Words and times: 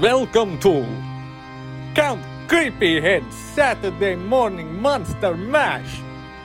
Welcome 0.00 0.58
to 0.58 0.84
Count 1.94 2.20
Creepyhead 2.48 3.32
Saturday 3.32 4.14
Morning 4.14 4.82
Monster 4.82 5.34
Mash. 5.34 6.02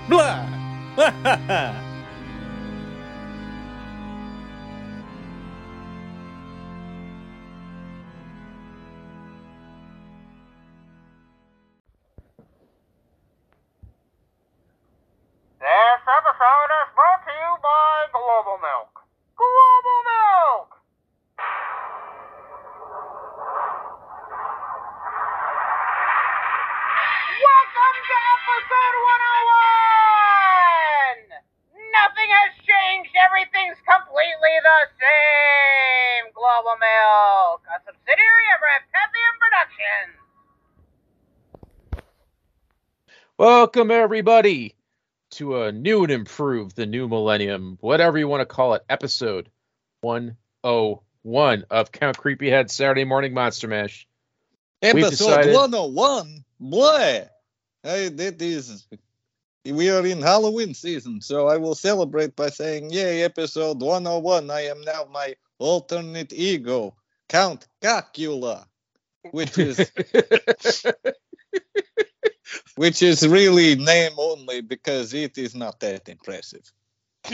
Blah. 0.08 0.48
Welcome, 43.74 43.92
everybody, 43.92 44.76
to 45.36 45.62
a 45.62 45.72
new 45.72 46.04
and 46.04 46.12
improved, 46.12 46.76
the 46.76 46.86
new 46.86 47.08
millennium, 47.08 47.78
whatever 47.80 48.18
you 48.18 48.28
want 48.28 48.42
to 48.42 48.46
call 48.46 48.74
it, 48.74 48.84
episode 48.90 49.48
101 50.02 51.66
of 51.70 51.92
Count 51.94 52.18
Creepyhead 52.18 52.70
Saturday 52.70 53.06
Morning 53.06 53.34
Monster 53.34 53.70
Mash. 53.70 54.06
We've 54.82 54.96
Episode 54.96 55.10
decided- 55.12 55.54
101. 55.54 56.44
Blah. 56.60 57.20
Hey, 57.82 58.10
that 58.10 58.42
is. 58.42 58.86
We 59.64 59.90
are 59.90 60.06
in 60.06 60.22
Halloween 60.22 60.74
season, 60.74 61.22
so 61.22 61.48
I 61.48 61.56
will 61.56 61.76
celebrate 61.76 62.36
by 62.36 62.50
saying, 62.50 62.90
Yay, 62.90 63.24
episode 63.24 63.80
101. 63.80 64.52
I 64.52 64.66
am 64.66 64.82
now 64.82 65.08
my 65.10 65.36
alternate 65.60 66.34
ego, 66.34 66.94
Count 67.30 67.66
Cacula, 67.82 68.68
which 69.32 69.58
is 69.58 69.90
which 72.76 73.02
is 73.04 73.28
really 73.28 73.76
name 73.76 74.14
only 74.18 74.62
because 74.62 75.14
it 75.14 75.38
is 75.38 75.56
not 75.56 75.80
that 75.82 76.10
impressive. 76.10 76.72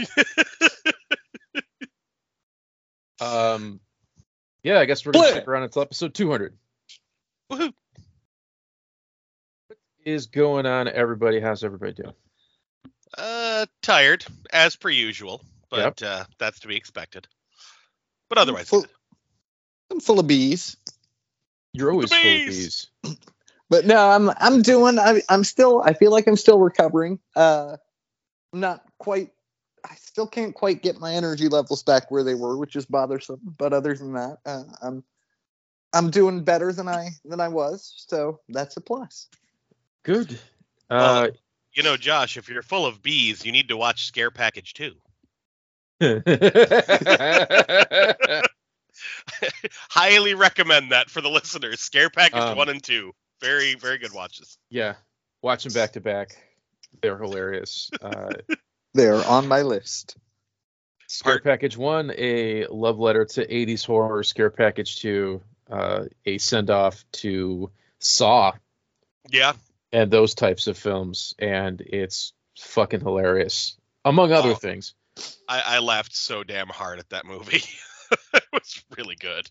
um, 3.21 3.79
yeah, 4.63 4.79
I 4.79 4.85
guess 4.85 5.05
we're 5.05 5.13
going 5.13 5.25
to 5.25 5.29
Bleh. 5.29 5.35
stick 5.37 5.47
around 5.47 5.63
until 5.63 5.81
episode 5.81 6.13
200. 6.13 6.57
Woohoo. 7.51 7.73
What 9.67 9.77
is 10.05 10.27
going 10.27 10.65
on, 10.65 10.87
everybody? 10.87 11.39
How's 11.39 11.63
everybody 11.63 11.93
doing? 11.93 12.13
Uh, 13.17 13.65
tired 13.81 14.25
as 14.51 14.75
per 14.75 14.89
usual, 14.89 15.41
but 15.69 16.03
uh, 16.03 16.25
that's 16.37 16.59
to 16.61 16.67
be 16.67 16.75
expected. 16.75 17.27
But 18.29 18.37
otherwise, 18.37 18.67
Full- 18.69 18.85
I'm 19.89 20.01
full 20.01 20.19
of 20.19 20.27
bees. 20.27 20.75
You're 21.73 21.91
always 21.91 22.09
full 22.09 22.17
of 22.19 22.23
bees. 22.23 22.87
these. 23.69 23.81
but 23.81 23.85
no 23.85 24.09
i'm 24.09 24.29
i'm 24.39 24.61
doing 24.61 24.99
I, 24.99 25.21
i'm 25.29 25.43
still 25.43 25.81
i 25.83 25.93
feel 25.93 26.11
like 26.11 26.27
i'm 26.27 26.37
still 26.37 26.59
recovering 26.59 27.19
uh 27.35 27.77
i'm 28.53 28.59
not 28.59 28.83
quite 28.99 29.31
i 29.89 29.95
still 29.95 30.27
can't 30.27 30.53
quite 30.55 30.81
get 30.81 30.99
my 30.99 31.13
energy 31.13 31.47
levels 31.47 31.83
back 31.83 32.09
where 32.11 32.23
they 32.23 32.35
were 32.35 32.57
which 32.57 32.75
is 32.75 32.85
bothersome 32.85 33.39
but 33.57 33.73
other 33.73 33.95
than 33.95 34.13
that 34.13 34.37
uh, 34.45 34.63
i'm 34.81 35.03
i'm 35.93 36.09
doing 36.09 36.43
better 36.43 36.71
than 36.71 36.87
i 36.87 37.09
than 37.25 37.39
i 37.39 37.47
was 37.47 37.93
so 38.07 38.39
that's 38.49 38.77
a 38.77 38.81
plus 38.81 39.27
Good. 40.03 40.39
Well, 40.89 41.25
Uh, 41.25 41.29
you 41.73 41.83
know, 41.83 41.97
Josh, 41.97 42.37
if 42.37 42.47
you're 42.47 42.61
full 42.61 42.85
of 42.85 43.01
bees, 43.01 43.45
you 43.45 43.51
need 43.51 43.67
to 43.67 43.75
watch 43.75 44.05
Scare 44.05 44.31
Package 44.31 44.73
2. 44.73 44.93
Highly 49.89 50.33
recommend 50.33 50.93
that 50.93 51.09
for 51.09 51.19
the 51.19 51.29
listeners. 51.29 51.81
Scare 51.81 52.09
Package 52.09 52.39
Um, 52.39 52.57
1 52.57 52.69
and 52.69 52.81
2. 52.81 53.11
Very, 53.41 53.75
very 53.75 53.97
good 53.97 54.13
watches. 54.13 54.57
yeah, 54.69 54.95
watch 55.41 55.63
them 55.63 55.73
back 55.73 55.93
to 55.93 56.01
back. 56.01 56.35
They're 57.01 57.17
hilarious. 57.17 57.89
Uh, 58.01 58.33
they're 58.93 59.23
on 59.25 59.47
my 59.47 59.61
list 59.61 60.17
Scare 61.07 61.33
Part- 61.33 61.43
Package 61.43 61.77
One, 61.77 62.11
a 62.17 62.65
love 62.67 62.97
letter 62.99 63.25
to 63.25 63.45
'80s 63.47 63.85
horror. 63.85 64.23
Scare 64.23 64.49
Package 64.49 64.99
Two, 64.99 65.41
uh, 65.71 66.05
a 66.25 66.37
send 66.39 66.69
off 66.69 67.03
to 67.13 67.69
Saw 67.99 68.53
Yeah. 69.29 69.53
and 69.91 70.09
those 70.11 70.33
types 70.35 70.67
of 70.67 70.77
films, 70.77 71.33
and 71.37 71.79
it's 71.81 72.33
fucking 72.59 73.01
hilarious, 73.01 73.77
among 74.03 74.31
other 74.33 74.51
Oh. 74.51 74.55
things. 74.55 74.93
I, 75.47 75.61
I 75.65 75.79
laughed 75.79 76.15
so 76.15 76.43
damn 76.43 76.67
hard 76.69 76.99
at 76.99 77.09
that 77.09 77.25
movie. 77.25 77.63
it 78.33 78.43
was 78.53 78.83
really 78.97 79.15
good. 79.15 79.49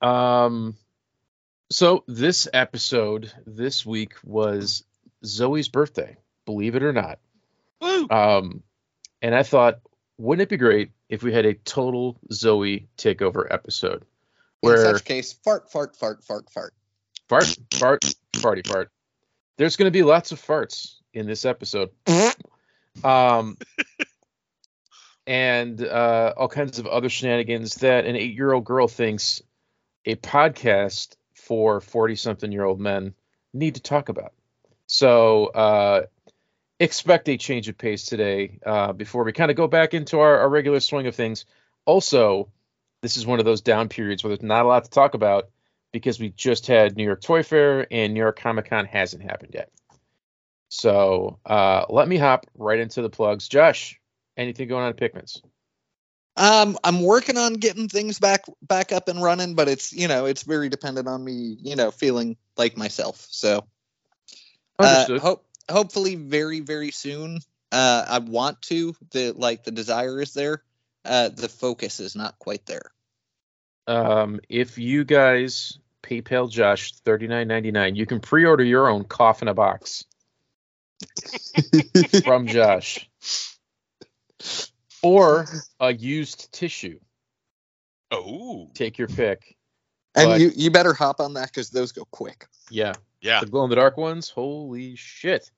Um, 0.00 0.76
so 1.70 2.04
this 2.06 2.48
episode 2.52 3.32
this 3.46 3.84
week 3.84 4.14
was 4.24 4.84
Zoe's 5.24 5.68
birthday. 5.68 6.16
Believe 6.44 6.76
it 6.76 6.82
or 6.82 6.92
not. 6.92 7.18
Woo! 7.80 8.08
Um, 8.08 8.62
and 9.22 9.34
I 9.34 9.42
thought, 9.42 9.80
wouldn't 10.18 10.42
it 10.42 10.48
be 10.48 10.56
great 10.56 10.90
if 11.08 11.22
we 11.22 11.32
had 11.32 11.46
a 11.46 11.54
total 11.54 12.16
Zoe 12.32 12.88
takeover 12.96 13.46
episode 13.50 14.04
in 14.62 14.78
such 14.78 15.04
case 15.04 15.32
fart 15.32 15.70
fart 15.70 15.96
fart 15.96 16.24
fart 16.24 16.50
fart 16.50 16.74
fart, 17.28 17.56
fart, 17.74 18.04
farty, 18.34 18.66
fart. 18.66 18.90
There's 19.56 19.76
going 19.76 19.86
to 19.86 19.92
be 19.92 20.02
lots 20.02 20.32
of 20.32 20.40
farts 20.40 20.96
in 21.12 21.26
this 21.26 21.44
episode. 21.44 21.90
Um, 23.02 23.58
and 25.26 25.82
uh, 25.82 26.34
all 26.36 26.48
kinds 26.48 26.78
of 26.78 26.86
other 26.86 27.08
shenanigans 27.08 27.76
that 27.76 28.06
an 28.06 28.16
eight-year-old 28.16 28.64
girl 28.64 28.88
thinks 28.88 29.42
a 30.04 30.14
podcast 30.16 31.16
for 31.46 31.80
forty-something-year-old 31.80 32.80
men 32.80 33.14
need 33.52 33.76
to 33.76 33.80
talk 33.80 34.08
about. 34.08 34.32
So 34.86 35.46
uh, 35.46 36.06
expect 36.78 37.28
a 37.28 37.36
change 37.36 37.68
of 37.68 37.78
pace 37.78 38.04
today 38.04 38.58
uh, 38.66 38.92
before 38.92 39.24
we 39.24 39.32
kind 39.32 39.50
of 39.50 39.56
go 39.56 39.68
back 39.68 39.94
into 39.94 40.18
our, 40.18 40.40
our 40.40 40.48
regular 40.48 40.80
swing 40.80 41.06
of 41.06 41.14
things. 41.14 41.46
Also, 41.84 42.48
this 43.02 43.16
is 43.16 43.26
one 43.26 43.38
of 43.38 43.44
those 43.44 43.62
down 43.62 43.88
periods 43.88 44.22
where 44.22 44.30
there's 44.30 44.42
not 44.42 44.64
a 44.64 44.68
lot 44.68 44.84
to 44.84 44.90
talk 44.90 45.14
about 45.14 45.48
because 45.92 46.20
we 46.20 46.30
just 46.30 46.66
had 46.66 46.96
New 46.96 47.04
York 47.04 47.22
Toy 47.22 47.42
Fair 47.42 47.86
and 47.90 48.12
New 48.12 48.20
York 48.20 48.40
Comic 48.40 48.68
Con 48.68 48.84
hasn't 48.84 49.22
happened 49.22 49.54
yet. 49.54 49.70
So 50.68 51.38
uh, 51.46 51.86
let 51.88 52.08
me 52.08 52.16
hop 52.16 52.46
right 52.54 52.80
into 52.80 53.02
the 53.02 53.10
plugs. 53.10 53.48
Josh, 53.48 54.00
anything 54.36 54.68
going 54.68 54.82
on 54.82 54.90
at 54.90 54.96
Pikmin's? 54.96 55.40
Um, 56.36 56.78
I'm 56.84 57.02
working 57.02 57.38
on 57.38 57.54
getting 57.54 57.88
things 57.88 58.18
back 58.18 58.44
back 58.62 58.92
up 58.92 59.08
and 59.08 59.22
running, 59.22 59.54
but 59.54 59.68
it's 59.68 59.92
you 59.92 60.08
know 60.08 60.26
it's 60.26 60.42
very 60.42 60.68
dependent 60.68 61.08
on 61.08 61.24
me, 61.24 61.56
you 61.60 61.76
know, 61.76 61.90
feeling 61.90 62.36
like 62.56 62.76
myself. 62.76 63.26
So 63.30 63.66
uh, 64.82 65.06
Understood. 65.08 65.20
hope 65.20 65.46
hopefully 65.70 66.14
very 66.16 66.60
very 66.60 66.90
soon. 66.90 67.40
Uh, 67.72 68.04
I 68.08 68.18
want 68.18 68.62
to 68.62 68.94
the 69.12 69.32
like 69.32 69.64
the 69.64 69.70
desire 69.70 70.20
is 70.20 70.34
there. 70.34 70.62
Uh, 71.04 71.28
the 71.30 71.48
focus 71.48 72.00
is 72.00 72.16
not 72.16 72.38
quite 72.38 72.66
there. 72.66 72.90
um, 73.86 74.40
if 74.48 74.78
you 74.78 75.04
guys 75.04 75.78
PayPal 76.02 76.50
Josh 76.50 76.92
thirty 76.96 77.26
nine 77.28 77.48
ninety 77.48 77.70
nine, 77.70 77.96
you 77.96 78.06
can 78.06 78.20
pre 78.20 78.44
order 78.44 78.64
your 78.64 78.88
own 78.88 79.04
cough 79.04 79.42
in 79.42 79.48
a 79.48 79.54
box 79.54 80.04
from 82.24 82.46
Josh, 82.46 83.08
or 85.06 85.46
a 85.80 85.92
used 85.92 86.52
tissue. 86.52 86.98
Oh, 88.10 88.70
Take 88.74 88.98
your 88.98 89.08
pick. 89.08 89.56
And 90.14 90.30
But- 90.30 90.40
you 90.40 90.50
you 90.54 90.70
better 90.70 90.94
hop 90.94 91.20
on 91.20 91.34
that 91.34 91.48
because 91.48 91.70
those 91.70 91.92
go 91.92 92.04
quick. 92.06 92.46
Yeah, 92.70 92.94
yeah. 93.20 93.40
the 93.40 93.46
glow 93.46 93.64
in 93.64 93.70
the 93.70 93.76
dark 93.76 93.96
ones. 93.96 94.30
Holy 94.30 94.96
shit! 94.96 95.50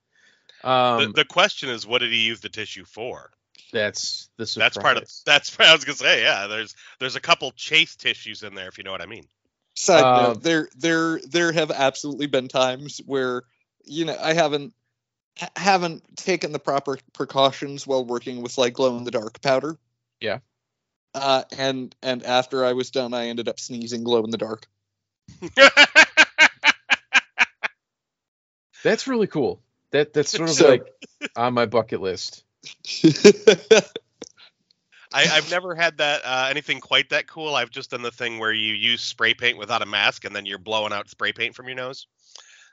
Um, 0.65 1.01
the, 1.01 1.13
the 1.13 1.25
question 1.25 1.69
is, 1.69 1.87
what 1.87 2.01
did 2.01 2.11
he 2.11 2.19
use 2.27 2.41
the 2.41 2.49
tissue 2.49 2.85
for? 2.85 3.31
that's 3.73 4.31
the 4.37 4.47
surprise. 4.47 4.73
That's 4.75 4.79
part 4.83 4.97
of. 4.97 5.05
That's 5.27 5.61
I 5.61 5.73
was 5.73 5.85
gonna 5.85 5.97
say. 5.97 6.23
Yeah, 6.23 6.47
there's 6.47 6.75
there's 6.99 7.17
a 7.17 7.21
couple 7.21 7.51
chase 7.53 7.97
tissues 7.97 8.43
in 8.43 8.55
there, 8.55 8.69
if 8.69 8.79
you 8.79 8.85
know 8.85 8.93
what 8.93 9.03
I 9.03 9.07
mean. 9.07 9.25
Side 9.75 10.03
Um, 10.03 10.23
note, 10.25 10.43
there 10.43 10.69
there 10.77 11.21
there 11.21 11.53
have 11.53 11.71
absolutely 11.71 12.27
been 12.27 12.49
times 12.49 13.01
where 13.07 13.43
you 13.85 14.05
know 14.07 14.17
I 14.21 14.33
haven't 14.33 14.73
ha- 14.73 14.78
haven't 15.57 16.17
taken 16.17 16.53
the 16.53 16.59
proper 16.59 16.99
precautions 17.13 17.87
while 17.87 18.05
working 18.05 18.43
with 18.43 18.59
like 18.59 18.75
glow 18.75 18.97
in 18.97 19.05
the 19.05 19.11
dark 19.11 19.41
powder. 19.41 19.77
Yeah. 20.21 20.39
Uh, 21.15 21.45
and 21.57 21.95
and 22.03 22.23
after 22.25 22.65
I 22.65 22.73
was 22.75 22.91
done, 22.91 23.15
I 23.15 23.29
ended 23.29 23.49
up 23.49 23.59
sneezing 23.59 24.05
glow 24.05 24.25
in 24.25 24.31
the 24.31 24.39
dark. 24.39 24.67
That's 28.83 29.07
really 29.07 29.27
cool. 29.27 29.61
That 29.91 30.13
that's 30.13 30.31
sort 30.31 30.51
of 30.51 30.55
So- 30.55 30.69
like 30.69 30.87
on 31.37 31.55
my 31.55 31.67
bucket 31.67 32.01
list. 32.01 32.45
I, 35.11 35.25
I've 35.27 35.51
never 35.51 35.75
had 35.75 35.99
that 35.99 36.21
uh, 36.25 36.49
anything 36.51 36.81
quite 36.81 37.11
that 37.11 37.27
cool. 37.27 37.55
I've 37.55 37.71
just 37.71 37.91
done 37.91 38.03
the 38.03 38.11
thing 38.11 38.39
where 38.39 38.53
you 38.53 38.75
use 38.75 39.01
spray 39.01 39.33
paint 39.33 39.57
without 39.57 39.81
a 39.81 39.87
mask 39.87 40.27
and 40.27 40.37
then 40.37 40.45
you're 40.45 40.59
blowing 40.59 40.93
out 40.93 41.09
spray 41.09 41.33
paint 41.33 41.55
from 41.55 41.67
your 41.67 41.77
nose. 41.77 42.07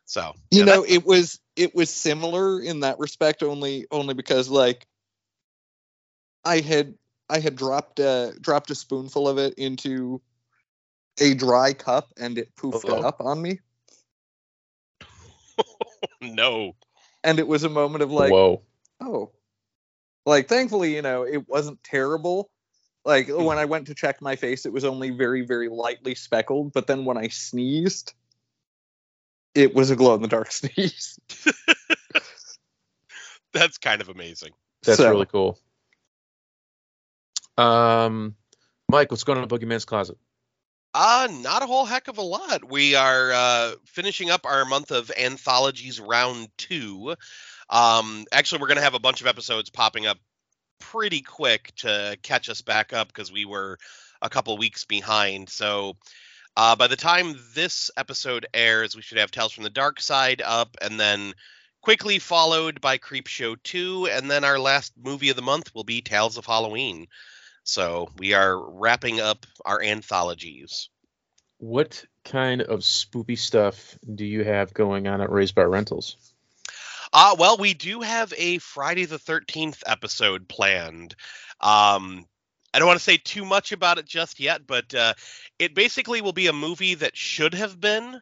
So 0.06 0.34
you 0.52 0.60
yeah, 0.60 0.66
know 0.66 0.86
it 0.88 1.06
was 1.06 1.40
it 1.56 1.76
was 1.76 1.90
similar 1.90 2.60
in 2.60 2.82
that 2.82 3.00
respect 3.00 3.44
only 3.44 3.86
only 3.92 4.14
because 4.14 4.50
like 4.50 4.86
i 6.44 6.60
had 6.60 6.96
i 7.30 7.40
had 7.40 7.56
dropped 7.56 8.00
a 8.00 8.34
dropped 8.42 8.70
a 8.72 8.76
spoonful 8.76 9.28
of 9.28 9.38
it 9.38 9.54
into 9.56 10.22
a 11.20 11.34
dry 11.34 11.74
cup 11.74 12.10
and 12.18 12.38
it 12.38 12.56
poofed 12.56 12.90
Uh-oh. 12.90 13.02
up 13.02 13.22
on 13.22 13.42
me 13.42 13.60
no. 16.22 16.76
and 17.24 17.40
it 17.40 17.48
was 17.48 17.64
a 17.64 17.70
moment 17.70 18.04
of 18.04 18.12
like 18.12 18.32
Whoa. 18.32 18.62
oh 19.02 19.32
like 20.26 20.48
thankfully 20.48 20.96
you 20.96 21.02
know 21.02 21.24
it 21.24 21.48
wasn't 21.48 21.82
terrible 21.84 22.50
like 23.06 23.28
when 23.28 23.40
hmm. 23.40 23.50
i 23.50 23.66
went 23.66 23.88
to 23.88 23.96
check 23.96 24.22
my 24.22 24.36
face 24.36 24.66
it 24.66 24.74
was 24.74 24.84
only 24.84 25.12
very 25.12 25.46
very 25.46 25.70
lightly 25.70 26.16
speckled 26.16 26.74
but 26.74 26.88
then 26.88 27.06
when 27.06 27.18
i 27.18 27.28
sneezed 27.30 28.14
it 29.56 29.74
was 29.74 29.90
a 29.90 29.96
glow 29.96 30.14
in 30.16 30.22
the 30.22 30.28
dark 30.28 30.52
sneeze 30.52 31.20
That's 33.54 33.78
kind 33.78 34.02
of 34.02 34.10
amazing. 34.10 34.52
That's 34.84 34.98
So- 34.98 35.10
really 35.10 35.26
cool. 35.28 35.58
Um, 37.58 38.36
Mike, 38.90 39.12
what's 39.12 39.24
going 39.24 39.38
on 39.38 39.44
in 39.44 39.50
Boogeyman's 39.50 39.86
Closet? 39.86 40.18
Uh, 40.94 41.28
not 41.32 41.62
a 41.64 41.66
whole 41.66 41.86
heck 41.86 42.08
of 42.08 42.18
a 42.18 42.22
lot. 42.22 42.70
We 42.70 42.96
are 42.96 43.32
uh, 43.32 43.72
finishing 43.86 44.30
up 44.30 44.46
our 44.46 44.66
month 44.66 44.92
of 44.92 45.12
anthologies 45.18 46.00
round 46.00 46.50
two. 46.58 47.16
Um, 47.70 48.26
actually, 48.32 48.62
we're 48.62 48.68
going 48.68 48.78
to 48.78 48.84
have 48.84 48.94
a 48.94 49.00
bunch 49.00 49.22
of 49.22 49.28
episodes 49.28 49.70
popping 49.70 50.06
up 50.06 50.18
pretty 50.80 51.22
quick 51.22 51.74
to 51.78 52.18
catch 52.24 52.50
us 52.50 52.62
back 52.62 52.94
up 52.94 53.08
because 53.08 53.32
we 53.32 53.46
were 53.46 53.78
a 54.22 54.30
couple 54.30 54.58
weeks 54.58 54.86
behind. 54.86 55.50
So 55.50 55.98
uh, 56.58 56.76
by 56.76 56.88
the 56.88 56.96
time 56.96 57.36
this 57.54 57.92
episode 57.98 58.46
airs, 58.54 58.96
we 58.96 59.02
should 59.02 59.18
have 59.18 59.32
Tales 59.32 59.52
from 59.52 59.64
the 59.64 59.70
Dark 59.70 60.00
Side 60.00 60.42
up, 60.44 60.78
and 60.82 61.00
then 61.00 61.34
quickly 61.82 62.20
followed 62.20 62.82
by 62.82 62.98
Creep 62.98 63.28
Show 63.28 63.56
2, 63.56 64.08
and 64.08 64.30
then 64.30 64.44
our 64.44 64.58
last 64.58 64.94
movie 64.98 65.30
of 65.30 65.36
the 65.36 65.42
month 65.42 65.74
will 65.76 65.84
be 65.84 66.02
Tales 66.02 66.38
of 66.38 66.46
Halloween. 66.46 67.08
So 67.64 68.10
we 68.18 68.34
are 68.34 68.58
wrapping 68.58 69.20
up 69.20 69.46
our 69.66 69.82
anthologies. 69.82 70.90
What 71.58 72.06
kind 72.24 72.62
of 72.62 72.80
spoopy 72.80 73.38
stuff 73.38 73.98
do 74.14 74.26
you 74.26 74.44
have 74.44 74.74
going 74.74 75.08
on 75.08 75.22
at 75.22 75.32
Raised 75.32 75.56
by 75.56 75.64
Rentals? 75.64 76.18
Uh, 77.12 77.36
well, 77.40 77.58
we 77.58 77.74
do 77.74 78.02
have 78.02 78.34
a 78.38 78.58
Friday 78.58 79.06
the 79.06 79.18
13th 79.18 79.84
episode 79.86 80.48
planned. 80.48 81.16
Um, 81.62 82.26
I 82.76 82.80
don't 82.80 82.90
want 82.90 83.00
to 83.00 83.04
say 83.06 83.16
too 83.16 83.46
much 83.46 83.72
about 83.72 84.00
it 84.00 84.06
just 84.06 84.38
yet, 84.38 84.68
but 84.68 84.94
uh, 84.94 85.14
it 85.58 85.74
basically 85.74 86.22
will 86.22 86.34
be 86.34 86.48
a 86.48 86.54
movie 86.54 86.96
that 86.96 87.16
should 87.16 87.54
have 87.54 87.80
been, 87.80 88.20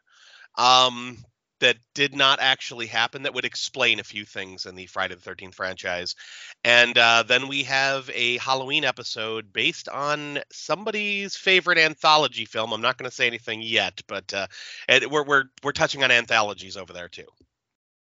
um, 0.59 1.17
that 1.59 1.77
did 1.95 2.15
not 2.15 2.37
actually 2.39 2.85
happen, 2.85 3.23
that 3.23 3.33
would 3.33 3.45
explain 3.45 3.99
a 3.99 4.03
few 4.03 4.25
things 4.25 4.67
in 4.67 4.75
the 4.75 4.85
Friday 4.85 5.15
the 5.15 5.21
13th 5.21 5.55
franchise. 5.55 6.15
And 6.63 6.95
uh, 6.95 7.23
then 7.23 7.47
we 7.47 7.63
have 7.63 8.11
a 8.13 8.37
Halloween 8.37 8.85
episode 8.85 9.51
based 9.51 9.89
on 9.89 10.37
somebody's 10.51 11.35
favorite 11.35 11.79
anthology 11.79 12.45
film. 12.45 12.73
I'm 12.73 12.81
not 12.81 12.99
going 12.99 13.09
to 13.09 13.15
say 13.15 13.25
anything 13.25 13.63
yet, 13.63 14.01
but 14.07 14.31
uh, 14.35 14.45
and 14.87 15.07
we're, 15.07 15.25
we're, 15.25 15.45
we're 15.63 15.71
touching 15.71 16.03
on 16.03 16.11
anthologies 16.11 16.77
over 16.77 16.93
there 16.93 17.09
too. 17.09 17.27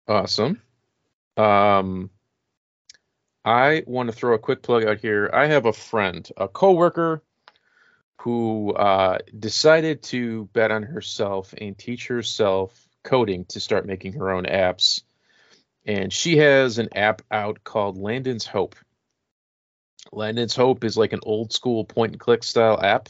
Awesome. 0.07 0.61
Um, 1.35 2.09
I 3.47 3.83
want 3.87 4.09
to 4.09 4.13
throw 4.13 4.33
a 4.33 4.39
quick 4.39 4.61
plug 4.61 4.83
out 4.83 4.99
here. 4.99 5.29
I 5.31 5.47
have 5.47 5.65
a 5.65 5.71
friend, 5.71 6.29
a 6.35 6.49
coworker, 6.49 7.23
who 8.19 8.73
uh, 8.73 9.19
decided 9.39 10.03
to 10.03 10.49
bet 10.51 10.69
on 10.69 10.83
herself 10.83 11.53
and 11.57 11.77
teach 11.77 12.07
herself 12.07 12.89
coding 13.03 13.45
to 13.45 13.61
start 13.61 13.85
making 13.85 14.13
her 14.13 14.31
own 14.31 14.43
apps. 14.43 15.01
And 15.85 16.11
she 16.11 16.35
has 16.39 16.77
an 16.77 16.89
app 16.93 17.21
out 17.31 17.63
called 17.63 17.97
Landon's 17.97 18.45
Hope. 18.45 18.75
Landon's 20.11 20.55
Hope 20.55 20.83
is 20.83 20.97
like 20.97 21.13
an 21.13 21.21
old 21.23 21.53
school 21.53 21.85
point 21.85 22.11
and 22.11 22.19
click 22.19 22.43
style 22.43 22.77
app 22.83 23.07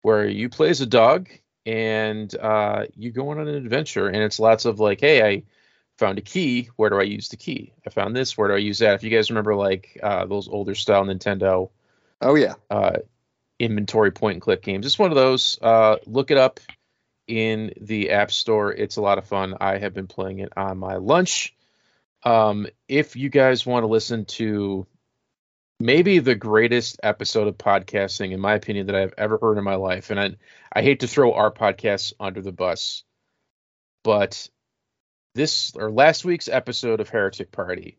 where 0.00 0.26
you 0.26 0.48
play 0.48 0.70
as 0.70 0.80
a 0.80 0.86
dog 0.86 1.28
and 1.66 2.34
uh, 2.38 2.86
you 2.96 3.12
go 3.12 3.28
on 3.28 3.38
an 3.38 3.48
adventure. 3.48 4.08
And 4.08 4.22
it's 4.22 4.40
lots 4.40 4.64
of 4.64 4.80
like, 4.80 5.02
hey, 5.02 5.22
I 5.22 5.42
found 5.98 6.18
a 6.18 6.22
key. 6.22 6.70
Where 6.76 6.90
do 6.90 6.98
I 6.98 7.02
use 7.02 7.28
the 7.28 7.36
key? 7.36 7.72
I 7.86 7.90
found 7.90 8.16
this. 8.16 8.38
Where 8.38 8.48
do 8.48 8.54
I 8.54 8.58
use 8.58 8.78
that? 8.78 8.94
If 8.94 9.02
you 9.02 9.10
guys 9.10 9.30
remember 9.30 9.54
like 9.54 9.98
uh, 10.02 10.26
those 10.26 10.48
older 10.48 10.74
style 10.74 11.04
Nintendo 11.04 11.70
oh 12.20 12.34
yeah 12.34 12.54
uh, 12.70 12.98
inventory 13.58 14.10
point 14.10 14.34
and 14.34 14.42
click 14.42 14.62
games, 14.62 14.86
it's 14.86 14.98
one 14.98 15.10
of 15.10 15.16
those. 15.16 15.58
Uh, 15.60 15.96
look 16.06 16.30
it 16.30 16.38
up 16.38 16.60
in 17.26 17.74
the 17.80 18.10
App 18.10 18.30
Store. 18.30 18.72
It's 18.72 18.96
a 18.96 19.02
lot 19.02 19.18
of 19.18 19.26
fun. 19.26 19.56
I 19.60 19.78
have 19.78 19.92
been 19.92 20.06
playing 20.06 20.38
it 20.38 20.52
on 20.56 20.78
my 20.78 20.96
lunch. 20.96 21.54
Um, 22.22 22.66
if 22.88 23.16
you 23.16 23.28
guys 23.28 23.66
want 23.66 23.82
to 23.82 23.88
listen 23.88 24.24
to 24.24 24.86
maybe 25.78 26.18
the 26.18 26.34
greatest 26.34 26.98
episode 27.02 27.46
of 27.46 27.58
podcasting, 27.58 28.32
in 28.32 28.40
my 28.40 28.54
opinion, 28.54 28.86
that 28.86 28.96
I've 28.96 29.14
ever 29.16 29.38
heard 29.38 29.58
in 29.58 29.64
my 29.64 29.76
life, 29.76 30.10
and 30.10 30.18
I, 30.18 30.34
I 30.72 30.82
hate 30.82 31.00
to 31.00 31.08
throw 31.08 31.34
our 31.34 31.52
podcast 31.52 32.14
under 32.18 32.40
the 32.40 32.52
bus, 32.52 33.04
but 34.02 34.48
this 35.38 35.72
or 35.76 35.90
last 35.90 36.24
week's 36.24 36.48
episode 36.48 37.00
of 37.00 37.08
Heretic 37.08 37.52
Party, 37.52 37.96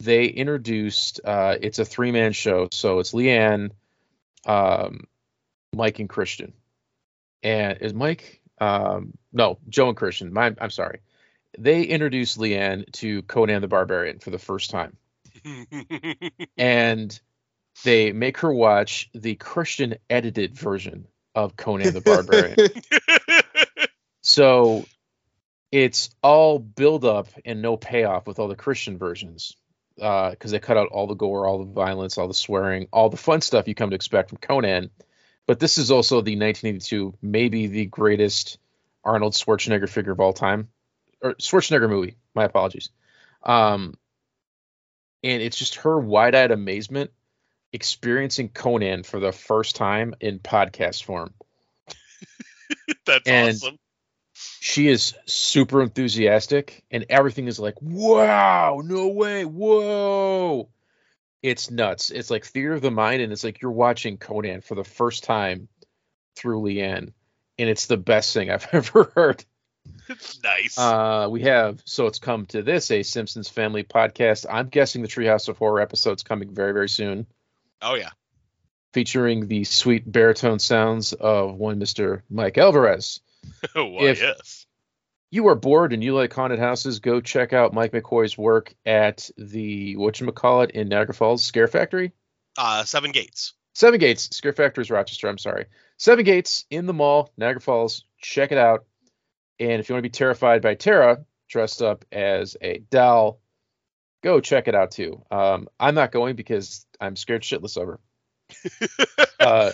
they 0.00 0.26
introduced. 0.26 1.20
Uh, 1.24 1.56
it's 1.60 1.78
a 1.78 1.84
three 1.84 2.10
man 2.10 2.32
show, 2.32 2.68
so 2.72 2.98
it's 2.98 3.12
Leanne, 3.12 3.70
um, 4.44 5.06
Mike, 5.72 6.00
and 6.00 6.08
Christian. 6.08 6.52
And 7.44 7.78
is 7.80 7.94
Mike? 7.94 8.40
Um, 8.60 9.16
no, 9.32 9.58
Joe 9.68 9.88
and 9.88 9.96
Christian. 9.96 10.32
My, 10.32 10.54
I'm 10.60 10.70
sorry. 10.70 10.98
They 11.56 11.84
introduced 11.84 12.38
Leanne 12.38 12.90
to 12.94 13.22
Conan 13.22 13.62
the 13.62 13.68
Barbarian 13.68 14.18
for 14.18 14.30
the 14.30 14.38
first 14.38 14.70
time, 14.70 14.96
and 16.58 17.20
they 17.84 18.10
make 18.10 18.38
her 18.38 18.52
watch 18.52 19.10
the 19.14 19.36
Christian 19.36 19.94
edited 20.10 20.58
version 20.58 21.06
of 21.36 21.56
Conan 21.56 21.94
the 21.94 22.00
Barbarian. 22.00 22.56
So 24.24 24.86
it's 25.74 26.10
all 26.22 26.60
build 26.60 27.04
up 27.04 27.26
and 27.44 27.60
no 27.60 27.76
payoff 27.76 28.28
with 28.28 28.38
all 28.38 28.46
the 28.46 28.54
Christian 28.54 28.96
versions 28.96 29.56
because 29.96 30.52
they 30.52 30.60
cut 30.60 30.76
out 30.76 30.86
all 30.92 31.08
the 31.08 31.16
gore, 31.16 31.48
all 31.48 31.58
the 31.64 31.72
violence, 31.72 32.16
all 32.16 32.28
the 32.28 32.34
swearing, 32.34 32.86
all 32.92 33.08
the 33.10 33.16
fun 33.16 33.40
stuff 33.40 33.66
you 33.66 33.74
come 33.74 33.90
to 33.90 33.96
expect 33.96 34.28
from 34.28 34.38
Conan. 34.38 34.90
But 35.48 35.58
this 35.58 35.76
is 35.76 35.90
also 35.90 36.16
the 36.20 36.36
1982, 36.38 37.14
maybe 37.20 37.66
the 37.66 37.86
greatest 37.86 38.58
Arnold 39.02 39.32
Schwarzenegger 39.32 39.88
figure 39.88 40.12
of 40.12 40.20
all 40.20 40.32
time, 40.32 40.68
or 41.20 41.34
Schwarzenegger 41.34 41.88
movie. 41.88 42.18
My 42.36 42.44
apologies. 42.44 42.90
Um, 43.42 43.98
and 45.24 45.42
it's 45.42 45.58
just 45.58 45.74
her 45.76 45.98
wide-eyed 45.98 46.52
amazement 46.52 47.10
experiencing 47.72 48.48
Conan 48.50 49.02
for 49.02 49.18
the 49.18 49.32
first 49.32 49.74
time 49.74 50.14
in 50.20 50.38
podcast 50.38 51.02
form. 51.02 51.34
That's 53.06 53.26
And- 53.28 53.48
awesome. 53.56 53.78
She 54.34 54.88
is 54.88 55.14
super 55.26 55.80
enthusiastic 55.82 56.82
and 56.90 57.06
everything 57.08 57.46
is 57.46 57.58
like 57.58 57.74
wow 57.80 58.80
no 58.84 59.08
way 59.08 59.44
whoa. 59.44 60.68
It's 61.42 61.70
nuts. 61.70 62.10
It's 62.10 62.30
like 62.30 62.44
theater 62.46 62.72
of 62.72 62.80
the 62.80 62.90
mind 62.90 63.20
and 63.20 63.30
it's 63.30 63.44
like 63.44 63.60
you're 63.60 63.70
watching 63.70 64.16
conan 64.16 64.62
for 64.62 64.74
the 64.74 64.82
first 64.84 65.24
time 65.24 65.68
through 66.36 66.62
leanne 66.62 67.12
and 67.58 67.68
it's 67.68 67.86
the 67.86 67.98
best 67.98 68.32
thing 68.32 68.50
i've 68.50 68.66
ever 68.72 69.12
heard. 69.14 69.44
It's 70.08 70.42
nice. 70.42 70.78
uh 70.78 71.28
we 71.30 71.42
have 71.42 71.82
so 71.84 72.06
it's 72.06 72.18
come 72.18 72.46
to 72.46 72.62
this 72.62 72.90
a 72.90 73.02
simpsons 73.02 73.48
family 73.50 73.84
podcast. 73.84 74.46
I'm 74.50 74.68
guessing 74.68 75.02
the 75.02 75.08
treehouse 75.08 75.48
of 75.48 75.58
horror 75.58 75.80
episode's 75.80 76.22
coming 76.22 76.54
very 76.54 76.72
very 76.72 76.88
soon. 76.88 77.26
Oh 77.82 77.94
yeah. 77.94 78.10
featuring 78.94 79.46
the 79.48 79.64
sweet 79.64 80.10
baritone 80.10 80.58
sounds 80.58 81.12
of 81.12 81.56
one 81.56 81.78
mr 81.78 82.22
mike 82.30 82.56
alvarez 82.56 83.20
Why 83.74 84.04
If- 84.08 84.20
yes. 84.20 84.66
you 85.30 85.46
are 85.48 85.54
bored 85.54 85.92
and 85.92 86.02
you 86.02 86.14
like 86.14 86.32
haunted 86.32 86.58
houses, 86.58 87.00
go 87.00 87.20
check 87.20 87.52
out 87.52 87.72
Mike 87.74 87.92
McCoy's 87.92 88.36
work 88.38 88.74
at 88.86 89.28
the 89.36 89.96
whatchamacallit 89.96 90.70
in 90.70 90.88
Niagara 90.88 91.14
Falls 91.14 91.42
Scare 91.42 91.68
Factory. 91.68 92.12
Uh, 92.56 92.84
Seven 92.84 93.10
Gates. 93.12 93.54
Seven 93.74 93.98
Gates, 93.98 94.28
Scare 94.36 94.52
Factory 94.52 94.82
is 94.82 94.90
Rochester, 94.90 95.28
I'm 95.28 95.38
sorry. 95.38 95.66
Seven 95.98 96.24
Gates 96.24 96.64
in 96.70 96.86
the 96.86 96.92
mall, 96.92 97.32
Niagara 97.36 97.60
Falls. 97.60 98.04
Check 98.20 98.52
it 98.52 98.58
out. 98.58 98.84
And 99.58 99.80
if 99.80 99.88
you 99.88 99.94
want 99.94 100.04
to 100.04 100.08
be 100.08 100.12
terrified 100.12 100.62
by 100.62 100.74
Tara 100.74 101.24
dressed 101.48 101.82
up 101.82 102.04
as 102.12 102.56
a 102.62 102.78
doll, 102.90 103.40
go 104.22 104.40
check 104.40 104.68
it 104.68 104.74
out 104.74 104.92
too. 104.92 105.22
Um, 105.30 105.68
I'm 105.80 105.94
not 105.94 106.12
going 106.12 106.36
because 106.36 106.86
I'm 107.00 107.16
scared 107.16 107.42
shitless 107.42 107.76
of 107.76 107.88
her. 107.88 108.00
Uh, 109.40 109.72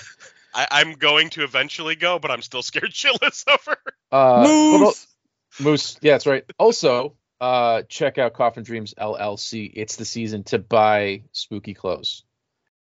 I, 0.54 0.66
I'm 0.70 0.92
going 0.94 1.30
to 1.30 1.44
eventually 1.44 1.94
go, 1.96 2.18
but 2.18 2.30
I'm 2.30 2.42
still 2.42 2.62
scared 2.62 2.90
shitless 2.92 3.44
of 3.46 3.64
her. 3.66 3.76
uh, 4.12 4.42
Moose! 4.78 5.06
Moose, 5.60 5.98
yeah, 6.02 6.12
that's 6.12 6.26
right. 6.26 6.44
Also, 6.58 7.14
uh, 7.40 7.82
check 7.88 8.18
out 8.18 8.34
Coffin 8.34 8.62
Dreams 8.62 8.94
LLC. 8.98 9.70
It's 9.74 9.96
the 9.96 10.04
season 10.04 10.44
to 10.44 10.58
buy 10.58 11.22
spooky 11.32 11.74
clothes. 11.74 12.24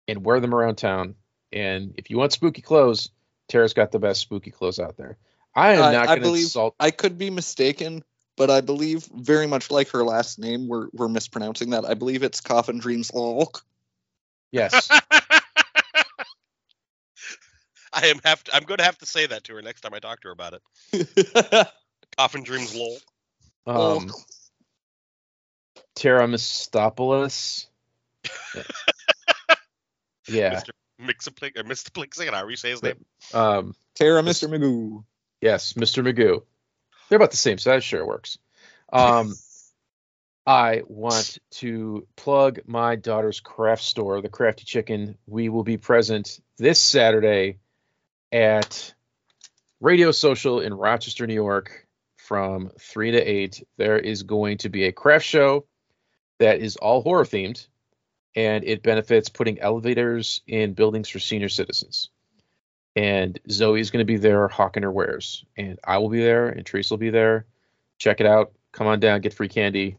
and 0.07 0.23
wear 0.25 0.39
them 0.39 0.53
around 0.55 0.75
town. 0.77 1.15
And 1.51 1.93
if 1.97 2.09
you 2.09 2.17
want 2.17 2.31
spooky 2.33 2.61
clothes, 2.61 3.09
Tara's 3.47 3.73
got 3.73 3.91
the 3.91 3.99
best 3.99 4.21
spooky 4.21 4.51
clothes 4.51 4.79
out 4.79 4.97
there. 4.97 5.17
I 5.55 5.73
am 5.73 5.83
I- 5.83 5.91
not 5.93 6.07
going 6.07 6.19
to 6.19 6.25
believe- 6.25 6.43
insult. 6.43 6.75
I 6.79 6.91
could 6.91 7.17
be 7.17 7.29
mistaken, 7.29 8.03
but 8.37 8.49
I 8.49 8.61
believe 8.61 9.07
very 9.13 9.47
much 9.47 9.71
like 9.71 9.89
her 9.89 10.03
last 10.03 10.39
name, 10.39 10.67
we're 10.67 10.87
we're 10.93 11.07
mispronouncing 11.09 11.71
that. 11.71 11.85
I 11.85 11.93
believe 11.95 12.23
it's 12.23 12.39
Coffin 12.41 12.77
Dreams 12.79 13.11
Lolk. 13.13 13.63
Yes, 14.51 14.89
I 18.01 18.07
am 18.07 18.19
have 18.23 18.43
to, 18.45 18.55
I'm 18.55 18.63
going 18.63 18.77
to 18.77 18.83
have 18.83 18.97
to 18.99 19.05
say 19.05 19.27
that 19.27 19.43
to 19.45 19.55
her 19.55 19.61
next 19.61 19.81
time 19.81 19.93
I 19.93 19.99
talk 19.99 20.21
to 20.21 20.29
her 20.29 20.31
about 20.31 20.59
it. 20.93 21.67
Coffin 22.17 22.43
dreams 22.43 22.75
lol. 22.75 22.97
um, 23.67 24.11
Tara 25.95 26.27
Mistopoulos. 26.27 27.67
yeah. 30.27 30.61
Mr. 30.61 30.69
Mixaplick 31.01 31.57
or 31.57 31.63
Mr. 31.63 31.91
Plixing, 31.91 32.29
however 32.29 32.49
you 32.49 32.55
say 32.57 32.71
his 32.71 32.83
name. 32.83 33.05
Um, 33.33 33.75
Tara, 33.95 34.21
Mr. 34.21 34.49
Magoo. 34.49 35.03
Yes, 35.41 35.73
Mr. 35.73 36.03
Magoo. 36.03 36.43
They're 37.07 37.17
about 37.17 37.31
the 37.31 37.37
same 37.37 37.57
size. 37.57 37.83
Sure, 37.83 38.05
works. 38.05 38.37
Um, 38.91 39.35
I 40.45 40.83
want 40.87 41.37
to 41.51 42.07
plug 42.15 42.61
my 42.65 42.95
daughter's 42.95 43.39
craft 43.39 43.83
store, 43.83 44.21
the 44.21 44.29
Crafty 44.29 44.63
Chicken. 44.65 45.17
We 45.27 45.49
will 45.49 45.63
be 45.63 45.77
present 45.77 46.39
this 46.57 46.79
Saturday 46.79 47.59
at 48.31 48.93
Radio 49.79 50.11
Social 50.11 50.59
in 50.59 50.73
Rochester, 50.73 51.27
New 51.27 51.33
York, 51.33 51.87
from 52.17 52.71
three 52.79 53.11
to 53.11 53.21
eight. 53.21 53.63
There 53.77 53.97
is 53.97 54.23
going 54.23 54.59
to 54.59 54.69
be 54.69 54.85
a 54.85 54.91
craft 54.91 55.25
show 55.25 55.65
that 56.39 56.59
is 56.59 56.75
all 56.75 57.01
horror 57.01 57.25
themed, 57.25 57.67
and 58.35 58.63
it 58.63 58.83
benefits 58.83 59.29
putting 59.29 59.59
elevators 59.59 60.41
in 60.47 60.73
buildings 60.73 61.09
for 61.09 61.19
senior 61.19 61.49
citizens 61.49 62.09
and 62.95 63.39
Zoe 63.49 63.79
is 63.79 63.91
going 63.91 64.01
to 64.01 64.05
be 64.05 64.17
there 64.17 64.47
hawking 64.47 64.83
her 64.83 64.91
wares, 64.91 65.45
and 65.55 65.79
I 65.83 65.99
will 65.99 66.09
be 66.09 66.21
there, 66.21 66.49
and 66.49 66.65
Teresa 66.65 66.93
will 66.93 66.99
be 66.99 67.11
there. 67.11 67.45
Check 67.97 68.19
it 68.19 68.25
out. 68.25 68.51
Come 68.71 68.87
on 68.87 68.99
down, 68.99 69.21
get 69.21 69.33
free 69.33 69.47
candy, 69.47 69.97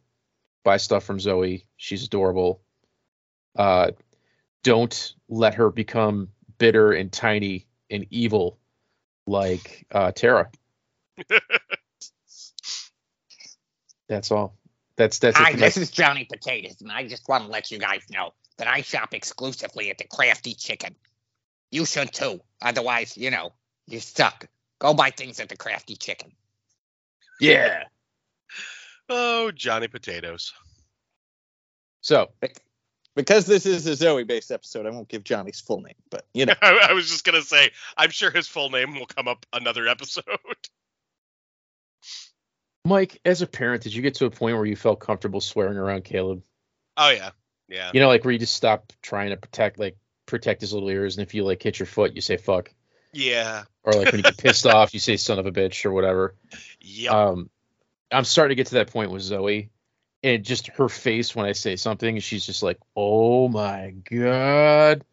buy 0.64 0.76
stuff 0.76 1.04
from 1.04 1.18
Zoe. 1.18 1.64
She's 1.76 2.04
adorable. 2.04 2.60
Uh, 3.56 3.92
don't 4.62 5.14
let 5.28 5.54
her 5.54 5.70
become 5.70 6.28
bitter 6.58 6.92
and 6.92 7.10
tiny 7.10 7.66
and 7.90 8.06
evil 8.11 8.59
like 9.26 9.87
uh, 9.92 10.12
Tara. 10.12 10.50
that's 14.09 14.30
all. 14.30 14.56
That's 14.97 15.18
that's 15.18 15.38
it 15.38 15.42
Hi, 15.42 15.52
for 15.52 15.59
this 15.59 15.76
is 15.76 15.90
Johnny 15.90 16.26
Potatoes, 16.30 16.80
and 16.80 16.92
I 16.92 17.06
just 17.06 17.28
want 17.28 17.44
to 17.44 17.50
let 17.50 17.70
you 17.70 17.78
guys 17.78 18.02
know 18.11 18.32
that 18.59 18.68
I 18.68 18.82
shop 18.82 19.14
exclusively 19.14 19.90
at 19.90 19.99
the 19.99 20.04
Crafty 20.04 20.54
Chicken. 20.54 20.94
You 21.70 21.87
should 21.87 22.12
too. 22.12 22.40
Otherwise, 22.61 23.16
you 23.16 23.30
know, 23.30 23.52
you're 23.87 24.00
stuck. 24.00 24.47
Go 24.78 24.92
buy 24.94 25.11
things 25.11 25.40
at 25.40 25.49
the 25.49 25.56
Crafty 25.56 25.97
Chicken. 25.97 26.32
yeah. 27.40 27.85
Oh, 29.09 29.50
Johnny 29.50 29.88
Potatoes. 29.88 30.52
So 32.00 32.30
Because 33.16 33.44
this 33.44 33.66
is 33.66 33.86
a 33.86 33.96
Zoe 33.96 34.24
based 34.24 34.50
episode, 34.52 34.86
I 34.86 34.90
won't 34.90 35.08
give 35.08 35.24
Johnny's 35.24 35.60
full 35.60 35.80
name, 35.80 35.94
but 36.10 36.24
you 36.32 36.46
know. 36.46 36.54
I, 36.62 36.88
I 36.90 36.92
was 36.92 37.10
just 37.10 37.24
gonna 37.24 37.42
say, 37.42 37.70
I'm 37.96 38.10
sure 38.10 38.30
his 38.30 38.46
full 38.46 38.70
name 38.70 38.94
will 38.98 39.06
come 39.06 39.28
up 39.28 39.44
another 39.52 39.88
episode. 39.88 40.24
Mike, 42.84 43.20
as 43.24 43.42
a 43.42 43.46
parent, 43.46 43.82
did 43.82 43.94
you 43.94 44.02
get 44.02 44.14
to 44.14 44.26
a 44.26 44.30
point 44.30 44.56
where 44.56 44.64
you 44.64 44.76
felt 44.76 45.00
comfortable 45.00 45.40
swearing 45.40 45.76
around 45.76 46.04
Caleb? 46.04 46.42
Oh 46.96 47.10
yeah, 47.10 47.30
yeah. 47.68 47.90
You 47.92 48.00
know, 48.00 48.08
like 48.08 48.24
where 48.24 48.32
you 48.32 48.38
just 48.38 48.56
stop 48.56 48.92
trying 49.02 49.30
to 49.30 49.36
protect, 49.36 49.78
like 49.78 49.96
protect 50.26 50.60
his 50.60 50.72
little 50.72 50.88
ears, 50.88 51.16
and 51.16 51.26
if 51.26 51.34
you 51.34 51.44
like 51.44 51.62
hit 51.62 51.78
your 51.78 51.86
foot, 51.86 52.14
you 52.14 52.20
say 52.22 52.36
fuck, 52.36 52.72
Yeah. 53.12 53.64
or 53.82 53.92
like 53.92 54.06
when 54.06 54.16
you 54.18 54.22
get 54.22 54.36
pissed 54.38 54.66
off, 54.66 54.94
you 54.94 55.00
say 55.00 55.16
son 55.16 55.38
of 55.38 55.46
a 55.46 55.52
bitch 55.52 55.84
or 55.84 55.92
whatever. 55.92 56.34
Yeah. 56.80 57.10
Um, 57.10 57.50
I'm 58.10 58.24
starting 58.24 58.56
to 58.56 58.60
get 58.60 58.68
to 58.68 58.74
that 58.76 58.90
point 58.90 59.10
with 59.10 59.22
Zoe, 59.22 59.70
and 60.22 60.44
just 60.44 60.68
her 60.68 60.88
face 60.88 61.34
when 61.34 61.46
I 61.46 61.52
say 61.52 61.76
something, 61.76 62.18
she's 62.20 62.44
just 62.44 62.62
like, 62.62 62.78
"Oh 62.96 63.48
my 63.48 63.94
god." 64.10 65.04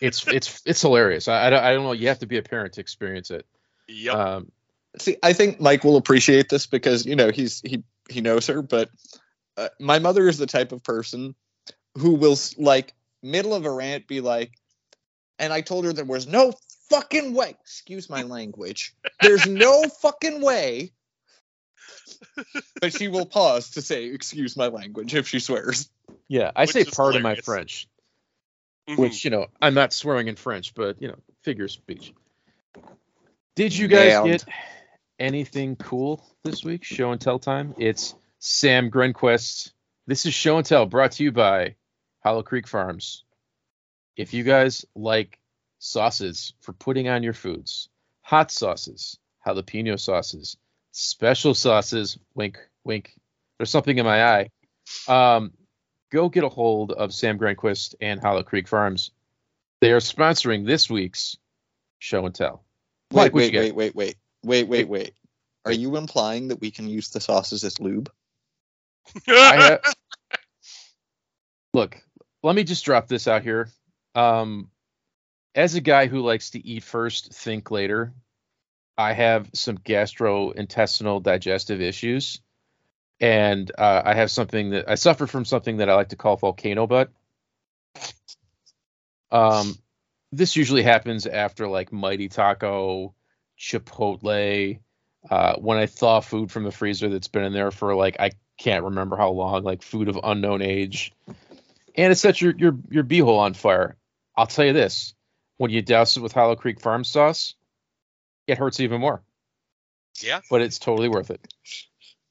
It's 0.00 0.26
it's 0.28 0.62
it's 0.64 0.82
hilarious. 0.82 1.28
I, 1.28 1.46
I 1.46 1.50
don't 1.50 1.64
I 1.64 1.72
don't 1.72 1.84
know. 1.84 1.92
You 1.92 2.08
have 2.08 2.20
to 2.20 2.26
be 2.26 2.38
a 2.38 2.42
parent 2.42 2.74
to 2.74 2.80
experience 2.80 3.30
it. 3.30 3.46
yep. 3.88 4.14
Um, 4.14 4.52
See, 4.98 5.16
I 5.22 5.32
think 5.34 5.60
Mike 5.60 5.84
will 5.84 5.96
appreciate 5.96 6.48
this 6.48 6.66
because 6.66 7.06
you 7.06 7.14
know 7.14 7.30
he's 7.30 7.60
he 7.60 7.84
he 8.08 8.20
knows 8.20 8.48
her, 8.48 8.60
but 8.60 8.90
uh, 9.56 9.68
my 9.78 10.00
mother 10.00 10.26
is 10.28 10.38
the 10.38 10.46
type 10.46 10.72
of 10.72 10.82
person 10.82 11.34
who 11.98 12.14
will 12.14 12.36
like 12.58 12.94
middle 13.22 13.54
of 13.54 13.64
a 13.64 13.70
rant 13.70 14.08
be 14.08 14.20
like, 14.20 14.52
and 15.38 15.52
I 15.52 15.60
told 15.60 15.84
her 15.84 15.92
there 15.92 16.04
was 16.04 16.26
no 16.26 16.52
fucking 16.88 17.34
way. 17.34 17.56
Excuse 17.60 18.10
my 18.10 18.22
language. 18.22 18.94
There's 19.22 19.46
no 19.46 19.84
fucking 19.84 20.40
way. 20.40 20.92
But 22.80 22.94
she 22.94 23.08
will 23.08 23.26
pause 23.26 23.70
to 23.72 23.82
say, 23.82 24.06
"Excuse 24.06 24.56
my 24.56 24.68
language" 24.68 25.14
if 25.14 25.28
she 25.28 25.38
swears. 25.38 25.90
yeah, 26.28 26.50
I 26.56 26.62
Which 26.62 26.70
say 26.70 26.80
is 26.82 26.90
pardon 26.90 27.22
my 27.22 27.30
hilarious. 27.30 27.44
French, 27.44 27.88
Mhm. 28.88 28.96
which 28.98 29.24
you 29.24 29.30
know 29.30 29.46
I'm 29.60 29.74
not 29.74 29.92
swearing 29.92 30.28
in 30.28 30.36
French, 30.36 30.72
but 30.74 31.00
you 31.02 31.08
know 31.08 31.18
figure 31.42 31.68
speech. 31.68 32.12
Did 33.54 33.76
you 33.76 33.88
guys 33.88 34.08
Nailed. 34.12 34.26
get 34.26 34.44
anything 35.18 35.76
cool 35.76 36.24
this 36.42 36.64
week? 36.64 36.84
Show 36.84 37.12
and 37.12 37.20
tell 37.20 37.38
time. 37.38 37.74
It's 37.78 38.14
Sam 38.38 38.90
Grenquist. 38.90 39.72
This 40.06 40.24
is 40.26 40.32
Show 40.34 40.56
and 40.56 40.64
Tell 40.66 40.86
brought 40.86 41.12
to 41.12 41.24
you 41.24 41.32
by 41.32 41.74
Hollow 42.24 42.42
Creek 42.42 42.66
Farms. 42.66 43.24
If 44.16 44.32
you 44.34 44.42
guys 44.44 44.84
like 44.94 45.38
sauces 45.78 46.54
for 46.60 46.72
putting 46.72 47.08
on 47.08 47.22
your 47.22 47.32
foods, 47.34 47.88
hot 48.22 48.50
sauces, 48.50 49.18
jalapeno 49.46 49.98
sauces, 50.00 50.56
special 50.92 51.54
sauces, 51.54 52.18
wink, 52.34 52.58
wink. 52.84 53.14
There's 53.58 53.70
something 53.70 53.96
in 53.96 54.04
my 54.04 54.24
eye. 54.24 54.50
Um, 55.08 55.52
go 56.10 56.28
get 56.28 56.44
a 56.44 56.48
hold 56.48 56.92
of 56.92 57.12
Sam 57.12 57.38
Grenquist 57.38 57.94
and 58.00 58.20
Hollow 58.20 58.42
Creek 58.42 58.68
Farms. 58.68 59.10
They 59.80 59.92
are 59.92 60.00
sponsoring 60.00 60.66
this 60.66 60.90
week's 60.90 61.36
Show 61.98 62.26
and 62.26 62.34
Tell. 62.34 62.64
Wait, 63.12 63.32
wait, 63.32 63.54
wait, 63.54 63.74
wait, 63.74 63.94
wait, 63.94 64.16
wait, 64.44 64.68
wait, 64.68 64.88
wait. 64.88 65.14
Are 65.64 65.72
you 65.72 65.96
implying 65.96 66.48
that 66.48 66.60
we 66.60 66.70
can 66.70 66.88
use 66.88 67.10
the 67.10 67.20
sauces 67.20 67.64
as 67.64 67.80
lube? 67.80 68.10
Look, 71.74 72.02
let 72.42 72.56
me 72.56 72.64
just 72.64 72.84
drop 72.84 73.08
this 73.08 73.28
out 73.28 73.42
here. 73.42 73.68
Um, 74.14 74.70
as 75.54 75.74
a 75.74 75.80
guy 75.80 76.06
who 76.06 76.20
likes 76.20 76.50
to 76.50 76.66
eat 76.66 76.82
first, 76.82 77.32
think 77.32 77.70
later, 77.70 78.12
I 79.00 79.14
have 79.14 79.48
some 79.54 79.78
gastrointestinal 79.78 81.22
digestive 81.22 81.80
issues, 81.80 82.42
and 83.18 83.70
uh, 83.78 84.02
I 84.04 84.12
have 84.12 84.30
something 84.30 84.70
that 84.70 84.90
I 84.90 84.96
suffer 84.96 85.26
from 85.26 85.46
something 85.46 85.78
that 85.78 85.88
I 85.88 85.94
like 85.94 86.10
to 86.10 86.16
call 86.16 86.36
volcano 86.36 86.86
butt. 86.86 87.10
Um, 89.32 89.74
this 90.32 90.54
usually 90.54 90.82
happens 90.82 91.26
after 91.26 91.66
like 91.66 91.94
Mighty 91.94 92.28
Taco, 92.28 93.14
Chipotle, 93.58 94.80
uh, 95.30 95.54
when 95.56 95.78
I 95.78 95.86
thaw 95.86 96.20
food 96.20 96.52
from 96.52 96.64
the 96.64 96.70
freezer 96.70 97.08
that's 97.08 97.28
been 97.28 97.44
in 97.44 97.54
there 97.54 97.70
for 97.70 97.94
like 97.94 98.20
I 98.20 98.32
can't 98.58 98.84
remember 98.84 99.16
how 99.16 99.30
long, 99.30 99.64
like 99.64 99.80
food 99.80 100.10
of 100.10 100.20
unknown 100.22 100.60
age, 100.60 101.14
and 101.94 102.12
it 102.12 102.16
sets 102.16 102.42
your 102.42 102.54
your 102.54 102.76
your 102.90 103.04
beehole 103.04 103.38
on 103.38 103.54
fire. 103.54 103.96
I'll 104.36 104.46
tell 104.46 104.66
you 104.66 104.74
this: 104.74 105.14
when 105.56 105.70
you 105.70 105.80
douse 105.80 106.18
it 106.18 106.20
with 106.20 106.32
Hollow 106.32 106.56
Creek 106.56 106.80
Farm 106.80 107.02
sauce, 107.02 107.54
it 108.50 108.58
hurts 108.58 108.80
even 108.80 109.00
more, 109.00 109.22
yeah. 110.22 110.40
but 110.50 110.60
it's 110.60 110.78
totally 110.78 111.08
worth 111.08 111.30
it. 111.30 111.54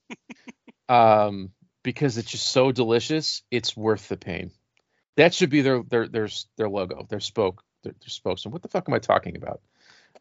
um, 0.89 1.51
because 1.83 2.17
it's 2.17 2.31
just 2.31 2.47
so 2.47 2.71
delicious, 2.71 3.41
it's 3.51 3.75
worth 3.75 4.09
the 4.09 4.17
pain. 4.17 4.51
That 5.17 5.33
should 5.33 5.49
be 5.49 5.61
their 5.61 5.83
their 5.83 6.07
their 6.07 6.29
their 6.57 6.69
logo, 6.69 7.05
their 7.09 7.19
spoke, 7.19 7.63
their, 7.83 7.93
their 7.93 8.09
spokesman. 8.09 8.51
What 8.51 8.61
the 8.61 8.67
fuck 8.67 8.87
am 8.87 8.93
I 8.93 8.99
talking 8.99 9.35
about? 9.35 9.61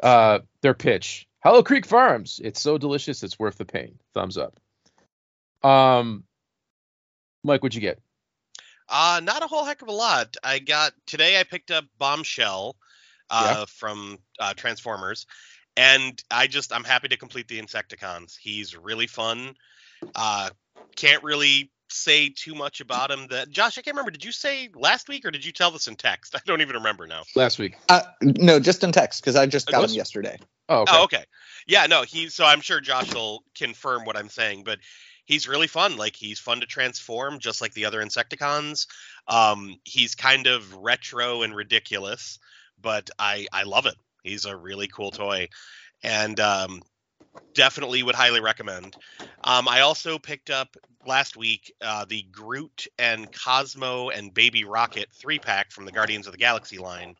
Uh, 0.02 0.40
their 0.62 0.74
pitch. 0.74 1.26
Hollow 1.40 1.62
Creek 1.62 1.86
Farms. 1.86 2.40
It's 2.42 2.60
so 2.60 2.78
delicious, 2.78 3.22
it's 3.22 3.38
worth 3.38 3.58
the 3.58 3.64
pain. 3.64 3.98
Thumbs 4.14 4.38
up. 4.38 4.58
Um, 5.62 6.24
Mike, 7.44 7.62
what'd 7.62 7.74
you 7.74 7.80
get? 7.80 8.00
Uh, 8.88 9.20
not 9.22 9.42
a 9.42 9.46
whole 9.46 9.64
heck 9.64 9.82
of 9.82 9.88
a 9.88 9.92
lot. 9.92 10.36
I 10.42 10.58
got 10.58 10.92
today. 11.06 11.38
I 11.38 11.44
picked 11.44 11.70
up 11.70 11.84
Bombshell 11.98 12.76
uh, 13.30 13.66
from 13.66 14.18
uh, 14.38 14.54
Transformers, 14.54 15.26
and 15.78 16.22
I 16.30 16.48
just 16.48 16.72
I'm 16.72 16.84
happy 16.84 17.08
to 17.08 17.16
complete 17.16 17.48
the 17.48 17.60
Insecticons. 17.60 18.36
He's 18.36 18.76
really 18.76 19.06
fun. 19.06 19.54
Uh, 20.14 20.50
can't 20.96 21.22
really 21.22 21.70
say 21.88 22.28
too 22.28 22.54
much 22.54 22.80
about 22.80 23.10
him. 23.10 23.28
That 23.28 23.48
Josh, 23.50 23.78
I 23.78 23.82
can't 23.82 23.94
remember. 23.94 24.10
Did 24.10 24.24
you 24.24 24.32
say 24.32 24.70
last 24.74 25.08
week 25.08 25.24
or 25.24 25.30
did 25.30 25.44
you 25.44 25.52
tell 25.52 25.70
this 25.70 25.86
in 25.86 25.94
text? 25.94 26.34
I 26.36 26.40
don't 26.46 26.60
even 26.60 26.76
remember 26.76 27.06
now. 27.06 27.22
Last 27.36 27.58
week. 27.58 27.76
Uh, 27.88 28.02
no, 28.20 28.58
just 28.58 28.82
in 28.82 28.92
text 28.92 29.22
because 29.22 29.36
I 29.36 29.46
just 29.46 29.70
got 29.70 29.80
was- 29.80 29.92
them 29.92 29.96
yesterday. 29.96 30.38
Oh, 30.68 30.82
okay. 30.82 30.92
Oh, 30.94 31.04
okay. 31.04 31.24
Yeah, 31.66 31.86
no, 31.86 32.02
he. 32.02 32.28
So 32.28 32.44
I'm 32.44 32.60
sure 32.60 32.80
Josh 32.80 33.14
will 33.14 33.42
confirm 33.56 34.04
what 34.04 34.18
I'm 34.18 34.28
saying, 34.28 34.64
but 34.64 34.80
he's 35.24 35.48
really 35.48 35.66
fun. 35.66 35.96
Like 35.96 36.14
he's 36.14 36.38
fun 36.38 36.60
to 36.60 36.66
transform, 36.66 37.38
just 37.38 37.62
like 37.62 37.72
the 37.72 37.86
other 37.86 38.02
Insecticons. 38.04 38.86
Um, 39.28 39.76
he's 39.84 40.14
kind 40.14 40.46
of 40.46 40.74
retro 40.74 41.42
and 41.42 41.54
ridiculous, 41.56 42.38
but 42.80 43.08
I 43.18 43.46
I 43.50 43.62
love 43.62 43.86
it. 43.86 43.94
He's 44.22 44.44
a 44.44 44.56
really 44.56 44.88
cool 44.88 45.10
toy, 45.10 45.48
and 46.02 46.38
um, 46.40 46.82
definitely 47.54 48.02
would 48.02 48.14
highly 48.14 48.40
recommend. 48.40 48.96
Um, 49.44 49.68
I 49.68 49.80
also 49.80 50.18
picked 50.18 50.50
up 50.50 50.76
last 51.06 51.36
week 51.36 51.72
uh, 51.80 52.04
the 52.08 52.22
Groot 52.30 52.86
and 52.98 53.28
Cosmo 53.32 54.10
and 54.10 54.34
Baby 54.34 54.64
Rocket 54.64 55.08
three 55.12 55.38
pack 55.38 55.70
from 55.70 55.84
the 55.84 55.92
Guardians 55.92 56.26
of 56.26 56.32
the 56.32 56.38
Galaxy 56.38 56.78
line. 56.78 57.14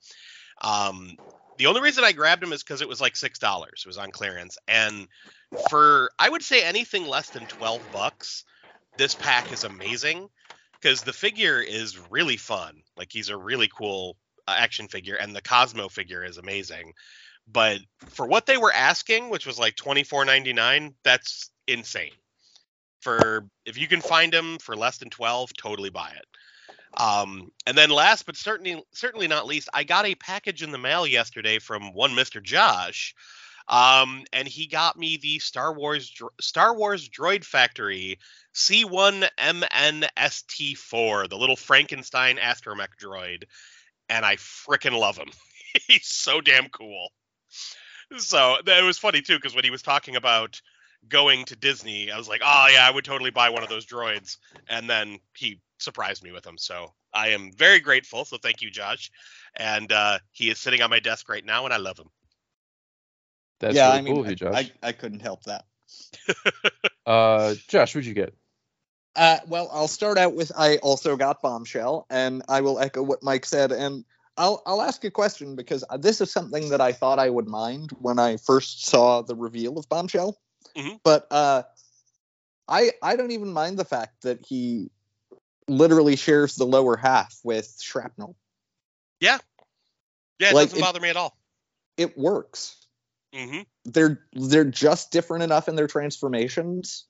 Um, 0.60 1.16
the 1.56 1.66
only 1.66 1.80
reason 1.80 2.04
I 2.04 2.12
grabbed 2.12 2.42
them 2.42 2.52
is 2.52 2.62
because 2.62 2.82
it 2.82 2.88
was 2.88 3.00
like 3.00 3.16
six 3.16 3.38
dollars. 3.38 3.82
It 3.84 3.88
was 3.88 3.98
on 3.98 4.10
clearance, 4.10 4.58
and 4.68 5.08
for 5.70 6.10
I 6.18 6.28
would 6.28 6.42
say 6.42 6.62
anything 6.62 7.06
less 7.06 7.30
than 7.30 7.46
twelve 7.46 7.82
bucks, 7.92 8.44
this 8.96 9.14
pack 9.14 9.52
is 9.52 9.64
amazing 9.64 10.28
because 10.80 11.02
the 11.02 11.12
figure 11.12 11.60
is 11.60 11.98
really 12.10 12.36
fun. 12.36 12.82
Like 12.96 13.08
he's 13.10 13.28
a 13.28 13.36
really 13.36 13.68
cool 13.68 14.16
action 14.56 14.88
figure, 14.88 15.16
and 15.16 15.34
the 15.34 15.42
Cosmo 15.42 15.88
figure 15.88 16.24
is 16.24 16.38
amazing. 16.38 16.92
But 17.50 17.80
for 18.10 18.26
what 18.26 18.46
they 18.46 18.56
were 18.56 18.72
asking, 18.72 19.30
which 19.30 19.46
was 19.46 19.58
like 19.58 19.76
twenty 19.76 20.04
four 20.04 20.24
ninety 20.24 20.52
nine, 20.52 20.94
that's 21.02 21.50
insane. 21.66 22.12
For 23.00 23.46
if 23.64 23.78
you 23.78 23.88
can 23.88 24.00
find 24.00 24.32
them 24.32 24.58
for 24.58 24.76
less 24.76 24.98
than 24.98 25.10
twelve, 25.10 25.50
totally 25.56 25.90
buy 25.90 26.10
it. 26.10 26.26
Um, 26.96 27.52
and 27.66 27.76
then 27.76 27.90
last 27.90 28.26
but 28.26 28.36
certainly 28.36 28.82
certainly 28.92 29.28
not 29.28 29.46
least, 29.46 29.68
I 29.72 29.84
got 29.84 30.06
a 30.06 30.14
package 30.14 30.62
in 30.62 30.72
the 30.72 30.78
mail 30.78 31.06
yesterday 31.06 31.58
from 31.58 31.94
one 31.94 32.12
Mr. 32.12 32.42
Josh. 32.42 33.14
Um, 33.68 34.24
and 34.32 34.48
he 34.48 34.66
got 34.66 34.98
me 34.98 35.18
the 35.18 35.38
Star 35.40 35.74
Wars 35.74 36.10
Star 36.40 36.74
Wars 36.74 37.06
Droid 37.08 37.44
Factory 37.44 38.18
C1MNST4, 38.54 41.28
the 41.28 41.36
little 41.36 41.56
Frankenstein 41.56 42.38
astromech 42.38 42.96
droid, 43.00 43.44
and 44.08 44.24
I 44.24 44.36
frickin' 44.36 44.98
love 44.98 45.16
him. 45.16 45.30
He's 45.86 46.06
so 46.06 46.40
damn 46.40 46.68
cool. 46.68 47.12
So 48.16 48.56
it 48.66 48.84
was 48.84 48.98
funny 48.98 49.20
too 49.20 49.36
because 49.36 49.54
when 49.54 49.64
he 49.64 49.70
was 49.70 49.82
talking 49.82 50.16
about 50.16 50.60
going 51.08 51.44
to 51.46 51.56
Disney, 51.56 52.10
I 52.10 52.16
was 52.16 52.28
like, 52.28 52.40
"Oh 52.44 52.66
yeah, 52.72 52.86
I 52.86 52.90
would 52.90 53.04
totally 53.04 53.30
buy 53.30 53.50
one 53.50 53.62
of 53.62 53.68
those 53.68 53.86
droids." 53.86 54.38
And 54.68 54.88
then 54.88 55.18
he 55.36 55.60
surprised 55.78 56.22
me 56.22 56.32
with 56.32 56.42
them. 56.42 56.56
So 56.58 56.94
I 57.12 57.28
am 57.28 57.52
very 57.52 57.80
grateful. 57.80 58.24
So 58.24 58.38
thank 58.38 58.62
you, 58.62 58.70
Josh. 58.70 59.10
And 59.56 59.92
uh, 59.92 60.18
he 60.32 60.50
is 60.50 60.58
sitting 60.58 60.82
on 60.82 60.90
my 60.90 61.00
desk 61.00 61.28
right 61.28 61.44
now, 61.44 61.64
and 61.64 61.74
I 61.74 61.76
love 61.76 61.98
him. 61.98 62.08
That's 63.60 63.74
yeah, 63.74 63.88
really 63.88 63.98
I 63.98 64.02
mean, 64.02 64.14
cool 64.14 64.22
of 64.22 64.30
you, 64.30 64.36
Josh. 64.36 64.72
I, 64.82 64.88
I 64.88 64.92
couldn't 64.92 65.20
help 65.20 65.44
that. 65.44 65.64
Uh, 67.06 67.54
Josh, 67.68 67.94
what'd 67.94 68.04
you 68.06 68.12
get? 68.12 68.34
Uh, 69.18 69.40
well, 69.48 69.68
I'll 69.72 69.88
start 69.88 70.16
out 70.16 70.34
with 70.34 70.52
I 70.56 70.76
also 70.76 71.16
got 71.16 71.42
Bombshell, 71.42 72.06
and 72.08 72.40
I 72.48 72.60
will 72.60 72.78
echo 72.78 73.02
what 73.02 73.20
Mike 73.20 73.46
said, 73.46 73.72
and 73.72 74.04
I'll 74.36 74.62
I'll 74.64 74.80
ask 74.80 75.02
a 75.02 75.10
question 75.10 75.56
because 75.56 75.82
this 75.98 76.20
is 76.20 76.30
something 76.30 76.68
that 76.68 76.80
I 76.80 76.92
thought 76.92 77.18
I 77.18 77.28
would 77.28 77.48
mind 77.48 77.90
when 77.98 78.20
I 78.20 78.36
first 78.36 78.86
saw 78.86 79.22
the 79.22 79.34
reveal 79.34 79.76
of 79.76 79.88
Bombshell, 79.88 80.38
Mhm. 80.76 81.00
but 81.02 81.26
uh, 81.32 81.64
I 82.68 82.92
I 83.02 83.16
don't 83.16 83.32
even 83.32 83.52
mind 83.52 83.76
the 83.76 83.84
fact 83.84 84.22
that 84.22 84.46
he 84.46 84.88
literally 85.66 86.14
shares 86.14 86.54
the 86.54 86.64
lower 86.64 86.96
half 86.96 87.40
with 87.42 87.76
Shrapnel. 87.80 88.36
Yeah, 89.18 89.38
yeah, 90.38 90.50
it 90.50 90.54
Like, 90.54 90.68
doesn't 90.68 90.78
it- 90.78 90.82
bother 90.82 91.00
me 91.00 91.08
at 91.08 91.16
all. 91.16 91.36
It 91.96 92.16
works. 92.16 92.76
hmm 93.34 93.62
they're 93.84 94.24
they're 94.32 94.64
just 94.64 95.10
different 95.10 95.42
enough 95.42 95.66
in 95.68 95.74
their 95.74 95.88
transformations 95.88 97.06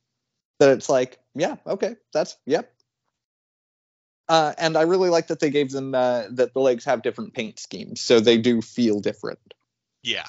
that 0.59 0.71
it's 0.71 0.89
like, 0.89 1.19
yeah, 1.35 1.57
okay, 1.67 1.97
that's 2.13 2.37
yep. 2.47 2.73
Uh, 4.29 4.53
and 4.59 4.77
I 4.77 4.83
really 4.83 5.09
like 5.09 5.29
that 5.29 5.41
they 5.41 5.51
gave 5.51 5.71
them 5.71 5.95
uh, 5.95 6.25
that 6.33 6.53
the 6.53 6.61
legs 6.61 6.85
have 6.85 7.03
different 7.03 7.35
paint 7.35 7.59
schemes, 7.59 8.01
so 8.01 8.21
they 8.21 8.39
do 8.39 8.61
feel 8.61 9.01
different. 9.01 9.55
Yeah, 10.03 10.27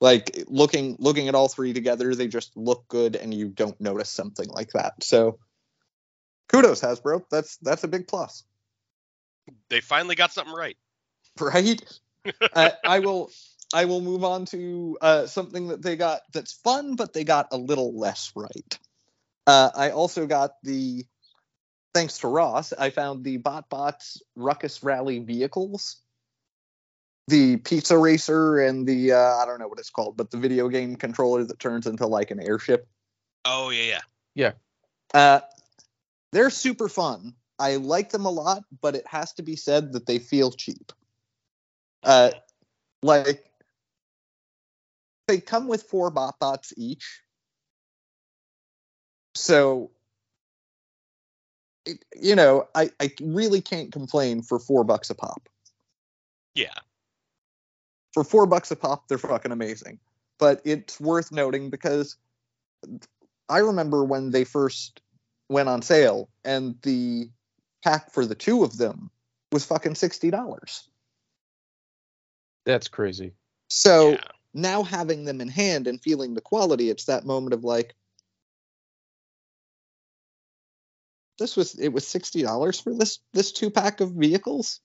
Like 0.00 0.44
looking 0.48 0.96
looking 0.98 1.28
at 1.28 1.34
all 1.34 1.48
three 1.48 1.72
together, 1.72 2.14
they 2.14 2.28
just 2.28 2.56
look 2.56 2.88
good, 2.88 3.16
and 3.16 3.32
you 3.34 3.48
don't 3.48 3.80
notice 3.80 4.10
something 4.10 4.48
like 4.48 4.72
that. 4.72 5.02
So, 5.02 5.38
kudos 6.48 6.80
Hasbro. 6.80 7.24
That's 7.30 7.56
that's 7.58 7.84
a 7.84 7.88
big 7.88 8.08
plus, 8.08 8.44
they 9.68 9.80
finally 9.80 10.14
got 10.14 10.32
something 10.32 10.54
right. 10.54 10.76
right? 11.40 11.82
uh, 12.54 12.70
I 12.84 13.00
will 13.00 13.30
I 13.72 13.86
will 13.86 14.00
move 14.00 14.24
on 14.24 14.46
to 14.46 14.98
uh, 15.00 15.26
something 15.26 15.68
that 15.68 15.82
they 15.82 15.96
got 15.96 16.22
that's 16.32 16.52
fun, 16.52 16.96
but 16.96 17.12
they 17.12 17.24
got 17.24 17.48
a 17.52 17.56
little 17.56 17.98
less 17.98 18.32
right. 18.36 18.78
Uh, 19.46 19.70
I 19.74 19.90
also 19.90 20.26
got 20.26 20.52
the, 20.62 21.04
thanks 21.92 22.18
to 22.18 22.28
Ross, 22.28 22.72
I 22.72 22.90
found 22.90 23.24
the 23.24 23.38
BotBots 23.38 24.18
Ruckus 24.36 24.82
Rally 24.82 25.18
vehicles, 25.18 25.96
the 27.28 27.56
Pizza 27.58 27.96
Racer 27.96 28.58
and 28.58 28.86
the 28.86 29.12
uh, 29.12 29.36
I 29.36 29.46
don't 29.46 29.58
know 29.58 29.68
what 29.68 29.78
it's 29.78 29.90
called, 29.90 30.16
but 30.16 30.30
the 30.30 30.36
video 30.36 30.68
game 30.68 30.96
controller 30.96 31.44
that 31.44 31.58
turns 31.58 31.86
into 31.86 32.06
like 32.06 32.30
an 32.30 32.40
airship. 32.40 32.86
Oh 33.44 33.70
yeah, 33.70 33.84
yeah. 33.84 34.00
Yeah. 34.34 34.52
Uh, 35.12 35.40
they're 36.32 36.50
super 36.50 36.88
fun. 36.88 37.34
I 37.58 37.76
like 37.76 38.10
them 38.10 38.26
a 38.26 38.30
lot, 38.30 38.64
but 38.82 38.94
it 38.96 39.06
has 39.06 39.32
to 39.34 39.42
be 39.42 39.56
said 39.56 39.92
that 39.92 40.06
they 40.06 40.18
feel 40.18 40.50
cheap. 40.50 40.92
Uh, 42.02 42.32
like 43.02 43.44
they 45.28 45.40
come 45.40 45.68
with 45.68 45.84
four 45.84 46.10
bot 46.10 46.38
bots 46.38 46.74
each, 46.76 47.22
so 49.34 49.90
it, 51.86 52.04
you 52.20 52.34
know 52.34 52.68
I 52.74 52.90
I 53.00 53.12
really 53.20 53.60
can't 53.60 53.92
complain 53.92 54.42
for 54.42 54.58
four 54.58 54.84
bucks 54.84 55.10
a 55.10 55.14
pop. 55.14 55.48
Yeah. 56.54 56.74
For 58.12 58.22
four 58.22 58.46
bucks 58.46 58.70
a 58.70 58.76
pop, 58.76 59.08
they're 59.08 59.18
fucking 59.18 59.52
amazing. 59.52 59.98
But 60.38 60.62
it's 60.64 61.00
worth 61.00 61.32
noting 61.32 61.70
because 61.70 62.16
I 63.48 63.58
remember 63.58 64.04
when 64.04 64.30
they 64.30 64.44
first 64.44 65.00
went 65.48 65.68
on 65.68 65.82
sale 65.82 66.28
and 66.44 66.76
the 66.82 67.28
pack 67.82 68.12
for 68.12 68.24
the 68.24 68.34
two 68.34 68.64
of 68.64 68.76
them 68.78 69.10
was 69.52 69.64
fucking 69.64 69.96
sixty 69.96 70.30
dollars. 70.30 70.88
That's 72.64 72.88
crazy. 72.88 73.34
So 73.68 74.12
Yeah. 74.12 74.28
now 74.54 74.82
having 74.82 75.24
them 75.24 75.40
in 75.40 75.48
hand 75.48 75.86
and 75.86 76.00
feeling 76.00 76.34
the 76.34 76.40
quality, 76.40 76.88
it's 76.88 77.04
that 77.06 77.26
moment 77.26 77.52
of 77.52 77.64
like, 77.64 77.94
this 81.38 81.56
was 81.56 81.74
it 81.78 81.88
was 81.88 82.06
sixty 82.06 82.42
dollars 82.42 82.80
for 82.80 82.94
this 82.94 83.18
this 83.32 83.52
two 83.52 83.70
pack 83.70 84.00
of 84.00 84.12
vehicles. 84.12 84.80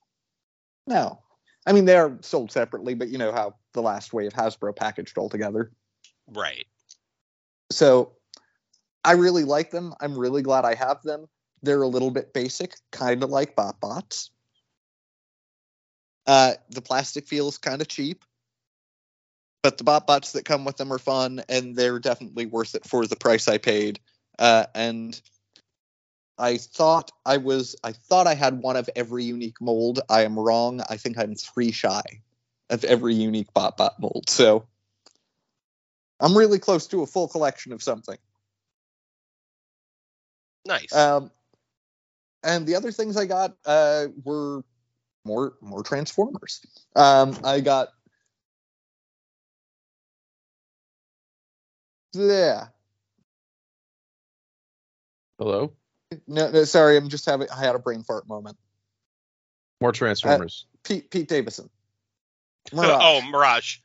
No, 0.88 1.22
I 1.66 1.74
mean 1.74 1.86
they 1.86 1.98
are 1.98 2.18
sold 2.22 2.52
separately, 2.52 2.96
but 2.96 3.10
you 3.10 3.18
know 3.18 3.32
how 3.32 3.56
the 3.74 3.82
last 3.82 4.14
wave 4.14 4.34
Hasbro 4.34 4.76
packaged 4.76 5.18
all 5.18 5.30
together. 5.30 5.72
Right. 6.28 6.66
So 7.72 8.14
I 9.04 9.14
really 9.14 9.44
like 9.44 9.72
them. 9.72 9.94
I'm 10.02 10.18
really 10.18 10.42
glad 10.42 10.66
I 10.66 10.76
have 10.76 11.02
them. 11.04 11.28
They're 11.62 11.82
a 11.82 11.88
little 11.88 12.12
bit 12.12 12.34
basic, 12.34 12.76
kind 12.92 13.24
of 13.24 13.30
like 13.30 13.56
BotBots. 13.56 14.30
Uh, 16.26 16.54
the 16.70 16.82
plastic 16.82 17.28
feels 17.28 17.58
kind 17.58 17.82
of 17.82 17.88
cheap, 17.88 18.24
but 19.64 19.78
the 19.78 19.84
BotBots 19.84 20.34
that 20.34 20.46
come 20.46 20.64
with 20.64 20.78
them 20.78 20.94
are 20.94 21.00
fun, 21.00 21.42
and 21.50 21.76
they're 21.76 22.00
definitely 22.00 22.46
worth 22.46 22.76
it 22.76 22.86
for 22.86 23.06
the 23.08 23.16
price 23.16 23.48
I 23.48 23.58
paid. 23.58 24.00
Uh, 24.38 24.66
and 24.74 25.20
I 26.40 26.58
thought 26.58 27.12
I 27.26 27.38
was, 27.38 27.76
I 27.84 27.92
thought 27.92 28.26
I 28.26 28.34
had 28.34 28.62
one 28.62 28.78
of 28.78 28.90
every 28.96 29.26
unique 29.26 29.60
mold. 29.60 30.00
I 30.10 30.24
am 30.24 30.40
wrong. 30.40 30.82
I 30.90 30.98
think 30.98 31.18
I'm 31.18 31.36
three 31.36 31.72
shy 31.72 32.02
of 32.70 32.84
every 32.86 33.14
unique 33.14 33.54
bot 33.54 33.78
bot 33.78 34.00
mold. 34.00 34.30
So 34.30 34.66
I'm 36.20 36.38
really 36.38 36.60
close 36.60 36.88
to 36.88 37.02
a 37.02 37.06
full 37.06 37.28
collection 37.28 37.74
of 37.74 37.84
something. 37.84 38.18
Nice. 40.66 40.94
Um, 40.94 41.32
and 42.44 42.66
the 42.66 42.76
other 42.76 42.92
things 42.92 43.18
I 43.18 43.26
got 43.26 43.56
uh, 43.66 44.08
were 44.24 44.64
more 45.26 45.54
more 45.62 45.84
Transformers. 45.84 46.62
Um, 46.96 47.38
I 47.44 47.60
got 47.60 47.90
yeah. 52.14 52.68
Hello. 55.38 55.74
No, 56.28 56.50
no, 56.50 56.64
sorry, 56.64 56.98
I'm 56.98 57.10
just 57.10 57.26
having. 57.26 57.50
I 57.50 57.60
had 57.60 57.76
a 57.76 57.80
brain 57.80 58.04
fart 58.04 58.28
moment. 58.28 58.58
More 59.80 59.92
Transformers. 59.92 60.66
Pete 60.84 61.12
Pete 61.12 61.28
Davidson. 61.28 61.70
oh, 62.74 63.22
Mirage. 63.30 63.78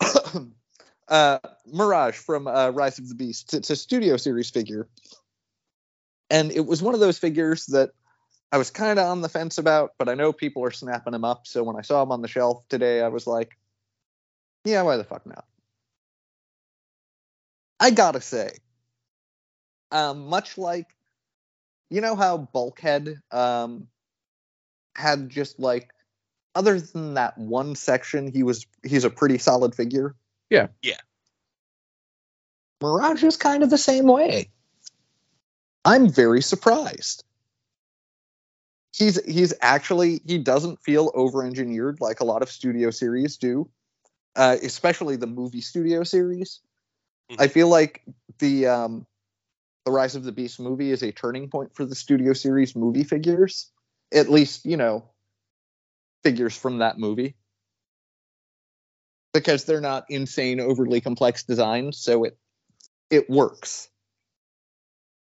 uh, 1.08 1.38
Mirage 1.66 2.16
from 2.16 2.46
uh, 2.46 2.70
Rise 2.70 2.98
of 2.98 3.08
the 3.08 3.14
Beast. 3.14 3.52
It's 3.52 3.70
a 3.70 3.76
studio 3.76 4.16
series 4.16 4.50
figure, 4.50 4.88
and 6.30 6.50
it 6.50 6.64
was 6.64 6.82
one 6.82 6.94
of 6.94 7.00
those 7.00 7.18
figures 7.18 7.66
that 7.66 7.90
I 8.50 8.56
was 8.56 8.70
kind 8.70 8.98
of 8.98 9.06
on 9.06 9.20
the 9.20 9.28
fence 9.28 9.58
about, 9.58 9.92
but 9.98 10.08
I 10.08 10.14
know 10.14 10.32
people 10.32 10.64
are 10.64 10.70
snapping 10.70 11.12
him 11.12 11.24
up. 11.24 11.46
So 11.46 11.62
when 11.64 11.76
I 11.76 11.82
saw 11.82 12.02
him 12.02 12.12
on 12.12 12.22
the 12.22 12.28
shelf 12.28 12.66
today, 12.68 13.02
I 13.02 13.08
was 13.08 13.26
like, 13.26 13.58
"Yeah, 14.64 14.82
why 14.82 14.96
the 14.96 15.04
fuck 15.04 15.26
not?" 15.26 15.44
I 17.78 17.90
gotta 17.90 18.22
say, 18.22 18.56
um, 19.94 20.26
much 20.26 20.58
like 20.58 20.88
you 21.88 22.00
know 22.00 22.16
how 22.16 22.36
Bulkhead 22.36 23.20
um, 23.30 23.86
had 24.96 25.30
just 25.30 25.60
like 25.60 25.90
other 26.54 26.80
than 26.80 27.14
that 27.14 27.38
one 27.38 27.76
section, 27.76 28.30
he 28.30 28.42
was 28.42 28.66
he's 28.82 29.04
a 29.04 29.10
pretty 29.10 29.38
solid 29.38 29.74
figure. 29.74 30.14
Yeah. 30.50 30.68
Yeah. 30.82 30.98
Mirage 32.82 33.22
is 33.22 33.36
kind 33.36 33.62
of 33.62 33.70
the 33.70 33.78
same 33.78 34.06
way. 34.06 34.50
I'm 35.84 36.10
very 36.10 36.42
surprised. 36.42 37.24
He's 38.92 39.22
he's 39.24 39.54
actually 39.60 40.20
he 40.26 40.38
doesn't 40.38 40.80
feel 40.82 41.10
over 41.14 41.44
engineered 41.44 42.00
like 42.00 42.20
a 42.20 42.24
lot 42.24 42.42
of 42.42 42.50
studio 42.50 42.90
series 42.90 43.36
do, 43.36 43.68
uh, 44.36 44.56
especially 44.62 45.16
the 45.16 45.26
movie 45.26 45.60
studio 45.60 46.02
series. 46.04 46.60
Mhm. 47.30 47.36
I 47.40 47.48
feel 47.48 47.68
like 47.68 48.02
the 48.38 48.66
um, 48.66 49.06
the 49.84 49.92
Rise 49.92 50.14
of 50.14 50.24
the 50.24 50.32
Beast 50.32 50.60
movie 50.60 50.90
is 50.90 51.02
a 51.02 51.12
turning 51.12 51.48
point 51.48 51.74
for 51.74 51.84
the 51.84 51.94
studio 51.94 52.32
series 52.32 52.74
movie 52.74 53.04
figures. 53.04 53.70
At 54.12 54.30
least 54.30 54.64
you 54.64 54.76
know 54.76 55.10
figures 56.22 56.56
from 56.56 56.78
that 56.78 56.98
movie 56.98 57.36
because 59.34 59.64
they're 59.64 59.80
not 59.80 60.06
insane, 60.08 60.60
overly 60.60 61.00
complex 61.00 61.42
designs, 61.42 61.98
so 61.98 62.24
it 62.24 62.38
it 63.10 63.28
works. 63.28 63.88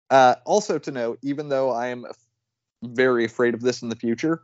Uh, 0.08 0.36
also 0.44 0.78
to 0.78 0.92
note, 0.92 1.18
even 1.22 1.48
though 1.48 1.70
I 1.70 1.88
am 1.88 2.06
very 2.84 3.24
afraid 3.24 3.54
of 3.54 3.60
this 3.60 3.82
in 3.82 3.88
the 3.88 3.96
future, 3.96 4.42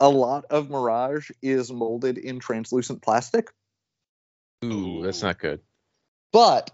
a 0.00 0.08
lot 0.08 0.46
of 0.48 0.70
Mirage 0.70 1.30
is 1.42 1.70
molded 1.70 2.16
in 2.16 2.38
translucent 2.38 3.02
plastic. 3.02 3.50
Ooh, 4.64 5.02
that's 5.02 5.22
not 5.22 5.38
good. 5.38 5.60
But 6.32 6.70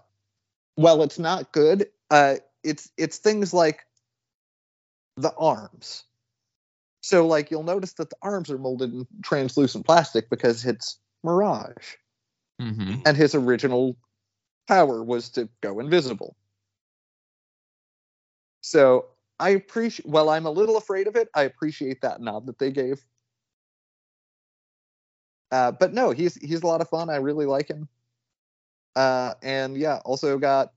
well, 0.77 1.03
it's 1.03 1.19
not 1.19 1.51
good. 1.51 1.87
Uh, 2.09 2.35
it's 2.63 2.91
it's 2.97 3.17
things 3.17 3.53
like 3.53 3.85
the 5.17 5.33
arms. 5.35 6.03
So 7.01 7.27
like 7.27 7.51
you'll 7.51 7.63
notice 7.63 7.93
that 7.93 8.09
the 8.09 8.17
arms 8.21 8.49
are 8.49 8.57
molded 8.57 8.93
in 8.93 9.07
translucent 9.23 9.85
plastic 9.85 10.29
because 10.29 10.65
it's 10.65 10.99
Mirage, 11.23 11.95
Mm-hmm. 12.61 13.01
and 13.05 13.17
his 13.17 13.35
original 13.35 13.97
power 14.67 15.03
was 15.03 15.29
to 15.31 15.49
go 15.61 15.79
invisible. 15.79 16.35
So 18.61 19.07
I 19.39 19.49
appreciate. 19.49 20.07
Well, 20.07 20.29
I'm 20.29 20.45
a 20.45 20.51
little 20.51 20.77
afraid 20.77 21.07
of 21.07 21.15
it. 21.15 21.29
I 21.35 21.43
appreciate 21.43 22.01
that 22.01 22.21
nod 22.21 22.47
that 22.47 22.57
they 22.57 22.71
gave. 22.71 23.03
Uh, 25.51 25.71
but 25.71 25.93
no, 25.93 26.11
he's 26.11 26.35
he's 26.35 26.63
a 26.63 26.67
lot 26.67 26.81
of 26.81 26.89
fun. 26.89 27.09
I 27.09 27.17
really 27.17 27.45
like 27.45 27.67
him. 27.67 27.87
Uh, 28.95 29.33
and 29.43 29.77
yeah, 29.77 29.99
also 30.05 30.37
got 30.37 30.71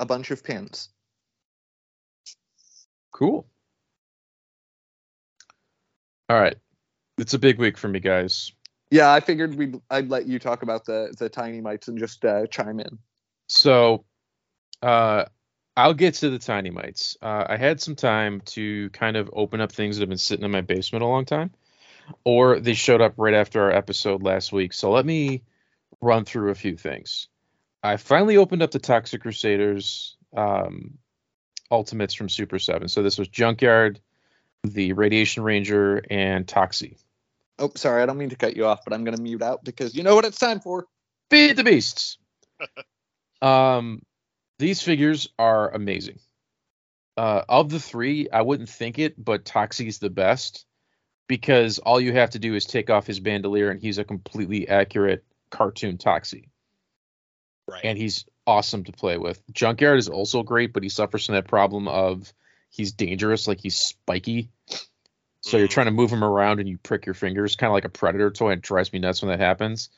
a 0.00 0.06
bunch 0.06 0.32
of 0.32 0.42
pins. 0.42 0.88
Cool. 3.12 3.46
All 6.28 6.40
right. 6.40 6.56
It's 7.18 7.34
a 7.34 7.38
big 7.38 7.58
week 7.58 7.76
for 7.76 7.86
me, 7.86 8.00
guys. 8.00 8.50
Yeah, 8.90 9.12
I 9.12 9.20
figured 9.20 9.54
we 9.54 9.74
I'd 9.90 10.08
let 10.08 10.26
you 10.26 10.38
talk 10.38 10.62
about 10.62 10.86
the 10.86 11.14
the 11.16 11.28
tiny 11.28 11.60
mites 11.60 11.86
and 11.86 11.98
just 11.98 12.24
uh, 12.24 12.46
chime 12.46 12.80
in. 12.80 12.98
So, 13.48 14.04
uh, 14.82 15.26
I'll 15.76 15.94
get 15.94 16.14
to 16.14 16.30
the 16.30 16.38
tiny 16.38 16.70
mites. 16.70 17.16
Uh, 17.20 17.44
I 17.48 17.56
had 17.56 17.80
some 17.80 17.94
time 17.94 18.40
to 18.46 18.90
kind 18.90 19.16
of 19.16 19.30
open 19.32 19.60
up 19.60 19.70
things 19.70 19.96
that 19.96 20.02
have 20.02 20.08
been 20.08 20.18
sitting 20.18 20.44
in 20.44 20.50
my 20.50 20.62
basement 20.62 21.04
a 21.04 21.06
long 21.06 21.24
time, 21.24 21.52
or 22.24 22.58
they 22.58 22.74
showed 22.74 23.00
up 23.00 23.14
right 23.16 23.34
after 23.34 23.62
our 23.62 23.70
episode 23.70 24.22
last 24.22 24.52
week. 24.52 24.72
So 24.72 24.90
let 24.90 25.04
me 25.04 25.42
run 26.00 26.24
through 26.24 26.50
a 26.50 26.54
few 26.54 26.76
things. 26.76 27.28
I 27.82 27.96
finally 27.96 28.36
opened 28.36 28.62
up 28.62 28.70
the 28.70 28.78
Toxic 28.78 29.22
Crusaders 29.22 30.16
um, 30.36 30.98
Ultimates 31.70 32.14
from 32.14 32.28
Super 32.28 32.58
7. 32.58 32.88
So 32.88 33.02
this 33.02 33.18
was 33.18 33.28
Junkyard, 33.28 34.00
the 34.64 34.92
Radiation 34.92 35.42
Ranger, 35.42 36.02
and 36.10 36.46
Toxie. 36.46 36.96
Oh, 37.58 37.70
sorry, 37.76 38.02
I 38.02 38.06
don't 38.06 38.18
mean 38.18 38.30
to 38.30 38.36
cut 38.36 38.56
you 38.56 38.66
off, 38.66 38.80
but 38.84 38.92
I'm 38.92 39.04
gonna 39.04 39.20
mute 39.20 39.42
out 39.42 39.64
because 39.64 39.94
you 39.94 40.02
know 40.02 40.14
what 40.14 40.24
it's 40.24 40.38
time 40.38 40.60
for. 40.60 40.86
Feed 41.30 41.56
the 41.56 41.64
beasts. 41.64 42.18
um, 43.42 44.02
these 44.58 44.82
figures 44.82 45.28
are 45.38 45.70
amazing. 45.70 46.18
Uh, 47.16 47.42
of 47.48 47.68
the 47.68 47.80
three, 47.80 48.28
I 48.30 48.42
wouldn't 48.42 48.68
think 48.68 48.98
it, 48.98 49.22
but 49.22 49.44
Toxie's 49.44 49.98
the 49.98 50.10
best 50.10 50.64
because 51.28 51.78
all 51.78 52.00
you 52.00 52.12
have 52.14 52.30
to 52.30 52.38
do 52.38 52.54
is 52.54 52.64
take 52.64 52.88
off 52.88 53.06
his 53.06 53.20
bandolier 53.20 53.70
and 53.70 53.80
he's 53.80 53.98
a 53.98 54.04
completely 54.04 54.68
accurate 54.68 55.24
cartoon 55.50 55.98
Toxie, 55.98 56.48
Right. 57.70 57.84
and 57.84 57.96
he's 57.96 58.24
awesome 58.46 58.84
to 58.84 58.92
play 58.92 59.16
with. 59.16 59.42
Junkyard 59.52 59.98
is 59.98 60.08
also 60.08 60.42
great, 60.42 60.72
but 60.72 60.82
he 60.82 60.88
suffers 60.88 61.26
from 61.26 61.36
that 61.36 61.46
problem 61.48 61.86
of 61.88 62.32
he's 62.70 62.92
dangerous, 62.92 63.46
like 63.46 63.60
he's 63.60 63.76
spiky. 63.78 64.50
So 65.42 65.56
you're 65.56 65.68
Mhm. 65.68 65.70
trying 65.70 65.86
to 65.86 65.92
move 65.92 66.10
him 66.10 66.24
around 66.24 66.60
and 66.60 66.68
you 66.68 66.76
prick 66.78 67.06
your 67.06 67.14
fingers, 67.14 67.56
kind 67.56 67.70
of 67.70 67.74
like 67.74 67.84
a 67.84 67.88
predator 67.90 68.30
toy. 68.30 68.52
It 68.52 68.60
drives 68.62 68.92
me 68.92 68.98
nuts 68.98 69.22
when 69.22 69.30
that 69.30 69.40
happens. 69.40 69.88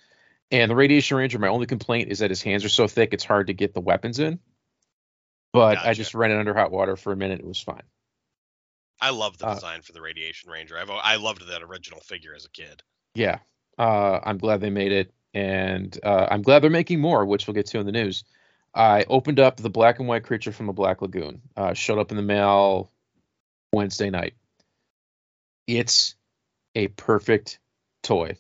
And 0.50 0.70
the 0.70 0.76
Radiation 0.76 1.16
Ranger, 1.16 1.38
my 1.38 1.48
only 1.48 1.66
complaint 1.66 2.11
is 2.11 2.18
that 2.18 2.30
his 2.30 2.42
hands 2.42 2.64
are 2.64 2.68
so 2.68 2.87
thick, 2.87 3.12
it's 3.12 3.24
hard 3.24 3.46
to 3.46 3.54
get 3.54 3.74
the 3.74 3.80
weapons 3.80 4.18
in. 4.20 4.38
But 5.52 5.78
I 5.78 5.94
just 5.94 6.14
ran 6.14 6.30
it 6.30 6.38
under 6.38 6.54
hot 6.54 6.70
water 6.70 6.96
for 6.96 7.12
a 7.12 7.16
minute. 7.16 7.40
It 7.40 7.46
was 7.46 7.58
fine. 7.58 7.82
I 9.00 9.11
love 9.11 9.37
the 9.38 9.46
uh, 9.46 9.54
design 9.54 9.82
for 9.82 9.92
the 9.92 10.00
Radiation 10.00 10.50
Ranger. 10.50 10.78
I've 10.78 10.90
I 10.90 11.16
loved 11.16 11.48
that 11.48 11.62
original 11.62 12.00
figure 12.00 12.35
as 12.35 12.44
a 12.44 12.50
kid. 12.50 12.82
Yeah. 13.14 13.40
Uh, 13.78 14.20
I'm 14.22 14.38
glad 14.38 14.61
they 14.61 14.70
made 14.70 14.92
it. 14.92 15.12
And 15.35 15.99
uh, 16.03 16.27
I'm 16.31 16.42
glad 16.42 16.62
they're 16.62 16.71
making 16.71 17.01
more, 17.01 17.25
which 17.25 17.47
we'll 17.47 17.55
get 17.55 17.66
to 17.66 17.79
in 17.79 17.87
the 17.87 17.92
news. 17.92 18.25
I 18.75 19.05
opened 19.09 19.40
up 19.40 19.57
the 19.57 19.71
black 19.71 19.99
and 19.99 20.09
white 20.09 20.25
creature 20.25 20.53
from 20.53 20.66
the 20.66 20.73
Black 20.73 21.03
Lagoon. 21.03 21.42
Uh, 21.57 21.75
showed 21.75 21.99
up 21.99 22.11
in 22.11 22.16
the 22.16 22.23
mail 22.23 22.90
Wednesday 23.73 24.11
night. 24.11 24.35
It's 25.66 26.14
a 26.75 26.88
perfect 26.88 27.59
toy. 28.03 28.37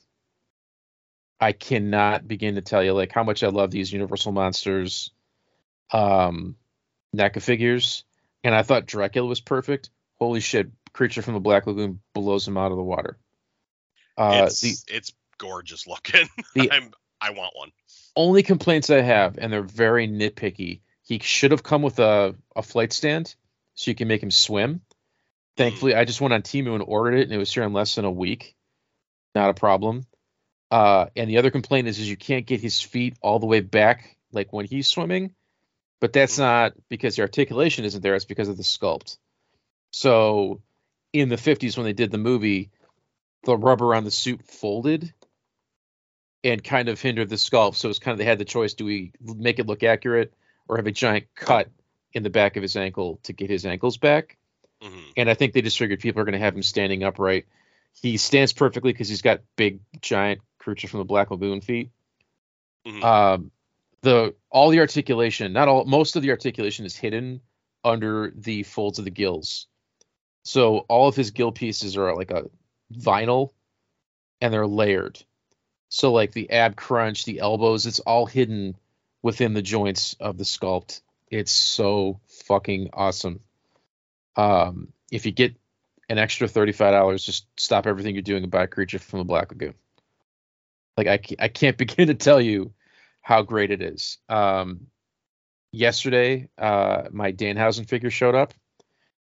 I 1.40 1.52
cannot 1.52 2.28
begin 2.28 2.54
to 2.54 2.60
tell 2.60 2.82
you 2.82 2.92
like 2.92 3.12
how 3.12 3.24
much 3.24 3.42
I 3.42 3.48
love 3.48 3.70
these 3.70 3.92
Universal 3.92 4.32
Monsters 4.32 5.10
um 5.90 6.56
NECA 7.14 7.42
figures. 7.42 8.04
And 8.44 8.54
I 8.54 8.62
thought 8.62 8.86
Dracula 8.86 9.28
was 9.28 9.40
perfect. 9.40 9.90
Holy 10.18 10.40
shit, 10.40 10.70
creature 10.92 11.22
from 11.22 11.34
the 11.34 11.40
Black 11.40 11.66
Lagoon 11.66 12.00
blows 12.14 12.46
him 12.46 12.56
out 12.56 12.70
of 12.70 12.76
the 12.76 12.82
water. 12.82 13.18
Uh, 14.16 14.44
it's 14.46 14.60
the 14.60 14.94
it's 14.94 15.12
gorgeous 15.42 15.86
looking. 15.86 16.28
The- 16.54 16.70
I'm 16.70 16.90
I 17.20 17.30
want 17.30 17.52
one. 17.54 17.70
only 18.16 18.42
complaints 18.42 18.90
I 18.90 19.00
have, 19.00 19.38
and 19.38 19.52
they're 19.52 19.62
very 19.62 20.08
nitpicky. 20.08 20.80
He 21.04 21.18
should 21.20 21.50
have 21.52 21.62
come 21.62 21.82
with 21.82 21.98
a, 22.00 22.34
a 22.56 22.62
flight 22.62 22.92
stand 22.92 23.34
so 23.74 23.90
you 23.90 23.94
can 23.94 24.08
make 24.08 24.22
him 24.22 24.30
swim. 24.30 24.80
Thankfully, 25.56 25.94
I 25.94 26.04
just 26.04 26.20
went 26.20 26.34
on 26.34 26.42
Temu 26.42 26.74
and 26.74 26.82
ordered 26.86 27.14
it, 27.18 27.22
and 27.24 27.32
it 27.32 27.38
was 27.38 27.52
here 27.52 27.62
in 27.62 27.72
less 27.72 27.94
than 27.94 28.04
a 28.04 28.10
week. 28.10 28.56
Not 29.36 29.50
a 29.50 29.54
problem. 29.54 30.04
Uh, 30.70 31.06
and 31.14 31.28
the 31.30 31.38
other 31.38 31.50
complaint 31.50 31.86
is, 31.86 31.98
is 31.98 32.08
you 32.08 32.16
can't 32.16 32.46
get 32.46 32.60
his 32.60 32.80
feet 32.80 33.16
all 33.20 33.38
the 33.38 33.46
way 33.46 33.60
back 33.60 34.16
like 34.32 34.52
when 34.52 34.64
he's 34.66 34.88
swimming, 34.88 35.34
but 36.00 36.12
that's 36.12 36.38
not 36.38 36.72
because 36.88 37.14
the 37.16 37.22
articulation 37.22 37.84
isn't 37.84 38.02
there. 38.02 38.14
It's 38.16 38.24
because 38.24 38.48
of 38.48 38.56
the 38.56 38.62
sculpt. 38.62 39.16
So 39.90 40.60
in 41.12 41.28
the 41.28 41.36
50s 41.36 41.76
when 41.76 41.84
they 41.84 41.92
did 41.92 42.10
the 42.10 42.18
movie, 42.18 42.70
the 43.44 43.56
rubber 43.56 43.94
on 43.94 44.04
the 44.04 44.10
suit 44.10 44.42
folded 44.44 45.12
and 46.44 46.62
kind 46.62 46.88
of 46.88 47.00
hindered 47.00 47.28
the 47.28 47.36
sculpt. 47.36 47.76
So 47.76 47.88
it's 47.88 47.98
kind 47.98 48.12
of 48.12 48.18
they 48.18 48.24
had 48.24 48.38
the 48.38 48.44
choice: 48.44 48.74
do 48.74 48.84
we 48.84 49.12
make 49.22 49.58
it 49.58 49.66
look 49.66 49.82
accurate 49.82 50.32
or 50.68 50.76
have 50.76 50.86
a 50.86 50.92
giant 50.92 51.26
cut 51.34 51.68
in 52.12 52.22
the 52.22 52.30
back 52.30 52.56
of 52.56 52.62
his 52.62 52.76
ankle 52.76 53.20
to 53.24 53.32
get 53.32 53.50
his 53.50 53.66
ankles 53.66 53.96
back? 53.96 54.36
hmm 54.82 54.98
And 55.16 55.30
I 55.30 55.34
think 55.34 55.52
they 55.52 55.62
just 55.62 55.78
figured 55.78 56.00
people 56.00 56.20
are 56.20 56.24
going 56.24 56.32
to 56.32 56.38
have 56.38 56.54
him 56.54 56.62
standing 56.62 57.02
upright. 57.02 57.46
He 58.00 58.16
stands 58.16 58.52
perfectly 58.52 58.92
because 58.92 59.08
he's 59.08 59.22
got 59.22 59.40
big, 59.56 59.80
giant 60.00 60.40
creature 60.58 60.88
from 60.88 60.98
the 60.98 61.04
Black 61.04 61.30
Lagoon 61.30 61.60
feet. 61.60 61.90
Mhm. 62.86 63.02
Um, 63.04 63.50
the 64.02 64.34
all 64.50 64.70
the 64.70 64.80
articulation, 64.80 65.52
not 65.52 65.68
all, 65.68 65.84
most 65.84 66.16
of 66.16 66.22
the 66.22 66.30
articulation 66.30 66.84
is 66.84 66.96
hidden 66.96 67.40
under 67.84 68.32
the 68.34 68.62
folds 68.64 68.98
of 68.98 69.04
the 69.04 69.10
gills. 69.10 69.66
So 70.44 70.78
all 70.88 71.08
of 71.08 71.14
his 71.16 71.30
gill 71.30 71.52
pieces 71.52 71.96
are 71.96 72.14
like 72.16 72.30
a 72.30 72.50
vinyl, 72.92 73.50
and 74.40 74.52
they're 74.52 74.66
layered. 74.66 75.22
So 75.94 76.10
like 76.10 76.32
the 76.32 76.50
ab 76.50 76.74
crunch, 76.74 77.26
the 77.26 77.40
elbows, 77.40 77.84
it's 77.84 77.98
all 77.98 78.24
hidden 78.24 78.76
within 79.20 79.52
the 79.52 79.60
joints 79.60 80.16
of 80.18 80.38
the 80.38 80.44
sculpt. 80.44 81.02
It's 81.30 81.52
so 81.52 82.18
fucking 82.46 82.88
awesome. 82.94 83.40
Um, 84.34 84.94
if 85.10 85.26
you 85.26 85.32
get 85.32 85.54
an 86.08 86.16
extra 86.16 86.48
thirty-five 86.48 86.92
dollars, 86.92 87.26
just 87.26 87.46
stop 87.60 87.86
everything 87.86 88.14
you're 88.14 88.22
doing 88.22 88.42
and 88.42 88.50
buy 88.50 88.62
a 88.62 88.68
creature 88.68 88.98
from 88.98 89.18
the 89.18 89.26
Black 89.26 89.50
Lagoon. 89.50 89.74
Like 90.96 91.08
I, 91.08 91.20
I 91.38 91.48
can't 91.48 91.76
begin 91.84 92.06
to 92.06 92.14
tell 92.14 92.40
you 92.40 92.72
how 93.20 93.42
great 93.42 93.70
it 93.70 93.82
is. 93.82 94.16
Um, 94.30 94.86
yesterday, 95.72 96.48
uh, 96.56 97.02
my 97.10 97.32
Danhausen 97.32 97.86
figure 97.86 98.10
showed 98.10 98.34
up. 98.34 98.54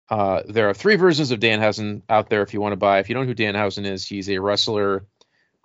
Uh, 0.10 0.44
there 0.46 0.68
are 0.68 0.74
three 0.74 0.98
versions 0.98 1.32
of 1.32 1.40
Danhausen 1.40 2.02
out 2.10 2.30
there 2.30 2.42
if 2.42 2.54
you 2.54 2.60
want 2.60 2.74
to 2.74 2.78
buy. 2.78 3.00
If 3.00 3.08
you 3.08 3.16
don't 3.16 3.24
know 3.24 3.30
who 3.30 3.36
Danhausen 3.36 3.86
is, 3.86 4.06
he's 4.06 4.30
a 4.30 4.40
wrestler 4.40 5.06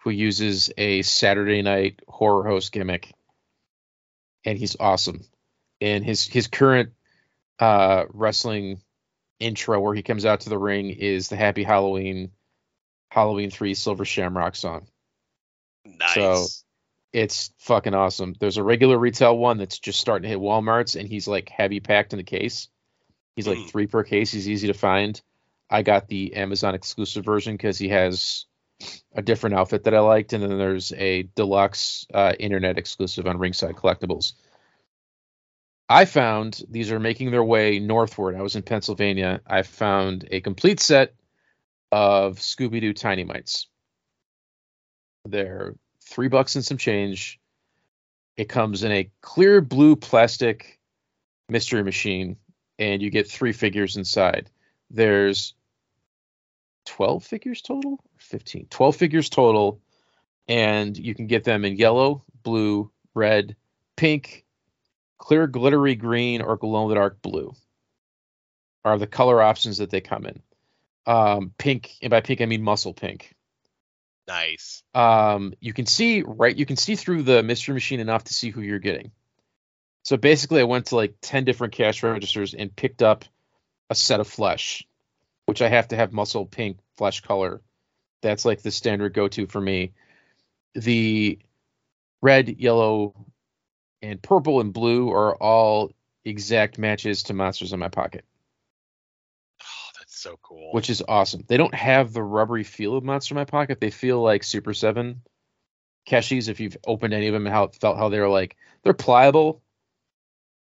who 0.05 0.11
uses 0.11 0.71
a 0.79 1.03
Saturday 1.03 1.63
night 1.63 2.01
horror 2.07 2.47
host 2.47 2.71
gimmick, 2.73 3.13
and 4.45 4.59
he's 4.59 4.77
awesome. 4.79 5.23
and 5.81 6.05
his 6.05 6.27
his 6.27 6.47
current 6.47 6.91
uh, 7.59 8.05
wrestling 8.13 8.81
intro 9.41 9.81
where 9.81 9.95
he 9.95 10.03
comes 10.03 10.25
out 10.25 10.41
to 10.43 10.49
the 10.51 10.59
ring 10.59 10.91
is 10.91 11.29
the 11.29 11.37
Happy 11.37 11.65
Halloween 11.65 12.31
Halloween 13.11 13.51
three 13.51 13.75
Silver 13.75 14.05
Shamrock 14.05 14.55
song. 14.57 14.87
Nice. 15.85 16.15
So- 16.15 16.47
It's 17.13 17.53
fucking 17.59 17.95
awesome. 17.95 18.35
There's 18.41 18.57
a 18.57 18.63
regular 18.65 18.99
retail 18.99 19.37
one 19.39 19.57
that's 19.59 19.79
just 19.79 20.01
starting 20.01 20.25
to 20.25 20.29
hit 20.29 20.39
Walmart's, 20.41 20.97
and 20.97 21.09
he's 21.09 21.29
like 21.29 21.49
heavy 21.49 21.79
packed 21.81 22.13
in 22.13 22.17
the 22.19 22.25
case. 22.25 22.69
He's 23.37 23.47
like 23.49 23.59
Mm. 23.59 23.71
three 23.71 23.87
per 23.87 24.03
case. 24.05 24.33
He's 24.33 24.49
easy 24.49 24.67
to 24.69 24.75
find. 24.75 25.21
I 25.71 25.83
got 25.83 26.09
the 26.09 26.35
Amazon 26.35 26.75
exclusive 26.75 27.25
version 27.25 27.55
because 27.55 27.79
he 27.79 27.89
has 27.89 28.47
a 29.15 29.23
different 29.23 29.57
outfit 29.57 29.85
that 29.85 29.95
I 29.95 30.01
liked, 30.01 30.33
and 30.33 30.43
then 30.43 30.59
there's 30.59 30.93
a 30.93 31.23
deluxe 31.35 32.07
uh, 32.13 32.33
internet 32.39 32.79
exclusive 32.79 33.27
on 33.27 33.39
Ringside 33.39 33.77
Collectibles. 33.77 34.33
I 35.89 36.07
found 36.07 36.63
these 36.69 36.91
are 36.91 37.01
making 37.01 37.31
their 37.31 37.45
way 37.45 37.79
northward. 37.79 38.37
I 38.37 38.43
was 38.43 38.57
in 38.57 38.63
Pennsylvania. 38.63 39.41
I 39.47 39.63
found 39.63 40.27
a 40.31 40.41
complete 40.41 40.81
set 40.81 41.15
of 41.93 42.39
Scooby 42.39 42.81
Doo 42.81 42.95
Tiny 42.95 43.25
Mites. 43.25 43.69
They're 45.27 45.75
three 46.03 46.29
bucks 46.29 46.57
and 46.57 46.65
some 46.65 46.79
change. 46.79 47.39
It 48.37 48.49
comes 48.49 48.83
in 48.83 48.93
a 48.93 49.11
clear 49.21 49.61
blue 49.61 49.95
plastic 49.95 50.81
mystery 51.49 51.85
machine, 51.85 52.37
and 52.79 53.01
you 53.01 53.11
get 53.11 53.31
three 53.31 53.53
figures 53.53 53.97
inside. 53.97 54.51
There's 54.91 55.55
12 56.87 57.25
figures 57.25 57.63
total? 57.63 58.01
15. 58.25 58.67
12 58.71 58.97
figures 58.97 59.29
total, 59.29 59.81
and 60.49 60.97
you 60.97 61.15
can 61.15 61.27
get 61.27 61.45
them 61.45 61.65
in 61.65 61.77
yellow, 61.77 62.25
blue, 62.43 62.91
red, 63.15 63.57
pink, 63.97 64.45
clear 65.19 65.47
glittery 65.47 65.95
green, 65.95 66.43
or 66.43 66.57
glow 66.57 66.85
in 66.85 66.89
the 66.89 66.95
dark 66.97 67.23
blue 67.23 67.55
are 68.85 68.99
the 68.99 69.07
color 69.07 69.41
options 69.41 69.79
that 69.79 69.91
they 69.91 70.01
come 70.01 70.27
in. 70.27 70.43
Um, 71.07 71.53
pink, 71.57 71.93
and 72.03 72.11
by 72.11 72.21
pink 72.21 72.41
I 72.41 72.47
mean 72.47 72.63
muscle 72.63 72.95
pink 72.95 73.35
nice. 74.27 74.83
um, 74.95 75.55
you 75.61 75.73
can 75.73 75.87
see 75.87 76.23
right 76.27 76.57
you 76.57 76.67
can 76.67 76.77
see 76.77 76.97
through 76.97 77.23
the 77.23 77.43
mystery 77.43 77.75
machine 77.75 78.01
enough 78.01 78.25
to 78.25 78.35
see 78.35 78.51
who 78.51 78.61
you're 78.61 78.79
getting 78.79 79.11
so 80.03 80.17
basically 80.17 80.61
i 80.61 80.65
went 80.65 80.87
to 80.87 80.97
like 80.97 81.15
10 81.21 81.45
different 81.45 81.75
cash 81.75 82.03
registers 82.03 82.55
and 82.55 82.75
picked 82.75 83.03
up 83.03 83.25
a 83.91 83.95
set 83.95 84.21
of 84.21 84.29
flesh 84.29 84.87
which 85.47 85.63
i 85.63 85.69
have 85.69 85.89
to 85.89 85.97
have 85.97 86.13
muscle 86.13 86.47
pink 86.47 86.79
flesh 86.97 87.21
color 87.21 87.61
that's 88.25 88.45
like 88.45 88.63
the 88.63 88.71
standard 88.71 89.13
go-to 89.15 89.47
for 89.47 89.61
me 89.61 89.93
the 90.75 91.39
red 92.23 92.49
yellow 92.59 93.15
and 94.03 94.21
purple 94.23 94.61
and 94.61 94.73
blue 94.73 95.11
are 95.13 95.37
all 95.37 95.93
exact 96.25 96.79
matches 96.79 97.25
to 97.25 97.35
monsters 97.35 97.73
in 97.73 97.79
my 97.79 97.89
pocket 97.89 98.25
Oh, 99.61 99.91
that's 99.99 100.19
so 100.21 100.39
cool. 100.43 100.73
which 100.73 100.91
is 100.91 101.03
awesome. 101.07 101.45
They 101.47 101.57
don't 101.57 101.75
have 101.75 102.13
the 102.13 102.23
rubbery 102.23 102.65
feel 102.65 102.97
of 102.97 103.05
Monster 103.05 103.35
in 103.35 103.37
My 103.37 103.45
Pocket. 103.45 103.81
They 103.81 103.91
feel 103.91 104.21
like 104.21 104.43
Super 104.43 104.75
Seven 104.75 105.23
cashies. 106.07 106.49
If 106.49 106.61
you've 106.61 106.77
opened 106.87 107.15
any 107.15 107.29
of 107.29 107.35
them, 107.35 107.47
and 107.47 107.55
how 107.55 107.65
it 107.65 107.77
felt 107.81 107.97
how 107.97 108.09
they're 108.09 108.29
like 108.29 108.57
they're 108.83 108.95
pliable, 108.95 109.63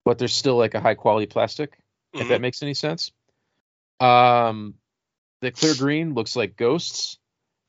but 0.05 0.19
they're 0.19 0.29
still 0.29 0.57
like 0.57 0.75
a 0.75 0.81
high 0.81 0.95
quality 0.95 1.27
plastic. 1.27 1.79
If 2.12 2.27
Mhm. 2.27 2.29
that 2.29 2.40
makes 2.40 2.62
any 2.62 2.75
sense. 2.75 3.11
Um, 4.01 4.75
the 5.40 5.51
clear 5.51 5.75
green 5.79 6.14
looks 6.14 6.37
like 6.37 6.57
ghosts, 6.57 7.19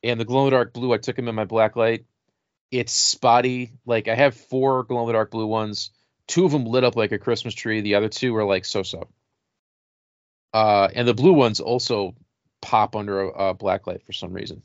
and 0.06 0.20
the 0.20 0.26
glow 0.26 0.42
in 0.42 0.46
the 0.46 0.52
dark 0.52 0.74
blue. 0.74 0.94
I 0.94 0.98
took 0.98 1.16
them 1.16 1.28
in 1.28 1.36
my 1.36 1.46
black 1.46 1.76
light. 1.76 2.06
It's 2.72 2.94
spotty. 2.94 3.74
Like 3.86 4.08
I 4.08 4.16
have 4.16 4.36
four 4.36 4.84
glow 4.84 5.02
in 5.02 5.08
the 5.08 5.14
dark 5.14 5.32
blue 5.32 5.48
ones. 5.48 5.92
Two 6.28 6.46
of 6.46 6.52
them 6.52 6.66
lit 6.66 6.84
up 6.84 6.96
like 6.96 7.12
a 7.12 7.20
Christmas 7.20 7.54
tree. 7.54 7.82
The 7.82 7.96
other 7.96 8.10
two 8.10 8.36
are 8.36 8.46
like 8.46 8.66
so 8.66 8.84
so. 8.84 9.08
Uh, 10.54 10.88
and 10.94 11.08
the 11.08 11.14
blue 11.14 11.34
ones 11.34 11.60
also 11.60 12.16
pop 12.62 12.96
under 12.96 13.22
a, 13.22 13.50
a 13.50 13.54
black 13.54 13.88
light 13.88 14.04
for 14.06 14.14
some 14.14 14.34
reason. 14.34 14.64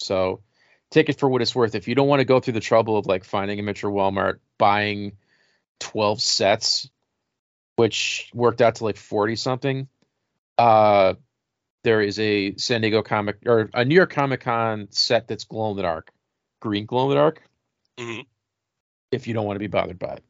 So 0.00 0.42
take 0.90 1.08
it 1.08 1.18
for 1.18 1.28
what 1.28 1.42
it's 1.42 1.54
worth. 1.54 1.74
If 1.74 1.88
you 1.88 1.94
don't 1.94 2.08
want 2.08 2.20
to 2.20 2.24
go 2.24 2.40
through 2.40 2.54
the 2.54 2.60
trouble 2.60 2.98
of 2.98 3.06
like 3.06 3.24
finding 3.24 3.58
a 3.58 3.62
Metro 3.62 3.90
Walmart, 3.92 4.38
buying 4.58 5.12
12 5.80 6.20
sets, 6.20 6.90
which 7.76 8.30
worked 8.34 8.60
out 8.60 8.76
to 8.76 8.84
like 8.84 8.96
40 8.96 9.36
something, 9.36 9.88
uh, 10.58 11.14
there 11.88 12.02
is 12.02 12.18
a 12.18 12.54
San 12.56 12.82
Diego 12.82 13.02
Comic 13.02 13.38
or 13.46 13.70
a 13.72 13.82
New 13.82 13.94
York 13.94 14.12
Comic 14.12 14.42
Con 14.42 14.88
set 14.90 15.26
that's 15.26 15.44
glow 15.44 15.70
in 15.70 15.76
the 15.78 15.82
dark, 15.84 16.10
green 16.60 16.84
glow 16.84 17.04
in 17.04 17.08
the 17.08 17.14
dark. 17.14 17.42
Mhm. 17.96 18.26
If 19.10 19.26
you 19.26 19.32
don't 19.32 19.46
want 19.46 19.54
to 19.54 19.60
be 19.60 19.68
bothered 19.68 19.98
by 19.98 20.16
it, 20.16 20.24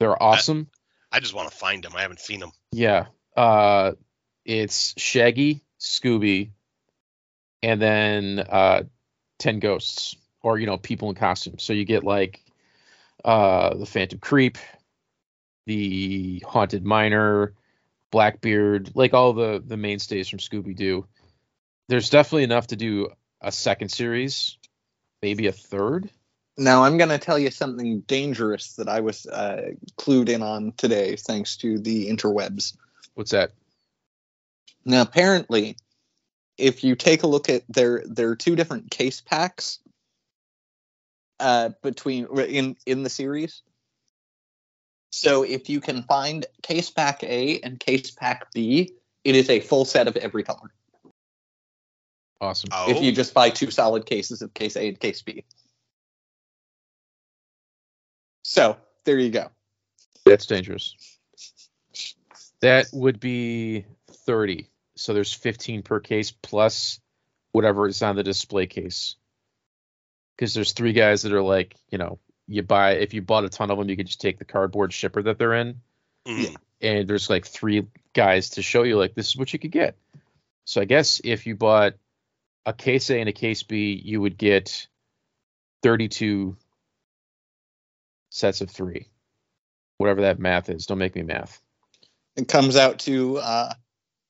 they're 0.00 0.20
awesome. 0.20 0.68
I 1.12 1.20
just 1.20 1.32
want 1.32 1.48
to 1.48 1.56
find 1.56 1.84
them. 1.84 1.94
I 1.94 2.02
haven't 2.02 2.18
seen 2.18 2.40
them. 2.40 2.50
Yeah. 2.72 3.06
Uh 3.36 3.92
it's 4.44 4.94
Shaggy, 5.00 5.62
Scooby, 5.78 6.50
and 7.62 7.80
then 7.80 8.40
uh 8.40 8.82
10 9.38 9.60
ghosts 9.60 10.16
or 10.42 10.58
you 10.58 10.66
know, 10.66 10.76
people 10.76 11.08
in 11.08 11.14
costumes. 11.14 11.62
So 11.62 11.72
you 11.72 11.84
get 11.84 12.02
like 12.02 12.44
uh 13.24 13.76
the 13.76 13.86
Phantom 13.86 14.18
Creep, 14.18 14.58
the 15.66 16.42
Haunted 16.48 16.84
Miner, 16.84 17.54
Blackbeard, 18.10 18.92
like 18.94 19.14
all 19.14 19.32
the 19.32 19.62
the 19.64 19.76
mainstays 19.76 20.28
from 20.28 20.38
Scooby 20.38 20.74
Doo. 20.74 21.06
There's 21.88 22.10
definitely 22.10 22.44
enough 22.44 22.68
to 22.68 22.76
do 22.76 23.08
a 23.40 23.52
second 23.52 23.90
series, 23.90 24.58
maybe 25.22 25.46
a 25.46 25.52
third. 25.52 26.10
Now 26.56 26.84
I'm 26.84 26.98
going 26.98 27.10
to 27.10 27.18
tell 27.18 27.38
you 27.38 27.50
something 27.50 28.00
dangerous 28.00 28.74
that 28.74 28.88
I 28.88 29.00
was 29.00 29.26
uh, 29.26 29.70
clued 29.96 30.28
in 30.28 30.42
on 30.42 30.72
today, 30.76 31.16
thanks 31.16 31.56
to 31.58 31.78
the 31.78 32.10
interwebs. 32.10 32.76
What's 33.14 33.30
that? 33.30 33.52
Now, 34.84 35.02
apparently, 35.02 35.76
if 36.56 36.82
you 36.82 36.96
take 36.96 37.22
a 37.22 37.26
look 37.28 37.48
at 37.48 37.62
there, 37.68 38.02
there 38.06 38.30
are 38.30 38.36
two 38.36 38.56
different 38.56 38.90
case 38.90 39.20
packs 39.20 39.78
uh, 41.38 41.70
between 41.82 42.26
in 42.38 42.76
in 42.86 43.02
the 43.02 43.10
series. 43.10 43.62
So 45.10 45.42
if 45.42 45.68
you 45.68 45.80
can 45.80 46.02
find 46.02 46.46
case 46.62 46.90
pack 46.90 47.22
A 47.22 47.60
and 47.60 47.80
case 47.80 48.10
pack 48.10 48.52
B, 48.52 48.92
it 49.24 49.34
is 49.34 49.50
a 49.50 49.60
full 49.60 49.84
set 49.84 50.08
of 50.08 50.16
every 50.16 50.42
color. 50.42 50.72
Awesome. 52.40 52.70
Oh, 52.72 52.90
If 52.90 53.02
you 53.02 53.10
just 53.12 53.34
buy 53.34 53.50
two 53.50 53.70
solid 53.70 54.06
cases 54.06 54.42
of 54.42 54.54
case 54.54 54.76
A 54.76 54.88
and 54.88 55.00
case 55.00 55.22
B. 55.22 55.44
So 58.42 58.76
there 59.04 59.18
you 59.18 59.30
go. 59.30 59.50
That's 60.24 60.46
dangerous. 60.46 60.94
That 62.60 62.86
would 62.92 63.20
be 63.20 63.86
30. 64.26 64.68
So 64.96 65.14
there's 65.14 65.32
15 65.32 65.82
per 65.82 66.00
case 66.00 66.30
plus 66.30 67.00
whatever 67.52 67.86
is 67.88 68.02
on 68.02 68.16
the 68.16 68.22
display 68.22 68.66
case. 68.66 69.16
Because 70.36 70.54
there's 70.54 70.72
three 70.72 70.92
guys 70.92 71.22
that 71.22 71.32
are 71.32 71.42
like, 71.42 71.74
you 71.90 71.98
know, 71.98 72.18
you 72.48 72.62
buy, 72.62 72.92
if 72.92 73.14
you 73.14 73.22
bought 73.22 73.44
a 73.44 73.48
ton 73.48 73.70
of 73.70 73.78
them, 73.78 73.88
you 73.88 73.96
could 73.96 74.06
just 74.06 74.20
take 74.20 74.38
the 74.38 74.44
cardboard 74.44 74.92
shipper 74.92 75.22
that 75.22 75.38
they're 75.38 75.54
in. 75.54 75.80
mhm. 76.26 76.56
And 76.80 77.08
there's 77.08 77.28
like 77.28 77.46
three 77.46 77.86
guys 78.14 78.50
to 78.50 78.62
show 78.62 78.84
you, 78.84 78.96
like, 78.96 79.14
this 79.14 79.28
is 79.28 79.36
what 79.36 79.52
you 79.52 79.58
could 79.58 79.72
get. 79.72 79.96
So 80.64 80.80
I 80.80 80.84
guess 80.84 81.20
if 81.24 81.46
you 81.46 81.56
bought 81.56 81.94
a 82.66 82.72
case 82.72 83.10
A 83.10 83.18
and 83.18 83.28
a 83.28 83.32
case 83.32 83.62
B, 83.62 84.00
you 84.04 84.20
would 84.20 84.36
get 84.38 84.86
32 85.82 86.56
sets 88.30 88.60
of 88.60 88.70
three. 88.70 89.08
Whatever 89.96 90.20
that 90.22 90.38
math 90.38 90.68
is. 90.68 90.86
Don't 90.86 90.98
make 90.98 91.16
me 91.16 91.22
math. 91.22 91.60
It 92.36 92.46
comes 92.46 92.76
out 92.76 93.00
to 93.00 93.38
uh, 93.38 93.72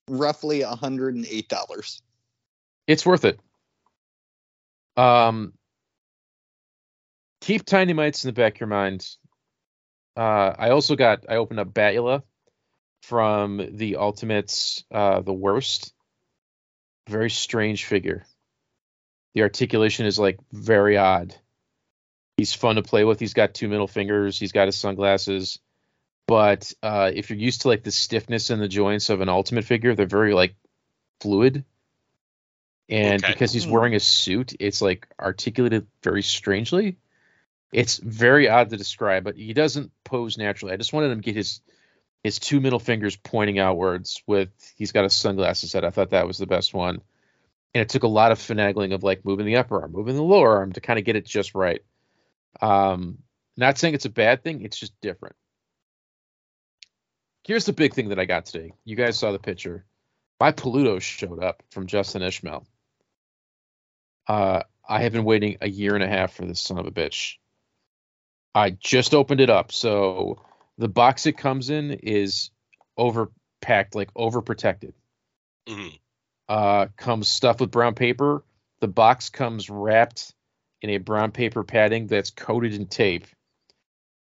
roughly 0.08 0.60
$108. 0.60 2.00
it's 2.86 3.04
worth 3.04 3.24
it. 3.26 3.38
Um, 4.96 5.52
keep 7.40 7.64
tiny 7.64 7.92
mites 7.92 8.24
in 8.24 8.28
the 8.28 8.32
back 8.32 8.54
of 8.56 8.60
your 8.60 8.68
mind. 8.68 9.08
Uh, 10.16 10.54
I 10.58 10.70
also 10.70 10.96
got 10.96 11.24
I 11.28 11.36
opened 11.36 11.60
up 11.60 11.72
Batula 11.72 12.22
from 13.02 13.76
the 13.76 13.96
Ultimates, 13.96 14.84
uh, 14.90 15.20
the 15.20 15.32
worst. 15.32 15.94
Very 17.08 17.30
strange 17.30 17.84
figure. 17.86 18.24
The 19.34 19.42
articulation 19.42 20.06
is 20.06 20.18
like 20.18 20.38
very 20.52 20.96
odd. 20.96 21.34
He's 22.36 22.52
fun 22.52 22.76
to 22.76 22.82
play 22.82 23.04
with. 23.04 23.18
He's 23.20 23.34
got 23.34 23.54
two 23.54 23.68
middle 23.68 23.86
fingers. 23.88 24.38
He's 24.38 24.52
got 24.52 24.66
his 24.66 24.76
sunglasses. 24.76 25.58
But 26.26 26.72
uh, 26.82 27.10
if 27.14 27.30
you're 27.30 27.38
used 27.38 27.62
to 27.62 27.68
like 27.68 27.82
the 27.84 27.90
stiffness 27.90 28.50
in 28.50 28.58
the 28.58 28.68
joints 28.68 29.08
of 29.08 29.20
an 29.22 29.28
Ultimate 29.28 29.64
figure, 29.64 29.94
they're 29.94 30.06
very 30.06 30.34
like 30.34 30.54
fluid 31.20 31.64
and 32.88 33.22
Okay. 33.24 33.32
because 33.32 33.52
he's 33.52 33.64
Hmm. 33.64 33.70
wearing 33.72 33.94
a 33.94 34.00
suit 34.00 34.54
it's 34.60 34.80
like 34.80 35.06
articulated 35.20 35.86
very 36.02 36.22
strangely 36.22 36.96
it's 37.72 37.98
very 37.98 38.48
odd 38.48 38.70
to 38.70 38.76
describe 38.76 39.24
but 39.24 39.36
he 39.36 39.52
doesn't 39.52 39.90
pose 40.04 40.38
naturally 40.38 40.72
i 40.72 40.76
just 40.76 40.92
wanted 40.92 41.10
him 41.10 41.20
to 41.20 41.24
get 41.24 41.36
his 41.36 41.60
his 42.24 42.38
two 42.38 42.60
middle 42.60 42.78
fingers 42.78 43.16
pointing 43.16 43.58
outwards 43.58 44.22
with 44.26 44.48
he's 44.76 44.92
got 44.92 45.04
a 45.04 45.10
sunglasses 45.10 45.70
set 45.70 45.84
i 45.84 45.90
thought 45.90 46.10
that 46.10 46.26
was 46.26 46.38
the 46.38 46.46
best 46.46 46.74
one 46.74 47.00
and 47.74 47.82
it 47.82 47.88
took 47.88 48.02
a 48.02 48.08
lot 48.08 48.32
of 48.32 48.38
finagling 48.38 48.94
of 48.94 49.02
like 49.02 49.24
moving 49.24 49.46
the 49.46 49.56
upper 49.56 49.80
arm 49.82 49.92
moving 49.92 50.16
the 50.16 50.22
lower 50.22 50.56
arm 50.56 50.72
to 50.72 50.80
kind 50.80 50.98
of 50.98 51.04
get 51.04 51.16
it 51.16 51.26
just 51.26 51.54
right 51.54 51.82
um 52.60 53.18
not 53.56 53.76
saying 53.76 53.94
it's 53.94 54.04
a 54.04 54.10
bad 54.10 54.42
thing 54.42 54.62
it's 54.62 54.78
just 54.78 54.98
different 55.00 55.36
here's 57.48 57.64
the 57.64 57.72
big 57.72 57.94
thing 57.94 58.10
that 58.10 58.20
I 58.20 58.26
got 58.26 58.44
today. 58.44 58.74
You 58.84 58.94
guys 58.94 59.18
saw 59.18 59.32
the 59.32 59.38
picture. 59.38 59.86
My 60.38 60.52
Paluto 60.52 61.00
showed 61.00 61.42
up 61.42 61.62
from 61.70 61.86
Justin 61.86 62.22
Ishmael. 62.22 62.66
Uh, 64.28 64.62
I 64.86 65.00
have 65.00 65.12
been 65.12 65.24
waiting 65.24 65.56
a 65.62 65.68
year 65.68 65.94
and 65.94 66.04
a 66.04 66.08
half 66.08 66.34
for 66.34 66.44
this 66.44 66.60
son 66.60 66.78
of 66.78 66.86
a 66.86 66.90
bitch. 66.90 67.36
I 68.54 68.70
just 68.70 69.14
opened 69.14 69.40
it 69.40 69.50
up, 69.50 69.72
so 69.72 70.42
the 70.78 70.88
box 70.88 71.26
it 71.26 71.36
comes 71.36 71.70
in 71.70 71.92
is 71.92 72.50
overpacked, 72.98 73.94
like 73.94 74.12
overprotected. 74.14 74.94
Mhm. 75.66 75.98
Uh, 76.48 76.86
comes 76.96 77.28
stuffed 77.28 77.60
with 77.60 77.70
brown 77.70 77.94
paper. 77.94 78.44
The 78.80 78.88
box 78.88 79.28
comes 79.28 79.68
wrapped 79.68 80.34
in 80.80 80.90
a 80.90 80.98
brown 80.98 81.32
paper 81.32 81.64
padding 81.64 82.06
that's 82.06 82.30
coated 82.30 82.74
in 82.74 82.86
tape. 82.86 83.26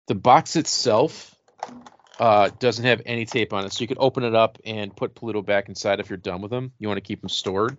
The 0.08 0.16
box 0.16 0.56
itself 0.56 1.36
uh, 2.20 2.50
doesn't 2.58 2.86
have 2.86 3.02
any 3.06 3.26
tape 3.26 3.54
on 3.54 3.66
it, 3.66 3.74
so 3.74 3.82
you 3.82 3.88
can 3.88 3.98
open 4.00 4.24
it 4.24 4.34
up 4.34 4.58
and 4.66 4.96
put 4.96 5.14
Pluto 5.14 5.42
back 5.42 5.70
inside 5.70 6.00
if 6.00 6.10
you're 6.10 6.18
done 6.18 6.42
with 6.42 6.50
them. 6.50 6.72
You 6.80 6.88
want 6.88 6.98
to 6.98 7.08
keep 7.08 7.22
them 7.22 7.30
stored. 7.30 7.78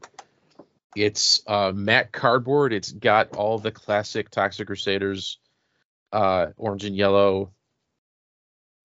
It's 0.95 1.43
uh, 1.47 1.73
matte 1.75 2.13
cardboard. 2.13 2.73
It's 2.73 2.93
got 2.93 3.35
all 3.35 3.59
the 3.59 3.73
classic 3.73 4.31
Toxic 4.31 4.67
Crusaders 4.67 5.39
uh, 6.13 6.47
orange 6.57 6.85
and 6.85 6.97
yellow 6.97 7.53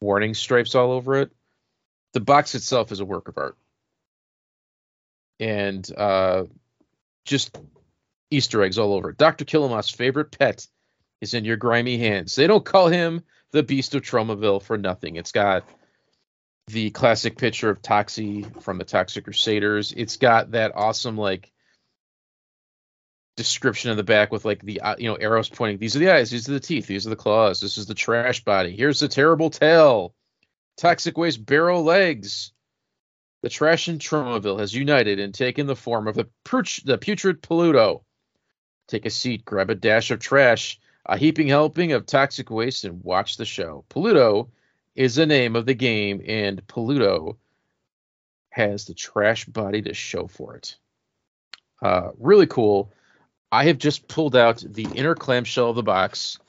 warning 0.01 0.33
stripes 0.33 0.75
all 0.75 0.91
over 0.91 1.15
it. 1.15 1.31
The 2.13 2.19
box 2.19 2.55
itself 2.55 2.91
is 2.91 2.99
a 2.99 3.05
work 3.05 3.27
of 3.27 3.37
art. 3.37 3.57
And 5.39 5.89
uh, 5.97 6.43
just 7.25 7.57
Easter 8.29 8.61
eggs 8.63 8.77
all 8.77 8.93
over. 8.93 9.11
Dr. 9.11 9.45
Killemoff's 9.45 9.89
favorite 9.89 10.37
pet 10.37 10.67
is 11.21 11.33
in 11.33 11.45
your 11.45 11.57
grimy 11.57 11.97
hands. 11.97 12.35
They 12.35 12.47
don't 12.47 12.65
call 12.65 12.87
him 12.87 13.23
the 13.51 13.63
Beast 13.63 13.95
of 13.95 14.01
Tromaville 14.01 14.61
for 14.61 14.77
nothing. 14.77 15.15
It's 15.15 15.31
got 15.31 15.63
the 16.67 16.91
classic 16.91 17.37
picture 17.37 17.69
of 17.69 17.81
Toxie 17.81 18.61
from 18.61 18.77
the 18.77 18.83
Toxic 18.83 19.23
Crusaders. 19.23 19.93
It's 19.95 20.17
got 20.17 20.51
that 20.51 20.73
awesome 20.75 21.17
like 21.17 21.52
description 23.35 23.91
in 23.91 23.97
the 23.97 24.03
back 24.03 24.31
with 24.31 24.45
like 24.45 24.61
the 24.61 24.81
uh, 24.81 24.95
you 24.97 25.09
know 25.09 25.15
arrows 25.15 25.49
pointing. 25.49 25.77
These 25.79 25.95
are 25.95 25.99
the 25.99 26.11
eyes. 26.11 26.29
These 26.29 26.47
are 26.49 26.53
the 26.53 26.59
teeth. 26.59 26.87
These 26.87 27.07
are 27.07 27.09
the 27.11 27.15
claws. 27.15 27.59
This 27.59 27.77
is 27.77 27.85
the 27.85 27.93
trash 27.93 28.43
body. 28.43 28.75
Here's 28.75 28.99
the 28.99 29.07
terrible 29.07 29.49
tail. 29.49 30.13
Toxic 30.77 31.17
waste 31.17 31.45
barrel 31.45 31.83
legs. 31.83 32.51
The 33.41 33.49
trash 33.49 33.89
in 33.89 33.99
Tromaville 33.99 34.59
has 34.59 34.73
united 34.73 35.19
and 35.19 35.33
taken 35.33 35.67
the 35.67 35.75
form 35.75 36.07
of 36.07 36.15
the, 36.15 36.29
putr- 36.45 36.83
the 36.85 36.97
putrid 36.97 37.41
Peludo. 37.41 38.03
Take 38.87 39.05
a 39.05 39.09
seat, 39.09 39.43
grab 39.43 39.69
a 39.69 39.75
dash 39.75 40.11
of 40.11 40.19
trash, 40.19 40.79
a 41.05 41.17
heaping 41.17 41.49
helping 41.49 41.91
of 41.91 42.05
toxic 42.05 42.49
waste, 42.49 42.85
and 42.85 43.03
watch 43.03 43.35
the 43.35 43.45
show. 43.45 43.83
Peludo 43.89 44.49
is 44.95 45.15
the 45.15 45.25
name 45.25 45.57
of 45.57 45.65
the 45.65 45.73
game, 45.73 46.21
and 46.25 46.65
Peludo 46.67 47.35
has 48.49 48.85
the 48.85 48.93
trash 48.93 49.43
body 49.43 49.81
to 49.81 49.93
show 49.93 50.27
for 50.27 50.55
it. 50.55 50.77
Uh, 51.81 52.11
really 52.17 52.47
cool. 52.47 52.93
I 53.53 53.65
have 53.65 53.77
just 53.77 54.07
pulled 54.07 54.35
out 54.35 54.63
the 54.67 54.87
inner 54.95 55.13
clamshell 55.13 55.69
of 55.69 55.75
the 55.75 55.83
box. 55.83 56.39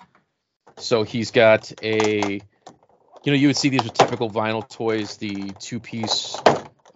So 0.78 1.02
he's 1.02 1.32
got 1.32 1.70
a, 1.82 2.40
you 2.40 2.40
know, 3.26 3.34
you 3.34 3.48
would 3.48 3.58
see 3.58 3.68
these 3.68 3.84
with 3.84 3.92
typical 3.92 4.30
vinyl 4.30 4.66
toys, 4.66 5.18
the 5.18 5.52
two 5.58 5.80
piece 5.80 6.40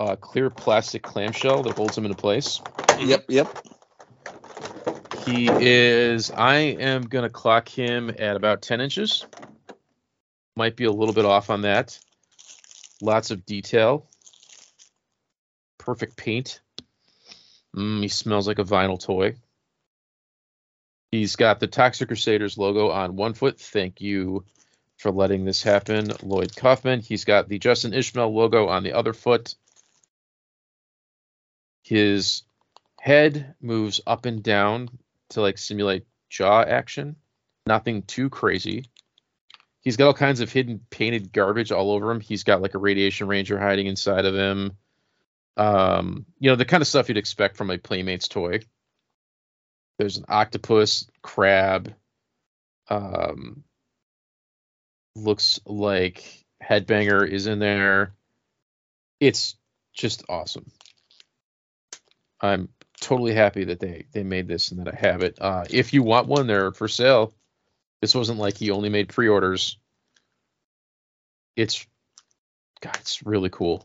uh, 0.01 0.17
clear 0.17 0.49
plastic 0.49 1.03
clamshell 1.03 1.63
that 1.65 1.75
holds 1.77 1.95
them 1.95 2.07
into 2.07 2.17
place. 2.17 2.63
Yep, 2.99 3.27
yep. 3.29 3.67
He 5.27 5.47
is, 5.47 6.31
I 6.31 6.55
am 6.55 7.03
going 7.03 7.25
to 7.25 7.29
clock 7.29 7.69
him 7.69 8.09
at 8.19 8.35
about 8.35 8.63
10 8.63 8.81
inches. 8.81 9.27
Might 10.57 10.75
be 10.75 10.85
a 10.85 10.91
little 10.91 11.13
bit 11.13 11.27
off 11.27 11.51
on 11.51 11.63
that. 11.63 12.01
Lots 13.03 13.31
of 13.31 13.45
detail. 13.45 14.09
Perfect 15.77 16.17
paint. 16.17 16.63
Mm, 17.77 18.01
he 18.01 18.09
smells 18.09 18.49
like 18.49 18.59
a 18.59 18.65
vinyl 18.65 18.99
toy. 18.99 19.35
He's 21.11 21.37
got 21.37 21.59
the 21.59 21.67
Toxic 21.67 22.09
Crusaders 22.09 22.59
logo 22.59 22.91
on 22.91 23.17
one 23.17 23.35
foot. 23.35 23.59
Thank 23.59 24.01
you 24.01 24.45
for 24.99 25.11
letting 25.11 25.45
this 25.45 25.63
happen, 25.63 26.11
Lloyd 26.23 26.55
Kaufman. 26.55 27.01
He's 27.01 27.25
got 27.25 27.49
the 27.49 27.59
Justin 27.59 27.95
Ishmael 27.95 28.35
logo 28.35 28.69
on 28.69 28.83
the 28.83 28.93
other 28.93 29.15
foot. 29.15 29.55
His 31.83 32.43
head 33.01 33.55
moves 33.63 34.01
up 34.07 34.27
and 34.27 34.43
down 34.43 34.91
to 35.31 35.41
like 35.41 35.57
simulate 35.57 36.07
jaw 36.29 36.63
action. 36.63 37.17
Nothing 37.67 38.03
too 38.03 38.29
crazy. 38.29 38.85
He's 39.81 39.97
got 39.97 40.09
all 40.09 40.15
kinds 40.15 40.41
of 40.41 40.53
hidden 40.53 40.81
painted 40.91 41.33
garbage 41.33 41.73
all 41.73 41.93
over 41.93 42.11
him. 42.11 42.21
He's 42.21 42.45
got 42.45 42.61
like 42.61 42.75
a 42.75 42.79
radiation 42.79 43.29
ranger 43.29 43.59
hiding 43.59 43.87
inside 43.87 44.27
of 44.27 44.35
him. 44.35 44.73
Um, 45.57 46.27
you 46.39 46.51
know, 46.51 46.57
the 46.57 46.65
kind 46.65 46.83
of 46.83 46.87
stuff 46.87 47.09
you'd 47.09 47.17
expect 47.17 47.57
from 47.57 47.71
a 47.71 47.79
Playmates 47.79 48.29
toy. 48.29 48.61
There's 49.99 50.17
an 50.17 50.25
octopus, 50.29 51.07
crab. 51.23 51.95
Um, 52.89 53.65
looks 55.15 55.61
like 55.67 56.25
Headbanger 56.63 57.29
is 57.29 57.47
in 57.47 57.59
there. 57.59 58.15
It's 59.21 59.57
just 59.93 60.25
awesome. 60.29 60.71
I'm 62.41 62.69
totally 63.01 63.35
happy 63.35 63.65
that 63.65 63.81
they 63.81 64.07
they 64.13 64.23
made 64.23 64.47
this 64.47 64.71
and 64.71 64.81
that 64.81 64.95
I 64.95 64.97
have 64.97 65.23
it. 65.23 65.39
Uh, 65.41 65.65
if 65.69 65.93
you 65.93 66.03
want 66.03 66.29
one, 66.29 66.47
they're 66.47 66.73
for 66.73 66.89
sale. 66.89 67.35
This 68.01 68.15
wasn't 68.15 68.39
like 68.39 68.57
he 68.57 68.71
only 68.71 68.89
made 68.89 69.09
pre-orders. 69.09 69.77
It's 71.57 71.85
God, 72.81 72.97
it's 73.01 73.27
really 73.27 73.51
cool. 73.51 73.85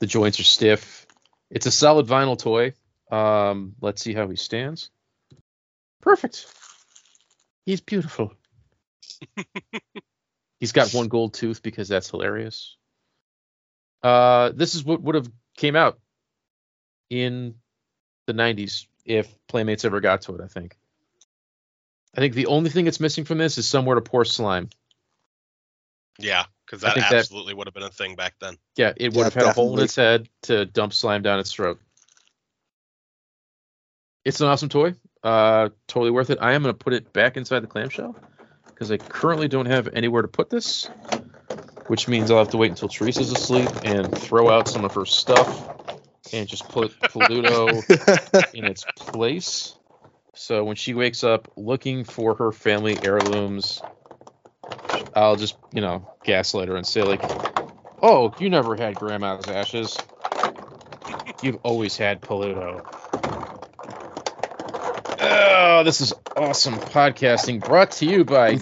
The 0.00 0.06
joints 0.06 0.40
are 0.40 0.44
stiff. 0.44 1.06
It's 1.48 1.66
a 1.66 1.70
solid 1.70 2.06
vinyl 2.06 2.36
toy. 2.36 2.72
Um, 3.10 3.76
let's 3.80 4.02
see 4.02 4.14
how 4.14 4.28
he 4.28 4.36
stands. 4.36 4.90
Perfect. 6.02 6.46
He's 7.64 7.80
beautiful. 7.80 8.34
He's 10.60 10.72
got 10.72 10.92
one 10.92 11.08
gold 11.08 11.34
tooth 11.34 11.62
because 11.62 11.88
that's 11.88 12.10
hilarious. 12.10 12.76
Uh, 14.02 14.50
this 14.54 14.74
is 14.74 14.84
what 14.84 15.00
would 15.02 15.14
have 15.14 15.30
came 15.56 15.76
out 15.76 15.98
in 17.08 17.54
the 18.26 18.32
90s 18.34 18.86
if 19.04 19.32
Playmates 19.46 19.84
ever 19.84 20.00
got 20.00 20.22
to 20.22 20.34
it, 20.34 20.40
I 20.42 20.48
think. 20.48 20.76
I 22.16 22.20
think 22.20 22.34
the 22.34 22.46
only 22.46 22.70
thing 22.70 22.84
that's 22.84 23.00
missing 23.00 23.24
from 23.24 23.38
this 23.38 23.58
is 23.58 23.66
somewhere 23.66 23.94
to 23.94 24.02
pour 24.02 24.24
slime. 24.24 24.68
Yeah, 26.18 26.44
because 26.66 26.82
that 26.82 26.94
think 26.94 27.06
that- 27.08 27.14
absolutely 27.14 27.54
would 27.54 27.66
have 27.66 27.74
been 27.74 27.82
a 27.84 27.90
thing 27.90 28.16
back 28.16 28.34
then. 28.40 28.58
Yeah, 28.76 28.92
it 28.96 29.12
would 29.12 29.18
Yeah, 29.18 29.24
have 29.24 29.34
had 29.34 29.46
a 29.46 29.52
hole 29.52 29.76
in 29.78 29.84
its 29.84 29.96
head 29.96 30.28
to 30.42 30.66
dump 30.66 30.92
slime 30.92 31.22
down 31.22 31.38
its 31.38 31.52
throat. 31.52 31.80
It's 34.24 34.40
an 34.40 34.48
awesome 34.48 34.68
toy. 34.68 34.94
Uh, 35.22 35.68
totally 35.86 36.10
worth 36.10 36.30
it. 36.30 36.38
I 36.40 36.52
am 36.52 36.62
going 36.62 36.74
to 36.74 36.78
put 36.78 36.94
it 36.94 37.12
back 37.12 37.36
inside 37.36 37.60
the 37.60 37.68
clamshell 37.68 38.14
because 38.66 38.90
I 38.90 38.96
currently 38.96 39.48
don't 39.48 39.66
have 39.66 39.88
anywhere 39.88 40.22
to 40.22 40.28
put 40.28 40.50
this, 40.50 40.88
which 41.86 42.08
means 42.08 42.30
I'll 42.30 42.38
have 42.38 42.50
to 42.50 42.56
wait 42.56 42.70
until 42.70 42.88
Teresa's 42.88 43.30
asleep 43.30 43.70
and 43.84 44.16
throw 44.16 44.50
out 44.50 44.66
some 44.68 44.84
of 44.84 44.94
her 44.94 45.06
stuff 45.06 45.68
and 46.32 46.48
just 46.48 46.68
put 46.70 46.98
Pluto 47.08 47.82
in 48.54 48.64
its 48.64 48.84
place. 48.96 49.74
So 50.34 50.64
when 50.64 50.76
she 50.76 50.94
wakes 50.94 51.22
up 51.22 51.46
looking 51.56 52.04
for 52.04 52.34
her 52.34 52.50
family 52.50 52.98
heirlooms, 53.04 53.82
I'll 55.14 55.36
just, 55.36 55.54
you 55.72 55.80
know, 55.80 56.02
gaslight 56.24 56.68
her 56.68 56.76
and 56.76 56.86
say, 56.86 57.02
like, 57.02 57.20
oh, 58.02 58.32
you 58.38 58.50
never 58.50 58.74
had 58.74 58.98
grandma's 58.98 59.46
ashes. 59.48 59.98
You've 61.42 61.58
always 61.62 61.96
had 61.96 62.20
Paluto. 62.22 62.82
Oh, 65.24 65.84
this 65.84 66.00
is 66.00 66.12
awesome 66.36 66.74
podcasting 66.74 67.64
brought 67.64 67.92
to 67.92 68.06
you 68.06 68.24
by 68.24 68.58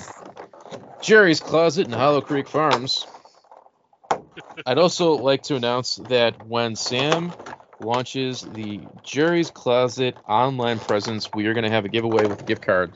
Jerry's 1.00 1.40
Closet 1.40 1.86
and 1.86 1.94
Hollow 1.94 2.20
Creek 2.20 2.46
Farms. 2.48 3.06
I'd 4.66 4.76
also 4.76 5.14
like 5.14 5.44
to 5.44 5.56
announce 5.56 5.96
that 6.10 6.46
when 6.46 6.76
Sam 6.76 7.32
launches 7.80 8.42
the 8.42 8.80
Jerry's 9.02 9.50
Closet 9.50 10.16
online 10.28 10.78
presence, 10.78 11.30
we 11.32 11.46
are 11.46 11.54
going 11.54 11.64
to 11.64 11.70
have 11.70 11.86
a 11.86 11.88
giveaway 11.88 12.26
with 12.26 12.42
a 12.42 12.44
gift 12.44 12.60
card 12.60 12.92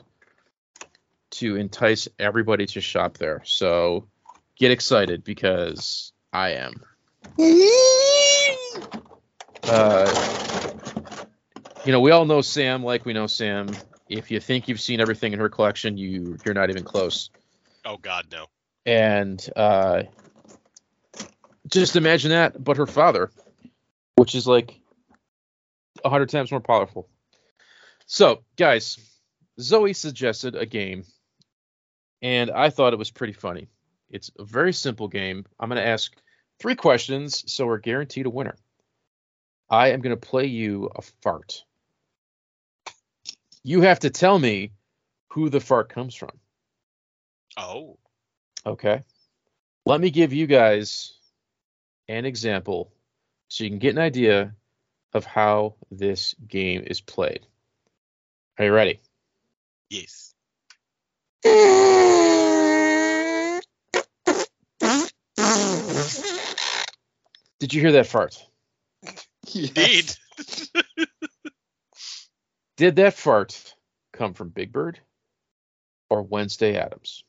to 1.31 1.55
entice 1.55 2.07
everybody 2.19 2.67
to 2.67 2.81
shop 2.81 3.17
there. 3.17 3.41
So 3.45 4.07
get 4.55 4.69
excited 4.69 5.23
because 5.23 6.13
I 6.31 6.49
am. 6.51 6.83
Uh, 9.63 10.34
you 11.85 11.91
know, 11.91 11.99
we 11.99 12.11
all 12.11 12.25
know 12.25 12.41
Sam 12.41 12.83
like 12.83 13.05
we 13.05 13.13
know 13.13 13.27
Sam. 13.27 13.69
If 14.09 14.31
you 14.31 14.39
think 14.39 14.67
you've 14.67 14.81
seen 14.81 14.99
everything 14.99 15.33
in 15.33 15.39
her 15.39 15.49
collection, 15.49 15.97
you 15.97 16.37
you're 16.45 16.53
not 16.53 16.69
even 16.69 16.83
close. 16.83 17.29
Oh 17.83 17.97
God, 17.97 18.25
no. 18.31 18.47
And 18.85 19.43
uh, 19.55 20.03
just 21.67 21.95
imagine 21.95 22.31
that, 22.31 22.63
but 22.63 22.77
her 22.77 22.85
father, 22.85 23.31
which 24.15 24.35
is 24.35 24.45
like 24.45 24.79
a 26.03 26.09
hundred 26.09 26.29
times 26.29 26.51
more 26.51 26.59
powerful. 26.59 27.09
So, 28.05 28.43
guys, 28.55 28.99
Zoey 29.59 29.95
suggested 29.95 30.55
a 30.55 30.65
game, 30.65 31.03
and 32.21 32.51
I 32.51 32.69
thought 32.69 32.93
it 32.93 32.99
was 32.99 33.09
pretty 33.09 33.33
funny. 33.33 33.69
It's 34.09 34.29
a 34.37 34.43
very 34.43 34.73
simple 34.73 35.07
game. 35.07 35.45
I'm 35.59 35.69
going 35.69 35.81
to 35.81 35.87
ask 35.87 36.15
Three 36.59 36.75
questions, 36.75 37.51
so 37.51 37.65
we're 37.65 37.79
guaranteed 37.79 38.25
a 38.25 38.29
winner. 38.29 38.55
I 39.69 39.89
am 39.89 40.01
going 40.01 40.15
to 40.15 40.27
play 40.27 40.45
you 40.45 40.89
a 40.95 41.01
fart. 41.01 41.65
You 43.67 43.81
have 43.81 44.01
to 44.01 44.11
tell 44.11 44.37
me 44.37 44.73
who 45.31 45.49
the 45.49 45.59
fart 45.59 45.89
comes 45.89 46.13
from. 46.13 46.29
Oh. 47.57 47.97
Okay. 48.63 49.01
Let 49.87 49.99
me 49.99 50.11
give 50.11 50.33
you 50.33 50.45
guys 50.45 51.13
an 52.07 52.25
example 52.25 52.93
so 53.47 53.63
you 53.63 53.71
can 53.71 53.79
get 53.79 53.95
an 53.95 54.01
idea 54.03 54.53
of 55.15 55.25
how 55.25 55.77
this 55.89 56.35
game 56.47 56.83
is 56.85 57.01
played. 57.01 57.47
Are 58.59 58.65
you 58.65 58.71
ready? 58.71 58.99
Yes. 59.89 60.35
Did 67.59 67.73
you 67.73 67.81
hear 67.81 67.93
that 67.93 68.05
fart? 68.05 68.45
Indeed. 69.55 70.15
Did 72.77 72.97
that 72.97 73.13
fart 73.13 73.75
come 74.13 74.33
from 74.33 74.49
Big 74.49 74.71
Bird 74.71 74.99
or 76.09 76.21
Wednesday 76.21 76.77
Addams? 76.77 77.23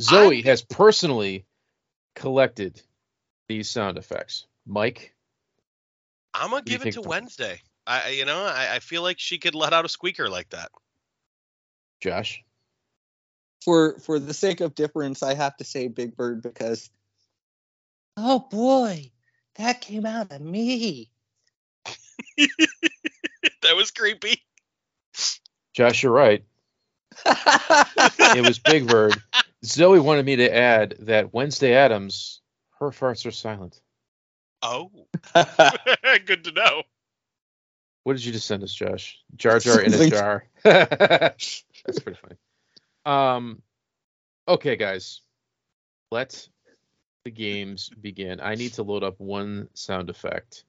Zoey 0.00 0.36
I'm- 0.36 0.44
has 0.44 0.62
personally 0.62 1.46
collected 2.14 2.80
these 3.48 3.70
sound 3.70 3.98
effects. 3.98 4.46
Mike, 4.66 5.14
I'm 6.34 6.50
gonna 6.50 6.62
give 6.62 6.84
it 6.84 6.92
to 6.92 7.02
the- 7.02 7.08
Wednesday. 7.08 7.60
I, 7.86 8.02
I- 8.02 8.08
you 8.10 8.24
know, 8.24 8.44
I, 8.44 8.76
I 8.76 8.78
feel 8.80 9.02
like 9.02 9.18
she 9.18 9.38
could 9.38 9.54
let 9.54 9.72
out 9.72 9.84
a 9.84 9.88
squeaker 9.88 10.28
like 10.28 10.50
that. 10.50 10.70
Josh, 12.00 12.44
For 13.64 13.98
for 13.98 14.18
the 14.20 14.34
sake 14.34 14.60
of 14.60 14.74
difference, 14.74 15.22
I 15.22 15.34
have 15.34 15.56
to 15.56 15.64
say 15.64 15.88
Big 15.88 16.16
Bird 16.16 16.42
because 16.42 16.90
oh 18.16 18.40
boy, 18.40 19.10
that 19.56 19.80
came 19.80 20.06
out 20.06 20.30
of 20.30 20.40
me. 20.40 21.10
that 23.62 23.76
was 23.76 23.90
creepy. 23.90 24.42
Josh, 25.74 26.02
you're 26.02 26.12
right. 26.12 26.44
It 27.26 28.46
was 28.46 28.58
Big 28.58 28.86
Bird. 28.88 29.20
Zoey 29.64 30.02
wanted 30.02 30.24
me 30.26 30.36
to 30.36 30.54
add 30.54 30.96
that 31.00 31.32
Wednesday 31.32 31.74
Addams, 31.74 32.40
her 32.78 32.90
farts 32.90 33.26
are 33.26 33.30
silent. 33.30 33.80
Oh, 34.62 34.90
good 36.26 36.44
to 36.44 36.52
know. 36.52 36.82
What 38.04 38.14
did 38.14 38.24
you 38.24 38.32
just 38.32 38.46
send 38.46 38.62
us, 38.62 38.72
Josh? 38.72 39.18
Jar 39.36 39.58
Jar 39.58 39.80
in 39.80 39.92
a 39.92 40.08
jar. 40.08 40.44
That's 40.64 41.64
pretty 42.02 42.18
funny. 42.18 42.36
Um, 43.04 43.62
okay, 44.46 44.76
guys, 44.76 45.20
let 46.10 46.48
the 47.24 47.30
games 47.30 47.90
begin. 48.00 48.40
I 48.40 48.54
need 48.54 48.72
to 48.74 48.82
load 48.82 49.04
up 49.04 49.20
one 49.20 49.68
sound 49.74 50.10
effect. 50.10 50.64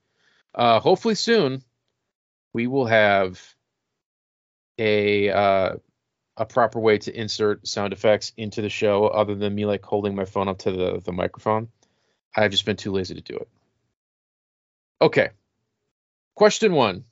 Uh, 0.53 0.79
hopefully 0.79 1.15
soon, 1.15 1.63
we 2.53 2.67
will 2.67 2.85
have 2.85 3.39
a 4.77 5.29
uh, 5.29 5.75
a 6.37 6.45
proper 6.45 6.79
way 6.79 6.97
to 6.97 7.15
insert 7.15 7.67
sound 7.67 7.93
effects 7.93 8.33
into 8.37 8.61
the 8.61 8.69
show, 8.69 9.07
other 9.07 9.35
than 9.35 9.53
me 9.53 9.65
like 9.65 9.83
holding 9.83 10.15
my 10.15 10.25
phone 10.25 10.47
up 10.47 10.59
to 10.59 10.71
the 10.71 11.01
the 11.03 11.11
microphone. 11.11 11.69
I've 12.35 12.51
just 12.51 12.65
been 12.65 12.77
too 12.77 12.91
lazy 12.91 13.15
to 13.15 13.21
do 13.21 13.35
it. 13.35 13.49
Okay. 15.01 15.29
Question 16.35 16.73
one. 16.73 17.03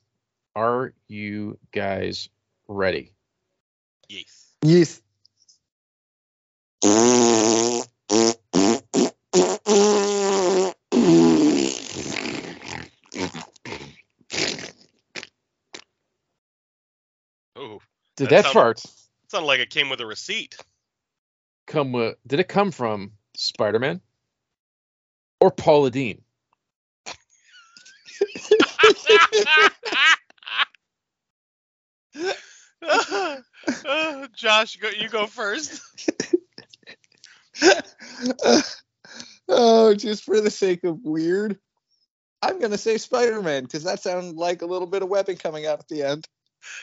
Are 0.54 0.94
you 1.06 1.58
guys 1.72 2.28
ready? 2.66 3.12
Yes. 4.08 4.54
yes. 4.62 5.02
Oh, 17.60 17.80
Did 18.18 18.30
That 18.30 18.32
that, 18.42 18.42
sound- 18.46 18.52
fart 18.52 18.82
sounded 19.28 19.46
like 19.46 19.60
it 19.60 19.70
came 19.70 19.90
with 19.90 20.00
a 20.00 20.06
receipt. 20.06 20.56
come 21.68 21.92
with, 21.92 22.16
did 22.26 22.40
it 22.40 22.48
come 22.48 22.72
from 22.72 23.12
Spider-Man 23.36 24.00
or 25.40 25.52
Paula 25.52 25.92
Deen? 25.92 26.22
Josh, 34.34 34.76
go, 34.76 34.88
you 34.88 35.08
go 35.08 35.26
first. 35.26 35.82
oh, 39.48 39.94
just 39.94 40.24
for 40.24 40.40
the 40.40 40.50
sake 40.50 40.84
of 40.84 41.04
weird, 41.04 41.58
I'm 42.42 42.60
gonna 42.60 42.78
say 42.78 42.98
Spider-Man 42.98 43.64
because 43.64 43.84
that 43.84 44.02
sounded 44.02 44.36
like 44.36 44.62
a 44.62 44.66
little 44.66 44.86
bit 44.86 45.02
of 45.02 45.08
webbing 45.08 45.36
coming 45.36 45.66
out 45.66 45.80
at 45.80 45.88
the 45.88 46.02
end. 46.02 46.26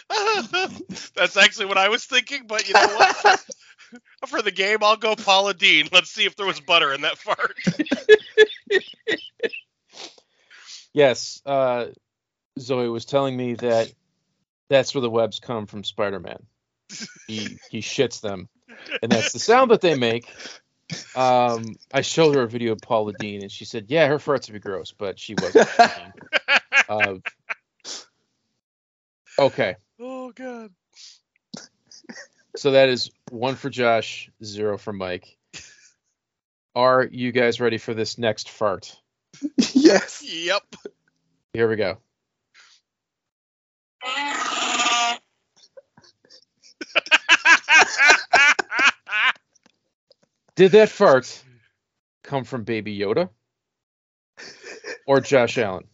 That's 1.16 1.38
actually 1.38 1.66
what 1.66 1.78
I 1.78 1.90
was 1.90 2.06
thinking, 2.06 2.48
but 2.48 2.68
you 2.68 2.74
know 2.74 2.88
what? 2.96 3.46
For 4.28 4.42
the 4.42 4.52
game, 4.52 4.80
I'll 4.82 4.98
go 4.98 5.16
Paula 5.16 5.54
Deen. 5.54 5.88
Let's 5.92 6.10
see 6.10 6.26
if 6.26 6.36
there 6.36 6.46
was 6.46 6.60
butter 6.60 6.94
in 6.94 7.02
that 7.02 7.18
fart. 7.18 7.56
Yes, 10.94 11.42
uh, 11.46 11.88
Zoey 12.58 12.90
was 12.90 13.04
telling 13.04 13.36
me 13.36 13.56
that 13.56 13.92
that's 14.70 14.96
where 14.96 15.02
the 15.02 15.10
webs 15.10 15.40
come 15.40 15.66
from 15.66 15.84
Spider-Man. 15.84 16.42
He 17.28 17.60
he 17.70 17.82
shits 17.82 18.22
them, 18.22 18.48
and 19.04 19.12
that's 19.12 19.34
the 19.34 19.40
sound 19.40 19.72
that 19.72 19.82
they 19.82 19.96
make. 19.96 20.26
Um, 21.18 21.76
I 21.94 22.00
showed 22.00 22.34
her 22.36 22.44
a 22.44 22.48
video 22.48 22.72
of 22.72 22.82
Paula 22.82 23.12
Deen, 23.12 23.42
and 23.42 23.52
she 23.52 23.66
said, 23.66 23.88
"Yeah, 23.90 24.08
her 24.08 24.20
farts 24.20 24.48
would 24.48 24.54
be 24.54 24.60
gross," 24.60 24.94
but 24.98 25.20
she 25.20 25.36
wasn't. 25.36 25.68
of- 26.88 27.22
okay, 29.40 29.76
oh 30.00 30.32
god. 30.32 30.72
so 32.56 32.72
that 32.72 32.90
is 32.90 33.12
one 33.32 33.56
for 33.56 33.70
Josh, 33.70 34.30
zero 34.44 34.78
for 34.78 34.94
Mike. 34.94 35.38
Are 36.76 37.08
you 37.10 37.32
guys 37.32 37.62
ready 37.62 37.78
for 37.78 37.94
this 37.94 38.18
next 38.18 38.50
fart? 38.50 38.98
yes. 39.74 40.24
Yep. 40.26 40.64
Here 41.54 41.70
we 41.70 41.78
go. 41.78 41.98
Did 50.56 50.72
that 50.72 50.90
fart 50.90 51.44
come 52.24 52.44
from 52.46 52.64
Baby 52.64 52.98
Yoda 52.98 53.30
or 55.06 55.20
Josh 55.22 55.58
Allen? 55.58 55.86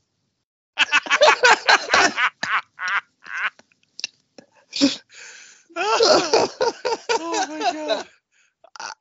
oh 5.76 7.46
my 7.50 7.60
god. 7.74 8.08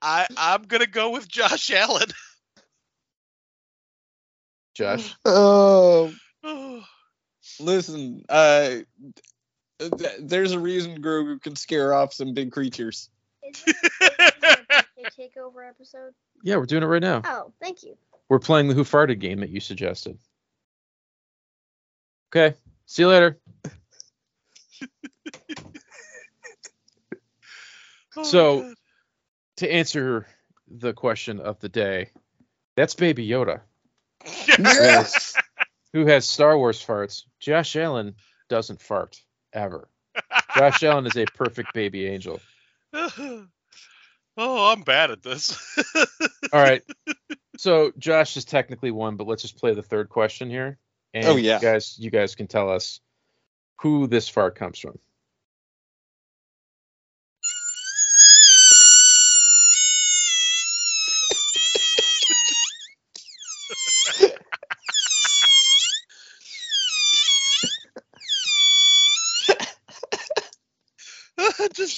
I, 0.03 0.27
I 0.37 0.55
I'm 0.55 0.63
gonna 0.63 0.87
go 0.87 1.11
with 1.11 1.29
Josh 1.29 1.71
Allen. 1.75 2.09
Josh, 4.75 5.15
Oh, 5.25 6.13
listen. 7.61 8.25
Uh, 8.29 8.77
th- 9.79 10.17
there's 10.21 10.53
a 10.53 10.59
reason 10.61 11.03
Grogu 11.03 11.43
can 11.43 11.57
scare 11.57 11.93
off 11.93 12.13
some 12.15 12.33
big 12.35 12.53
creatures. 12.53 13.11
Is 13.43 13.63
this 13.65 13.75
a 14.01 15.11
takeover 15.21 15.69
episode? 15.69 16.13
yeah, 16.43 16.57
we're 16.57 16.67
doing 16.67 16.83
it 16.83 16.87
right 16.87 17.03
now. 17.03 17.23
Oh, 17.25 17.53
thank 17.61 17.83
you. 17.83 17.97
We're 18.29 18.39
playing 18.39 18.69
the 18.69 18.75
Who 18.75 18.85
Farted 18.85 19.19
game 19.19 19.41
that 19.41 19.51
you 19.51 19.59
suggested. 19.61 20.17
Okay, 22.33 22.57
see 22.87 23.03
you 23.03 23.09
later. 23.09 23.39
oh, 28.17 28.23
So- 28.23 28.61
God. 28.63 28.75
To 29.61 29.71
answer 29.71 30.27
the 30.69 30.95
question 30.95 31.39
of 31.39 31.61
the 31.61 31.69
day, 31.69 32.11
that's 32.77 32.95
Baby 32.95 33.29
Yoda, 33.29 33.61
Yes. 34.59 35.37
who 35.93 36.07
has 36.07 36.27
Star 36.27 36.57
Wars 36.57 36.83
farts. 36.83 37.25
Josh 37.41 37.77
Allen 37.77 38.15
doesn't 38.49 38.81
fart 38.81 39.21
ever. 39.53 39.87
Josh 40.57 40.83
Allen 40.83 41.07
is 41.07 41.17
a 41.19 41.27
perfect 41.27 41.75
baby 41.75 42.07
angel. 42.07 42.41
oh, 42.95 43.47
I'm 44.39 44.81
bad 44.81 45.11
at 45.11 45.23
this. 45.23 45.59
All 46.55 46.63
right. 46.63 46.83
So 47.59 47.93
Josh 47.99 48.39
is 48.39 48.47
technically 48.47 48.91
one, 48.93 49.17
but 49.17 49.27
let's 49.27 49.43
just 49.43 49.59
play 49.59 49.75
the 49.75 49.83
third 49.83 50.09
question 50.09 50.49
here. 50.49 50.79
Oh, 51.15 51.19
and 51.19 51.27
Oh, 51.27 51.37
yeah. 51.37 51.57
you 51.57 51.61
guys, 51.61 51.99
you 51.99 52.11
guys 52.11 52.35
can 52.35 52.47
tell 52.47 52.71
us 52.71 53.01
who 53.81 54.07
this 54.07 54.27
fart 54.27 54.55
comes 54.55 54.79
from. 54.79 54.99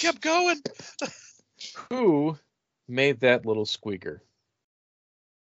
Kept 0.03 0.21
going. 0.21 0.61
Who 1.89 2.37
made 2.89 3.21
that 3.21 3.47
little 3.47 3.65
squeaker? 3.65 4.21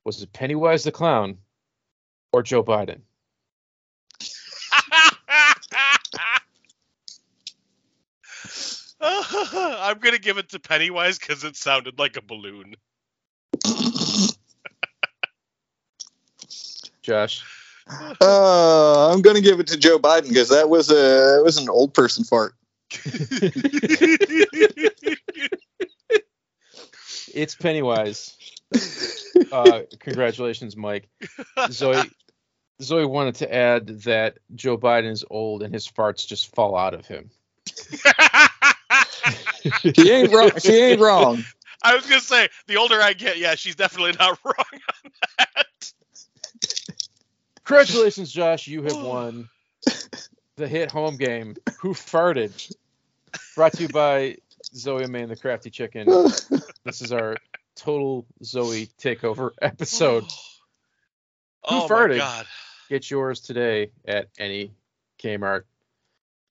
Was 0.04 0.22
it 0.22 0.34
Pennywise 0.34 0.84
the 0.84 0.92
Clown 0.92 1.38
or 2.34 2.44
Joe 2.44 2.62
Biden? 2.64 3.00
I'm 9.02 9.98
gonna 10.00 10.20
give 10.20 10.38
it 10.38 10.50
to 10.50 10.60
Pennywise 10.60 11.18
because 11.18 11.46
it 11.46 11.56
sounded 11.56 11.98
like 11.98 12.18
a 12.18 12.22
balloon. 12.22 12.76
Josh. 17.02 17.42
Uh, 18.22 19.12
I'm 19.12 19.22
gonna 19.22 19.40
give 19.40 19.62
it 19.62 19.68
to 19.68 19.78
Joe 19.78 20.00
Biden 20.00 20.28
because 20.28 20.50
that 20.50 20.70
was 20.70 20.92
a 20.92 21.40
it 21.40 21.44
was 21.44 21.58
an 21.58 21.70
old 21.70 21.94
person 21.94 22.26
fart. 22.26 22.56
It's 27.34 27.56
Pennywise. 27.56 28.36
Uh, 29.52 29.82
congratulations, 30.00 30.76
Mike. 30.76 31.10
Zoey 31.58 32.10
Zoey 32.82 33.10
wanted 33.10 33.36
to 33.36 33.54
add 33.54 33.88
that 34.04 34.40
Joe 34.56 34.78
Biden 34.78 35.12
is 35.12 35.26
old 35.30 35.64
and 35.64 35.74
his 35.74 35.88
farts 35.88 36.26
just 36.26 36.54
fall 36.56 36.76
out 36.76 36.94
of 36.94 37.06
him. 37.06 37.30
She 39.96 40.12
ain't 40.12 40.32
wrong. 40.32 40.52
She 40.60 40.74
ain't 40.74 41.02
wrong. 41.02 41.44
I 41.84 41.96
was 41.96 42.06
gonna 42.06 42.22
say 42.22 42.50
the 42.68 42.78
older 42.78 43.02
I 43.02 43.14
get, 43.14 43.38
yeah, 43.38 43.56
she's 43.56 43.76
definitely 43.76 44.14
not 44.20 44.40
wrong 44.46 44.56
on 45.06 45.12
that. 45.38 45.94
Congratulations, 47.64 48.32
Josh. 48.32 48.68
You 48.68 48.84
have 48.84 49.02
won 49.02 49.50
the 50.60 50.68
hit 50.68 50.92
home 50.92 51.18
game. 51.18 51.56
Who 51.80 51.94
farted? 51.94 52.76
Brought 53.56 53.74
to 53.74 53.84
you 53.84 53.88
by 53.88 54.38
Zoey 54.76 55.04
and 55.04 55.12
Man 55.12 55.30
the 55.30 55.36
Crafty 55.36 55.72
Chicken. 55.72 56.08
This 56.86 57.02
is 57.02 57.12
our 57.12 57.36
total 57.76 58.26
Zoey 58.42 58.90
takeover 59.00 59.52
episode. 59.62 60.24
oh, 61.64 61.86
oh 61.86 61.88
farted? 61.90 62.12
my 62.12 62.18
god. 62.18 62.46
Get 62.90 63.12
yours 63.12 63.42
today 63.42 63.92
at 64.08 64.30
any 64.40 64.72
Kmart. 65.22 65.64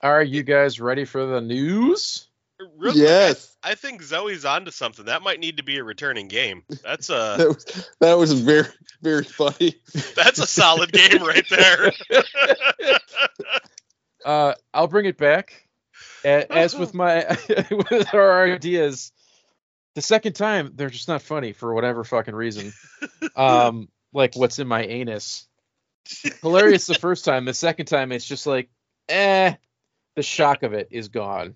Are 0.01 0.23
you 0.23 0.43
guys 0.43 0.81
ready 0.81 1.05
for 1.05 1.27
the 1.27 1.41
news? 1.41 2.29
Real 2.61 2.93
quick, 2.93 2.95
yes, 2.97 3.57
I 3.63 3.75
think 3.75 4.03
Zoey's 4.03 4.45
onto 4.45 4.71
something. 4.71 5.07
That 5.07 5.23
might 5.23 5.41
need 5.41 5.57
to 5.57 5.63
be 5.65 5.79
a 5.79 5.85
returning 5.85 6.29
game. 6.29 6.63
That's 6.85 7.09
a 7.09 7.37
that 7.39 7.49
was 7.49 7.91
that 8.01 8.19
was 8.19 8.33
very 8.41 8.69
very 9.01 9.25
funny. 9.25 9.77
that's 10.15 10.39
a 10.39 10.47
solid 10.47 10.93
game 10.93 11.23
right 11.23 11.47
there. 11.49 11.93
Uh, 14.29 14.53
I'll 14.75 14.89
bring 14.89 15.07
it 15.07 15.17
back. 15.17 15.67
As 16.23 16.77
with 16.77 16.93
my 16.93 17.25
with 17.71 18.15
our 18.15 18.45
ideas, 18.45 19.11
the 19.95 20.03
second 20.03 20.35
time 20.35 20.73
they're 20.75 20.91
just 20.91 21.09
not 21.09 21.23
funny 21.23 21.55
for 21.55 21.73
whatever 21.73 22.05
fucking 22.05 22.35
reason. 22.35 22.75
Um, 23.35 23.89
like 24.13 24.37
what's 24.37 24.59
in 24.59 24.69
my 24.69 24.85
anus. 24.85 25.49
Hilarious 26.43 26.87
the 26.87 26.95
first 26.95 27.25
time. 27.25 27.47
The 27.47 27.55
second 27.55 27.87
time 27.87 28.13
it's 28.13 28.27
just 28.27 28.47
like, 28.47 28.69
eh. 29.09 29.55
The 30.15 30.23
shock 30.23 30.63
of 30.63 30.75
it 30.75 30.89
is 30.91 31.09
gone. 31.09 31.55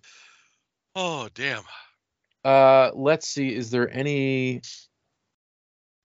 oh 0.94 1.28
damn. 1.34 1.64
Uh, 2.42 2.90
let's 2.94 3.28
see. 3.28 3.54
Is 3.54 3.70
there 3.70 3.90
any 3.92 4.62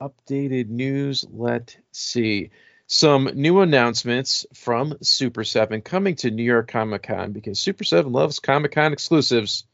updated 0.01 0.67
news? 0.67 1.23
Let's 1.31 1.77
see. 1.93 2.49
Some 2.89 3.29
new 3.33 3.59
announcements 3.59 4.45
from 4.53 4.97
Super 5.01 5.43
7 5.43 5.81
coming 5.81 6.15
to 6.17 6.31
New 6.31 6.43
York 6.43 6.69
Comic 6.69 7.03
Con 7.03 7.33
because 7.33 7.59
Super 7.59 7.83
7 7.83 8.09
loves 8.13 8.39
Comic 8.39 8.71
Con 8.71 8.93
exclusives. 8.93 9.65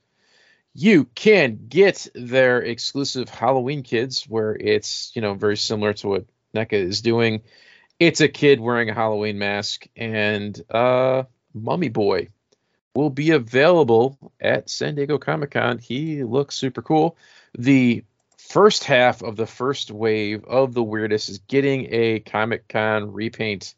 You 0.73 1.05
can 1.13 1.67
get 1.69 2.07
their 2.15 2.63
exclusive 2.63 3.29
Halloween 3.29 3.83
kids 3.83 4.23
where 4.23 4.55
it's, 4.55 5.11
you 5.13 5.21
know, 5.21 5.35
very 5.35 5.57
similar 5.57 5.93
to 5.93 6.07
what 6.07 6.25
NECA 6.55 6.73
is 6.73 7.01
doing. 7.01 7.43
It's 7.99 8.21
a 8.21 8.27
kid 8.27 8.59
wearing 8.59 8.89
a 8.89 8.95
Halloween 8.95 9.37
mask 9.37 9.85
and 9.95 10.59
uh 10.71 11.23
Mummy 11.53 11.89
Boy 11.89 12.29
will 12.95 13.11
be 13.11 13.29
available 13.29 14.17
at 14.39 14.71
San 14.71 14.95
Diego 14.95 15.19
Comic 15.19 15.51
Con. 15.51 15.77
He 15.77 16.23
looks 16.23 16.55
super 16.55 16.81
cool. 16.81 17.15
The 17.55 18.03
first 18.49 18.83
half 18.83 19.21
of 19.21 19.35
the 19.35 19.47
first 19.47 19.89
wave 19.89 20.43
of 20.45 20.73
the 20.73 20.83
weirdest 20.83 21.29
is 21.29 21.39
getting 21.39 21.87
a 21.91 22.19
Comic 22.19 22.67
Con 22.67 23.11
repaint. 23.11 23.75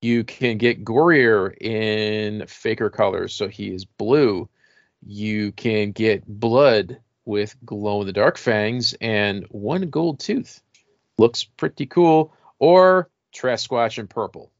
You 0.00 0.22
can 0.22 0.58
get 0.58 0.84
Gorier 0.84 1.56
in 1.60 2.46
faker 2.46 2.90
colors, 2.90 3.34
so 3.34 3.48
he 3.48 3.74
is 3.74 3.84
blue. 3.84 4.48
You 5.04 5.52
can 5.52 5.92
get 5.92 6.26
blood 6.26 7.00
with 7.24 7.56
glow 7.64 8.02
in 8.02 8.06
the 8.06 8.12
dark 8.12 8.36
fangs 8.36 8.94
and 9.00 9.44
one 9.48 9.88
gold 9.88 10.20
tooth. 10.20 10.62
Looks 11.16 11.44
pretty 11.44 11.86
cool. 11.86 12.34
Or 12.58 13.08
Trashsquatch 13.34 13.98
in 13.98 14.06
purple. 14.06 14.50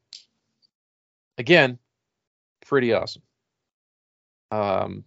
Again, 1.37 1.77
pretty 2.65 2.93
awesome. 2.93 3.21
Um, 4.51 5.03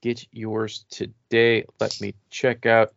get 0.00 0.26
yours 0.32 0.84
today. 0.90 1.66
Let 1.80 2.00
me 2.00 2.14
check 2.30 2.66
out 2.66 2.94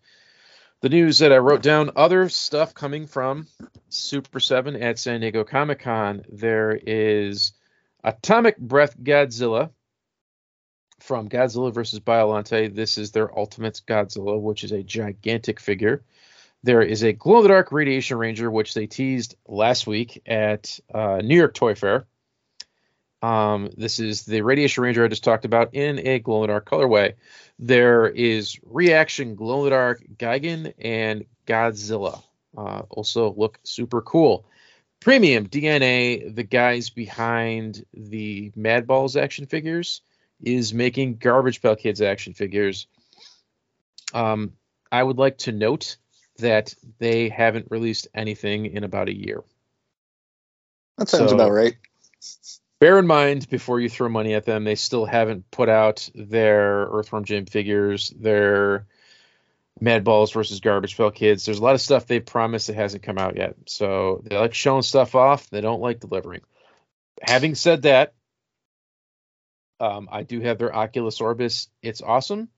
the 0.81 0.89
news 0.89 1.19
that 1.19 1.31
I 1.31 1.37
wrote 1.37 1.61
down. 1.61 1.91
Other 1.95 2.29
stuff 2.29 2.73
coming 2.73 3.07
from 3.07 3.47
Super 3.89 4.39
7 4.39 4.75
at 4.75 4.99
San 4.99 5.21
Diego 5.21 5.43
Comic 5.43 5.79
Con. 5.79 6.23
There 6.29 6.71
is 6.71 7.53
Atomic 8.03 8.57
Breath 8.57 8.97
Godzilla 8.97 9.71
from 10.99 11.29
Godzilla 11.29 11.73
versus 11.73 11.99
Biolante. 11.99 12.73
This 12.73 12.97
is 12.97 13.11
their 13.11 13.37
Ultimate 13.37 13.81
Godzilla, 13.87 14.39
which 14.39 14.63
is 14.63 14.71
a 14.71 14.83
gigantic 14.83 15.59
figure. 15.59 16.03
There 16.63 16.81
is 16.81 17.03
a 17.03 17.13
glow 17.13 17.37
in 17.37 17.43
the 17.43 17.49
dark 17.49 17.71
Radiation 17.71 18.17
Ranger, 18.17 18.49
which 18.49 18.73
they 18.73 18.87
teased 18.87 19.35
last 19.47 19.85
week 19.85 20.21
at 20.25 20.79
uh, 20.93 21.21
New 21.23 21.37
York 21.37 21.53
Toy 21.53 21.75
Fair. 21.75 22.07
Um, 23.21 23.69
this 23.77 23.99
is 23.99 24.23
the 24.23 24.41
Radiation 24.41 24.83
Ranger 24.83 25.03
I 25.05 25.07
just 25.07 25.23
talked 25.23 25.45
about 25.45 25.73
in 25.73 25.99
a 26.05 26.19
glow 26.19 26.43
in 26.43 26.47
the 26.47 26.53
dark 26.53 26.69
colorway. 26.69 27.13
There 27.57 28.07
is 28.07 28.59
Reaction 28.63 29.35
Glow 29.35 29.59
in 29.59 29.63
the 29.65 29.69
Dark 29.71 30.03
Gigan 30.17 30.73
and 30.79 31.25
Godzilla. 31.47 32.21
Uh, 32.55 32.83
also 32.89 33.33
look 33.33 33.59
super 33.63 34.01
cool. 34.01 34.45
Premium 34.99 35.47
DNA, 35.47 36.33
the 36.35 36.43
guys 36.43 36.89
behind 36.89 37.85
the 37.93 38.51
Madballs 38.57 39.19
action 39.21 39.45
figures, 39.45 40.01
is 40.43 40.73
making 40.73 41.17
Garbage 41.17 41.61
Pail 41.61 41.75
Kids 41.75 42.01
action 42.01 42.33
figures. 42.33 42.87
Um, 44.13 44.53
I 44.91 45.01
would 45.01 45.17
like 45.17 45.37
to 45.39 45.51
note 45.51 45.97
that 46.37 46.73
they 46.99 47.29
haven't 47.29 47.67
released 47.71 48.07
anything 48.13 48.65
in 48.65 48.83
about 48.83 49.07
a 49.09 49.15
year. 49.15 49.43
That 50.97 51.07
sounds 51.09 51.29
So- 51.29 51.35
about 51.35 51.51
right. 51.51 51.75
Bear 52.79 52.99
in 52.99 53.07
mind 53.07 53.49
before 53.49 53.79
you 53.79 53.89
throw 53.89 54.09
money 54.09 54.33
at 54.33 54.45
them, 54.45 54.63
they 54.63 54.75
still 54.75 55.05
haven't 55.05 55.49
put 55.51 55.69
out 55.69 56.09
their 56.13 56.87
Earthworm 56.91 57.25
Jim 57.25 57.45
figures, 57.45 58.09
their 58.09 58.85
Mad 59.79 60.03
Balls 60.03 60.31
versus 60.31 60.59
Garbage 60.59 60.95
Pail 60.95 61.11
Kids. 61.11 61.45
There's 61.45 61.59
a 61.59 61.63
lot 61.63 61.75
of 61.75 61.81
stuff 61.81 62.07
they 62.07 62.19
promised 62.19 62.67
that 62.67 62.75
hasn't 62.75 63.03
come 63.03 63.17
out 63.17 63.35
yet. 63.35 63.55
So 63.67 64.21
they 64.23 64.37
like 64.37 64.53
showing 64.53 64.83
stuff 64.83 65.15
off. 65.15 65.49
They 65.49 65.61
don't 65.61 65.81
like 65.81 65.99
delivering. 65.99 66.41
Having 67.21 67.55
said 67.55 67.81
that, 67.83 68.13
um, 69.79 70.07
I 70.11 70.23
do 70.23 70.39
have 70.41 70.57
their 70.57 70.73
Oculus 70.73 71.19
Orbis. 71.19 71.67
It's 71.81 72.01
awesome, 72.01 72.49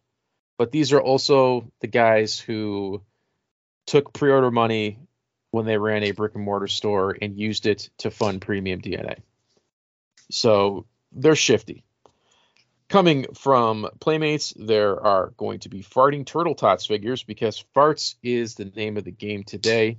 but 0.57 0.72
these 0.72 0.93
are 0.93 1.01
also 1.01 1.72
the 1.82 1.88
guys 1.88 2.39
who 2.39 3.01
took 3.88 4.13
pre-order 4.13 4.51
money 4.51 4.99
when 5.51 5.65
they 5.65 5.78
ran 5.78 6.03
a 6.03 6.11
brick 6.11 6.36
and 6.36 6.43
mortar 6.43 6.68
store 6.68 7.15
and 7.20 7.39
used 7.39 7.65
it 7.65 7.89
to 7.99 8.11
fund 8.11 8.41
premium 8.41 8.82
DNA. 8.82 9.20
So 10.30 10.86
they're 11.11 11.36
shifty. 11.36 11.84
Coming 12.89 13.25
from 13.34 13.89
Playmates, 13.99 14.53
there 14.55 15.01
are 15.01 15.34
going 15.38 15.59
to 15.59 15.69
be 15.69 15.84
farting 15.84 16.25
turtle 16.25 16.55
tots 16.55 16.86
figures 16.86 17.23
because 17.23 17.63
farts 17.75 18.15
is 18.23 18.55
the 18.55 18.65
name 18.65 18.97
of 18.97 19.03
the 19.03 19.11
game 19.11 19.43
today. 19.43 19.97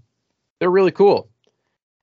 They're 0.58 0.70
really 0.70 0.90
cool. 0.90 1.28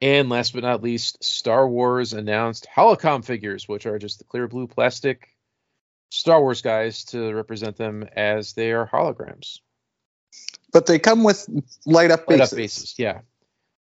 And 0.02 0.30
last 0.30 0.54
but 0.54 0.64
not 0.64 0.84
least, 0.84 1.24
Star 1.24 1.68
Wars 1.68 2.14
announced 2.14 2.68
holocom 2.74 3.26
figures, 3.26 3.68
which 3.68 3.86
are 3.86 3.98
just 3.98 4.20
the 4.20 4.26
clear 4.26 4.48
blue 4.48 4.68
plastic 4.68 5.36
Star 6.10 6.40
Wars 6.40 6.62
guys 6.62 7.06
to 7.06 7.34
represent 7.34 7.78
them 7.78 8.08
as 8.16 8.54
they 8.54 8.72
are 8.72 8.88
holograms. 8.88 9.60
But 10.72 10.86
they 10.86 11.00
come 11.00 11.24
with 11.24 11.48
light 11.86 12.12
up 12.12 12.30
Light 12.30 12.42
up 12.42 12.52
bases, 12.52 12.96
yeah. 12.98 13.22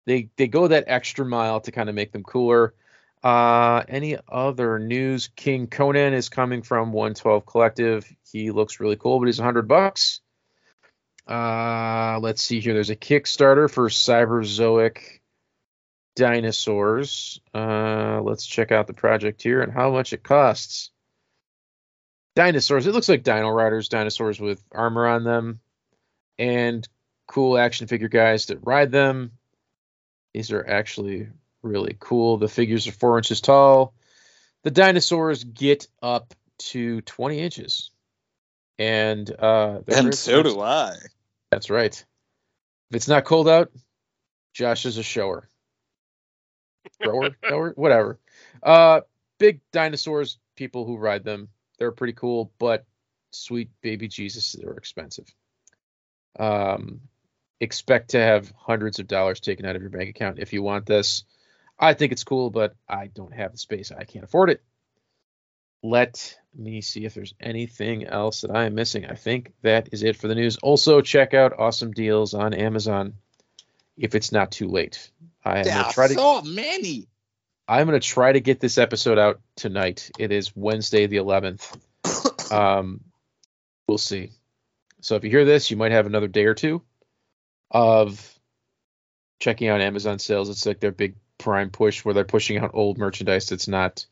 They 0.06 0.30
they 0.36 0.48
go 0.48 0.68
that 0.68 0.84
extra 0.86 1.24
mile 1.24 1.60
to 1.60 1.72
kind 1.72 1.88
of 1.88 1.94
make 1.94 2.12
them 2.12 2.22
cooler. 2.22 2.74
Uh, 3.22 3.82
any 3.88 4.16
other 4.28 4.78
news? 4.78 5.28
King 5.36 5.66
Conan 5.66 6.14
is 6.14 6.28
coming 6.28 6.62
from 6.62 6.92
112 6.92 7.44
Collective. 7.44 8.10
He 8.30 8.50
looks 8.50 8.80
really 8.80 8.96
cool, 8.96 9.18
but 9.18 9.26
he's 9.26 9.38
100 9.38 9.68
bucks. 9.68 10.20
Uh, 11.26 12.18
let's 12.20 12.42
see 12.42 12.60
here. 12.60 12.74
There's 12.74 12.90
a 12.90 12.96
Kickstarter 12.96 13.70
for 13.70 13.88
Cyberzoic 13.88 15.20
dinosaurs. 16.16 17.40
Uh, 17.54 18.20
let's 18.22 18.46
check 18.46 18.72
out 18.72 18.86
the 18.86 18.94
project 18.94 19.42
here 19.42 19.62
and 19.62 19.72
how 19.72 19.90
much 19.90 20.12
it 20.12 20.22
costs. 20.22 20.90
Dinosaurs. 22.34 22.86
It 22.86 22.94
looks 22.94 23.08
like 23.08 23.22
Dino 23.22 23.50
Riders, 23.50 23.88
dinosaurs 23.88 24.40
with 24.40 24.62
armor 24.72 25.06
on 25.06 25.24
them, 25.24 25.60
and 26.38 26.86
cool 27.26 27.58
action 27.58 27.86
figure 27.86 28.08
guys 28.08 28.46
that 28.46 28.66
ride 28.66 28.90
them. 28.90 29.32
These 30.32 30.52
are 30.52 30.66
actually 30.66 31.28
really 31.62 31.96
cool. 31.98 32.36
The 32.36 32.48
figures 32.48 32.86
are 32.86 32.92
four 32.92 33.18
inches 33.18 33.40
tall. 33.40 33.94
The 34.62 34.70
dinosaurs 34.70 35.44
get 35.44 35.86
up 36.02 36.34
to 36.58 37.00
20 37.02 37.38
inches. 37.38 37.90
And 38.78 39.30
uh, 39.30 39.80
And 39.88 40.14
so 40.14 40.42
do 40.42 40.60
I. 40.60 40.96
That's 41.50 41.70
right. 41.70 41.94
If 42.90 42.96
it's 42.96 43.08
not 43.08 43.24
cold 43.24 43.48
out, 43.48 43.70
Josh 44.54 44.86
is 44.86 44.98
a 44.98 45.02
shower. 45.02 45.48
Grower, 47.02 47.30
shower, 47.46 47.72
whatever. 47.76 48.18
Uh, 48.62 49.02
big 49.38 49.60
dinosaurs, 49.72 50.38
people 50.56 50.84
who 50.84 50.96
ride 50.96 51.24
them, 51.24 51.48
they're 51.78 51.92
pretty 51.92 52.12
cool, 52.12 52.52
but 52.58 52.84
sweet 53.30 53.70
baby 53.80 54.08
Jesus, 54.08 54.52
they're 54.52 54.72
expensive. 54.74 55.26
Um, 56.38 57.00
expect 57.60 58.10
to 58.10 58.18
have 58.18 58.52
hundreds 58.56 58.98
of 58.98 59.08
dollars 59.08 59.40
taken 59.40 59.66
out 59.66 59.76
of 59.76 59.82
your 59.82 59.90
bank 59.90 60.10
account 60.10 60.38
if 60.38 60.52
you 60.52 60.62
want 60.62 60.86
this. 60.86 61.24
I 61.80 61.94
think 61.94 62.12
it's 62.12 62.24
cool, 62.24 62.50
but 62.50 62.76
I 62.86 63.06
don't 63.06 63.32
have 63.32 63.52
the 63.52 63.58
space. 63.58 63.90
I 63.90 64.04
can't 64.04 64.24
afford 64.24 64.50
it. 64.50 64.62
Let 65.82 66.38
me 66.54 66.82
see 66.82 67.06
if 67.06 67.14
there's 67.14 67.34
anything 67.40 68.04
else 68.04 68.42
that 68.42 68.50
I 68.50 68.66
am 68.66 68.74
missing. 68.74 69.06
I 69.06 69.14
think 69.14 69.52
that 69.62 69.88
is 69.92 70.02
it 70.02 70.16
for 70.16 70.28
the 70.28 70.34
news. 70.34 70.58
Also, 70.58 71.00
check 71.00 71.32
out 71.32 71.58
awesome 71.58 71.92
deals 71.92 72.34
on 72.34 72.52
Amazon 72.52 73.14
if 73.96 74.14
it's 74.14 74.30
not 74.30 74.52
too 74.52 74.68
late. 74.68 75.10
I 75.42 75.60
am 75.60 75.64
There 75.64 75.74
gonna 75.74 75.92
try 75.92 76.08
to 76.08 76.14
so 76.14 76.42
many. 76.42 77.08
I'm 77.66 77.86
gonna 77.86 77.98
try 77.98 78.32
to 78.32 78.40
get 78.40 78.60
this 78.60 78.76
episode 78.76 79.18
out 79.18 79.40
tonight. 79.56 80.10
It 80.18 80.32
is 80.32 80.54
Wednesday 80.54 81.06
the 81.06 81.16
11th. 81.16 81.78
Um, 82.50 83.04
we'll 83.86 83.96
see. 83.96 84.32
So 85.02 85.14
if 85.14 85.22
you 85.22 85.30
hear 85.30 85.44
this, 85.44 85.70
you 85.70 85.76
might 85.76 85.92
have 85.92 86.06
another 86.06 86.26
day 86.26 86.46
or 86.46 86.54
two 86.54 86.82
of 87.70 88.40
checking 89.38 89.68
out 89.68 89.80
Amazon 89.80 90.18
sales. 90.18 90.50
It's 90.50 90.66
like 90.66 90.80
their 90.80 90.90
big 90.90 91.14
prime 91.40 91.70
push 91.70 92.04
where 92.04 92.14
they're 92.14 92.24
pushing 92.24 92.58
out 92.58 92.70
old 92.74 92.98
merchandise 92.98 93.48
that's 93.48 93.68
not 93.68 94.06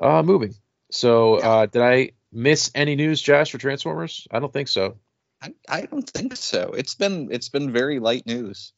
uh, 0.00 0.22
moving. 0.22 0.54
So 0.90 1.36
uh, 1.36 1.66
did 1.66 1.82
I 1.82 2.12
miss 2.32 2.70
any 2.74 2.96
news, 2.96 3.20
Josh, 3.20 3.50
for 3.50 3.58
Transformers? 3.58 4.26
I 4.30 4.38
don't 4.38 4.52
think 4.52 4.68
so. 4.68 4.96
I, 5.42 5.54
I 5.68 5.82
don't 5.82 6.08
think 6.08 6.36
so. 6.36 6.72
It's 6.76 6.94
been 6.94 7.28
it's 7.30 7.48
been 7.48 7.72
very 7.72 8.00
light 8.00 8.26
news. 8.26 8.72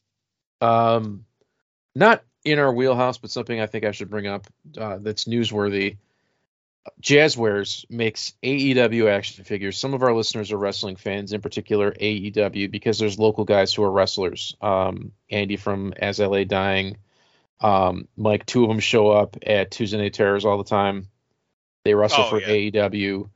Um, 0.59 1.25
not 1.95 2.23
in 2.43 2.59
our 2.59 2.71
wheelhouse, 2.71 3.17
but 3.17 3.31
something 3.31 3.59
I 3.59 3.67
think 3.67 3.85
I 3.85 3.91
should 3.91 4.09
bring 4.09 4.27
up 4.27 4.47
uh, 4.77 4.97
that's 4.99 5.25
newsworthy. 5.25 5.97
Jazwares 7.01 7.85
makes 7.91 8.33
AEW 8.41 9.07
action 9.09 9.43
figures. 9.43 9.77
Some 9.77 9.93
of 9.93 10.01
our 10.01 10.15
listeners 10.15 10.51
are 10.51 10.57
wrestling 10.57 10.95
fans, 10.95 11.31
in 11.31 11.41
particular 11.41 11.91
AEW, 11.91 12.71
because 12.71 12.97
there's 12.97 13.19
local 13.19 13.45
guys 13.45 13.73
who 13.73 13.83
are 13.83 13.91
wrestlers. 13.91 14.55
Um, 14.61 15.11
Andy 15.29 15.57
from 15.57 15.93
As 15.97 16.19
I 16.19 16.25
Lay 16.25 16.45
Dying, 16.45 16.97
um, 17.61 18.07
Mike, 18.17 18.45
two 18.45 18.63
of 18.63 18.69
them 18.69 18.79
show 18.79 19.09
up 19.11 19.37
at 19.45 19.71
Tuesday 19.71 19.97
Night 19.97 20.13
Terrors 20.13 20.45
all 20.45 20.57
the 20.57 20.63
time. 20.63 21.07
They 21.83 21.93
wrestle 21.93 22.25
Oh, 22.25 22.29
for 22.29 22.41
yeah. 22.41 22.47
AEW, 22.89 23.29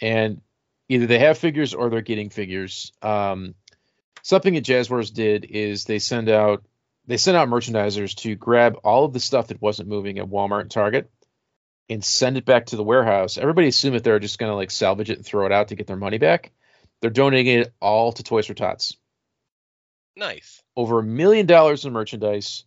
and 0.00 0.40
either 0.88 1.06
they 1.06 1.18
have 1.20 1.38
figures 1.38 1.74
or 1.74 1.90
they're 1.90 2.00
getting 2.00 2.30
figures. 2.30 2.92
Um, 3.02 3.54
something 4.22 4.54
that 4.54 4.64
Jazwares 4.64 5.12
did 5.12 5.44
is 5.44 5.84
they 5.84 5.98
send 5.98 6.28
out 6.28 6.64
they 7.06 7.16
sent 7.16 7.36
out 7.36 7.48
merchandisers 7.48 8.14
to 8.16 8.34
grab 8.34 8.76
all 8.84 9.04
of 9.06 9.12
the 9.14 9.20
stuff 9.20 9.46
that 9.48 9.62
wasn't 9.62 9.88
moving 9.88 10.18
at 10.18 10.26
Walmart 10.26 10.60
and 10.62 10.70
Target 10.70 11.10
and 11.88 12.04
send 12.04 12.36
it 12.36 12.44
back 12.44 12.66
to 12.66 12.76
the 12.76 12.84
warehouse. 12.84 13.38
Everybody 13.38 13.68
assumed 13.68 13.96
that 13.96 14.04
they're 14.04 14.18
just 14.18 14.38
gonna 14.38 14.54
like 14.54 14.70
salvage 14.70 15.10
it 15.10 15.16
and 15.16 15.24
throw 15.26 15.46
it 15.46 15.52
out 15.52 15.68
to 15.68 15.74
get 15.74 15.86
their 15.86 15.96
money 15.96 16.18
back. 16.18 16.52
They're 17.00 17.10
donating 17.10 17.60
it 17.60 17.72
all 17.80 18.12
to 18.12 18.22
Toys 18.22 18.46
for 18.46 18.54
Tots. 18.54 18.96
Nice. 20.16 20.62
Over 20.76 20.98
a 20.98 21.02
million 21.04 21.46
dollars 21.46 21.84
in 21.84 21.92
merchandise 21.92 22.64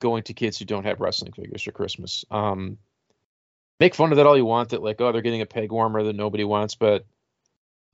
going 0.00 0.22
to 0.24 0.34
kids 0.34 0.58
who 0.58 0.64
don't 0.64 0.84
have 0.84 1.00
wrestling 1.00 1.32
figures 1.32 1.62
for 1.62 1.72
Christmas. 1.72 2.24
Um, 2.30 2.78
make 3.80 3.94
fun 3.94 4.12
of 4.12 4.16
that 4.16 4.26
all 4.26 4.36
you 4.36 4.44
want. 4.44 4.70
That 4.70 4.82
like, 4.82 5.00
oh, 5.00 5.12
they're 5.12 5.22
getting 5.22 5.42
a 5.42 5.46
peg 5.46 5.72
warmer 5.72 6.02
that 6.02 6.16
nobody 6.16 6.44
wants, 6.44 6.74
but 6.74 7.06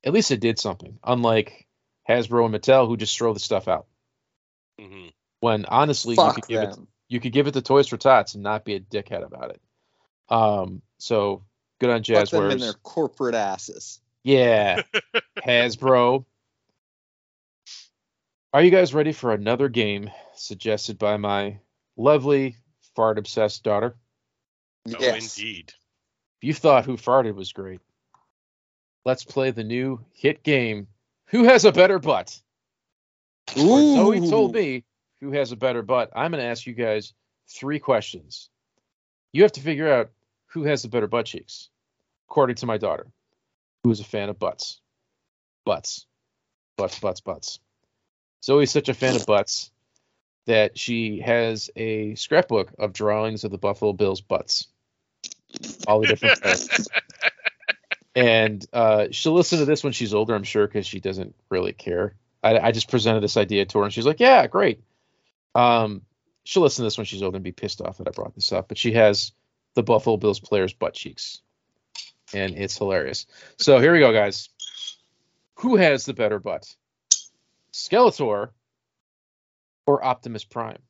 at 0.04 0.12
least 0.12 0.30
it 0.30 0.40
did 0.40 0.58
something. 0.58 0.98
Unlike 1.04 1.66
Hasbro 2.08 2.46
and 2.46 2.54
Mattel, 2.54 2.88
who 2.88 2.96
just 2.96 3.16
throw 3.16 3.32
the 3.32 3.40
stuff 3.40 3.68
out. 3.68 3.86
hmm 4.78 5.08
When 5.40 5.64
honestly, 5.66 6.14
you 6.14 6.20
Fuck 6.22 6.34
could 6.36 6.46
give 6.46 6.62
it 6.62 6.70
them. 6.70 6.88
you 7.08 7.20
could 7.20 7.32
give 7.32 7.46
it 7.46 7.52
to 7.52 7.62
Toys 7.62 7.88
for 7.88 7.96
Tots 7.96 8.34
and 8.34 8.42
not 8.42 8.64
be 8.64 8.74
a 8.74 8.80
dickhead 8.80 9.24
about 9.24 9.50
it. 9.50 9.60
Um, 10.28 10.82
so 10.98 11.44
good 11.78 11.90
on 11.90 12.02
Fuck 12.02 12.30
them 12.30 12.50
in 12.50 12.58
their 12.58 12.72
corporate 12.72 13.34
asses. 13.34 14.00
Yeah, 14.24 14.82
Hasbro. 15.46 16.24
Are 18.54 18.62
you 18.62 18.70
guys 18.70 18.92
ready 18.92 19.12
for 19.12 19.32
another 19.32 19.68
game 19.68 20.10
suggested 20.34 20.98
by 20.98 21.16
my 21.16 21.58
lovely 21.96 22.56
fart 22.94 23.18
obsessed 23.18 23.62
daughter? 23.62 23.94
Oh, 24.88 24.96
Yes. 24.98 25.38
indeed. 25.38 25.72
If 26.40 26.46
you 26.48 26.54
thought 26.54 26.84
Who 26.84 26.96
Farted 26.96 27.34
was 27.34 27.52
great, 27.52 27.80
let's 29.04 29.24
play 29.24 29.50
the 29.50 29.64
new 29.64 30.04
hit 30.12 30.42
game. 30.42 30.88
Who 31.26 31.44
has 31.44 31.64
a 31.64 31.72
better 31.72 31.98
butt? 31.98 32.40
Or 33.56 33.78
Zoey 33.78 34.28
told 34.28 34.54
me 34.54 34.84
who 35.20 35.32
has 35.32 35.52
a 35.52 35.56
better 35.56 35.82
butt. 35.82 36.10
I'm 36.14 36.30
going 36.30 36.42
to 36.42 36.48
ask 36.48 36.66
you 36.66 36.74
guys 36.74 37.14
three 37.48 37.78
questions. 37.78 38.50
You 39.32 39.42
have 39.42 39.52
to 39.52 39.60
figure 39.60 39.90
out 39.92 40.10
who 40.48 40.64
has 40.64 40.82
the 40.82 40.88
better 40.88 41.06
butt 41.06 41.26
cheeks, 41.26 41.70
according 42.28 42.56
to 42.56 42.66
my 42.66 42.76
daughter, 42.78 43.06
who 43.82 43.90
is 43.90 44.00
a 44.00 44.04
fan 44.04 44.28
of 44.28 44.38
butts. 44.38 44.80
Butts. 45.64 46.06
Butts, 46.76 46.98
butts, 46.98 47.20
butts. 47.20 47.60
Zoey's 48.44 48.70
such 48.70 48.88
a 48.88 48.94
fan 48.94 49.16
of 49.16 49.26
butts 49.26 49.70
that 50.46 50.78
she 50.78 51.20
has 51.20 51.70
a 51.76 52.14
scrapbook 52.14 52.72
of 52.78 52.92
drawings 52.92 53.44
of 53.44 53.50
the 53.50 53.58
Buffalo 53.58 53.92
Bills 53.92 54.20
butts. 54.20 54.68
All 55.86 56.00
the 56.00 56.08
different 56.08 56.42
types. 56.42 56.88
and 58.14 58.66
uh, 58.72 59.06
she'll 59.10 59.34
listen 59.34 59.58
to 59.58 59.64
this 59.64 59.84
when 59.84 59.92
she's 59.92 60.14
older, 60.14 60.34
I'm 60.34 60.42
sure, 60.42 60.66
because 60.66 60.86
she 60.86 61.00
doesn't 61.00 61.34
really 61.50 61.72
care. 61.72 62.14
I, 62.42 62.58
I 62.58 62.72
just 62.72 62.90
presented 62.90 63.22
this 63.22 63.36
idea 63.36 63.64
to 63.66 63.78
her, 63.78 63.84
and 63.84 63.92
she's 63.92 64.06
like, 64.06 64.20
"Yeah, 64.20 64.46
great." 64.46 64.82
Um, 65.54 66.02
she'll 66.44 66.62
listen 66.62 66.82
to 66.82 66.86
this 66.86 66.98
when 66.98 67.04
she's 67.04 67.22
older 67.22 67.36
and 67.36 67.44
be 67.44 67.52
pissed 67.52 67.80
off 67.80 67.98
that 67.98 68.08
I 68.08 68.10
brought 68.10 68.34
this 68.34 68.52
up, 68.52 68.68
but 68.68 68.78
she 68.78 68.92
has 68.92 69.32
the 69.74 69.82
Buffalo 69.82 70.16
Bills 70.16 70.40
players' 70.40 70.72
butt 70.72 70.94
cheeks, 70.94 71.40
and 72.34 72.56
it's 72.56 72.76
hilarious. 72.76 73.26
So 73.58 73.78
here 73.78 73.92
we 73.92 74.00
go, 74.00 74.12
guys. 74.12 74.48
Who 75.56 75.76
has 75.76 76.04
the 76.04 76.14
better 76.14 76.40
butt, 76.40 76.74
Skeletor 77.72 78.50
or 79.86 80.04
Optimus 80.04 80.44
Prime? 80.44 80.82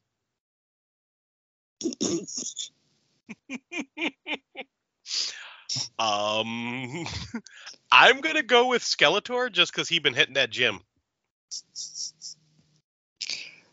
Um, 5.98 7.06
I'm 7.92 8.20
gonna 8.20 8.42
go 8.42 8.68
with 8.68 8.82
Skeletor 8.82 9.50
just 9.50 9.72
because 9.72 9.88
he 9.88 9.98
been 9.98 10.14
hitting 10.14 10.34
that 10.34 10.50
gym. 10.50 10.80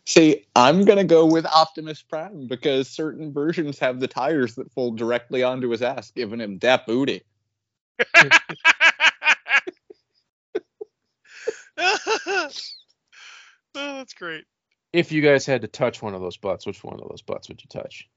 See, 0.06 0.46
I'm 0.56 0.86
gonna 0.86 1.04
go 1.04 1.26
with 1.26 1.46
Optimus 1.46 2.02
Prime 2.02 2.48
because 2.48 2.88
certain 2.90 3.32
versions 3.34 3.80
have 3.80 4.00
the 4.00 4.08
tires 4.08 4.56
that 4.56 4.72
fold 4.72 4.98
directly 4.98 5.44
onto 5.44 5.70
his 5.70 5.82
ass, 5.82 6.12
giving 6.12 6.40
him 6.40 6.58
that 6.60 6.86
booty. 6.88 7.22
oh, 11.78 12.50
that's 13.74 14.14
great. 14.14 14.46
If 14.92 15.12
you 15.12 15.22
guys 15.22 15.46
had 15.46 15.62
to 15.62 15.68
touch 15.68 16.02
one 16.02 16.16
of 16.16 16.22
those 16.22 16.38
butts, 16.38 16.66
which 16.66 16.84
one 16.84 17.00
of 17.00 17.08
those 17.08 17.22
butts 17.22 17.48
would 17.50 17.62
you 17.62 17.68
touch? 17.70 18.10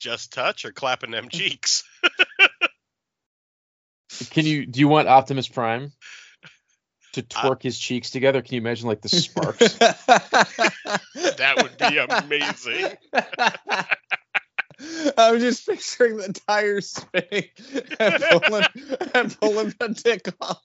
Just 0.00 0.32
touch 0.32 0.64
or 0.64 0.70
clapping 0.72 1.10
them 1.10 1.28
cheeks. 1.28 1.84
Can 4.30 4.46
you 4.46 4.66
do 4.66 4.78
you 4.80 4.88
want 4.88 5.08
Optimus 5.08 5.48
Prime 5.48 5.92
to 7.12 7.20
uh, 7.20 7.24
twerk 7.24 7.62
his 7.62 7.78
cheeks 7.78 8.10
together? 8.10 8.42
Can 8.42 8.54
you 8.54 8.60
imagine 8.60 8.88
like 8.88 9.00
the 9.00 9.08
sparks? 9.08 9.78
That 11.36 11.62
would 11.62 11.78
be 11.78 11.98
amazing. 11.98 12.96
I'm 15.18 15.38
just 15.40 15.66
picturing 15.66 16.16
the 16.16 16.32
tires 16.46 16.90
spinning 16.90 17.48
and 17.98 18.22
pulling, 18.22 18.64
and 19.14 19.40
pulling 19.40 19.74
the 19.78 19.88
dick 19.88 20.28
off. 20.40 20.62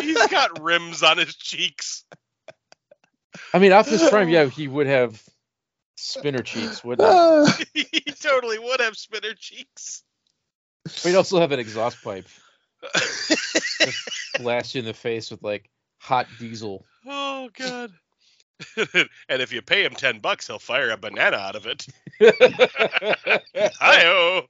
He's 0.00 0.26
got 0.28 0.62
rims 0.62 1.02
on 1.02 1.18
his 1.18 1.34
cheeks. 1.34 2.04
I 3.52 3.58
mean, 3.58 3.72
Optimus 3.72 4.08
Prime, 4.10 4.28
yeah, 4.28 4.46
he 4.48 4.68
would 4.68 4.86
have 4.86 5.22
spinner 5.96 6.42
cheeks, 6.42 6.84
wouldn't 6.84 7.54
he? 7.74 7.86
he 7.92 8.12
totally 8.12 8.58
would 8.58 8.80
have 8.80 8.96
spinner 8.96 9.34
cheeks. 9.34 10.02
But 10.84 11.02
he'd 11.02 11.16
also 11.16 11.40
have 11.40 11.52
an 11.52 11.60
exhaust 11.60 12.02
pipe 12.02 12.26
blast 14.38 14.74
you 14.74 14.80
in 14.80 14.84
the 14.84 14.94
face 14.94 15.30
with 15.30 15.42
like 15.42 15.70
hot 15.98 16.26
diesel. 16.38 16.84
oh 17.06 17.48
god. 17.56 17.92
and 19.28 19.42
if 19.42 19.52
you 19.52 19.62
pay 19.62 19.84
him 19.84 19.94
ten 19.94 20.20
bucks, 20.20 20.46
he'll 20.46 20.58
fire 20.58 20.90
a 20.90 20.96
banana 20.96 21.36
out 21.36 21.56
of 21.56 21.66
it. 21.66 21.86
Hi-oh. 23.80 24.42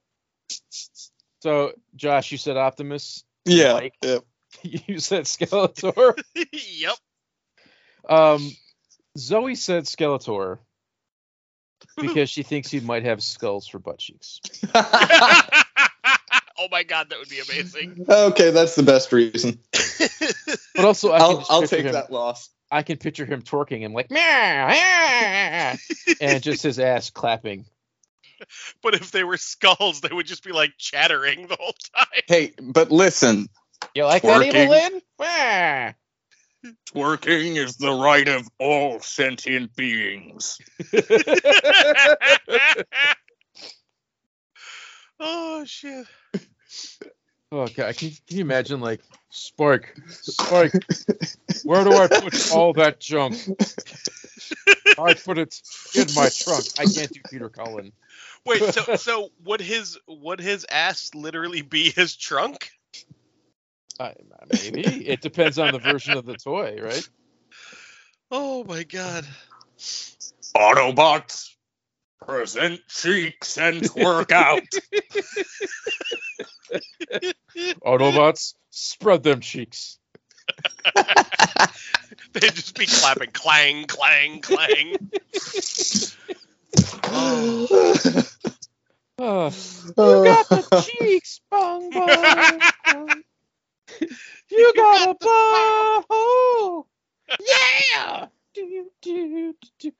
so, 1.40 1.72
Josh, 1.96 2.30
you 2.30 2.38
said 2.38 2.56
Optimus. 2.56 3.24
yeah. 3.44 3.72
Mike? 3.74 3.94
yeah. 4.02 4.18
You 4.62 5.00
said 5.00 5.24
Skeletor. 5.24 6.16
yep. 6.52 6.94
Um, 8.08 8.50
Zoey 9.16 9.56
said 9.56 9.84
Skeletor 9.84 10.58
because 12.00 12.30
she 12.30 12.42
thinks 12.42 12.70
he 12.70 12.80
might 12.80 13.04
have 13.04 13.22
skulls 13.22 13.66
for 13.66 13.78
butt 13.78 13.98
cheeks. 13.98 14.40
oh 14.74 16.68
my 16.70 16.82
god, 16.82 17.10
that 17.10 17.18
would 17.18 17.28
be 17.28 17.40
amazing. 17.40 18.06
okay, 18.08 18.50
that's 18.50 18.74
the 18.74 18.82
best 18.82 19.12
reason. 19.12 19.58
But 20.76 20.86
also, 20.86 21.12
I 21.12 21.18
can 21.18 21.26
I'll, 21.26 21.46
I'll 21.50 21.60
picture 21.60 21.76
take 21.76 21.86
him, 21.86 21.92
that 21.92 22.10
loss. 22.10 22.50
I 22.68 22.82
can 22.82 22.96
picture 22.96 23.24
him 23.24 23.42
twerking 23.42 23.84
and 23.84 23.94
like, 23.94 24.10
"Meow, 24.10 24.68
ah," 24.70 25.76
and 26.20 26.42
just 26.42 26.64
his 26.64 26.80
ass 26.80 27.10
clapping. 27.10 27.64
but 28.82 28.94
if 28.94 29.12
they 29.12 29.22
were 29.22 29.36
skulls, 29.36 30.00
they 30.00 30.12
would 30.12 30.26
just 30.26 30.42
be 30.42 30.50
like 30.50 30.72
chattering 30.76 31.46
the 31.46 31.56
whole 31.58 31.76
time. 31.94 32.22
Hey, 32.26 32.54
but 32.60 32.90
listen, 32.90 33.48
You 33.94 34.04
like 34.04 34.22
that, 34.22 34.40
that, 34.40 34.54
Evelyn? 34.56 35.00
Twerking 36.86 37.56
is 37.56 37.76
the 37.76 37.92
right 37.92 38.28
of 38.28 38.48
all 38.58 39.00
sentient 39.00 39.74
beings. 39.76 40.58
oh 45.20 45.64
shit. 45.64 46.06
Oh 47.52 47.66
god, 47.68 47.96
can, 47.96 48.10
can 48.10 48.36
you 48.36 48.40
imagine 48.40 48.80
like 48.80 49.00
Spark, 49.30 49.94
Spark, 50.08 50.72
where 51.64 51.84
do 51.84 51.92
I 51.92 52.08
put 52.08 52.52
all 52.52 52.72
that 52.74 52.98
junk? 53.00 53.36
I 54.98 55.14
put 55.14 55.38
it 55.38 55.60
in 55.94 56.06
my 56.14 56.28
trunk. 56.28 56.64
I 56.78 56.84
can't 56.84 57.12
do 57.12 57.20
Peter 57.30 57.48
Cullen. 57.48 57.92
Wait, 58.44 58.62
so 58.74 58.96
so 58.96 59.30
would 59.44 59.60
his 59.60 59.98
would 60.06 60.40
his 60.40 60.66
ass 60.70 61.10
literally 61.14 61.62
be 61.62 61.90
his 61.90 62.16
trunk? 62.16 62.70
Uh, 63.98 64.10
maybe 64.52 64.82
it 64.82 65.20
depends 65.20 65.58
on 65.58 65.72
the 65.72 65.78
version 65.78 66.16
of 66.16 66.26
the 66.26 66.34
toy, 66.34 66.78
right? 66.80 67.08
Oh 68.30 68.64
my 68.64 68.82
god. 68.82 69.26
Autobots, 70.56 71.50
present 72.26 72.80
cheeks 72.88 73.58
and 73.58 73.88
work 73.94 74.32
out. 74.32 74.62
Autobots, 77.84 78.54
spread 78.70 79.22
them 79.22 79.40
cheeks. 79.40 79.98
They'd 82.32 82.54
just 82.54 82.76
be 82.76 82.86
clapping 82.86 83.30
clang, 83.30 83.86
clang, 83.86 84.40
clang. 84.40 84.96
Ah, 87.04 87.66
Oh. 89.16 89.50
got 89.96 90.48
the 90.48 90.82
cheeks, 90.82 91.40
bong 91.50 91.90
bong. 91.90 92.60
bong. 92.86 93.22
You 94.50 94.72
got 94.76 95.10
a 95.10 95.14
bow. 95.20 96.86
Yeah. 97.40 98.26
Do, 98.54 98.90
do, 99.02 99.54
do. 99.80 99.92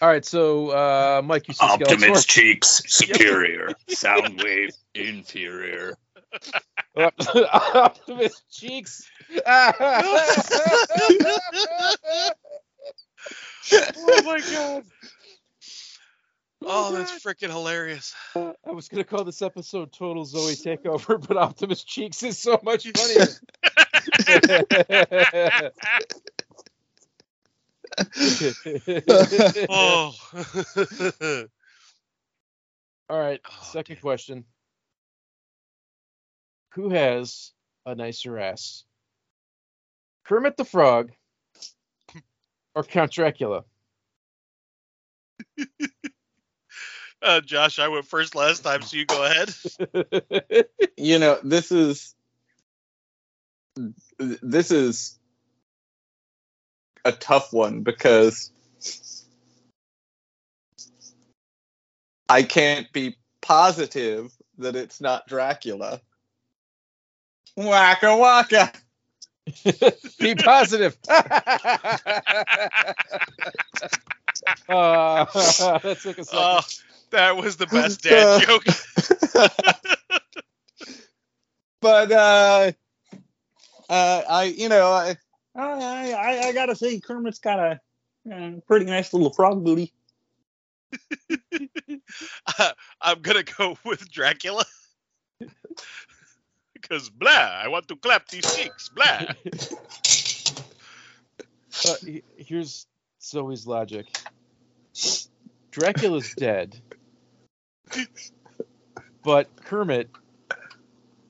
All 0.00 0.08
right, 0.08 0.24
so 0.24 0.70
uh, 0.70 1.20
Mike, 1.24 1.48
you 1.48 1.54
see 1.54 1.66
Skeletor. 1.66 2.26
cheeks 2.26 2.82
superior, 2.86 3.68
Soundwave 3.88 4.72
inferior. 4.94 5.96
Optimus 6.96 8.42
cheeks. 8.50 9.08
oh 9.46 9.72
my 14.24 14.40
god. 14.50 14.84
Oh, 16.64 16.92
that's 16.92 17.12
mm-hmm. 17.12 17.28
freaking 17.28 17.50
hilarious. 17.50 18.14
Uh, 18.34 18.52
I 18.66 18.70
was 18.70 18.88
gonna 18.88 19.04
call 19.04 19.24
this 19.24 19.42
episode 19.42 19.92
"Total 19.92 20.24
Zoey 20.24 20.62
Takeover," 20.62 21.26
but 21.26 21.36
Optimus 21.36 21.84
Cheeks 21.84 22.22
is 22.22 22.38
so 22.38 22.58
much 22.62 22.86
funnier. 22.90 23.26
Oh. 29.68 30.14
All 33.10 33.20
right, 33.20 33.40
Oh, 33.44 33.68
second 33.72 34.00
question: 34.00 34.44
Who 36.74 36.90
has 36.90 37.52
a 37.84 37.94
nicer 37.94 38.38
ass, 38.38 38.84
Kermit 40.24 40.56
the 40.56 40.64
Frog 40.64 41.12
or 42.74 42.82
Count 42.82 43.12
Dracula? 43.12 43.64
Uh, 47.22 47.40
Josh, 47.40 47.78
I 47.78 47.88
went 47.88 48.06
first 48.06 48.34
last 48.34 48.64
time, 48.64 48.82
so 48.82 48.96
you 48.96 49.06
go 49.06 49.24
ahead. 49.24 49.54
You 50.96 51.18
know, 51.18 51.38
this 51.42 51.72
is 51.72 52.14
this 54.18 54.70
is 54.70 55.18
a 57.04 57.10
tough 57.10 57.52
one 57.52 57.82
because 57.82 58.52
I 62.28 62.44
can't 62.44 62.92
be 62.92 63.16
positive 63.40 64.30
that 64.58 64.76
it's 64.76 65.00
not 65.00 65.26
Dracula. 65.26 66.00
Waka 67.56 68.16
waka. 68.16 68.72
Be 70.18 70.34
positive. 70.36 70.96
uh, 71.08 71.22
that 75.24 75.98
took 76.00 76.18
a 76.18 76.24
second. 76.24 76.26
Oh, 76.32 76.60
that 77.12 77.36
was 77.36 77.56
the 77.56 77.66
best 77.66 78.02
dad 78.02 78.42
joke. 78.42 78.64
but 81.80 82.12
uh, 82.12 82.72
uh, 83.88 84.22
I, 84.28 84.44
you 84.44 84.68
know, 84.68 84.90
I, 84.90 85.16
I, 85.54 86.12
I, 86.12 86.48
I 86.48 86.52
gotta 86.52 86.74
say, 86.74 86.98
Kermit's 87.00 87.38
got 87.38 87.58
a 87.58 87.80
uh, 88.32 88.52
pretty 88.66 88.86
nice 88.86 89.12
little 89.12 89.32
frog 89.32 89.64
booty. 89.64 89.92
I'm 93.00 93.20
gonna 93.22 93.44
go 93.44 93.78
with 93.84 94.10
Dracula. 94.10 94.64
Because 96.74 97.08
blah, 97.08 97.30
I 97.30 97.68
want 97.68 97.88
to 97.88 97.96
clap 97.96 98.28
these 98.28 98.44
cheeks. 98.56 98.90
Blah. 98.90 99.28
Uh, 101.88 101.94
here's 102.36 102.86
Zoey's 103.20 103.66
logic. 103.66 104.06
Dracula's 105.70 106.34
dead, 106.34 106.78
but 109.22 109.48
Kermit 109.64 110.10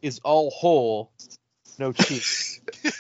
is 0.03 0.21
all 0.25 0.51
whole, 0.51 1.13
no 1.79 1.93
cheeks. 1.93 2.61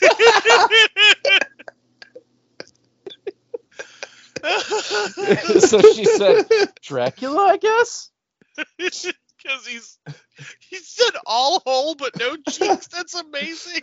so 5.59 5.83
she 5.83 6.05
said, 6.05 6.47
Dracula, 6.83 7.39
I 7.39 7.57
guess? 7.59 8.11
Because 9.45 9.67
he's 9.67 9.99
he 10.71 10.77
said 10.77 11.15
all 11.27 11.61
whole 11.67 11.97
but 11.97 12.17
no 12.17 12.37
cheeks. 12.37 12.87
That's 12.87 13.15
amazing. 13.15 13.83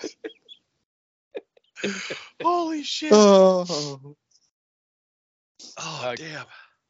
Holy 2.42 2.84
shit. 2.84 3.12
Oh, 3.14 3.66
Oh 3.70 4.16
Uh, 5.78 6.16
damn. 6.16 6.46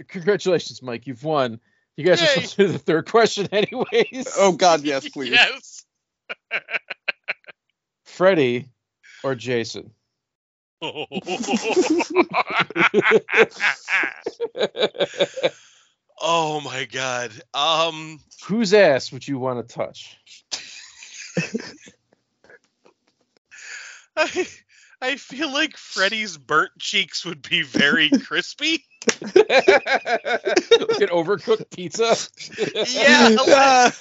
Congratulations, 0.07 0.81
Mike. 0.83 1.07
You've 1.07 1.23
won. 1.23 1.59
You 1.99 2.05
guys 2.05 2.21
are 2.21 2.27
supposed 2.27 2.55
to 2.55 2.65
do 2.65 2.71
the 2.71 2.79
third 2.79 3.11
question, 3.11 3.49
anyways. 3.51 4.33
oh 4.37 4.53
God, 4.53 4.83
yes, 4.85 5.09
please. 5.13 5.31
Yes. 5.31 5.83
Freddy 8.05 8.69
or 9.21 9.35
Jason? 9.35 9.91
oh 10.81 11.05
my 16.61 16.87
god. 16.89 17.33
Um 17.53 18.21
Whose 18.45 18.73
ass 18.73 19.11
would 19.11 19.27
you 19.27 19.37
want 19.37 19.67
to 19.67 19.73
touch? 19.75 20.17
I 24.15 24.47
I 25.01 25.15
feel 25.15 25.51
like 25.51 25.77
Freddy's 25.77 26.37
burnt 26.37 26.71
cheeks 26.77 27.25
would 27.25 27.41
be 27.41 27.61
very 27.61 28.09
crispy. 28.25 28.85
like 29.21 29.37
an 29.37 31.07
overcooked 31.09 31.69
pizza. 31.71 32.15
Yeah, 32.93 33.29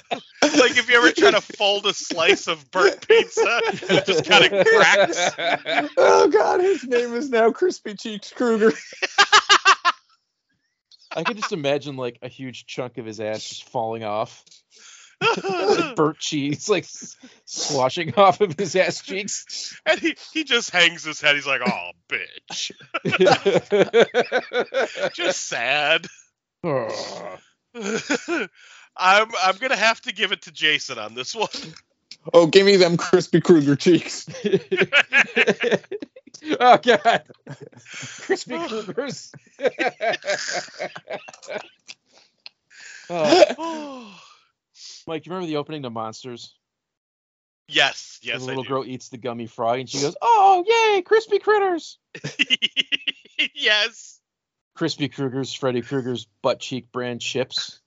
like, 0.09 0.53
like 0.59 0.77
if 0.77 0.89
you 0.89 0.97
ever 0.97 1.11
try 1.11 1.31
to 1.31 1.41
fold 1.41 1.85
a 1.85 1.93
slice 1.93 2.47
of 2.47 2.69
burnt 2.69 3.07
pizza 3.07 3.61
it 3.73 4.05
just 4.05 4.25
kind 4.25 4.45
of 4.45 4.65
cracks. 4.65 5.31
oh 5.97 6.27
God, 6.27 6.59
his 6.59 6.85
name 6.85 7.13
is 7.13 7.29
now 7.29 7.51
Crispy 7.51 7.93
Cheeks 7.93 8.33
Krueger. 8.33 8.73
I 11.15 11.23
could 11.23 11.37
just 11.37 11.53
imagine 11.53 11.95
like 11.95 12.19
a 12.21 12.27
huge 12.27 12.65
chunk 12.65 12.97
of 12.97 13.05
his 13.05 13.19
ass 13.19 13.43
just 13.43 13.69
falling 13.69 14.03
off. 14.03 14.43
Like 15.21 15.95
burnt 15.95 16.19
cheese, 16.19 16.69
like 16.69 16.83
s- 16.83 17.15
sloshing 17.45 18.13
off 18.15 18.41
of 18.41 18.57
his 18.57 18.75
ass 18.75 19.01
cheeks. 19.01 19.77
and 19.85 19.99
he, 19.99 20.15
he 20.33 20.43
just 20.43 20.71
hangs 20.71 21.03
his 21.03 21.19
head. 21.21 21.35
He's 21.35 21.47
like, 21.47 21.61
oh, 21.65 21.91
bitch. 22.07 22.71
Just 25.13 25.47
sad. 25.47 26.07
Oh. 26.63 27.37
I'm 28.97 29.27
I'm 29.43 29.57
gonna 29.57 29.75
have 29.75 30.01
to 30.01 30.13
give 30.13 30.31
it 30.31 30.41
to 30.43 30.51
Jason 30.51 30.97
on 30.97 31.15
this 31.15 31.35
one. 31.35 31.47
Oh, 32.33 32.47
give 32.47 32.65
me 32.65 32.75
them 32.75 32.97
Crispy 32.97 33.41
Krueger 33.41 33.75
cheeks. 33.75 34.27
Oh 36.59 36.77
god. 36.77 37.23
Crispy 38.21 38.53
Kruegers. 38.55 39.33
oh, 43.09 43.43
oh. 43.49 43.55
oh. 43.57 44.19
Mike, 45.07 45.25
you 45.25 45.31
remember 45.31 45.47
the 45.47 45.57
opening 45.57 45.83
to 45.83 45.89
Monsters? 45.89 46.53
yes, 47.67 48.19
Where 48.23 48.33
yes, 48.33 48.41
the 48.41 48.45
I 48.45 48.47
little 48.47 48.63
do. 48.63 48.69
girl 48.69 48.85
eats 48.85 49.09
the 49.09 49.17
gummy 49.17 49.47
frog 49.47 49.79
and 49.79 49.89
she 49.89 50.01
goes, 50.01 50.15
"Oh, 50.21 50.63
yay, 50.67 51.01
crispy 51.01 51.39
critters!" 51.39 51.97
yes. 53.53 54.19
Crispy 54.75 55.09
Kruegers, 55.09 55.57
Freddy 55.57 55.81
Krueger's 55.81 56.27
butt 56.41 56.59
cheek 56.59 56.91
brand 56.91 57.21
chips, 57.21 57.81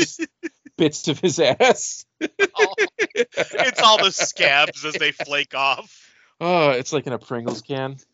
bits 0.76 1.06
of 1.08 1.20
his 1.20 1.38
ass. 1.38 2.04
Oh, 2.20 2.74
it's 2.98 3.80
all 3.80 4.02
the 4.02 4.10
scabs 4.10 4.84
as 4.84 4.94
they 4.94 5.12
flake 5.12 5.54
off. 5.54 6.10
Oh, 6.40 6.70
it's 6.70 6.92
like 6.92 7.06
in 7.06 7.12
a 7.12 7.18
Pringles 7.18 7.62
can. 7.62 7.96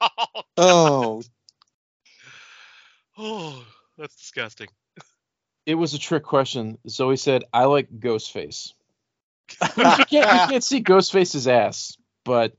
Oh, 0.00 0.42
oh. 0.56 1.22
oh, 3.18 3.64
that's 3.98 4.14
disgusting. 4.14 4.68
It 5.66 5.74
was 5.74 5.94
a 5.94 5.98
trick 5.98 6.22
question. 6.22 6.78
Zoey 6.88 7.18
said, 7.18 7.44
"I 7.52 7.64
like 7.64 7.90
Ghostface." 7.90 8.72
you 9.60 9.84
can't, 9.84 10.10
you 10.12 10.20
can't 10.20 10.64
see 10.64 10.82
Ghostface's 10.82 11.46
ass, 11.46 11.96
but 12.24 12.56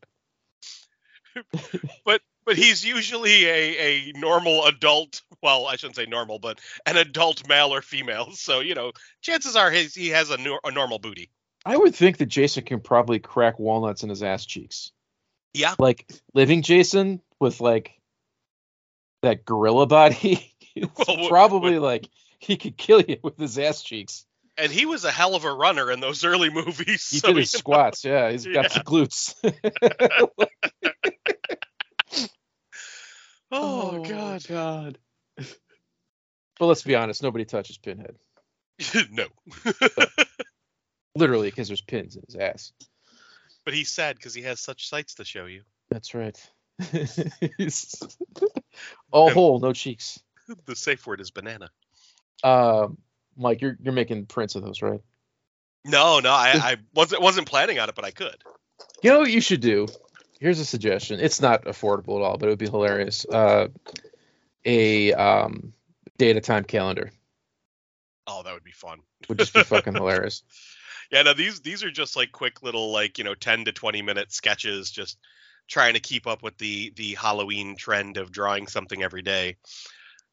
But 2.06 2.22
but 2.46 2.56
he's 2.56 2.86
usually 2.86 3.46
a, 3.46 3.78
a 3.78 4.12
normal 4.16 4.66
adult. 4.66 5.22
Well, 5.42 5.68
I 5.68 5.76
shouldn't 5.76 5.98
say 5.98 6.06
normal, 6.06 6.40
but 6.40 6.60
an 6.86 6.98
adult 6.98 7.48
male 7.48 7.74
or 7.74 7.82
female. 7.82 8.32
So 8.32 8.60
you 8.60 8.76
know, 8.76 8.94
chances 9.22 9.56
are 9.56 9.70
his, 9.70 9.94
he 9.94 10.10
has 10.10 10.30
a, 10.30 10.38
nor- 10.38 10.62
a 10.64 10.72
normal 10.72 11.00
booty. 11.00 11.30
I 11.66 11.76
would 11.76 11.94
think 11.94 12.18
that 12.18 12.28
Jason 12.28 12.64
can 12.64 12.80
probably 12.80 13.20
crack 13.20 13.60
walnuts 13.60 14.04
in 14.04 14.10
his 14.10 14.24
ass 14.24 14.46
cheeks. 14.46 14.92
Yeah. 15.54 15.76
Like 15.78 16.10
living 16.34 16.62
Jason 16.62 17.22
with 17.40 17.60
like 17.60 17.92
that 19.22 19.46
gorilla 19.46 19.86
body. 19.88 20.54
Well, 20.96 21.28
probably 21.28 21.80
like 21.80 22.08
he 22.40 22.58
could 22.58 22.78
kill 22.78 23.02
you 23.02 23.18
with 23.24 23.38
his 23.38 23.58
ass 23.60 23.82
cheeks. 23.84 24.26
And 24.60 24.72
he 24.72 24.86
was 24.88 25.06
a 25.06 25.12
hell 25.12 25.36
of 25.36 25.44
a 25.44 25.54
runner 25.54 25.92
in 25.92 26.00
those 26.00 26.24
early 26.24 26.50
movies. 26.50 27.10
He 27.10 27.20
so 27.20 27.28
did 27.28 27.38
his 27.38 27.54
you 27.54 27.58
know- 27.58 27.60
squats. 27.60 28.04
Yeah, 28.04 28.32
he's 28.32 28.46
got 28.46 28.72
the 28.74 28.80
glutes. 28.82 29.36
Oh, 33.50 33.92
oh, 33.94 34.04
God. 34.04 34.44
God. 34.48 34.98
but 35.38 36.66
let's 36.66 36.84
be 36.84 36.96
honest, 36.96 37.24
nobody 37.24 37.46
touches 37.46 37.78
Pinhead. 37.78 38.16
no. 39.10 39.28
Literally, 41.16 41.50
because 41.50 41.70
there's 41.70 41.82
pins 41.82 42.16
in 42.18 42.24
his 42.28 42.36
ass. 42.36 42.74
but 43.64 43.74
he's 43.74 43.90
sad 43.90 44.18
because 44.18 44.34
he 44.34 44.42
has 44.42 44.60
such 44.60 44.90
sights 44.90 45.16
to 45.16 45.24
show 45.26 45.46
you. 45.46 45.62
That's 45.90 46.14
right. 46.14 46.38
He's 47.58 47.96
all 49.12 49.30
whole, 49.32 49.60
no 49.60 49.72
cheeks. 49.72 50.20
The 50.66 50.76
safe 50.76 51.08
word 51.08 51.22
is 51.22 51.32
banana. 51.32 51.70
Um, 52.44 52.98
Mike, 53.36 53.62
you're 53.62 53.78
you're 53.82 53.94
making 53.94 54.26
prints 54.26 54.56
of 54.56 54.64
those, 54.64 54.82
right? 54.82 55.02
No, 55.86 56.20
no, 56.20 56.32
I, 56.32 56.52
I 56.56 56.78
wasn't 56.94 57.22
wasn't 57.22 57.48
planning 57.48 57.80
on 57.80 57.90
it, 57.90 57.96
but 57.96 58.06
I 58.06 58.12
could. 58.12 58.44
You 59.02 59.12
know 59.12 59.20
what 59.20 59.32
you 59.32 59.42
should 59.42 59.62
do? 59.62 59.88
Here's 60.40 60.60
a 60.60 60.66
suggestion. 60.66 61.20
It's 61.20 61.42
not 61.42 61.66
affordable 61.66 62.18
at 62.18 62.24
all, 62.24 62.38
but 62.38 62.48
it 62.48 62.50
would 62.50 62.60
be 62.60 62.70
hilarious. 62.70 63.26
Uh, 63.26 63.70
a 64.66 65.14
um, 65.14 65.74
data 66.18 66.42
time 66.42 66.64
calendar 66.64 67.12
Oh, 68.28 68.44
that 68.44 68.54
would 68.54 68.64
be 68.64 68.72
fun. 68.72 69.00
would 69.30 69.40
just 69.40 69.54
be 69.54 69.64
fucking 69.64 69.94
hilarious. 69.96 70.44
Yeah, 71.10 71.24
no, 71.24 71.34
these 71.34 71.62
these 71.62 71.84
are 71.84 71.92
just 71.92 72.18
like 72.18 72.34
quick 72.34 72.62
little 72.62 72.92
like 72.92 73.18
you 73.18 73.24
know 73.24 73.34
ten 73.34 73.66
to 73.66 73.72
twenty 73.72 74.02
minute 74.02 74.34
sketches, 74.34 74.92
just 74.92 75.18
trying 75.68 75.94
to 75.94 76.02
keep 76.02 76.28
up 76.28 76.44
with 76.44 76.58
the 76.58 76.92
the 76.98 77.16
Halloween 77.16 77.78
trend 77.78 78.18
of 78.18 78.32
drawing 78.32 78.68
something 78.68 79.02
every 79.02 79.22
day. 79.22 79.56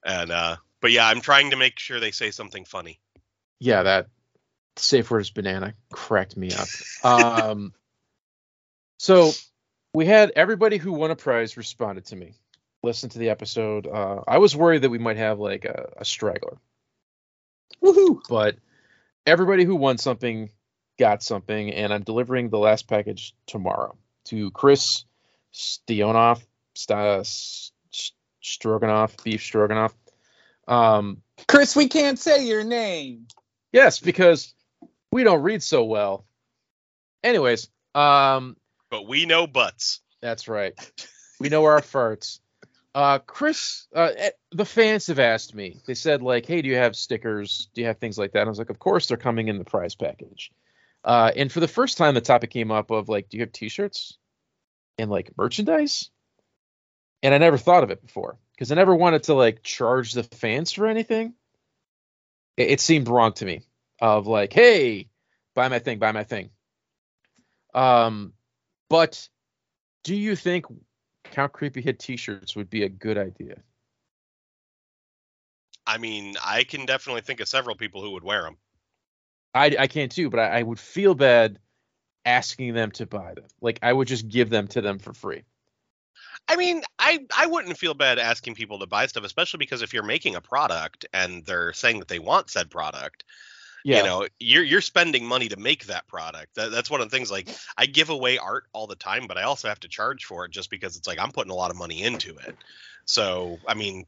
And 0.05 0.33
uh, 0.33 0.57
but 0.85 0.93
yeah, 0.93 1.09
I'm 1.09 1.23
trying 1.23 1.49
to 1.53 1.57
make 1.57 1.79
sure 1.79 1.99
they 1.99 2.11
say 2.11 2.31
something 2.31 2.67
funny. 2.67 3.01
Yeah, 3.59 3.85
that 3.85 4.09
safe 4.77 5.11
word 5.11 5.21
is 5.21 5.31
banana 5.31 5.73
cracked 5.91 6.37
me 6.37 6.53
up. 6.53 6.69
Um, 7.03 7.73
so 8.99 9.33
we 9.95 10.05
had 10.05 10.33
everybody 10.37 10.77
who 10.77 10.93
won 10.93 11.11
a 11.11 11.17
prize 11.17 11.57
responded 11.57 12.05
to 12.07 12.17
me. 12.17 12.35
Listen 12.83 13.09
to 13.09 13.19
the 13.19 13.31
episode. 13.31 13.87
Uh, 13.87 14.25
I 14.29 14.37
was 14.37 14.55
worried 14.55 14.83
that 14.83 14.91
we 14.91 14.99
might 14.99 15.17
have 15.17 15.39
like 15.39 15.65
a, 15.65 15.95
a 15.97 16.05
straggler. 16.05 16.59
Woohoo! 17.83 18.21
but 18.29 18.57
everybody 19.25 19.65
who 19.65 19.77
won 19.77 19.97
something 19.97 20.51
got 20.99 21.23
something, 21.23 21.73
and 21.73 21.95
I'm 21.95 22.03
delivering 22.03 22.51
the 22.51 22.59
last 22.59 22.89
package 22.89 23.35
tomorrow 23.47 23.97
to 24.27 24.51
Chris 24.51 25.07
Stionoff, 25.55 26.45
St- 26.75 27.21
S- 27.21 27.73
Stroganoff, 28.43 29.17
beef 29.25 29.41
Stroganoff. 29.43 29.95
Um, 30.67 31.23
Chris, 31.47 31.77
we 31.77 31.89
can't 31.89 32.19
say 32.19 32.47
your 32.47 32.65
name. 32.65 33.27
yes, 33.73 34.01
because 34.01 34.55
we 35.13 35.25
don't 35.25 35.43
read 35.43 35.63
so 35.63 35.85
well. 35.85 36.25
Anyways, 37.23 37.69
um, 37.95 38.57
But 38.91 39.07
we 39.07 39.27
know 39.27 39.47
butts. 39.47 40.01
That's 40.21 40.49
right. 40.49 40.75
We 41.41 41.49
know 41.49 41.65
our 41.65 41.81
farts. 41.81 42.39
Uh, 42.95 43.19
Chris, 43.19 43.89
uh, 43.95 44.11
eh, 44.17 44.31
the 44.53 44.65
fans 44.65 45.09
have 45.09 45.19
asked 45.19 45.55
me. 45.55 45.81
They 45.87 45.95
said 45.95 46.23
like, 46.23 46.47
"Hey, 46.47 46.63
do 46.63 46.69
you 46.69 46.77
have 46.77 46.95
stickers? 46.95 47.69
Do 47.75 47.81
you 47.81 47.89
have 47.89 47.99
things 47.99 48.17
like 48.17 48.33
that?" 48.33 48.41
And 48.41 48.49
I 48.49 48.51
was 48.51 48.59
like, 48.59 48.71
"Of 48.71 48.79
course, 48.79 49.07
they're 49.09 49.17
coming 49.17 49.49
in 49.49 49.59
the 49.59 49.65
prize 49.65 49.95
package." 49.97 50.53
Uh, 51.03 51.33
and 51.37 51.51
for 51.51 51.59
the 51.61 51.69
first 51.69 51.99
time, 51.99 52.15
the 52.15 52.21
topic 52.21 52.51
came 52.51 52.71
up 52.71 52.91
of 52.91 53.09
like, 53.09 53.29
"Do 53.29 53.37
you 53.37 53.43
have 53.43 53.53
T-shirts 53.53 54.17
and 54.97 55.11
like 55.11 55.37
merchandise?" 55.37 56.09
And 57.23 57.35
I 57.35 57.39
never 57.39 57.59
thought 57.59 57.83
of 57.83 57.91
it 57.91 58.01
before 58.01 58.39
because 58.55 58.71
I 58.71 58.75
never 58.75 58.95
wanted 58.95 59.25
to 59.25 59.35
like 59.35 59.63
charge 59.63 60.13
the 60.13 60.23
fans 60.23 60.73
for 60.73 60.87
anything. 60.87 61.35
It, 62.57 62.71
it 62.71 62.81
seemed 62.81 63.09
wrong 63.09 63.33
to 63.35 63.45
me. 63.45 63.63
Of 64.01 64.27
like, 64.27 64.53
"Hey, 64.53 65.09
buy 65.55 65.69
my 65.69 65.79
thing, 65.79 65.99
buy 65.99 66.13
my 66.13 66.25
thing." 66.25 66.51
Um, 67.73 68.33
but 68.89 69.29
do 70.03 70.15
you 70.15 70.37
think 70.37 70.67
Count 71.25 71.53
Creepy 71.53 71.81
Head 71.81 71.99
T-shirts 71.99 72.55
would 72.57 72.71
be 72.71 72.83
a 72.83 72.89
good 72.89 73.19
idea? 73.19 73.63
I 75.87 75.99
mean, 75.99 76.35
I 76.45 76.65
can 76.65 76.87
definitely 76.87 77.23
think 77.23 77.41
of 77.41 77.49
several 77.49 77.77
people 77.77 78.03
who 78.03 78.13
would 78.13 78.25
wear 78.25 78.43
them. 78.43 78.57
I 79.55 79.77
I 79.79 79.87
can 79.87 80.09
too, 80.09 80.31
but 80.31 80.41
I, 80.41 80.59
I 80.59 80.63
would 80.63 80.81
feel 80.81 81.15
bad 81.15 81.59
asking 82.25 82.75
them 82.75 82.91
to 82.93 83.07
buy 83.07 83.35
them. 83.35 83.45
Like 83.61 83.79
I 83.83 83.93
would 83.93 84.09
just 84.09 84.29
give 84.29 84.51
them 84.51 84.67
to 84.69 84.81
them 84.81 84.99
for 84.99 85.13
free. 85.13 85.43
I 86.49 86.57
mean, 86.57 86.83
I 86.99 87.21
I 87.37 87.47
wouldn't 87.47 87.79
feel 87.79 87.95
bad 87.95 88.19
asking 88.19 88.55
people 88.55 88.79
to 88.81 88.87
buy 88.87 89.07
stuff, 89.07 89.25
especially 89.25 89.59
because 89.59 89.83
if 89.83 89.93
you're 89.95 90.03
making 90.03 90.35
a 90.35 90.41
product 90.41 91.07
and 91.13 91.45
they're 91.47 91.73
saying 91.73 92.01
that 92.01 92.09
they 92.09 92.19
want 92.19 92.51
said 92.51 92.71
product, 92.71 93.25
Yeah. 93.85 93.99
you 93.99 94.03
know, 94.05 94.29
you're 94.39 94.63
you're 94.63 94.81
spending 94.83 95.25
money 95.27 95.49
to 95.49 95.57
make 95.59 95.87
that 95.87 96.07
product. 96.07 96.55
That, 96.57 96.71
that's 96.71 96.91
one 96.91 97.01
of 97.01 97.11
the 97.11 97.17
things. 97.17 97.31
Like, 97.31 97.49
I 97.79 97.87
give 97.87 98.11
away 98.11 98.37
art 98.39 98.65
all 98.75 98.87
the 98.87 98.95
time, 98.97 99.27
but 99.27 99.39
I 99.39 99.45
also 99.45 99.69
have 99.69 99.81
to 99.81 99.89
charge 99.89 100.27
for 100.27 100.45
it 100.45 100.51
just 100.51 100.69
because 100.71 100.97
it's 100.97 101.07
like 101.09 101.19
I'm 101.19 101.33
putting 101.33 101.51
a 101.53 101.55
lot 101.57 101.71
of 101.71 101.77
money 101.79 102.03
into 102.03 102.37
it. 102.37 102.57
So, 103.07 103.59
I 103.67 103.75
mean, 103.75 104.07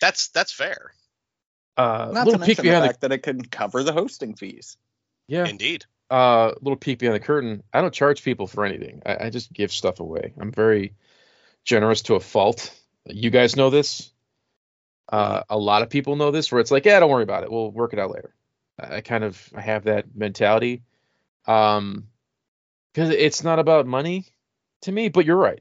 that's 0.00 0.28
that's 0.28 0.52
fair, 0.52 0.92
uh, 1.76 2.10
Not 2.12 2.24
to 2.24 2.30
peek 2.32 2.40
mention 2.40 2.56
the 2.56 2.62
behind 2.62 2.84
the, 2.84 2.88
fact 2.88 3.00
that 3.02 3.12
it 3.12 3.22
can 3.22 3.42
cover 3.44 3.82
the 3.82 3.92
hosting 3.92 4.34
fees. 4.34 4.76
yeah. 5.28 5.46
indeed. 5.46 5.86
Uh, 6.10 6.52
little 6.60 6.76
peek 6.76 6.98
behind 6.98 7.14
the 7.14 7.24
curtain. 7.24 7.62
I 7.72 7.80
don't 7.80 7.94
charge 7.94 8.22
people 8.24 8.46
for 8.48 8.64
anything. 8.64 9.00
I, 9.06 9.26
I 9.26 9.30
just 9.30 9.52
give 9.52 9.70
stuff 9.72 10.00
away. 10.00 10.32
I'm 10.40 10.50
very 10.50 10.94
generous 11.64 12.02
to 12.02 12.14
a 12.14 12.20
fault. 12.20 12.72
You 13.06 13.30
guys 13.30 13.56
know 13.56 13.70
this. 13.70 14.10
Uh, 15.08 15.42
a 15.48 15.58
lot 15.58 15.82
of 15.82 15.90
people 15.90 16.16
know 16.16 16.30
this. 16.30 16.50
Where 16.52 16.60
it's 16.60 16.70
like, 16.70 16.84
yeah, 16.84 17.00
don't 17.00 17.10
worry 17.10 17.22
about 17.22 17.42
it. 17.42 17.50
We'll 17.50 17.70
work 17.70 17.92
it 17.92 17.98
out 17.98 18.10
later. 18.10 18.34
I 18.78 19.00
kind 19.00 19.24
of 19.24 19.40
I 19.54 19.60
have 19.60 19.84
that 19.84 20.14
mentality. 20.14 20.82
Um, 21.46 22.06
because 22.92 23.10
it's 23.10 23.42
not 23.44 23.58
about 23.58 23.86
money 23.86 24.26
to 24.82 24.92
me. 24.92 25.08
But 25.08 25.24
you're 25.26 25.36
right. 25.36 25.60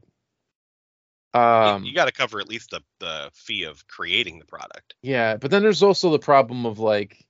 You- 1.34 1.40
Um, 1.40 1.84
you 1.84 1.94
got 1.94 2.06
to 2.06 2.12
cover 2.12 2.40
at 2.40 2.48
least 2.48 2.72
the 2.72 2.82
the 3.00 3.30
fee 3.34 3.64
of 3.64 3.86
creating 3.88 4.40
the 4.40 4.46
product. 4.46 4.96
Yeah, 5.02 5.38
but 5.38 5.52
then 5.52 5.62
there's 5.62 5.84
also 5.84 6.10
the 6.12 6.20
problem 6.20 6.66
of 6.66 6.80
like 6.80 7.24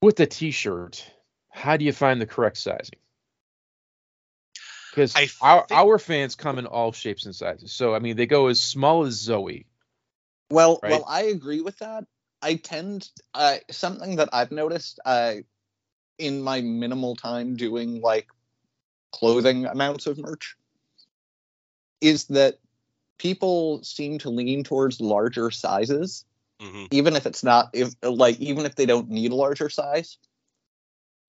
with 0.00 0.14
the 0.16 0.26
t-shirt, 0.26 1.04
how 1.50 1.76
do 1.76 1.84
you 1.84 1.92
find 1.92 2.20
the 2.20 2.26
correct 2.26 2.56
sizing? 2.58 3.00
Because 4.98 5.38
our 5.40 5.66
think- 5.66 5.78
our 5.78 5.98
fans 5.98 6.34
come 6.34 6.58
in 6.58 6.66
all 6.66 6.92
shapes 6.92 7.24
and 7.24 7.34
sizes. 7.34 7.72
So 7.72 7.94
I 7.94 8.00
mean, 8.00 8.16
they 8.16 8.26
go 8.26 8.48
as 8.48 8.60
small 8.60 9.04
as 9.04 9.16
Zoey. 9.16 9.66
Well, 10.50 10.80
Right. 10.82 10.92
well, 10.92 11.04
I 11.06 11.22
agree 11.24 11.60
with 11.60 11.78
that. 11.78 12.04
I 12.40 12.54
tend 12.54 13.10
uh, 13.34 13.56
something 13.70 14.16
that 14.16 14.30
I've 14.32 14.52
noticed 14.52 15.00
uh, 15.04 15.34
in 16.18 16.42
my 16.42 16.60
minimal 16.60 17.16
time 17.16 17.56
doing 17.56 18.00
like 18.00 18.28
clothing 19.12 19.66
amounts 19.66 20.06
of 20.06 20.18
merch 20.18 20.56
is 22.00 22.24
that 22.26 22.58
people 23.18 23.82
seem 23.82 24.18
to 24.18 24.30
lean 24.30 24.64
towards 24.64 25.00
larger 25.00 25.50
sizes, 25.50 26.24
hmm 26.60 26.86
even 26.90 27.14
if 27.14 27.26
it's 27.26 27.44
not 27.44 27.70
if 27.72 27.94
like 28.02 28.38
even 28.40 28.66
if 28.66 28.74
they 28.74 28.86
don't 28.86 29.10
need 29.10 29.30
a 29.30 29.34
larger 29.34 29.68
size. 29.68 30.18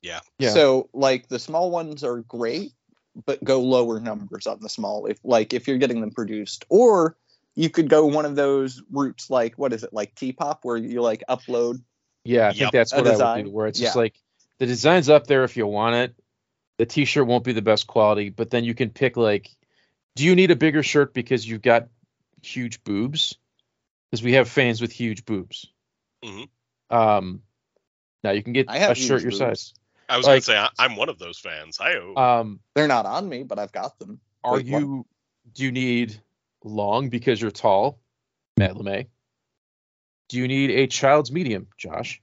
Yeah. 0.01 0.21
Yeah. 0.37 0.53
So 0.53 0.89
like 0.93 1.27
the 1.27 1.39
small 1.39 1.71
ones 1.71 2.03
are 2.03 2.21
great, 2.21 2.73
but 3.25 3.43
go 3.43 3.61
lower 3.61 3.99
numbers 3.99 4.47
on 4.47 4.59
the 4.61 4.69
small 4.69 5.05
if 5.05 5.19
like 5.23 5.53
if 5.53 5.67
you're 5.67 5.77
getting 5.77 6.01
them 6.01 6.11
produced 6.11 6.65
or 6.69 7.17
you 7.55 7.69
could 7.69 7.89
go 7.89 8.05
one 8.05 8.25
of 8.25 8.35
those 8.35 8.81
routes 8.91 9.29
like 9.29 9.57
what 9.57 9.73
is 9.73 9.83
it 9.83 9.93
like 9.93 10.15
t-pop 10.15 10.63
where 10.63 10.77
you 10.77 11.01
like 11.01 11.23
upload 11.29 11.81
Yeah, 12.23 12.49
I 12.49 12.53
think 12.53 12.71
that's 12.71 12.91
what 12.93 13.01
I 13.01 13.09
would 13.09 13.13
design? 13.13 13.45
do. 13.45 13.51
Where 13.51 13.67
it's 13.67 13.79
Yeah. 13.79 13.87
just 13.87 13.95
like 13.95 14.15
the 14.59 14.65
design's 14.65 15.09
up 15.09 15.27
there 15.27 15.43
if 15.43 15.57
you 15.57 15.65
want 15.65 15.95
it. 15.95 16.15
The 16.77 16.85
T-shirt 16.85 17.27
won't 17.27 17.43
be 17.43 17.53
the 17.53 17.61
best 17.61 17.87
quality, 17.87 18.29
but 18.29 18.49
then 18.49 18.63
you 18.63 18.73
can 18.73 18.89
pick 18.89 19.17
like, 19.17 19.49
do 20.15 20.23
you 20.25 20.35
need 20.35 20.51
a 20.51 20.55
bigger 20.55 20.83
shirt 20.83 21.13
because 21.13 21.47
you've 21.47 21.61
got 21.61 21.87
huge 22.41 22.83
boobs? 22.83 23.37
Because 24.09 24.23
we 24.23 24.33
have 24.33 24.47
fans 24.49 24.81
with 24.81 24.91
huge 24.91 25.25
boobs. 25.25 25.67
Mhm. 26.23 26.49
Um, 26.89 27.41
now 28.23 28.31
you 28.31 28.43
can 28.43 28.53
get 28.53 28.69
I 28.69 28.77
have 28.77 28.91
a 28.91 28.95
shirt 28.95 29.21
your 29.21 29.31
boobs. 29.31 29.39
size. 29.39 29.73
I 30.09 30.17
was 30.17 30.25
Like- 30.25 30.45
gonna 30.45 30.57
say 30.57 30.57
I, 30.57 30.69
I'm 30.85 30.95
one 30.95 31.09
of 31.09 31.19
those 31.19 31.37
fans. 31.39 31.79
I 31.79 31.95
Um, 31.95 32.59
they're 32.75 32.87
not 32.87 33.05
on 33.05 33.29
me 33.29 33.43
but 33.43 33.59
i've 33.59 33.71
got 33.71 33.97
them 33.99 34.19
are 34.43 34.53
Wait, 34.55 34.67
what? 34.69 34.79
you? 34.79 35.05
Do 35.53 35.63
you 35.63 35.71
need 35.71 36.19
long 36.63 37.09
because 37.09 37.41
you're 37.41 37.51
tall, 37.51 37.99
Matt 38.57 38.73
LeMay? 38.75 39.07
Do 40.29 40.37
you 40.37 40.47
need 40.47 40.69
a 40.71 40.87
child's 40.87 41.31
medium, 41.31 41.67
Josh? 41.77 42.21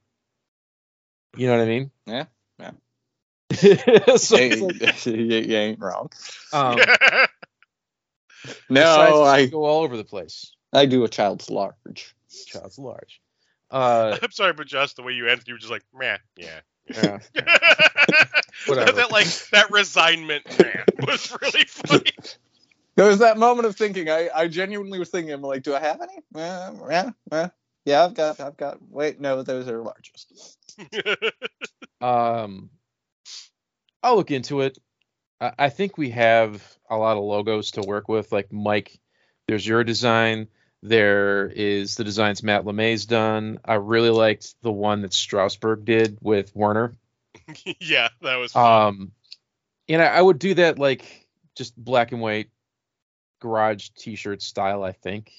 You 1.37 1.49
know 1.49 1.57
what 1.59 1.62
I 1.64 1.66
mean? 1.66 1.91
Yeah, 2.07 2.24
yeah. 2.59 2.70
so 4.16 4.37
Hey, 4.37 4.51
it's 4.51 5.07
like, 5.07 5.07
you, 5.07 5.12
you 5.14 5.57
ain't 5.57 5.78
wrong 5.80 6.11
um, 6.53 6.78
no 8.70 9.22
i 9.24 9.47
go 9.47 9.64
all 9.64 9.82
over 9.82 9.97
the 9.97 10.05
place. 10.05 10.53
i 10.72 10.87
do 10.87 11.05
a 11.05 11.09
child's 11.09 11.51
large 11.51 12.14
Child's 12.47 12.78
large. 12.78 13.20
Uh, 13.70 14.18
I'm 14.22 14.30
sorry, 14.30 14.53
but 14.53 14.66
just 14.66 14.97
the 14.97 15.03
way 15.03 15.12
you 15.12 15.28
answered, 15.28 15.49
you 15.49 15.55
were 15.55 15.59
just 15.59 15.70
like, 15.70 15.84
meh, 15.95 16.18
yeah. 16.37 16.61
Yeah. 16.89 17.18
Whatever. 18.66 18.93
that 18.93 19.11
like 19.12 19.26
that 19.51 19.70
resignment 19.70 20.45
man 20.59 20.84
was 21.07 21.34
really 21.41 21.64
funny. 21.66 22.11
there 22.97 23.07
was 23.07 23.18
that 23.20 23.37
moment 23.39 23.66
of 23.66 23.76
thinking 23.76 24.09
i 24.09 24.28
i 24.34 24.49
genuinely 24.49 24.99
was 24.99 25.11
thinking 25.11 25.32
i'm 25.32 25.43
like 25.43 25.62
do 25.62 25.74
i 25.74 25.78
have 25.80 26.01
any 26.01 26.18
uh, 26.34 26.72
yeah 26.91 27.11
uh, 27.30 27.49
yeah 27.84 28.05
i've 28.05 28.14
got 28.14 28.41
i've 28.41 28.57
got 28.57 28.78
wait 28.91 29.20
no 29.20 29.43
those 29.43 29.68
are 29.68 29.82
largest 29.82 30.32
Um, 32.01 32.70
I'll 34.03 34.16
look 34.16 34.30
into 34.30 34.61
it. 34.61 34.78
I, 35.41 35.53
I 35.59 35.68
think 35.70 35.97
we 35.97 36.11
have 36.11 36.62
a 36.91 36.97
lot 36.97 37.16
of 37.16 37.24
logos 37.24 37.72
to 37.72 37.80
work 37.82 38.09
with. 38.09 38.32
Like 38.32 38.53
Mike, 38.53 39.01
there's 39.49 39.66
your 39.66 39.82
design. 39.84 40.49
There 40.87 41.49
is 41.49 41.97
the 41.97 42.05
designs 42.05 42.45
Matt 42.45 42.64
LeMay's 42.64 43.07
done. 43.07 43.59
I 43.64 43.74
really 43.74 44.11
liked 44.11 44.55
the 44.62 44.70
one 44.70 45.03
that 45.03 45.11
Strasberg 45.11 45.84
did 45.84 46.18
with 46.20 46.55
Werner. 46.55 46.93
yeah, 47.80 48.11
that 48.22 48.37
was 48.37 48.53
fun. 48.53 48.87
Um, 48.87 49.12
and 49.89 50.01
I, 50.01 50.07
I 50.07 50.22
would 50.22 50.39
do 50.39 50.55
that 50.55 50.78
like 50.78 51.26
just 51.57 51.76
black 51.76 52.12
and 52.12 52.20
white 52.20 52.51
garage 53.41 53.89
T-shirt 53.97 54.41
style. 54.43 54.84
I 54.84 54.93
think 54.93 55.32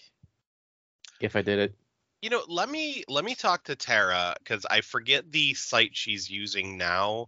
if 1.21 1.37
I 1.37 1.43
did 1.43 1.59
it. 1.59 1.75
You 2.21 2.29
know, 2.29 2.43
let 2.49 2.69
me 2.69 3.05
let 3.07 3.23
me 3.23 3.33
talk 3.33 3.63
to 3.65 3.75
Tara 3.77 4.35
because 4.39 4.65
I 4.69 4.81
forget 4.81 5.31
the 5.31 5.53
site 5.53 5.95
she's 5.95 6.29
using 6.29 6.77
now, 6.77 7.27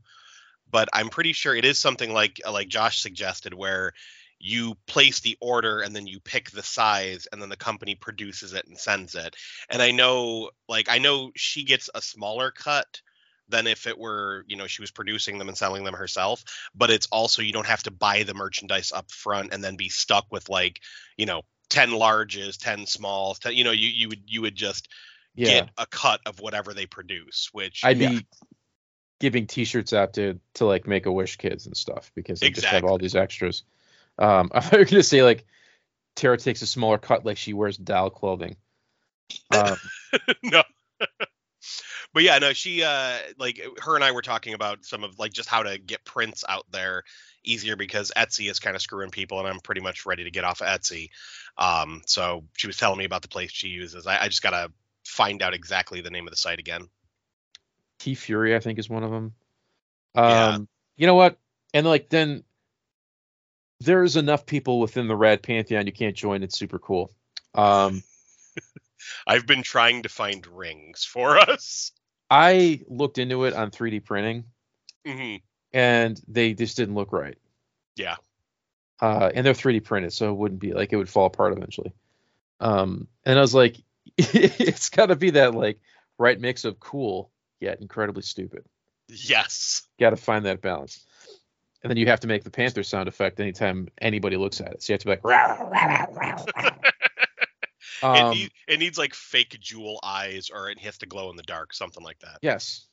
but 0.70 0.90
I'm 0.92 1.08
pretty 1.08 1.32
sure 1.32 1.56
it 1.56 1.64
is 1.64 1.80
something 1.80 2.12
like 2.12 2.42
like 2.50 2.68
Josh 2.68 3.02
suggested, 3.02 3.54
where 3.54 3.94
you 4.40 4.76
place 4.88 5.20
the 5.20 5.38
order 5.42 5.82
and 5.82 5.96
then 5.96 6.08
you 6.08 6.20
pick 6.20 6.52
the 6.52 6.64
size 6.64 7.28
and 7.32 7.42
then 7.42 7.50
the 7.50 7.58
company 7.58 7.96
produces 7.96 8.54
it 8.54 8.66
and 8.68 8.78
sends 8.78 9.16
it. 9.16 9.36
And 9.70 9.82
I 9.82 9.92
know, 9.92 10.52
like, 10.68 10.90
I 10.90 10.98
know 10.98 11.32
she 11.36 11.64
gets 11.64 11.90
a 11.94 12.02
smaller 12.02 12.52
cut 12.52 13.02
than 13.50 13.68
if 13.68 13.88
it 13.88 13.98
were, 13.98 14.46
you 14.48 14.56
know, 14.56 14.68
she 14.68 14.82
was 14.82 14.92
producing 14.92 15.38
them 15.38 15.48
and 15.50 15.58
selling 15.58 15.84
them 15.84 15.94
herself. 15.96 16.44
But 16.76 16.92
it's 16.92 17.08
also 17.12 17.42
you 17.42 17.52
don't 17.54 17.66
have 17.66 17.84
to 17.84 17.92
buy 17.92 18.24
the 18.24 18.34
merchandise 18.34 18.92
up 18.92 19.12
front 19.12 19.54
and 19.54 19.64
then 19.64 19.76
be 19.76 19.90
stuck 19.90 20.26
with 20.32 20.50
like, 20.50 20.80
you 21.18 21.26
know, 21.26 21.42
10 21.70 21.90
larges, 21.92 22.58
10 22.58 22.86
smalls, 22.86 23.40
10, 23.40 23.54
you 23.54 23.64
know, 23.64 23.72
you 23.72 23.88
you 23.90 24.10
would 24.10 24.24
you 24.28 24.42
would 24.42 24.56
just 24.56 24.88
Yeah, 25.36 25.66
get 25.66 25.70
a 25.78 25.86
cut 25.88 26.22
of 26.26 26.40
whatever 26.40 26.74
they 26.74 26.86
produce, 26.86 27.50
which 27.52 27.84
I'd 27.84 27.98
Yeah. 28.00 28.10
be 28.10 28.26
giving 29.20 29.48
T-shirts 29.48 29.94
out 29.94 30.14
to 30.14 30.40
to 30.56 30.66
like 30.66 30.88
Make 30.88 31.06
a 31.06 31.12
Wish 31.12 31.38
kids 31.38 31.66
and 31.66 31.76
stuff 31.76 32.12
because 32.16 32.42
they 32.42 32.50
just 32.50 32.70
have 32.70 32.84
all 32.84 32.98
these 32.98 33.16
extras. 33.16 33.64
Um, 34.20 34.52
I 34.54 34.60
thought 34.60 34.74
you 34.74 34.80
were 34.80 34.86
gonna 34.86 35.04
say 35.04 35.24
like 35.24 35.46
Tara 36.16 36.38
takes 36.38 36.62
a 36.62 36.68
smaller 36.68 36.98
cut, 36.98 37.26
like 37.26 37.38
she 37.38 37.54
wears 37.54 37.78
doll 37.78 38.10
clothing. 38.10 38.58
Um, 39.52 39.78
no. 40.44 40.64
but 42.14 42.24
yeah, 42.24 42.38
no, 42.40 42.54
she 42.54 42.84
uh 42.84 43.18
like 43.38 43.62
her 43.82 43.96
and 43.96 44.04
I 44.04 44.12
were 44.12 44.22
talking 44.22 44.54
about 44.54 44.86
some 44.86 45.04
of 45.04 45.18
like 45.18 45.34
just 45.34 45.50
how 45.50 45.64
to 45.64 45.78
get 45.78 46.04
prints 46.04 46.44
out 46.48 46.66
there 46.72 47.04
easier 47.44 47.76
because 47.76 48.12
Etsy 48.18 48.50
is 48.50 48.60
kind 48.60 48.76
of 48.76 48.82
screwing 48.82 49.12
people 49.12 49.40
and 49.40 49.48
I'm 49.48 49.60
pretty 49.60 49.82
much 49.82 50.06
ready 50.06 50.26
to 50.26 50.32
get 50.32 50.44
off 50.44 50.62
of 50.62 50.68
Etsy. 50.68 51.10
Um 51.58 52.02
so 52.06 52.44
she 52.58 52.68
was 52.68 52.78
telling 52.78 52.98
me 52.98 53.06
about 53.06 53.22
the 53.22 53.28
place 53.28 53.52
she 53.52 53.70
uses. 53.70 54.08
I, 54.08 54.24
I 54.24 54.28
just 54.28 54.42
gotta 54.42 54.72
find 55.06 55.42
out 55.42 55.54
exactly 55.54 56.02
the 56.02 56.10
name 56.10 56.28
of 56.28 56.32
the 56.32 56.38
site 56.38 56.60
again. 56.60 56.90
TeeFury, 58.00 58.56
I 58.56 58.60
think, 58.60 58.80
is 58.80 58.90
one 58.90 59.04
of 59.04 59.12
them. 59.12 59.34
Um, 60.16 60.26
Yeah. 60.26 60.58
you 60.98 61.08
know 61.08 61.16
what? 61.16 61.38
And 61.74 61.86
like 61.86 62.10
then 62.10 62.44
there's 63.82 64.16
enough 64.18 64.46
people 64.46 64.80
within 64.80 65.08
the 65.08 65.16
Rad 65.16 65.42
Pantheon 65.44 65.86
you 65.86 65.94
can't 65.94 66.16
join. 66.16 66.44
It's 66.44 66.58
super 66.58 66.80
cool. 66.80 67.12
Um, 67.54 68.04
I've 69.28 69.46
been 69.48 69.64
trying 69.64 70.04
to 70.04 70.10
find 70.10 70.46
rings 70.48 71.06
for 71.06 71.38
us. 71.38 71.92
I 72.30 72.82
looked 72.88 73.18
into 73.18 73.46
it 73.46 73.54
on 73.54 73.72
3D 73.72 74.04
printing, 74.06 74.46
hmm 75.06 75.36
and 75.74 76.20
they 76.28 76.54
just 76.54 76.78
didn't 76.78 76.96
look 76.96 77.14
right. 77.14 77.38
Yeah. 77.96 78.16
uh, 79.02 79.32
and 79.34 79.46
they're 79.46 79.54
3D 79.54 79.84
printed, 79.84 80.14
so 80.14 80.32
it 80.32 80.38
wouldn't 80.38 80.60
be 80.62 80.74
like 80.74 80.92
it 80.94 80.98
would 80.98 81.10
fall 81.10 81.26
apart 81.28 81.54
eventually. 81.54 81.94
Um, 82.60 83.08
and 83.26 83.38
I 83.38 83.42
was 83.42 83.54
like, 83.56 83.78
it's 84.18 84.90
got 84.90 85.08
to 85.08 85.16
be 85.16 85.32
that 85.32 85.56
like 85.56 85.80
right 86.18 86.40
mix 86.40 86.66
of 86.66 86.80
cool 86.80 87.32
yet 87.60 87.82
incredibly 87.82 88.24
stupid. 88.24 88.66
Yes. 89.08 89.84
Got 90.00 90.12
to 90.12 90.18
find 90.18 90.46
that 90.46 90.62
balance. 90.62 91.06
And 91.82 91.90
then 91.90 91.98
you 91.98 92.08
have 92.08 92.20
to 92.22 92.28
make 92.28 92.44
the 92.44 92.52
panther 92.52 92.84
sound 92.84 93.08
effect 93.08 93.40
anytime 93.40 93.88
anybody 94.02 94.36
looks 94.36 94.60
at 94.60 94.74
it. 94.74 94.84
So 94.84 94.92
you 94.92 94.94
have 94.96 95.02
to 95.02 95.06
be 95.06 95.12
like, 95.12 95.24
"Rah, 95.24 95.54
rah, 95.62 96.06
rah, 96.12 96.36
rah." 96.56 96.70
it, 98.04 98.04
um, 98.04 98.32
need, 98.32 98.52
it 98.68 98.80
needs 98.80 98.98
like 98.98 99.14
fake 99.14 99.58
jewel 99.62 100.00
eyes 100.04 100.50
or 100.54 100.70
it 100.70 100.80
has 100.80 100.98
to 101.00 101.06
glow 101.06 101.30
in 101.30 101.38
the 101.38 101.44
dark, 101.44 101.74
something 101.74 102.04
like 102.04 102.20
that. 102.20 102.40
yes, 102.42 102.86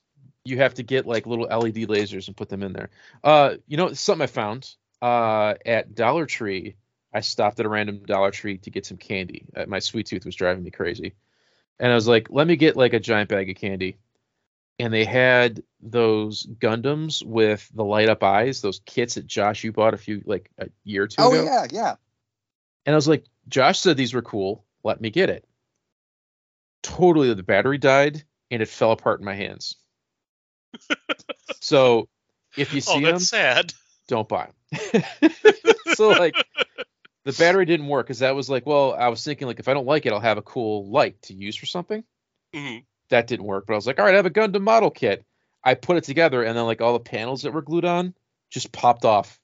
you 0.45 0.59
have 0.59 0.75
to 0.75 0.83
get 0.83 1.07
like 1.07 1.27
little 1.27 1.47
LED 1.47 1.89
lasers 1.89 2.29
and 2.29 2.37
put 2.37 2.49
them 2.49 2.63
in 2.63 2.73
there. 2.73 2.91
Uh, 3.23 3.57
you 3.67 3.77
know, 3.77 3.93
something 3.93 4.23
I 4.23 4.27
found 4.27 4.75
uh, 5.03 5.55
at 5.65 5.95
Dollar 5.95 6.27
Tree. 6.27 6.77
I 7.13 7.21
stopped 7.21 7.59
at 7.61 7.67
a 7.67 7.69
random 7.69 8.03
Dollar 8.05 8.31
Tree 8.31 8.59
to 8.59 8.71
get 8.71 8.85
some 8.85 8.99
candy. 8.99 9.47
Uh, 9.57 9.65
my 9.67 9.79
sweet 9.79 10.07
tooth 10.07 10.27
was 10.27 10.37
driving 10.37 10.63
me 10.63 10.71
crazy, 10.71 11.15
and 11.79 11.91
I 11.91 11.95
was 11.95 12.07
like, 12.07 12.29
"Let 12.31 12.47
me 12.47 12.57
get 12.57 12.77
like 12.77 12.93
a 12.93 13.01
giant 13.01 13.31
bag 13.31 13.49
of 13.49 13.57
candy." 13.57 13.97
And 14.79 14.93
they 14.93 15.05
had 15.05 15.63
those 15.81 16.47
Gundams 16.47 17.25
with 17.25 17.69
the 17.75 17.85
light 17.85 18.09
up 18.11 18.23
eyes, 18.23 18.61
those 18.61 18.81
kits 18.85 19.15
that 19.15 19.27
Josh 19.27 19.65
you 19.65 19.73
bought 19.73 19.95
a 19.95 19.99
few 19.99 20.23
like 20.27 20.51
a 20.59 20.69
year 20.85 21.05
or 21.05 21.09
two 21.09 21.23
Oh 21.23 21.33
ago. 21.33 21.45
yeah, 21.45 21.67
yeah. 21.71 21.95
And 22.85 22.95
I 22.95 22.97
was 22.97 23.09
like, 23.09 23.25
Josh 23.49 23.79
said 23.79 23.97
these 23.97 24.13
were 24.15 24.23
cool. 24.23 24.65
Let 24.85 25.01
me 25.01 25.11
get 25.11 25.31
it. 25.31 25.45
Totally, 26.83 27.33
the 27.33 27.43
battery 27.43 27.79
died 27.79 28.23
and 28.51 28.63
it 28.63 28.69
fell 28.69 28.93
apart 28.93 29.21
in 29.21 29.25
my 29.27 29.35
hands. 29.35 29.77
so 31.61 32.09
if 32.57 32.73
you 32.73 32.79
oh, 32.87 32.95
see 32.95 33.05
them, 33.05 33.19
sad. 33.19 33.73
don't 34.09 34.29
buy 34.29 34.49
them. 34.73 35.03
so 35.95 36.11
like 36.11 36.35
the 37.25 37.33
battery 37.33 37.65
didn't 37.65 37.89
work 37.89 38.07
because 38.07 38.21
that 38.21 38.37
was 38.37 38.49
like, 38.51 38.67
well, 38.67 38.95
I 38.95 39.09
was 39.09 39.25
thinking 39.25 39.47
like 39.49 39.59
if 39.59 39.69
I 39.69 39.75
don't 39.75 39.87
like 39.87 40.07
it, 40.07 40.13
I'll 40.13 40.21
have 40.21 40.39
a 40.39 40.43
cool 40.43 40.89
light 40.91 41.21
to 41.23 41.35
use 41.35 41.57
for 41.57 41.67
something. 41.67 42.05
hmm 42.55 42.79
That 43.11 43.27
didn't 43.27 43.47
work, 43.47 43.67
but 43.67 43.75
I 43.75 43.77
was 43.77 43.87
like, 43.87 43.99
all 43.99 44.05
right, 44.05 44.15
I 44.15 44.17
have 44.17 44.27
a 44.27 44.31
Gundam 44.31 44.63
model 44.63 44.91
kit. 44.91 45.25
I 45.63 45.75
put 45.75 45.97
it 45.97 46.05
together 46.05 46.43
and 46.43 46.57
then 46.57 46.65
like 46.65 46.81
all 46.81 46.93
the 46.93 47.01
panels 47.01 47.43
that 47.43 47.53
were 47.53 47.63
glued 47.63 47.85
on 47.85 48.15
just 48.51 48.73
popped 48.73 49.05
off 49.05 49.39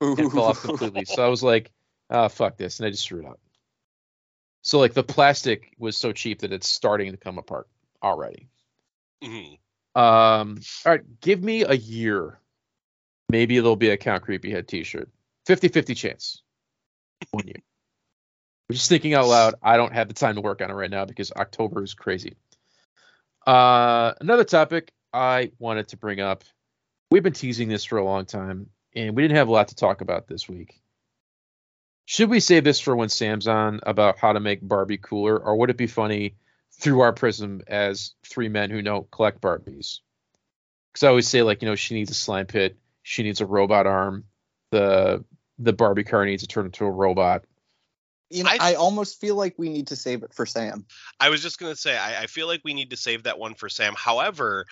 and 0.00 0.30
fell 0.30 0.44
off 0.44 0.62
completely. 0.62 1.04
So 1.04 1.24
I 1.24 1.28
was 1.28 1.42
like, 1.42 1.70
ah, 2.10 2.28
fuck 2.28 2.56
this, 2.56 2.78
and 2.78 2.86
I 2.86 2.90
just 2.90 3.06
threw 3.06 3.20
it 3.20 3.26
out. 3.26 3.40
So 4.62 4.78
like 4.78 4.94
the 4.94 5.02
plastic 5.02 5.74
was 5.78 5.96
so 5.96 6.12
cheap 6.12 6.40
that 6.40 6.52
it's 6.52 6.68
starting 6.68 7.10
to 7.12 7.16
come 7.16 7.38
apart 7.38 7.68
already. 8.02 8.48
hmm 9.22 9.54
Um, 9.94 10.60
all 10.84 10.92
right, 10.92 11.20
give 11.20 11.42
me 11.42 11.62
a 11.62 11.74
year. 11.74 12.38
Maybe 13.28 13.56
there'll 13.58 13.76
be 13.76 13.90
a 13.90 13.96
Count 13.96 14.22
Creepy 14.22 14.50
Head 14.50 14.68
T-shirt. 14.68 15.08
50-50 15.48 15.96
chance. 15.96 16.42
One 17.30 17.46
year. 17.46 17.62
I'm 18.68 18.74
just 18.74 18.88
thinking 18.88 19.14
out 19.14 19.26
loud. 19.26 19.54
I 19.62 19.76
don't 19.76 19.92
have 19.92 20.08
the 20.08 20.14
time 20.14 20.36
to 20.36 20.40
work 20.40 20.60
on 20.60 20.70
it 20.70 20.74
right 20.74 20.90
now 20.90 21.04
because 21.04 21.32
October 21.32 21.82
is 21.82 21.94
crazy. 21.94 22.36
Uh, 23.46 24.14
another 24.20 24.44
topic 24.44 24.92
I 25.12 25.52
wanted 25.58 25.88
to 25.88 25.96
bring 25.96 26.20
up. 26.20 26.44
We've 27.10 27.22
been 27.22 27.32
teasing 27.32 27.68
this 27.68 27.84
for 27.84 27.98
a 27.98 28.04
long 28.04 28.24
time, 28.24 28.70
and 28.94 29.16
we 29.16 29.22
didn't 29.22 29.36
have 29.36 29.48
a 29.48 29.52
lot 29.52 29.68
to 29.68 29.74
talk 29.74 30.00
about 30.00 30.26
this 30.28 30.48
week. 30.48 30.80
Should 32.04 32.30
we 32.30 32.40
save 32.40 32.64
this 32.64 32.80
for 32.80 32.96
when 32.96 33.08
Sam's 33.08 33.46
on 33.46 33.80
about 33.84 34.18
how 34.18 34.32
to 34.32 34.40
make 34.40 34.66
Barbie 34.66 34.98
cooler, 34.98 35.38
or 35.38 35.56
would 35.56 35.70
it 35.70 35.76
be 35.76 35.86
funny 35.86 36.36
through 36.72 37.00
our 37.00 37.12
prism 37.12 37.62
as 37.66 38.14
three 38.26 38.48
men 38.48 38.70
who 38.70 38.82
don't 38.82 39.10
collect 39.10 39.40
Barbies? 39.40 40.00
Because 40.92 41.04
I 41.04 41.08
always 41.08 41.28
say, 41.28 41.42
like, 41.42 41.62
you 41.62 41.68
know, 41.68 41.74
she 41.74 41.94
needs 41.94 42.10
a 42.10 42.14
slime 42.14 42.46
pit, 42.46 42.76
she 43.02 43.22
needs 43.22 43.40
a 43.40 43.46
robot 43.46 43.86
arm, 43.86 44.24
the 44.70 45.24
the 45.58 45.72
Barbie 45.72 46.04
car 46.04 46.24
needs 46.24 46.42
to 46.42 46.48
turn 46.48 46.66
into 46.66 46.84
a 46.84 46.90
robot. 46.90 47.44
You 48.32 48.44
know, 48.44 48.50
I- 48.50 48.72
I, 48.72 48.74
almost 48.74 49.20
feel 49.20 49.36
like 49.36 49.54
we 49.58 49.68
need 49.68 49.88
to 49.88 49.96
save 49.96 50.22
it 50.22 50.32
for 50.32 50.46
Sam. 50.46 50.86
I 51.20 51.28
was 51.28 51.42
just 51.42 51.58
gonna 51.58 51.76
say, 51.76 51.96
I, 51.96 52.22
I 52.22 52.26
feel 52.26 52.46
like 52.46 52.62
we 52.64 52.74
need 52.74 52.90
to 52.90 52.96
save 52.96 53.24
that 53.24 53.38
one 53.38 53.54
for 53.54 53.68
Sam. 53.68 53.94
However, 53.96 54.66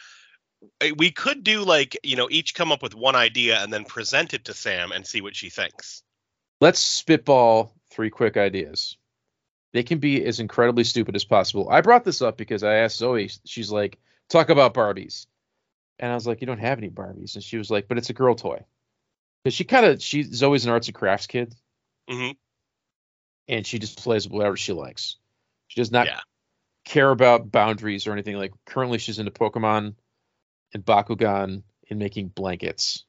eh, 0.81 0.93
we 0.97 1.11
could 1.11 1.45
do 1.45 1.63
like 1.63 1.99
you 2.03 2.17
know 2.17 2.29
each 2.31 2.55
come 2.55 2.73
up 2.73 2.83
with 2.83 2.95
one 2.95 3.17
idea 3.17 3.63
and 3.63 3.73
then 3.73 3.85
present 3.85 4.35
it 4.35 4.47
to 4.47 4.55
Sam 4.55 4.93
and 4.93 5.07
see 5.07 5.21
what 5.21 5.37
she 5.37 5.51
thinks. 5.51 6.03
Let's 6.61 6.81
spitball 6.81 7.75
three 7.91 8.11
quick 8.11 8.37
ideas. 8.37 8.97
They 9.73 9.83
can 9.83 9.99
be 9.99 10.25
as 10.25 10.41
incredibly 10.41 10.85
stupid 10.85 11.15
as 11.15 11.25
possible. 11.25 11.69
I 11.71 11.81
brought 11.81 12.05
this 12.05 12.23
up 12.23 12.37
because 12.37 12.63
I 12.65 12.77
asked 12.77 13.01
Zoey. 13.01 13.39
She's 13.45 13.71
like, 13.71 13.99
"Talk 14.29 14.49
about 14.49 14.75
Barbies," 14.75 15.27
and 15.99 16.11
I 16.11 16.15
was 16.15 16.27
like, 16.27 16.41
"You 16.41 16.47
don't 16.47 16.59
have 16.59 16.79
any 16.79 16.91
Barbies," 16.91 17.35
and 17.35 17.45
she 17.45 17.57
was 17.59 17.71
like, 17.71 17.89
"But 17.89 17.99
it's 17.99 18.11
a 18.11 18.15
girl 18.15 18.35
toy." 18.35 18.65
Because 19.45 19.55
she 19.55 19.65
kind 19.65 19.87
of 19.87 20.03
she 20.03 20.25
Zoey's 20.25 20.65
an 20.65 20.71
arts 20.71 20.89
and 20.89 20.95
crafts 20.95 21.27
kid, 21.27 21.55
hmm 22.09 22.31
and 23.51 23.67
she 23.67 23.79
just 23.81 23.99
plays 23.99 24.29
whatever 24.29 24.57
she 24.57 24.73
likes. 24.73 25.17
She 25.67 25.81
does 25.81 25.91
not 25.91 26.07
Yeah. 26.07 26.21
care 26.85 27.11
about 27.11 27.51
boundaries 27.51 28.07
or 28.07 28.13
anything. 28.13 28.37
Like 28.37 28.53
currently, 28.65 28.99
she's 28.99 29.19
into 29.19 29.33
Pokemon 29.33 29.97
and 30.73 30.85
Bakugan 30.85 31.65
and 31.91 31.99
making 31.99 32.29
blankets. 32.29 33.05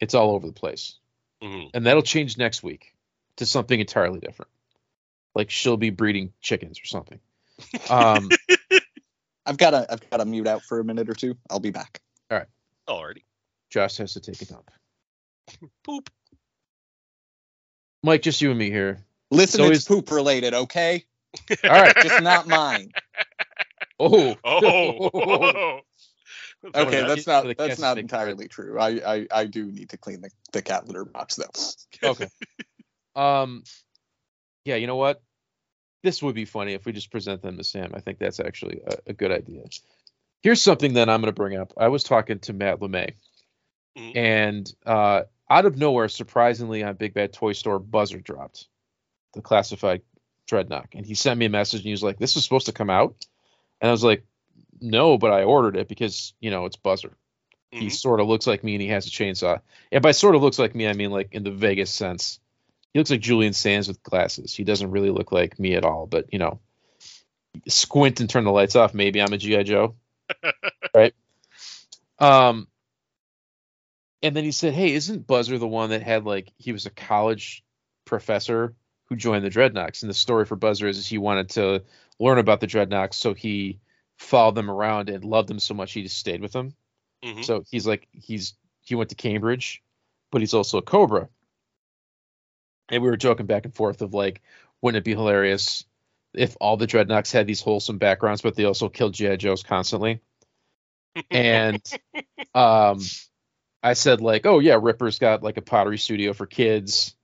It's 0.00 0.14
all 0.14 0.30
over 0.34 0.46
the 0.46 0.54
place, 0.54 0.98
hmm 1.42 1.64
and 1.74 1.84
that'll 1.86 2.02
change 2.02 2.38
next 2.38 2.62
week 2.62 2.94
to 3.36 3.46
something 3.46 3.78
entirely 3.78 4.18
different. 4.18 4.50
Like 5.34 5.50
she'll 5.50 5.76
be 5.76 5.90
breeding 5.90 6.32
chickens 6.40 6.80
or 6.80 6.86
something. 6.86 7.20
Um, 7.90 8.30
I've 9.46 9.58
got 9.58 9.70
to 9.72 9.86
I've 9.92 10.08
got 10.08 10.16
to 10.16 10.24
mute 10.24 10.46
out 10.46 10.62
for 10.64 10.80
a 10.80 10.84
minute 10.84 11.10
or 11.10 11.14
two. 11.14 11.36
I'll 11.50 11.60
be 11.60 11.70
back. 11.70 12.00
All 12.30 12.38
right. 12.38 12.46
Already. 12.88 13.24
Josh 13.68 13.98
has 13.98 14.14
to 14.14 14.20
take 14.20 14.40
a 14.40 14.46
dump. 14.46 14.70
Poop. 15.84 16.08
Mike, 18.02 18.22
just 18.22 18.40
you 18.40 18.48
and 18.50 18.58
me 18.58 18.70
here. 18.70 19.04
Listen, 19.30 19.58
So 19.58 19.66
it's 19.66 19.78
is- 19.80 19.84
poop 19.86 20.10
related, 20.10 20.54
okay? 20.54 21.04
All 21.64 21.70
right. 21.70 21.94
Just 22.02 22.22
not 22.22 22.46
mine. 22.48 22.90
Oh. 24.02 24.34
Oh. 24.44 25.80
Okay, 26.74 27.06
that's 27.06 27.26
not 27.26 27.56
that's 27.56 27.78
not 27.78 27.96
entirely 27.98 28.46
true. 28.46 28.78
I, 28.78 28.88
I 29.14 29.26
I 29.32 29.44
do 29.46 29.64
need 29.64 29.88
to 29.90 29.96
clean 29.96 30.20
the, 30.20 30.30
the 30.52 30.60
cat 30.60 30.86
litter 30.86 31.06
box 31.06 31.36
though. 31.36 32.08
okay. 32.10 32.28
Um, 33.16 33.64
yeah, 34.66 34.76
you 34.76 34.86
know 34.86 34.96
what? 34.96 35.22
This 36.02 36.22
would 36.22 36.34
be 36.34 36.44
funny 36.44 36.74
if 36.74 36.84
we 36.84 36.92
just 36.92 37.10
present 37.10 37.40
them 37.40 37.56
to 37.56 37.64
Sam. 37.64 37.92
I 37.94 38.00
think 38.00 38.18
that's 38.18 38.40
actually 38.40 38.80
a, 38.86 38.96
a 39.06 39.12
good 39.14 39.30
idea. 39.32 39.62
Here's 40.42 40.60
something 40.60 40.94
that 40.94 41.08
I'm 41.08 41.20
going 41.22 41.32
to 41.32 41.36
bring 41.36 41.56
up. 41.56 41.72
I 41.78 41.88
was 41.88 42.04
talking 42.04 42.40
to 42.40 42.52
Matt 42.52 42.80
LeMay, 42.80 43.14
Mhm. 43.98 44.16
and 44.16 44.74
uh, 44.84 45.22
out 45.48 45.64
of 45.64 45.78
nowhere, 45.78 46.08
surprisingly, 46.08 46.82
on 46.82 46.94
Big 46.96 47.14
Bad 47.14 47.32
Toy 47.32 47.54
Store, 47.54 47.78
Buzzer 47.78 48.20
dropped 48.20 48.68
the 49.32 49.42
classified 49.42 50.02
Dreadnok, 50.48 50.94
and 50.94 51.06
he 51.06 51.14
sent 51.14 51.38
me 51.38 51.46
a 51.46 51.50
message, 51.50 51.80
and 51.80 51.86
he 51.86 51.92
was 51.92 52.02
like, 52.02 52.18
"This 52.18 52.34
was 52.34 52.44
supposed 52.44 52.66
to 52.66 52.72
come 52.72 52.90
out," 52.90 53.14
and 53.80 53.88
I 53.88 53.92
was 53.92 54.04
like, 54.04 54.24
"No, 54.80 55.18
but 55.18 55.32
I 55.32 55.44
ordered 55.44 55.76
it 55.76 55.88
because 55.88 56.34
you 56.40 56.50
know 56.50 56.66
it's 56.66 56.76
Buzzer." 56.76 57.16
He 57.70 57.86
Mhm. 57.86 57.92
sort 57.92 58.20
of 58.20 58.26
looks 58.26 58.46
like 58.46 58.64
me 58.64 58.74
and 58.74 58.82
he 58.82 58.88
has 58.88 59.06
a 59.06 59.10
chainsaw. 59.10 59.60
And 59.92 60.02
by 60.02 60.10
sort 60.10 60.34
of 60.34 60.42
looks 60.42 60.58
like 60.58 60.74
me, 60.74 60.88
I 60.88 60.92
mean 60.92 61.10
like 61.10 61.34
in 61.34 61.44
the 61.44 61.52
Vegas 61.52 61.90
sense. 61.90 62.40
He 62.92 62.98
looks 62.98 63.10
like 63.10 63.20
Julian 63.20 63.52
Sands 63.52 63.86
with 63.86 64.02
glasses. 64.02 64.52
He 64.52 64.64
doesn't 64.64 64.90
really 64.90 65.10
look 65.10 65.30
like 65.30 65.58
me 65.60 65.76
at 65.76 65.84
all, 65.84 66.06
but 66.06 66.32
you 66.32 66.40
know, 66.40 66.58
squint 67.68 68.18
and 68.20 68.28
turn 68.28 68.44
the 68.44 68.50
lights 68.50 68.74
off. 68.74 68.94
Maybe 68.94 69.22
I'm 69.22 69.32
a 69.32 69.38
GI 69.38 69.62
Joe, 69.62 69.94
right? 70.94 71.14
Um, 72.18 72.66
and 74.22 74.34
then 74.34 74.44
he 74.44 74.50
said, 74.52 74.74
"Hey, 74.74 74.92
isn't 74.92 75.26
Buzzer 75.26 75.56
the 75.58 75.68
one 75.68 75.90
that 75.90 76.02
had 76.02 76.24
like 76.24 76.52
he 76.58 76.72
was 76.72 76.86
a 76.86 76.90
college 76.90 77.64
professor 78.04 78.74
who 79.10 79.16
joined 79.16 79.44
the 79.44 79.50
Dreadnoks?" 79.50 80.02
And 80.02 80.08
the 80.08 80.14
story 80.14 80.46
for 80.46 80.56
Buzzer 80.56 80.88
is, 80.88 80.96
is 80.96 81.06
he 81.06 81.18
wanted 81.18 81.50
to 81.50 81.82
learn 82.18 82.38
about 82.38 82.60
the 82.60 82.66
Dreadnoks, 82.66 83.14
so 83.14 83.34
he 83.34 83.80
followed 84.18 84.54
them 84.54 84.70
around 84.70 85.10
and 85.10 85.24
loved 85.24 85.48
them 85.48 85.58
so 85.58 85.74
much 85.74 85.92
he 85.92 86.02
just 86.04 86.18
stayed 86.18 86.40
with 86.40 86.52
them. 86.52 86.74
Mhm. 87.22 87.44
So 87.44 87.64
he's 87.70 87.86
like 87.86 88.08
he's 88.12 88.54
he 88.82 88.94
went 88.94 89.10
to 89.10 89.16
Cambridge, 89.16 89.82
but 90.30 90.40
he's 90.40 90.54
also 90.54 90.78
a 90.78 90.82
Cobra. 90.82 91.28
And 92.88 93.02
we 93.02 93.08
were 93.08 93.16
joking 93.16 93.46
back 93.46 93.64
and 93.64 93.74
forth 93.74 94.02
of 94.02 94.14
like, 94.14 94.42
wouldn't 94.80 94.98
it 94.98 95.04
be 95.04 95.14
hilarious 95.14 95.84
if 96.34 96.56
all 96.60 96.76
the 96.76 96.86
Dreadnoks 96.86 97.32
had 97.32 97.46
these 97.46 97.60
wholesome 97.60 97.98
backgrounds, 97.98 98.42
but 98.42 98.54
they 98.56 98.64
also 98.64 98.88
killed 98.88 99.14
GI 99.14 99.36
Joes 99.36 99.62
constantly? 99.62 100.20
And 101.30 101.82
um, 102.54 103.00
I 103.82 103.94
said 103.94 104.20
like, 104.20 104.46
oh 104.46 104.60
yeah, 104.60 104.78
Ripper's 104.80 105.18
got 105.18 105.42
like 105.42 105.56
a 105.56 105.62
pottery 105.62 105.98
studio 105.98 106.32
for 106.32 106.46
kids. 106.46 107.16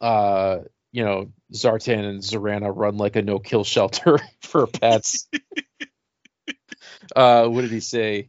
Uh, 0.00 0.60
you 0.92 1.04
know, 1.04 1.32
Zartan 1.52 2.04
and 2.04 2.20
Zarana 2.20 2.72
run 2.74 2.96
like 2.96 3.16
a 3.16 3.22
no-kill 3.22 3.64
shelter 3.64 4.18
for 4.42 4.66
pets. 4.66 5.28
uh, 7.16 7.46
what 7.46 7.62
did 7.62 7.70
he 7.70 7.80
say? 7.80 8.28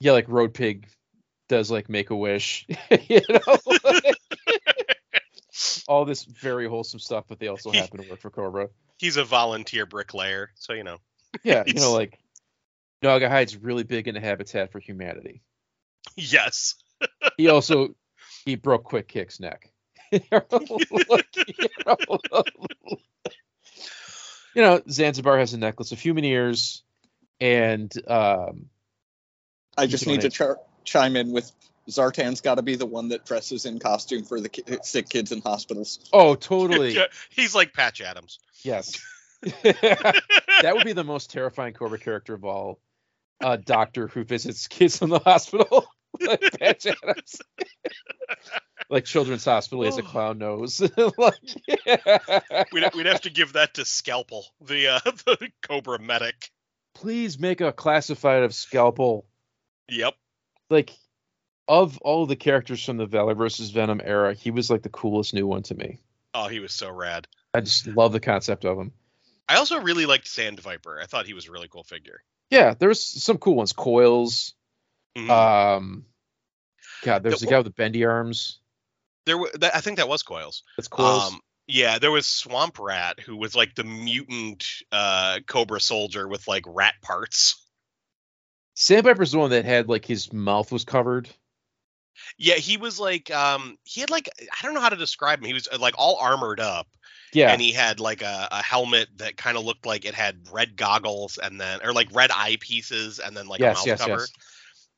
Yeah, 0.00 0.12
like 0.12 0.28
Road 0.28 0.52
Pig 0.52 0.88
does 1.48 1.70
like 1.70 1.88
Make 1.88 2.10
a 2.10 2.16
Wish, 2.16 2.66
you 3.08 3.20
know, 3.28 3.56
all 5.86 6.04
this 6.04 6.24
very 6.24 6.68
wholesome 6.68 6.98
stuff, 6.98 7.24
but 7.28 7.38
they 7.38 7.46
also 7.46 7.70
happen 7.70 8.02
to 8.02 8.10
work 8.10 8.20
for 8.20 8.30
Cobra. 8.30 8.68
He's 8.98 9.16
a 9.16 9.24
volunteer 9.24 9.86
bricklayer, 9.86 10.50
so 10.56 10.72
you 10.72 10.82
know. 10.82 10.98
Yeah, 11.44 11.62
you 11.66 11.74
know, 11.74 11.92
like 11.92 12.18
Gnawgahyde's 13.02 13.56
really 13.56 13.84
big 13.84 14.08
into 14.08 14.20
Habitat 14.20 14.72
for 14.72 14.80
Humanity. 14.80 15.42
Yes. 16.16 16.74
He 17.36 17.48
also 17.48 17.94
he 18.44 18.56
broke 18.56 18.84
Quick 18.84 19.08
Kick's 19.08 19.40
neck. 19.40 19.71
Like, 20.12 21.26
you, 24.54 24.62
know, 24.62 24.82
Zanzibar 24.88 25.38
has 25.38 25.54
a 25.54 25.58
necklace 25.58 25.92
of 25.92 26.00
human 26.00 26.24
ears, 26.24 26.82
and 27.40 27.92
um, 28.06 28.66
I 29.76 29.86
just 29.86 30.06
need 30.06 30.20
to 30.22 30.30
char- 30.30 30.60
chime 30.84 31.16
in 31.16 31.32
with 31.32 31.50
Zartan's 31.88 32.40
got 32.40 32.56
to 32.56 32.62
be 32.62 32.76
the 32.76 32.86
one 32.86 33.08
that 33.08 33.24
dresses 33.24 33.66
in 33.66 33.78
costume 33.78 34.24
for 34.24 34.40
the 34.40 34.48
ki- 34.48 34.78
sick 34.82 35.08
kids 35.08 35.32
in 35.32 35.40
hospitals. 35.40 35.98
oh, 36.12 36.34
totally, 36.34 36.96
he's 37.30 37.54
like 37.54 37.72
Patch 37.72 38.00
Adams. 38.00 38.38
yes. 38.62 39.00
that 39.42 40.70
would 40.74 40.84
be 40.84 40.92
the 40.92 41.02
most 41.02 41.32
terrifying 41.32 41.74
Cobra 41.74 41.98
character 41.98 42.34
of 42.34 42.44
all. 42.44 42.78
A 43.40 43.58
doctor 43.58 44.06
who 44.06 44.22
visits 44.22 44.68
kids 44.68 45.02
in 45.02 45.08
the 45.08 45.18
hospital, 45.18 45.84
like 46.26 46.58
Patch 46.58 46.86
Adams. 46.86 47.40
like 48.90 49.04
Children's 49.04 49.44
Hospital, 49.44 49.84
has 49.84 49.98
a 49.98 50.02
clown 50.02 50.38
nose. 50.38 50.80
like, 51.18 51.34
We'd, 52.72 52.94
we'd 52.94 53.06
have 53.06 53.22
to 53.22 53.30
give 53.30 53.54
that 53.54 53.74
to 53.74 53.84
Scalpel, 53.84 54.44
the 54.60 54.88
uh, 54.88 55.00
the 55.04 55.50
Cobra 55.62 55.98
medic. 55.98 56.50
Please 56.94 57.38
make 57.38 57.60
a 57.60 57.72
classified 57.72 58.42
of 58.42 58.54
Scalpel. 58.54 59.26
Yep. 59.88 60.14
Like, 60.70 60.92
of 61.68 61.98
all 61.98 62.26
the 62.26 62.36
characters 62.36 62.84
from 62.84 62.98
the 62.98 63.06
Valor 63.06 63.34
versus 63.34 63.70
Venom 63.70 64.00
era, 64.04 64.34
he 64.34 64.50
was 64.50 64.70
like 64.70 64.82
the 64.82 64.88
coolest 64.88 65.34
new 65.34 65.46
one 65.46 65.62
to 65.64 65.74
me. 65.74 66.00
Oh, 66.34 66.48
he 66.48 66.60
was 66.60 66.72
so 66.72 66.90
rad. 66.90 67.28
I 67.54 67.60
just 67.60 67.86
love 67.86 68.12
the 68.12 68.20
concept 68.20 68.64
of 68.64 68.78
him. 68.78 68.92
I 69.48 69.56
also 69.56 69.80
really 69.80 70.06
liked 70.06 70.28
Sand 70.28 70.60
Viper. 70.60 70.98
I 71.00 71.06
thought 71.06 71.26
he 71.26 71.34
was 71.34 71.48
a 71.48 71.52
really 71.52 71.68
cool 71.68 71.82
figure. 71.82 72.22
Yeah, 72.50 72.74
there's 72.78 73.02
some 73.02 73.38
cool 73.38 73.54
ones. 73.54 73.72
Coils. 73.72 74.54
Mhm. 75.16 75.30
Um, 75.30 76.06
God, 77.02 77.22
there's 77.22 77.40
The- 77.40 77.46
a 77.48 77.50
guy 77.50 77.56
with 77.58 77.66
the 77.66 77.70
bendy 77.72 78.04
arms. 78.04 78.58
there, 79.26 79.38
were, 79.38 79.50
that, 79.54 79.76
I 79.76 79.80
think 79.80 79.98
that 79.98 80.08
was 80.08 80.22
Coils. 80.22 80.62
That's 80.76 80.88
Coils. 80.88 81.32
Um, 81.32 81.40
yeah, 81.68 81.98
there 81.98 82.10
was 82.10 82.26
Swamp 82.26 82.78
Rat, 82.80 83.20
who 83.20 83.36
was 83.36 83.54
like 83.54 83.74
the 83.74 83.84
mutant 83.84 84.66
uh, 84.90 85.38
Cobra 85.46 85.80
soldier 85.80 86.26
with 86.26 86.48
like 86.48 86.64
rat 86.66 86.94
parts. 87.02 87.64
Sand 88.74 89.04
Viper's 89.04 89.32
the 89.32 89.38
one 89.38 89.50
that 89.50 89.64
had 89.64 89.88
like 89.88 90.04
his 90.04 90.32
mouth 90.32 90.72
was 90.72 90.84
covered. 90.84 91.28
Yeah, 92.38 92.54
he 92.54 92.76
was 92.76 92.98
like, 92.98 93.30
um, 93.30 93.78
he 93.84 94.00
had 94.00 94.10
like, 94.10 94.28
I 94.40 94.64
don't 94.64 94.74
know 94.74 94.80
how 94.80 94.88
to 94.88 94.96
describe 94.96 95.38
him. 95.40 95.44
He 95.46 95.54
was 95.54 95.68
like 95.78 95.94
all 95.98 96.16
armored 96.16 96.60
up, 96.60 96.86
Yeah, 97.32 97.50
and 97.52 97.60
he 97.60 97.72
had 97.72 98.00
like 98.00 98.22
a, 98.22 98.48
a 98.50 98.62
helmet 98.62 99.08
that 99.16 99.36
kind 99.36 99.56
of 99.56 99.64
looked 99.64 99.86
like 99.86 100.04
it 100.04 100.14
had 100.14 100.40
red 100.52 100.76
goggles 100.76 101.38
and 101.38 101.60
then, 101.60 101.80
or 101.84 101.92
like 101.92 102.08
red 102.12 102.30
eye 102.32 102.56
pieces 102.60 103.18
and 103.18 103.36
then 103.36 103.46
like 103.46 103.60
a 103.60 103.64
yes, 103.64 103.76
mouth 103.76 103.86
yes, 103.86 104.00
cover. 104.00 104.20
yes. 104.20 104.32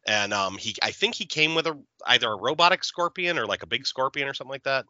And 0.06 0.34
um, 0.34 0.56
he, 0.58 0.74
I 0.82 0.90
think 0.90 1.14
he 1.14 1.24
came 1.24 1.54
with 1.54 1.66
a 1.66 1.78
either 2.06 2.30
a 2.30 2.36
robotic 2.36 2.84
scorpion 2.84 3.38
or 3.38 3.46
like 3.46 3.62
a 3.62 3.66
big 3.66 3.86
scorpion 3.86 4.28
or 4.28 4.34
something 4.34 4.52
like 4.52 4.64
that. 4.64 4.84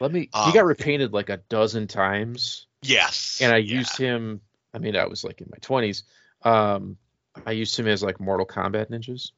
Let 0.00 0.12
me. 0.12 0.28
Um, 0.34 0.50
he 0.50 0.52
got 0.52 0.66
repainted 0.66 1.12
like 1.12 1.30
a 1.30 1.38
dozen 1.48 1.86
times, 1.86 2.66
Yes, 2.82 3.38
and 3.42 3.52
I 3.52 3.58
yeah. 3.58 3.78
used 3.78 3.96
him. 3.96 4.40
I 4.72 4.78
mean, 4.78 4.96
I 4.96 5.06
was 5.06 5.24
like 5.24 5.40
in 5.40 5.48
my 5.50 5.58
twenties. 5.60 6.04
Um, 6.42 6.96
I 7.46 7.52
used 7.52 7.78
him 7.78 7.86
as 7.86 8.02
like 8.02 8.20
Mortal 8.20 8.46
Kombat 8.46 8.90
ninjas. 8.90 9.32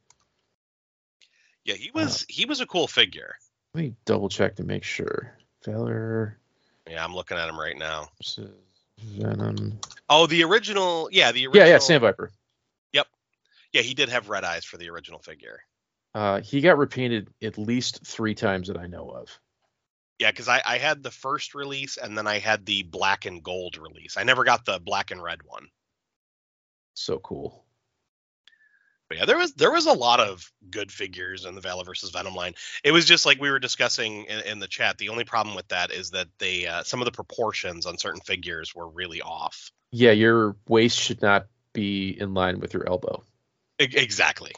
Yeah, 1.65 1.75
he 1.75 1.91
was 1.93 2.25
he 2.29 2.45
was 2.45 2.61
a 2.61 2.67
cool 2.67 2.87
figure. 2.87 3.37
Let 3.75 3.85
me 3.85 3.95
double 4.05 4.29
check 4.29 4.57
to 4.57 4.65
make 4.65 4.85
sure. 4.85 5.37
Valor 5.65 6.39
Yeah, 6.89 7.05
I'm 7.05 7.15
looking 7.15 7.39
at 7.39 7.49
him 7.49 7.59
right 7.59 7.79
now. 7.79 8.09
Venom. 8.99 9.79
Oh, 10.09 10.27
the 10.27 10.45
original, 10.45 11.09
yeah, 11.11 11.33
the 11.33 11.47
original. 11.47 11.67
Yeah, 11.67 11.73
yeah, 11.73 11.79
Sandviper. 11.79 12.31
Yeah, 13.73 13.83
he 13.83 13.95
did 13.95 14.09
have 14.09 14.29
red 14.29 14.45
eyes 14.45 14.65
for 14.65 14.77
the 14.77 14.91
original 14.91 15.19
figure. 15.19 15.61
Uh, 16.15 16.41
he 16.41 16.61
got 16.61 16.79
repainted 16.79 17.29
at 17.43 17.57
least 17.57 18.07
three 18.07 18.35
times 18.35 18.69
that 18.69 18.77
I 18.77 18.87
know 18.87 19.09
of. 19.09 19.39
Yeah, 20.19 20.31
because 20.31 20.49
I, 20.49 20.63
I 20.65 20.79
had 20.79 21.03
the 21.03 21.11
first 21.11 21.55
release 21.55 21.97
and 21.97 22.17
then 22.17 22.27
I 22.27 22.39
had 22.39 22.67
the 22.67 22.83
black 22.83 23.25
and 23.25 23.43
gold 23.43 23.79
release. 23.79 24.17
I 24.17 24.25
never 24.25 24.45
got 24.45 24.65
the 24.65 24.79
black 24.79 25.11
and 25.11 25.23
red 25.23 25.43
one. 25.43 25.69
So 26.95 27.19
cool. 27.19 27.65
But 29.09 29.19
yeah, 29.19 29.25
there 29.27 29.37
was 29.37 29.53
there 29.55 29.71
was 29.71 29.87
a 29.87 29.93
lot 29.93 30.21
of 30.21 30.51
good 30.71 30.91
figures 30.91 31.45
in 31.45 31.55
the 31.55 31.61
Valor 31.61 31.85
versus 31.85 32.11
Venom 32.11 32.35
line. 32.35 32.55
It 32.83 32.93
was 32.93 33.05
just 33.05 33.27
like 33.27 33.41
we 33.41 33.51
were 33.51 33.59
discussing 33.59 34.25
in, 34.25 34.41
in 34.41 34.59
the 34.59 34.69
chat. 34.69 34.97
The 34.97 35.11
only 35.11 35.25
problem 35.25 35.55
with 35.55 35.69
that 35.69 35.91
is 35.91 36.11
that 36.13 36.29
they 36.39 36.67
uh, 36.67 36.83
some 36.83 37.01
of 37.01 37.05
the 37.05 37.13
proportions 37.13 37.85
on 37.85 37.99
certain 37.99 38.21
figures 38.21 38.75
were 38.75 38.89
really 38.89 39.21
off. 39.21 39.71
Yeah, 39.91 40.13
your 40.13 40.57
waist 40.67 40.99
should 40.99 41.21
not 41.21 41.47
be 41.75 42.11
in 42.11 42.33
line 42.33 42.61
with 42.61 42.73
your 42.73 42.89
elbow. 42.89 43.23
Exactly. 43.83 44.53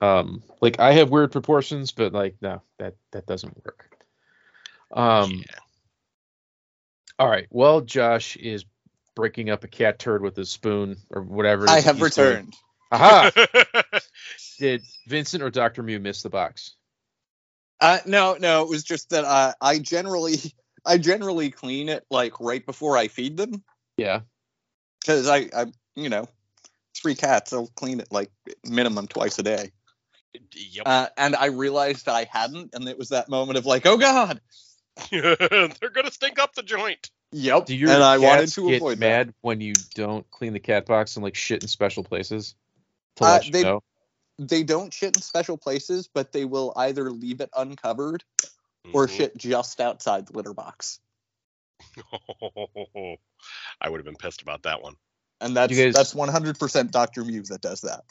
Um, 0.00 0.42
like 0.60 0.78
I 0.78 0.92
have 0.92 1.10
weird 1.10 1.32
proportions, 1.32 1.92
but 1.92 2.12
like 2.12 2.36
no, 2.40 2.62
that 2.78 2.96
that 3.12 3.26
doesn't 3.26 3.56
work. 3.64 3.88
Um, 4.92 5.32
yeah. 5.48 5.58
all 7.18 7.28
right. 7.28 7.46
Well, 7.50 7.80
Josh 7.80 8.36
is 8.36 8.64
breaking 9.14 9.50
up 9.50 9.64
a 9.64 9.68
cat 9.68 9.98
turd 9.98 10.22
with 10.22 10.36
a 10.38 10.44
spoon 10.44 10.96
or 11.10 11.22
whatever. 11.22 11.64
it 11.64 11.70
I 11.70 11.80
have 11.80 11.96
he's 11.96 12.14
doing. 12.14 12.28
returned. 12.28 12.54
Aha! 12.92 13.30
Did 14.58 14.82
Vincent 15.08 15.42
or 15.42 15.50
Doctor 15.50 15.82
Mew 15.82 15.98
miss 15.98 16.22
the 16.22 16.30
box? 16.30 16.76
Uh, 17.80 17.98
no, 18.06 18.36
no, 18.38 18.62
it 18.62 18.68
was 18.68 18.84
just 18.84 19.10
that 19.10 19.24
uh, 19.24 19.52
I 19.60 19.78
generally, 19.78 20.36
I 20.86 20.98
generally 20.98 21.50
clean 21.50 21.88
it 21.88 22.04
like 22.10 22.38
right 22.40 22.64
before 22.64 22.96
I 22.96 23.08
feed 23.08 23.36
them 23.36 23.62
Yeah. 23.96 24.20
because 25.00 25.28
I, 25.28 25.48
I, 25.54 25.66
you 25.94 26.08
know, 26.08 26.28
three 27.00 27.14
cats. 27.14 27.52
I'll 27.52 27.68
clean 27.76 28.00
it 28.00 28.08
like 28.10 28.30
minimum 28.64 29.06
twice 29.08 29.38
a 29.38 29.42
day. 29.42 29.72
yep. 30.54 30.86
Uh, 30.86 31.08
and 31.16 31.34
I 31.36 31.46
realized 31.46 32.08
I 32.08 32.24
hadn't, 32.30 32.74
and 32.74 32.88
it 32.88 32.98
was 32.98 33.08
that 33.10 33.28
moment 33.28 33.58
of 33.58 33.66
like, 33.66 33.86
oh 33.86 33.96
god. 33.96 34.40
They're 35.10 35.90
gonna 35.92 36.10
stink 36.10 36.38
up 36.38 36.54
the 36.54 36.62
joint. 36.62 37.10
Yep. 37.32 37.66
Do 37.66 37.76
your 37.76 37.90
and 37.90 38.02
I 38.02 38.18
wanted 38.18 38.40
cats 38.42 38.54
to 38.54 38.68
get 38.68 38.76
avoid 38.76 38.98
mad 38.98 39.34
when 39.42 39.60
you 39.60 39.74
don't 39.94 40.28
clean 40.30 40.52
the 40.52 40.60
cat 40.60 40.86
box 40.86 41.16
and 41.16 41.22
like 41.24 41.34
shit 41.34 41.62
in 41.62 41.68
special 41.68 42.02
places? 42.04 42.54
To 43.16 43.24
Uh, 43.24 43.28
let 43.28 43.46
you 43.46 43.52
they- 43.52 43.62
know. 43.62 43.82
They 44.38 44.62
don't 44.64 44.92
shit 44.92 45.16
in 45.16 45.22
special 45.22 45.56
places, 45.56 46.10
but 46.12 46.30
they 46.30 46.44
will 46.44 46.72
either 46.76 47.10
leave 47.10 47.40
it 47.40 47.48
uncovered 47.56 48.22
or 48.92 49.06
Mhm. 49.06 49.16
shit 49.16 49.36
just 49.38 49.80
outside 49.80 50.26
the 50.26 50.34
litter 50.34 50.52
box. 50.52 51.00
I 53.80 53.88
would 53.88 53.98
have 53.98 54.04
been 54.04 54.16
pissed 54.16 54.42
about 54.42 54.62
that 54.64 54.82
one. 54.82 54.94
And 55.40 55.56
that's 55.56 55.76
guys- 55.76 55.94
that's 55.94 56.14
100% 56.14 56.90
Dr. 56.90 57.24
Mew 57.24 57.42
that 57.44 57.60
does 57.60 57.82
that. 57.82 58.04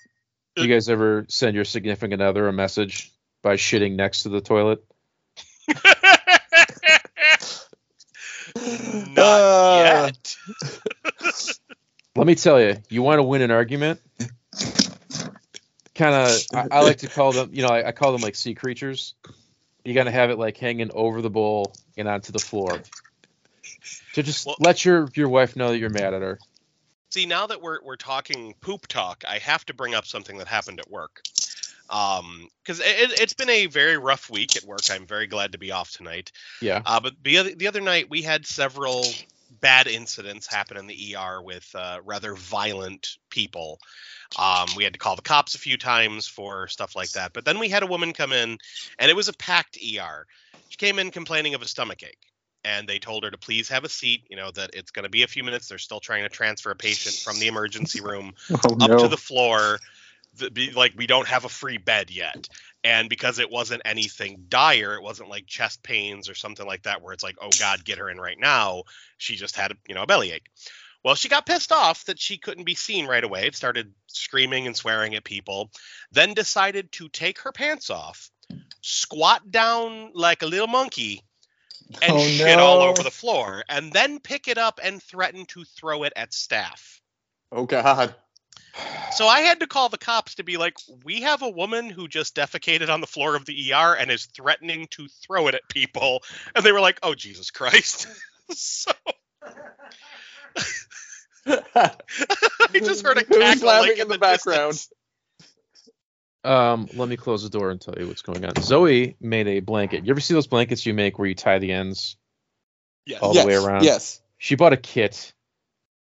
Do 0.55 0.63
you 0.63 0.73
guys 0.73 0.87
ever 0.89 1.25
send 1.27 1.55
your 1.55 1.65
significant 1.65 2.21
other 2.21 2.47
a 2.47 2.53
message 2.53 3.11
by 3.41 3.55
shitting 3.55 3.95
next 3.95 4.23
to 4.23 4.29
the 4.29 4.39
toilet? 4.41 4.83
Not 8.55 9.17
Uh, 9.17 10.11
yet. 10.11 10.35
Let 12.15 12.27
me 12.27 12.35
tell 12.35 12.61
you, 12.61 12.77
you 12.89 13.01
want 13.03 13.19
to 13.19 13.23
win 13.23 13.41
an 13.41 13.51
argument? 13.51 13.99
Kind 15.93 16.15
of, 16.15 16.37
I, 16.53 16.67
I 16.77 16.81
like 16.81 16.97
to 16.99 17.07
call 17.07 17.31
them, 17.33 17.49
you 17.51 17.61
know, 17.61 17.69
I, 17.69 17.87
I 17.87 17.91
call 17.91 18.11
them 18.13 18.21
like 18.21 18.35
sea 18.35 18.53
creatures. 18.55 19.15
You 19.83 19.93
got 19.93 20.05
to 20.05 20.11
have 20.11 20.29
it 20.29 20.37
like 20.39 20.57
hanging 20.57 20.91
over 20.93 21.21
the 21.21 21.29
bowl 21.29 21.73
and 21.97 22.07
onto 22.07 22.31
the 22.31 22.39
floor. 22.39 22.81
To 24.13 24.23
just 24.23 24.45
Well- 24.45 24.55
let 24.59 24.85
your 24.85 25.09
your 25.15 25.27
wife 25.29 25.55
know 25.57 25.69
that 25.69 25.77
you're 25.77 25.89
mad 25.89 26.13
at 26.13 26.21
her. 26.21 26.39
See, 27.15 27.25
now 27.25 27.47
that 27.47 27.61
we're 27.61 27.81
we're 27.81 27.95
talking 27.95 28.55
poop 28.59 28.87
talk, 28.87 29.23
I 29.25 29.37
have 29.37 29.65
to 29.67 29.73
bring 29.73 29.95
up 29.95 30.05
something 30.05 30.37
that 30.39 30.49
happened 30.49 30.81
at 30.81 30.91
work. 30.91 31.21
Um, 31.89 32.49
because 32.61 32.81
it, 32.81 33.21
it's 33.21 33.31
been 33.31 33.49
a 33.49 33.67
very 33.67 33.97
rough 33.97 34.29
week 34.29 34.57
at 34.57 34.65
work. 34.65 34.81
I'm 34.91 35.05
very 35.07 35.25
glad 35.25 35.53
to 35.53 35.57
be 35.57 35.71
off 35.71 35.91
tonight. 35.91 36.33
Yeah. 36.61 36.81
Uh, 36.85 36.99
but 36.99 37.13
the 37.23 37.37
other 37.37 37.55
the 37.55 37.69
other 37.69 37.79
night 37.79 38.09
we 38.09 38.21
had 38.21 38.45
several 38.45 39.05
bad 39.61 39.87
incidents 39.87 40.45
happen 40.45 40.75
in 40.75 40.87
the 40.87 41.15
ER 41.15 41.41
with 41.41 41.73
uh, 41.73 42.01
rather 42.03 42.33
violent 42.35 43.15
people. 43.29 43.79
Um, 44.37 44.67
we 44.75 44.83
had 44.83 44.91
to 44.91 44.99
call 44.99 45.15
the 45.15 45.21
cops 45.21 45.55
a 45.55 45.59
few 45.59 45.77
times 45.77 46.27
for 46.27 46.67
stuff 46.67 46.97
like 46.97 47.11
that. 47.11 47.31
But 47.31 47.45
then 47.45 47.59
we 47.59 47.69
had 47.69 47.83
a 47.83 47.87
woman 47.87 48.11
come 48.11 48.33
in, 48.33 48.57
and 48.99 49.09
it 49.09 49.15
was 49.15 49.29
a 49.29 49.33
packed 49.33 49.77
ER. 49.77 50.27
She 50.67 50.75
came 50.75 50.99
in 50.99 51.11
complaining 51.11 51.53
of 51.53 51.61
a 51.61 51.67
stomach 51.69 52.03
ache, 52.03 52.27
and 52.65 52.89
they 52.89 52.99
told 52.99 53.23
her 53.23 53.31
to 53.31 53.37
please 53.37 53.69
have 53.69 53.83
a 53.83 53.89
seat. 53.89 54.23
You 54.29 54.35
know 54.35 54.51
that 54.51 54.71
it's 54.73 54.91
going 54.91 55.03
to 55.03 55.09
be 55.09 55.23
a 55.23 55.27
few 55.27 55.43
minutes. 55.43 55.69
They're 55.69 55.77
still 55.77 55.99
trying 55.99 56.23
to 56.23 56.29
transfer 56.29 56.71
a 56.71 56.75
patient 56.75 57.15
from 57.15 57.39
the 57.39 57.47
emergency 57.47 58.01
room 58.01 58.33
oh, 58.51 58.77
up 58.81 58.99
to 58.99 59.07
the 59.07 59.17
floor. 59.17 59.79
The, 60.37 60.51
be, 60.51 60.71
like 60.71 60.93
we 60.97 61.07
don't 61.07 61.27
have 61.27 61.45
a 61.45 61.49
free 61.49 61.77
bed 61.77 62.11
yet, 62.11 62.49
and 62.83 63.07
because 63.07 63.39
it 63.39 63.49
wasn't 63.49 63.83
anything 63.85 64.45
dire, 64.49 64.95
it 64.95 65.03
wasn't 65.03 65.29
like 65.29 65.45
chest 65.45 65.81
pains 65.81 66.27
or 66.27 66.35
something 66.35 66.65
like 66.65 66.83
that, 66.83 67.01
where 67.01 67.13
it's 67.13 67.23
like, 67.23 67.37
oh 67.39 67.49
God, 67.57 67.85
get 67.85 67.99
her 67.99 68.09
in 68.09 68.17
right 68.17 68.39
now. 68.39 68.83
She 69.17 69.37
just 69.37 69.55
had, 69.55 69.77
you 69.87 69.95
know, 69.95 70.03
a 70.03 70.07
bellyache. 70.07 70.49
Well, 71.05 71.15
she 71.15 71.29
got 71.29 71.45
pissed 71.45 71.71
off 71.71 72.05
that 72.05 72.19
she 72.19 72.37
couldn't 72.37 72.63
be 72.63 72.73
seen 72.73 73.05
right 73.05 73.23
away. 73.23 73.49
Started 73.51 73.93
screaming 74.07 74.65
and 74.65 74.75
swearing 74.75 75.13
at 75.13 75.23
people. 75.23 75.69
Then 76.11 76.33
decided 76.33 76.91
to 76.93 77.07
take 77.09 77.39
her 77.39 77.51
pants 77.51 77.91
off, 77.91 78.31
squat 78.81 79.51
down 79.51 80.11
like 80.15 80.41
a 80.41 80.47
little 80.47 80.67
monkey, 80.67 81.21
and 82.01 82.17
Oh, 82.17 82.19
shit 82.19 82.59
all 82.59 82.81
over 82.81 83.03
the 83.03 83.11
floor, 83.11 83.63
and 83.69 83.91
then 83.91 84.19
pick 84.19 84.47
it 84.47 84.57
up 84.57 84.79
and 84.83 85.01
threaten 85.01 85.45
to 85.47 85.63
throw 85.63 86.03
it 86.03 86.13
at 86.15 86.33
staff. 86.33 87.01
Oh 87.51 87.65
god. 87.65 88.15
So 89.11 89.27
I 89.27 89.39
had 89.41 89.61
to 89.61 89.67
call 89.67 89.87
the 89.87 89.97
cops 89.97 90.35
to 90.35 90.43
be 90.43 90.57
like, 90.57 90.75
we 91.05 91.21
have 91.21 91.41
a 91.41 91.49
woman 91.49 91.89
who 91.89 92.09
just 92.09 92.35
defecated 92.35 92.89
on 92.89 92.99
the 92.99 93.07
floor 93.07 93.35
of 93.35 93.45
the 93.45 93.73
ER 93.73 93.95
and 93.95 94.11
is 94.11 94.25
threatening 94.25 94.87
to 94.91 95.07
throw 95.07 95.47
it 95.47 95.55
at 95.55 95.61
people. 95.69 96.23
And 96.53 96.65
they 96.65 96.73
were 96.73 96.81
like, 96.81 96.99
oh, 97.01 97.15
Jesus 97.15 97.51
Christ. 97.51 98.07
so 98.51 98.91
I 101.47 101.91
just 102.73 103.05
heard 103.05 103.17
a 103.17 103.23
cackle 103.23 103.67
like, 103.67 103.97
in 103.97 104.07
the 104.07 104.17
background? 104.17 104.73
distance. 104.73 104.93
Um, 106.45 106.87
let 106.93 107.09
me 107.09 107.17
close 107.17 107.43
the 107.43 107.49
door 107.49 107.71
and 107.71 107.81
tell 107.81 107.95
you 107.97 108.07
what's 108.07 108.21
going 108.21 108.45
on. 108.45 108.53
Zoey 108.53 109.15
made 109.19 109.47
a 109.47 109.59
blanket. 109.61 110.05
You 110.05 110.11
ever 110.11 110.19
see 110.19 110.33
those 110.33 110.47
blankets 110.47 110.85
you 110.85 110.93
make 110.93 111.17
where 111.17 111.27
you 111.27 111.35
tie 111.35 111.59
the 111.59 111.71
ends 111.71 112.17
Yes. 113.05 113.21
all 113.21 113.33
yes, 113.33 113.43
the 113.43 113.47
way 113.47 113.55
around? 113.55 113.83
Yes. 113.83 114.21
She 114.37 114.55
bought 114.55 114.73
a 114.73 114.77
kit. 114.77 115.33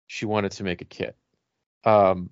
She 0.08 0.26
wanted 0.26 0.52
to 0.54 0.64
make 0.64 0.82
a 0.82 0.86
kit. 0.86 1.16
Um, 1.84 2.30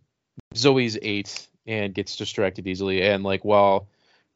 Zoey's 0.54 0.98
eight 1.02 1.48
and 1.66 1.94
gets 1.94 2.16
distracted 2.18 2.68
easily, 2.68 3.02
and 3.02 3.24
like 3.24 3.44
while 3.44 3.88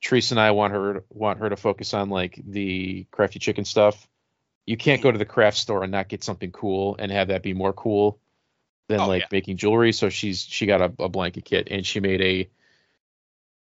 Teresa 0.02 0.34
and 0.34 0.40
I 0.40 0.52
want 0.52 0.74
her 0.74 1.04
want 1.10 1.40
her 1.40 1.50
to 1.50 1.56
focus 1.56 1.94
on 1.94 2.10
like 2.10 2.40
the 2.46 3.06
crafty 3.12 3.40
chicken 3.40 3.66
stuff, 3.66 4.08
you 4.66 4.78
can't 4.78 5.02
go 5.02 5.12
to 5.12 5.18
the 5.18 5.26
craft 5.26 5.58
store 5.58 5.84
and 5.84 5.92
not 5.92 6.08
get 6.08 6.24
something 6.24 6.52
cool 6.52 6.96
and 6.98 7.12
have 7.12 7.28
that 7.30 7.44
be 7.44 7.54
more 7.54 7.74
cool 7.74 8.20
than 8.88 9.00
Oh, 9.00 9.08
like 9.08 9.24
yeah. 9.24 9.28
making 9.32 9.58
jewelry. 9.58 9.92
So 9.94 10.10
she's 10.10 10.42
she 10.42 10.66
got 10.66 10.82
a, 10.82 10.92
a 11.00 11.10
blanket 11.10 11.46
kit 11.46 11.68
and 11.72 11.86
she 11.86 12.00
made 12.00 12.22
a. 12.22 12.50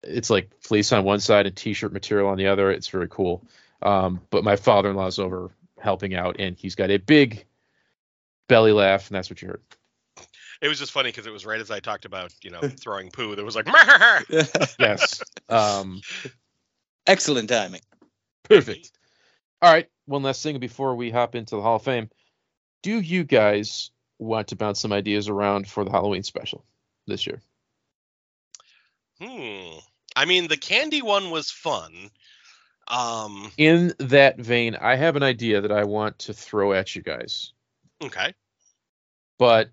It's 0.03 0.29
like 0.29 0.49
fleece 0.61 0.91
on 0.91 1.03
one 1.03 1.19
side 1.19 1.45
and 1.45 1.55
t-shirt 1.55 1.93
material 1.93 2.29
on 2.29 2.37
the 2.37 2.47
other. 2.47 2.71
It's 2.71 2.87
very 2.87 3.07
cool. 3.09 3.45
Um, 3.81 4.21
but 4.29 4.43
my 4.43 4.55
father-in-law's 4.55 5.19
over 5.19 5.51
helping 5.79 6.13
out, 6.15 6.37
and 6.39 6.55
he's 6.57 6.75
got 6.75 6.89
a 6.91 6.97
big 6.97 7.45
belly 8.47 8.71
laugh, 8.71 9.07
and 9.09 9.15
that's 9.15 9.29
what 9.29 9.41
you 9.41 9.47
heard. 9.49 9.61
It 10.61 10.67
was 10.67 10.77
just 10.77 10.91
funny 10.91 11.09
because 11.09 11.25
it 11.25 11.31
was 11.33 11.45
right 11.45 11.59
as 11.59 11.71
I 11.71 11.79
talked 11.79 12.05
about, 12.05 12.31
you 12.43 12.51
know, 12.51 12.61
throwing 12.79 13.09
poo. 13.09 13.35
There 13.35 13.45
was 13.45 13.55
like, 13.55 13.67
Yes. 14.79 15.23
um, 15.49 16.01
Excellent 17.07 17.49
timing. 17.49 17.81
perfect. 18.43 18.91
All 19.61 19.71
right. 19.71 19.87
One 20.05 20.21
last 20.23 20.43
thing 20.43 20.59
before 20.59 20.95
we 20.95 21.09
hop 21.09 21.33
into 21.35 21.55
the 21.55 21.61
Hall 21.61 21.77
of 21.77 21.83
Fame. 21.83 22.09
Do 22.83 22.99
you 22.99 23.23
guys 23.23 23.89
want 24.19 24.49
to 24.49 24.55
bounce 24.55 24.79
some 24.81 24.93
ideas 24.93 25.29
around 25.29 25.67
for 25.67 25.83
the 25.83 25.91
Halloween 25.91 26.23
special 26.23 26.63
this 27.07 27.25
year? 27.25 27.41
hmm. 29.19 29.77
I 30.15 30.25
mean, 30.25 30.47
the 30.47 30.57
candy 30.57 31.01
one 31.01 31.29
was 31.31 31.51
fun. 31.51 32.11
Um, 32.87 33.51
In 33.57 33.93
that 33.99 34.37
vein, 34.39 34.75
I 34.75 34.95
have 34.95 35.15
an 35.15 35.23
idea 35.23 35.61
that 35.61 35.71
I 35.71 35.85
want 35.85 36.19
to 36.19 36.33
throw 36.33 36.73
at 36.73 36.95
you 36.95 37.01
guys, 37.01 37.53
okay. 38.03 38.33
but 39.37 39.69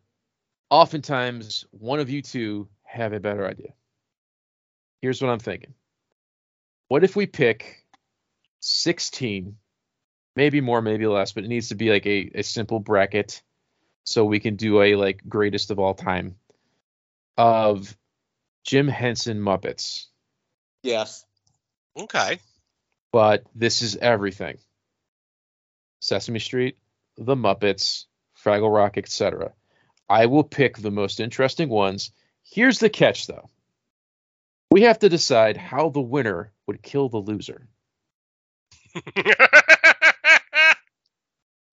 oftentimes 0.70 1.64
one 1.70 1.98
of 1.98 2.10
you 2.10 2.22
two 2.22 2.68
have 2.84 3.12
a 3.12 3.20
better 3.20 3.46
idea. 3.46 3.72
Here's 5.02 5.20
what 5.20 5.30
I'm 5.30 5.38
thinking. 5.38 5.74
What 6.88 7.02
if 7.02 7.16
we 7.16 7.26
pick 7.26 7.84
16, 8.60 9.56
maybe 10.36 10.60
more, 10.60 10.80
maybe 10.82 11.06
less, 11.06 11.32
but 11.32 11.44
it 11.44 11.48
needs 11.48 11.68
to 11.68 11.74
be 11.74 11.90
like 11.90 12.06
a, 12.06 12.30
a 12.36 12.42
simple 12.42 12.78
bracket 12.80 13.42
so 14.04 14.24
we 14.24 14.40
can 14.40 14.56
do 14.56 14.80
a 14.82 14.94
like 14.96 15.20
greatest 15.28 15.70
of 15.70 15.78
all 15.78 15.94
time 15.94 16.36
of 17.36 17.96
Jim 18.64 18.88
Henson 18.88 19.38
Muppets. 19.38 20.06
Yes. 20.82 21.24
Okay. 21.96 22.38
But 23.12 23.44
this 23.54 23.82
is 23.82 23.96
everything. 23.96 24.58
Sesame 26.00 26.38
Street, 26.38 26.76
The 27.16 27.34
Muppets, 27.34 28.04
Fraggle 28.44 28.72
Rock, 28.74 28.98
etc. 28.98 29.52
I 30.08 30.26
will 30.26 30.44
pick 30.44 30.76
the 30.78 30.90
most 30.90 31.20
interesting 31.20 31.68
ones. 31.68 32.12
Here's 32.44 32.78
the 32.78 32.88
catch 32.90 33.26
though. 33.26 33.48
we 34.70 34.82
have 34.82 34.98
to 35.00 35.08
decide 35.08 35.56
how 35.56 35.88
the 35.88 36.00
winner 36.00 36.52
would 36.66 36.82
kill 36.82 37.08
the 37.08 37.16
loser. 37.18 37.66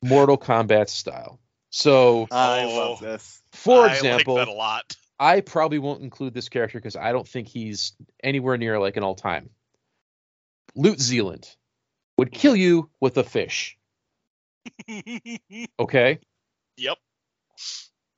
Mortal 0.03 0.38
Kombat 0.38 0.90
style. 0.90 1.40
So, 1.69 2.27
I 2.32 2.64
Oh. 2.64 2.77
love 2.77 2.99
this. 3.02 3.41
for 3.52 3.86
I 3.88 3.94
example, 3.95 4.36
like 4.36 4.45
that 4.48 4.52
a 4.52 4.56
lot. 4.56 4.95
I 5.19 5.41
probably 5.41 5.79
won't 5.79 6.03
include 6.03 6.33
this 6.33 6.49
character 6.49 6.77
because 6.77 6.95
I 6.95 7.11
don't 7.11 7.27
think 7.27 7.47
he's 7.47 7.93
anywhere 8.23 8.57
near 8.57 8.79
like 8.79 8.97
an 8.97 9.03
all 9.03 9.15
time. 9.15 9.49
Lew 10.75 10.95
Zealand 10.97 11.47
would 12.17 12.31
kill 12.31 12.55
you 12.55 12.89
with 12.99 13.17
a 13.17 13.23
fish. 13.23 13.77
Okay. 15.79 16.19
yep. 16.77 16.97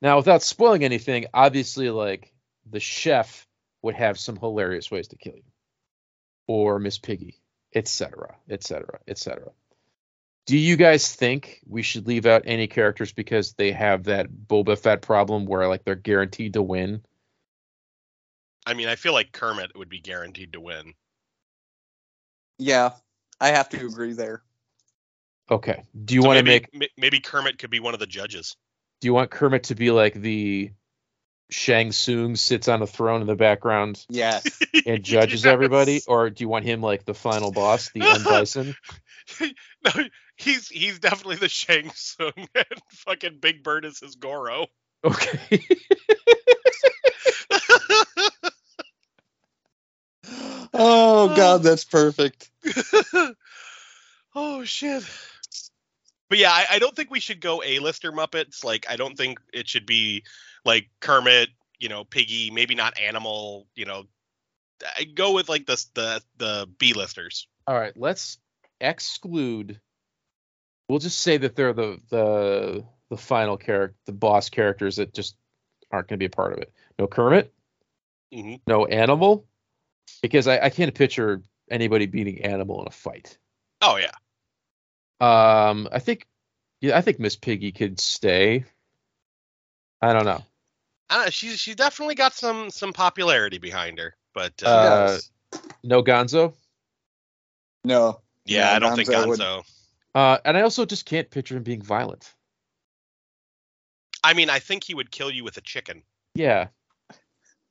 Now, 0.00 0.16
without 0.16 0.42
spoiling 0.42 0.84
anything, 0.84 1.26
obviously, 1.34 1.90
like 1.90 2.32
the 2.70 2.80
chef 2.80 3.46
would 3.82 3.94
have 3.94 4.18
some 4.18 4.36
hilarious 4.36 4.90
ways 4.90 5.08
to 5.08 5.16
kill 5.16 5.34
you, 5.36 5.42
or 6.46 6.78
Miss 6.78 6.98
Piggy, 6.98 7.40
etc., 7.74 8.36
etc., 8.48 9.00
etc. 9.06 9.50
Do 10.48 10.56
you 10.56 10.76
guys 10.76 11.14
think 11.14 11.60
we 11.66 11.82
should 11.82 12.06
leave 12.06 12.24
out 12.24 12.44
any 12.46 12.68
characters 12.68 13.12
because 13.12 13.52
they 13.52 13.70
have 13.72 14.04
that 14.04 14.28
Boba 14.30 14.78
Fett 14.78 15.02
problem 15.02 15.44
where 15.44 15.68
like 15.68 15.84
they're 15.84 15.94
guaranteed 15.94 16.54
to 16.54 16.62
win? 16.62 17.02
I 18.64 18.72
mean, 18.72 18.88
I 18.88 18.96
feel 18.96 19.12
like 19.12 19.30
Kermit 19.30 19.76
would 19.76 19.90
be 19.90 20.00
guaranteed 20.00 20.54
to 20.54 20.60
win. 20.60 20.94
Yeah, 22.58 22.92
I 23.38 23.48
have 23.48 23.68
to 23.68 23.86
agree 23.86 24.14
there. 24.14 24.42
Okay. 25.50 25.82
Do 26.06 26.14
you 26.14 26.22
So 26.22 26.28
want 26.28 26.38
to 26.38 26.44
make? 26.44 26.68
ma- 26.72 26.86
maybe 26.96 27.20
Kermit 27.20 27.58
could 27.58 27.70
be 27.70 27.80
one 27.80 27.92
of 27.92 28.00
the 28.00 28.06
judges. 28.06 28.56
Do 29.02 29.06
you 29.08 29.12
want 29.12 29.30
Kermit 29.30 29.64
to 29.64 29.74
be 29.74 29.90
like 29.90 30.14
the 30.14 30.70
Shang 31.50 31.92
Tsung 31.92 32.36
sits 32.36 32.68
on 32.68 32.80
a 32.80 32.86
throne 32.86 33.20
in 33.20 33.26
the 33.26 33.36
background 33.36 34.02
Yes. 34.08 34.58
and 34.86 35.02
judges 35.02 35.44
Yes. 35.44 35.52
everybody, 35.52 36.00
or 36.08 36.30
do 36.30 36.42
you 36.42 36.48
want 36.48 36.64
him 36.64 36.80
like 36.80 37.04
the 37.04 37.12
final 37.14 37.52
boss, 37.52 37.90
the 37.90 38.00
End 38.00 38.24
Bison? 38.28 38.74
no, 39.84 39.90
he's 40.38 40.68
he's 40.68 40.98
definitely 40.98 41.36
the 41.36 41.48
Shang 41.48 41.90
Tsung, 41.90 42.32
and 42.54 42.66
fucking 42.90 43.38
Big 43.40 43.62
Bird 43.62 43.84
is 43.84 44.00
his 44.00 44.16
Goro. 44.16 44.66
Okay. 45.04 45.38
oh 50.74 51.34
God, 51.36 51.62
that's 51.62 51.84
perfect. 51.84 52.50
oh 54.34 54.64
shit. 54.64 55.04
But 56.28 56.38
yeah, 56.38 56.50
I, 56.50 56.66
I 56.72 56.78
don't 56.78 56.94
think 56.94 57.10
we 57.10 57.20
should 57.20 57.40
go 57.40 57.62
A-lister 57.62 58.12
Muppets. 58.12 58.62
Like, 58.62 58.84
I 58.90 58.96
don't 58.96 59.16
think 59.16 59.40
it 59.52 59.66
should 59.66 59.86
be 59.86 60.24
like 60.62 60.90
Kermit, 61.00 61.48
you 61.78 61.88
know, 61.88 62.04
Piggy, 62.04 62.50
maybe 62.50 62.74
not 62.74 62.98
Animal. 62.98 63.66
You 63.74 63.86
know, 63.86 64.04
I 64.98 65.04
go 65.04 65.32
with 65.32 65.48
like 65.48 65.66
the 65.66 65.82
the 65.94 66.22
the 66.36 66.68
B-listers. 66.78 67.46
All 67.66 67.74
right, 67.74 67.96
let's 67.96 68.38
exclude. 68.80 69.80
We'll 70.88 70.98
just 70.98 71.20
say 71.20 71.36
that 71.36 71.54
they're 71.54 71.72
the 71.72 72.00
the 72.08 72.84
the 73.10 73.16
final 73.16 73.56
character, 73.56 73.96
the 74.06 74.12
boss 74.12 74.48
characters 74.48 74.96
that 74.96 75.12
just 75.14 75.36
aren't 75.90 76.08
going 76.08 76.16
to 76.18 76.22
be 76.22 76.26
a 76.26 76.30
part 76.30 76.52
of 76.52 76.58
it. 76.58 76.72
No 76.98 77.06
Kermit, 77.06 77.52
hmm 78.32 78.56
no 78.66 78.86
Animal, 78.86 79.46
because 80.22 80.46
I, 80.48 80.58
I 80.58 80.70
can't 80.70 80.94
picture 80.94 81.42
anybody 81.70 82.06
beating 82.06 82.42
Animal 82.44 82.80
in 82.82 82.88
a 82.88 82.90
fight. 82.90 83.38
Oh 83.82 83.96
yeah. 83.96 84.12
Um, 85.20 85.88
I 85.90 85.98
think, 85.98 86.26
yeah, 86.80 86.96
I 86.96 87.00
think 87.00 87.18
Miss 87.18 87.36
Piggy 87.36 87.72
could 87.72 87.98
stay. 88.00 88.64
I 90.00 90.12
don't 90.12 90.24
know. 90.24 90.42
I 91.10 91.14
don't 91.16 91.24
know, 91.26 91.30
she's 91.30 91.58
she's 91.58 91.76
definitely 91.76 92.14
got 92.14 92.34
some 92.34 92.70
some 92.70 92.92
popularity 92.92 93.58
behind 93.58 93.98
her, 93.98 94.14
but 94.34 94.62
uh, 94.62 94.68
Uh, 94.68 95.18
No 95.82 96.02
Gonzo. 96.02 96.54
No. 97.84 98.20
yeah, 98.44 98.70
yeah, 98.70 98.76
I 98.76 98.78
don't 98.78 98.96
think 98.96 99.08
Gonzo 99.08 99.26
would- 99.28 99.38
Gonzo. 99.40 99.64
Uh, 100.14 100.38
and 100.44 100.56
I 100.56 100.62
also 100.62 100.84
just 100.84 101.06
can't 101.06 101.30
picture 101.30 101.56
him 101.56 101.62
being 101.62 101.82
violent. 101.82 102.34
I 104.24 104.34
mean, 104.34 104.50
I 104.50 104.58
think 104.58 104.84
he 104.84 104.94
would 104.94 105.10
kill 105.10 105.30
you 105.30 105.44
with 105.44 105.56
a 105.56 105.60
chicken. 105.60 106.02
Yeah. 106.34 106.68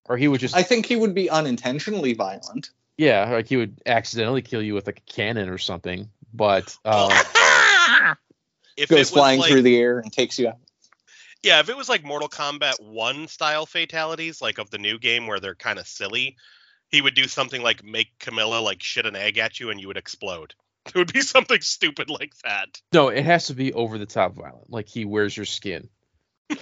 Or 0.05 0.17
he 0.17 0.27
would 0.27 0.39
just 0.39 0.55
I 0.55 0.63
think 0.63 0.85
he 0.85 0.95
would 0.95 1.13
be 1.13 1.29
unintentionally 1.29 2.13
violent. 2.13 2.69
Yeah, 2.97 3.29
like 3.29 3.47
he 3.47 3.57
would 3.57 3.81
accidentally 3.85 4.41
kill 4.41 4.61
you 4.61 4.73
with 4.73 4.87
like 4.87 4.99
a 4.99 5.11
cannon 5.11 5.49
or 5.49 5.57
something. 5.57 6.09
But 6.33 6.77
um, 6.85 7.11
if 8.77 8.85
it 8.85 8.89
Goes 8.89 8.99
was 8.99 9.09
flying 9.11 9.39
like, 9.39 9.51
through 9.51 9.63
the 9.63 9.77
air 9.77 9.99
and 9.99 10.11
takes 10.11 10.39
you 10.39 10.47
out. 10.47 10.57
yeah, 11.43 11.59
if 11.59 11.69
it 11.69 11.77
was 11.77 11.89
like 11.89 12.03
Mortal 12.03 12.29
Kombat 12.29 12.81
One 12.81 13.27
style 13.27 13.65
fatalities, 13.65 14.41
like 14.41 14.57
of 14.57 14.69
the 14.69 14.77
new 14.77 14.97
game 14.97 15.27
where 15.27 15.39
they're 15.39 15.55
kind 15.55 15.77
of 15.77 15.87
silly, 15.87 16.37
he 16.89 17.01
would 17.01 17.15
do 17.15 17.27
something 17.27 17.61
like 17.61 17.83
make 17.83 18.17
Camilla 18.19 18.59
like 18.61 18.81
shit 18.81 19.05
an 19.05 19.15
egg 19.15 19.37
at 19.37 19.59
you 19.59 19.69
and 19.69 19.79
you 19.79 19.87
would 19.87 19.97
explode. 19.97 20.55
It 20.95 20.95
would 20.95 21.11
be 21.13 21.21
something 21.21 21.61
stupid 21.61 22.09
like 22.09 22.33
that. 22.43 22.81
no, 22.93 23.09
it 23.09 23.23
has 23.25 23.47
to 23.47 23.53
be 23.53 23.73
over 23.73 23.97
the 23.97 24.05
top 24.05 24.35
violent. 24.35 24.69
Like 24.71 24.87
he 24.87 25.05
wears 25.05 25.35
your 25.35 25.45
skin. 25.45 25.89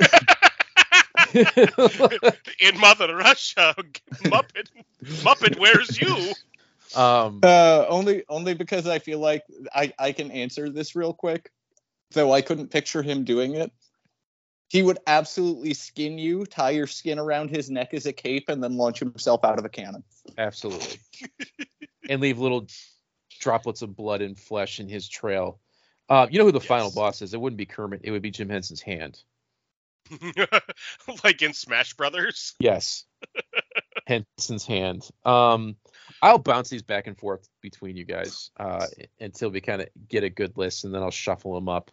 In 1.34 2.80
Mother 2.80 3.16
Russia, 3.16 3.76
Muppet 4.24 4.68
Muppet 5.04 5.60
wears 5.60 6.00
you. 6.00 6.34
um, 7.00 7.40
Uh, 7.44 7.86
only 7.90 8.24
only 8.30 8.54
because 8.54 8.88
I 8.88 9.00
feel 9.00 9.20
like 9.20 9.44
I, 9.74 9.94
I 10.00 10.12
can 10.12 10.32
answer 10.32 10.70
this 10.70 10.96
real 10.96 11.14
quick. 11.14 11.52
Though 12.12 12.32
I 12.32 12.42
couldn't 12.42 12.70
picture 12.70 13.02
him 13.02 13.24
doing 13.24 13.56
it. 13.56 13.72
He 14.70 14.82
would 14.82 14.98
absolutely 15.06 15.74
skin 15.74 16.18
you, 16.18 16.46
tie 16.46 16.72
your 16.72 16.88
skin 16.88 17.20
around 17.20 17.50
his 17.50 17.70
neck 17.70 17.94
as 17.94 18.06
a 18.08 18.14
cape, 18.14 18.50
and 18.50 18.64
then 18.64 18.78
launch 18.78 19.00
himself 19.00 19.44
out 19.46 19.60
of 19.60 19.66
a 19.66 19.70
cannon. 19.70 20.04
absolutely. 20.38 20.98
and 22.10 22.20
leave 22.22 22.40
little 22.40 22.68
droplets 23.40 23.82
of 23.82 23.96
blood 23.96 24.22
and 24.22 24.38
flesh 24.38 24.80
in 24.80 24.88
his 24.88 25.08
trail. 25.08 25.60
Uh, 26.08 26.28
you 26.30 26.40
know 26.40 26.46
who 26.46 26.52
the 26.52 26.60
final 26.60 26.92
boss 26.92 27.22
is? 27.22 27.34
It 27.34 27.42
wouldn't 27.42 27.58
be 27.58 27.66
Kermit. 27.66 28.02
It 28.04 28.12
would 28.12 28.22
be 28.22 28.32
Jim 28.32 28.50
Henson's 28.50 28.82
hand. 28.82 29.18
like 31.24 31.42
in 31.42 31.54
Smash 31.54 31.94
Brothers. 31.96 32.54
Yes. 32.60 33.06
Henson's 34.08 34.66
hand. 34.66 35.10
Um, 35.24 35.76
I'll 36.22 36.38
bounce 36.38 36.70
these 36.70 36.84
back 36.84 37.08
and 37.08 37.18
forth 37.18 37.48
between 37.62 37.98
you 37.98 38.06
guys 38.06 38.52
uh, 38.58 38.86
until 39.20 39.50
we 39.50 39.62
kind 39.62 39.82
of 39.82 39.90
get 40.08 40.24
a 40.24 40.30
good 40.30 40.58
list, 40.58 40.84
and 40.84 40.94
then 40.94 41.02
I'll 41.02 41.12
shuffle 41.12 41.56
them 41.56 41.68
up, 41.68 41.92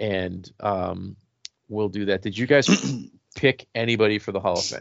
and 0.00 0.50
um, 0.60 1.16
we'll 1.68 1.90
do 1.90 2.06
that. 2.06 2.22
Did 2.22 2.38
you 2.38 2.46
guys 2.46 2.68
pick 3.36 3.66
anybody 3.74 4.18
for 4.18 4.32
the 4.32 4.40
Hall 4.40 4.58
of 4.58 4.64
Fame? 4.64 4.80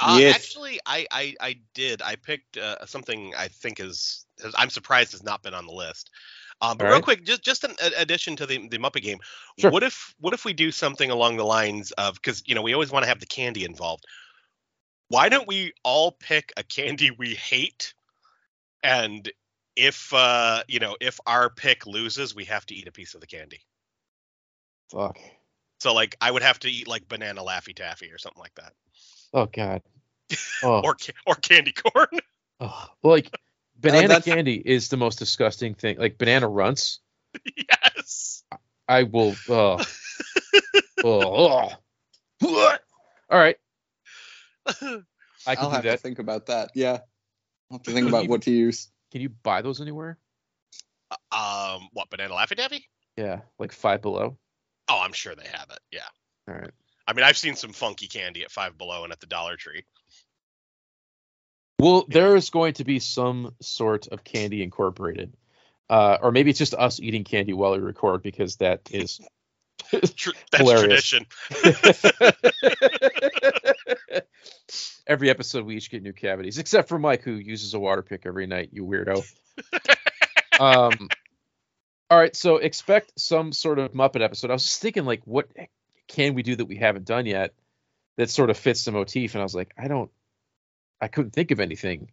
Uh, 0.00 0.18
Yes. 0.18 0.34
Actually, 0.34 0.80
I, 0.86 1.06
I 1.10 1.34
I 1.40 1.60
did. 1.74 2.00
I 2.02 2.16
picked 2.16 2.56
uh, 2.56 2.84
something 2.86 3.34
I 3.36 3.48
think 3.48 3.80
is, 3.80 4.24
has, 4.42 4.54
I'm 4.56 4.70
surprised 4.70 5.12
has 5.12 5.22
not 5.22 5.42
been 5.42 5.54
on 5.54 5.66
the 5.66 5.72
list. 5.72 6.10
Um, 6.62 6.76
but 6.76 6.84
All 6.84 6.90
real 6.90 6.96
right. 6.96 7.04
quick, 7.04 7.24
just 7.24 7.42
just 7.42 7.64
an 7.64 7.74
addition 7.96 8.36
to 8.36 8.46
the 8.46 8.68
the 8.68 8.78
Muppet 8.78 9.02
game. 9.02 9.18
Sure. 9.58 9.70
What 9.70 9.82
if 9.82 10.14
what 10.18 10.34
if 10.34 10.44
we 10.44 10.52
do 10.52 10.70
something 10.70 11.10
along 11.10 11.36
the 11.36 11.44
lines 11.44 11.90
of 11.92 12.14
because 12.14 12.42
you 12.46 12.54
know 12.54 12.62
we 12.62 12.74
always 12.74 12.90
want 12.90 13.02
to 13.04 13.08
have 13.08 13.20
the 13.20 13.26
candy 13.26 13.64
involved. 13.64 14.04
Why 15.08 15.28
don't 15.28 15.48
we 15.48 15.72
all 15.82 16.12
pick 16.12 16.52
a 16.56 16.62
candy 16.62 17.10
we 17.10 17.34
hate, 17.34 17.94
and 18.82 19.30
if 19.76 20.12
uh 20.12 20.62
you 20.68 20.80
know 20.80 20.96
if 21.00 21.18
our 21.26 21.50
pick 21.50 21.86
loses, 21.86 22.34
we 22.34 22.44
have 22.44 22.66
to 22.66 22.74
eat 22.74 22.88
a 22.88 22.92
piece 22.92 23.14
of 23.14 23.20
the 23.20 23.26
candy. 23.26 23.60
Fuck. 24.90 25.18
So 25.80 25.94
like 25.94 26.16
I 26.20 26.30
would 26.30 26.42
have 26.42 26.58
to 26.60 26.70
eat 26.70 26.86
like 26.86 27.08
banana 27.08 27.42
laffy 27.42 27.74
taffy 27.74 28.10
or 28.10 28.18
something 28.18 28.40
like 28.40 28.54
that, 28.56 28.74
Oh 29.32 29.46
God. 29.46 29.82
Oh, 30.62 30.82
or 30.84 30.96
or 31.26 31.34
candy 31.34 31.72
corn. 31.72 32.06
oh. 32.60 32.86
like 33.02 33.34
banana 33.76 34.06
that's- 34.06 34.24
candy 34.24 34.54
is 34.54 34.88
the 34.88 34.96
most 34.96 35.18
disgusting 35.18 35.74
thing. 35.74 35.98
Like 35.98 36.18
banana 36.18 36.48
runts. 36.48 37.00
yes. 37.56 38.44
I 38.86 39.04
will. 39.04 39.34
Oh. 39.48 39.84
oh. 41.02 41.72
oh. 42.42 42.76
All 43.28 43.38
right. 43.38 43.56
I 44.66 44.72
can 44.72 45.04
I'll 45.46 45.70
do 45.70 45.74
have 45.74 45.82
to 45.82 45.96
think 45.96 46.20
about 46.20 46.46
that. 46.46 46.70
Yeah. 46.74 46.98
I'll 47.70 47.78
have 47.78 47.82
to 47.82 47.92
think 47.92 48.08
about 48.08 48.28
what 48.28 48.42
to 48.42 48.50
use. 48.52 48.88
Can 49.10 49.20
you 49.20 49.30
buy 49.30 49.62
those 49.62 49.80
anywhere? 49.80 50.18
Um, 51.32 51.88
what 51.92 52.10
banana 52.10 52.34
laffy 52.34 52.56
taffy? 52.56 52.86
Yeah, 53.16 53.40
like 53.58 53.72
five 53.72 54.02
below. 54.02 54.38
Oh, 54.88 55.00
I'm 55.02 55.12
sure 55.12 55.34
they 55.34 55.46
have 55.52 55.70
it. 55.70 55.80
Yeah. 55.92 56.00
All 56.48 56.54
right. 56.54 56.70
I 57.06 57.12
mean, 57.12 57.24
I've 57.24 57.38
seen 57.38 57.56
some 57.56 57.72
funky 57.72 58.06
candy 58.06 58.44
at 58.44 58.50
Five 58.50 58.78
Below 58.78 59.04
and 59.04 59.12
at 59.12 59.20
the 59.20 59.26
Dollar 59.26 59.56
Tree. 59.56 59.84
Well, 61.78 62.04
there 62.08 62.36
is 62.36 62.50
going 62.50 62.74
to 62.74 62.84
be 62.84 62.98
some 62.98 63.54
sort 63.62 64.08
of 64.08 64.22
candy 64.22 64.62
incorporated, 64.62 65.32
uh, 65.88 66.18
or 66.20 66.30
maybe 66.30 66.50
it's 66.50 66.58
just 66.58 66.74
us 66.74 67.00
eating 67.00 67.24
candy 67.24 67.54
while 67.54 67.72
we 67.72 67.78
record 67.78 68.22
because 68.22 68.56
that 68.56 68.82
is 68.90 69.18
Tr- 70.14 70.30
that's 70.52 70.70
tradition. 70.70 71.26
every 75.06 75.30
episode 75.30 75.64
we 75.64 75.76
each 75.76 75.90
get 75.90 76.02
new 76.02 76.12
cavities, 76.12 76.58
except 76.58 76.88
for 76.88 76.98
Mike 76.98 77.22
who 77.22 77.32
uses 77.32 77.74
a 77.74 77.80
water 77.80 78.02
pick 78.02 78.26
every 78.26 78.46
night. 78.46 78.70
You 78.72 78.84
weirdo. 78.84 79.24
um. 80.60 81.08
All 82.08 82.18
right, 82.18 82.34
so 82.34 82.56
expect 82.56 83.12
some 83.16 83.52
sort 83.52 83.78
of 83.78 83.92
Muppet 83.92 84.20
episode. 84.20 84.50
I 84.50 84.54
was 84.54 84.64
just 84.64 84.82
thinking, 84.82 85.04
like, 85.04 85.22
what 85.24 85.48
can 86.10 86.34
we 86.34 86.42
do 86.42 86.56
that 86.56 86.66
we 86.66 86.76
haven't 86.76 87.06
done 87.06 87.26
yet 87.26 87.54
that 88.16 88.30
sort 88.30 88.50
of 88.50 88.56
fits 88.58 88.84
the 88.84 88.92
motif? 88.92 89.34
And 89.34 89.40
I 89.40 89.44
was 89.44 89.54
like, 89.54 89.72
I 89.78 89.88
don't, 89.88 90.10
I 91.00 91.08
couldn't 91.08 91.30
think 91.32 91.50
of 91.50 91.60
anything, 91.60 92.10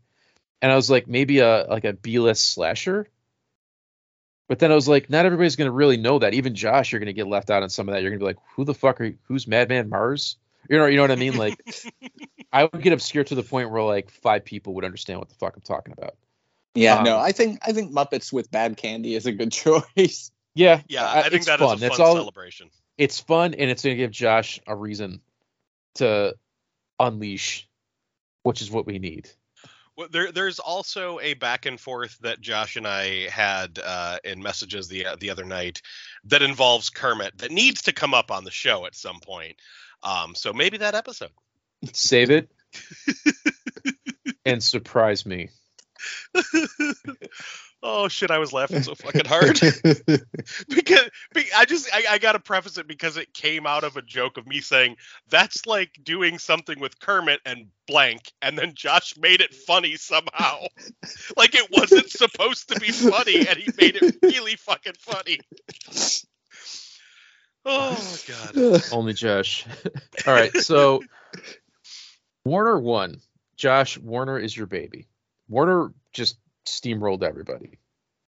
and 0.61 0.71
I 0.71 0.75
was 0.75 0.89
like 0.89 1.07
maybe 1.07 1.39
a 1.39 1.65
like 1.69 1.83
a 1.85 1.93
B-list 1.93 2.53
slasher. 2.53 3.07
But 4.47 4.59
then 4.59 4.71
I 4.71 4.75
was 4.75 4.87
like, 4.87 5.09
not 5.09 5.25
everybody's 5.25 5.57
gonna 5.57 5.71
really 5.71 5.97
know 5.97 6.19
that. 6.19 6.33
Even 6.33 6.55
Josh, 6.55 6.91
you're 6.91 6.99
gonna 6.99 7.13
get 7.13 7.27
left 7.27 7.49
out 7.49 7.63
on 7.63 7.69
some 7.69 7.89
of 7.89 7.93
that. 7.95 8.01
You're 8.01 8.11
gonna 8.11 8.19
be 8.19 8.25
like, 8.25 8.37
who 8.55 8.63
the 8.63 8.73
fuck 8.73 9.01
are 9.01 9.05
you? 9.05 9.17
Who's 9.23 9.45
Madman 9.47 9.89
Marz? 9.89 10.35
You 10.69 10.77
know, 10.77 10.85
you 10.85 10.95
know 10.97 11.03
what 11.03 11.11
I 11.11 11.15
mean? 11.15 11.35
Like, 11.37 11.59
I 12.53 12.63
would 12.63 12.81
get 12.81 12.93
obscure 12.93 13.23
to 13.25 13.35
the 13.35 13.43
point 13.43 13.69
where 13.71 13.81
like 13.83 14.09
five 14.09 14.45
people 14.45 14.73
would 14.75 14.85
understand 14.85 15.19
what 15.19 15.27
the 15.29 15.35
fuck 15.35 15.55
I'm 15.55 15.61
talking 15.61 15.93
about. 15.97 16.15
Yeah, 16.75 16.97
Um, 16.99 17.03
no, 17.05 17.17
I 17.17 17.31
think 17.33 17.59
I 17.67 17.73
think 17.73 17.91
Muppets 17.93 18.31
with 18.31 18.49
Bad 18.51 18.77
Candy 18.77 19.15
is 19.15 19.25
a 19.25 19.31
good 19.33 19.51
choice. 19.51 20.31
Yeah, 20.55 20.81
Yeah, 20.87 21.05
I- 21.05 21.19
I 21.19 21.23
think 21.23 21.35
it's 21.35 21.45
that 21.47 21.59
is 21.61 21.67
fun. 21.67 21.77
a 21.77 21.79
That's 21.81 21.99
all. 21.99 22.15
celebration. 22.15 22.69
It's 22.97 23.19
fun, 23.19 23.53
and 23.53 23.69
it's 23.69 23.83
gonna 23.83 23.95
give 23.95 24.11
Josh 24.11 24.59
a 24.67 24.75
reason 24.75 25.21
to 25.95 26.35
unleash, 26.99 27.67
which 28.43 28.61
is 28.61 28.71
what 28.71 28.85
we 28.85 28.99
need. 28.99 29.29
Well, 29.95 30.07
there, 30.11 30.31
there's 30.31 30.59
also 30.59 31.19
a 31.19 31.33
back 31.33 31.65
and 31.65 31.79
forth 31.79 32.19
that 32.19 32.39
Josh 32.39 32.75
and 32.75 32.87
I 32.87 33.29
had 33.29 33.79
uh, 33.83 34.19
in 34.23 34.41
messages 34.41 34.87
the 34.87 35.07
the 35.19 35.31
other 35.31 35.45
night 35.45 35.81
that 36.25 36.43
involves 36.43 36.89
Kermit 36.89 37.39
that 37.39 37.51
needs 37.51 37.81
to 37.83 37.93
come 37.93 38.13
up 38.13 38.29
on 38.31 38.43
the 38.43 38.51
show 38.51 38.85
at 38.85 38.95
some 38.95 39.19
point. 39.19 39.55
Um, 40.03 40.35
so 40.35 40.53
maybe 40.53 40.77
that 40.77 40.93
episode. 40.93 41.31
Save 41.93 42.29
it 42.31 42.51
and 44.45 44.63
surprise 44.63 45.25
me. 45.25 45.49
oh 47.87 48.07
shit! 48.09 48.29
I 48.29 48.37
was 48.37 48.51
laughing 48.51 48.83
so 48.83 48.93
fucking 48.93 49.25
hard 49.25 49.59
because, 50.69 51.09
be- 51.33 51.53
I 51.55 51.65
just 51.65 51.89
I, 51.93 52.03
I 52.11 52.17
gotta 52.17 52.39
preface 52.39 52.77
it 52.77 52.87
because 52.87 53.17
it 53.17 53.33
came 53.33 53.65
out 53.65 53.83
of 53.83 53.95
a 53.95 54.01
joke 54.01 54.37
of 54.37 54.45
me 54.45 54.59
saying 54.59 54.97
that's 55.29 55.65
like 55.65 55.97
doing 56.03 56.37
something 56.37 56.79
with 56.79 56.99
Kermit 56.99 57.39
and 57.45 57.67
blank, 57.87 58.31
and 58.41 58.57
then 58.57 58.73
Josh 58.75 59.15
made 59.17 59.41
it 59.41 59.53
funny 59.53 59.95
somehow, 59.95 60.65
like 61.37 61.55
it 61.55 61.69
wasn't 61.71 62.09
supposed 62.09 62.69
to 62.69 62.79
be 62.79 62.91
funny, 62.91 63.47
and 63.47 63.57
he 63.57 63.71
made 63.79 63.95
it 63.95 64.17
really 64.21 64.55
fucking 64.57 64.95
funny. 64.99 65.39
Oh 67.65 68.17
god. 68.27 68.83
Only 68.91 69.13
Josh. 69.13 69.65
All 70.27 70.33
right, 70.33 70.55
so 70.57 71.01
Warner 72.43 72.79
won. 72.79 73.21
Josh, 73.55 73.97
Warner 73.97 74.37
is 74.37 74.55
your 74.55 74.67
baby. 74.67 75.07
Warner 75.49 75.91
just 76.13 76.37
steamrolled 76.67 77.23
everybody. 77.23 77.79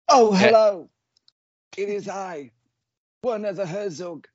Oh, 0.08 0.34
eh. 0.34 0.38
hello. 0.38 0.90
It 1.78 1.90
is 1.90 2.08
I, 2.08 2.52
Werner 3.24 3.54
the 3.54 3.66
Herzog. 3.66 4.28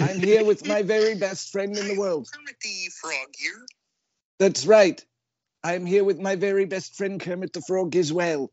I'm 0.00 0.18
here 0.20 0.44
with 0.44 0.66
my 0.66 0.82
very 0.82 1.14
best 1.14 1.50
friend 1.50 1.76
in 1.76 1.88
the 1.88 1.98
world. 1.98 2.28
Kermit 2.34 2.56
the 2.60 2.90
Frog 3.00 3.28
here. 3.36 3.66
That's 4.38 4.66
right. 4.66 5.04
I'm 5.62 5.86
here 5.86 6.04
with 6.04 6.20
my 6.20 6.36
very 6.36 6.66
best 6.66 6.96
friend 6.96 7.20
Kermit 7.20 7.52
the 7.52 7.62
Frog 7.62 7.96
as 7.96 8.12
well. 8.12 8.50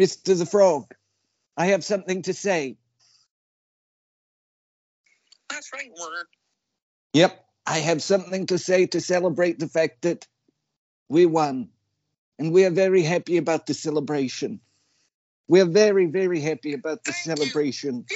Mr. 0.00 0.38
the 0.38 0.46
Frog, 0.46 0.94
I 1.56 1.66
have 1.66 1.84
something 1.84 2.22
to 2.22 2.34
say. 2.34 2.76
That's 5.50 5.72
right, 5.72 5.90
Werner. 5.98 6.26
Yep, 7.12 7.44
I 7.66 7.78
have 7.78 8.02
something 8.02 8.46
to 8.46 8.58
say 8.58 8.86
to 8.86 9.00
celebrate 9.00 9.58
the 9.58 9.68
fact 9.68 10.02
that 10.02 10.26
we 11.08 11.26
won. 11.26 11.68
And 12.38 12.52
we 12.52 12.64
are 12.64 12.70
very 12.70 13.02
happy 13.02 13.36
about 13.36 13.66
the 13.66 13.74
celebration. 13.74 14.60
We 15.48 15.60
are 15.60 15.66
very, 15.66 16.06
very 16.06 16.40
happy 16.40 16.72
about 16.72 17.04
the 17.04 17.12
Thank 17.12 17.38
celebration. 17.38 18.06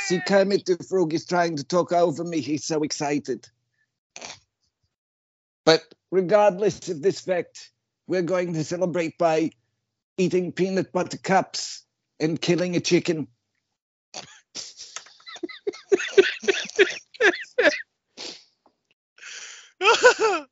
See, 0.00 0.20
Kermit 0.26 0.66
the 0.66 0.76
Frog 0.88 1.14
is 1.14 1.26
trying 1.26 1.56
to 1.56 1.64
talk 1.64 1.92
over 1.92 2.24
me. 2.24 2.40
He's 2.40 2.64
so 2.64 2.82
excited. 2.82 3.48
But 5.64 5.82
regardless 6.10 6.88
of 6.88 7.02
this 7.02 7.20
fact, 7.20 7.70
we're 8.06 8.22
going 8.22 8.54
to 8.54 8.64
celebrate 8.64 9.18
by 9.18 9.52
eating 10.18 10.52
peanut 10.52 10.92
butter 10.92 11.18
cups 11.18 11.84
and 12.20 12.40
killing 12.40 12.76
a 12.76 12.80
chicken. 12.80 13.28
and 19.80 20.46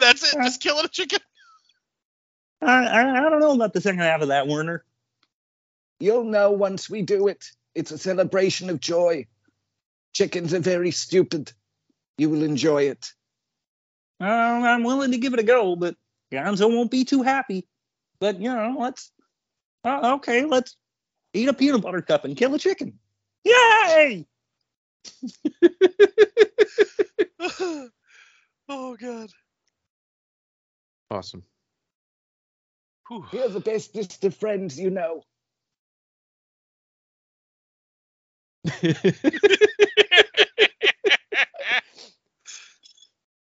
that's 0.00 0.22
it. 0.24 0.38
Just 0.42 0.62
killing 0.62 0.84
a 0.84 0.88
chicken. 0.88 1.20
I, 2.60 2.84
I, 2.84 3.26
I 3.26 3.30
don't 3.30 3.40
know 3.40 3.54
about 3.54 3.72
the 3.72 3.80
second 3.80 4.00
half 4.00 4.20
of 4.22 4.28
that, 4.28 4.46
Werner. 4.46 4.84
You'll 6.00 6.24
know 6.24 6.52
once 6.52 6.88
we 6.88 7.02
do 7.02 7.28
it. 7.28 7.44
It's 7.74 7.90
a 7.90 7.98
celebration 7.98 8.70
of 8.70 8.80
joy. 8.80 9.26
Chickens 10.12 10.54
are 10.54 10.60
very 10.60 10.90
stupid. 10.90 11.52
You 12.16 12.30
will 12.30 12.42
enjoy 12.42 12.84
it. 12.84 13.12
Uh, 14.20 14.24
I'm 14.24 14.82
willing 14.82 15.12
to 15.12 15.18
give 15.18 15.34
it 15.34 15.40
a 15.40 15.44
go, 15.44 15.76
but 15.76 15.94
Gonzo 16.32 16.68
won't 16.68 16.90
be 16.90 17.04
too 17.04 17.22
happy. 17.22 17.66
But 18.20 18.40
you 18.40 18.52
know, 18.52 18.76
let's. 18.78 19.12
Uh, 19.84 20.14
okay, 20.16 20.44
let's 20.44 20.76
eat 21.32 21.48
a 21.48 21.52
peanut 21.52 21.82
butter 21.82 22.02
cup 22.02 22.24
and 22.24 22.36
kill 22.36 22.54
a 22.54 22.58
chicken. 22.58 22.98
Yay! 23.44 24.26
oh 28.68 28.96
god. 28.96 29.30
Awesome. 31.10 31.44
Whew. 33.08 33.24
We're 33.32 33.48
the 33.48 33.60
bestest 33.60 34.24
of 34.24 34.36
friends, 34.36 34.78
you 34.78 34.90
know. 34.90 35.22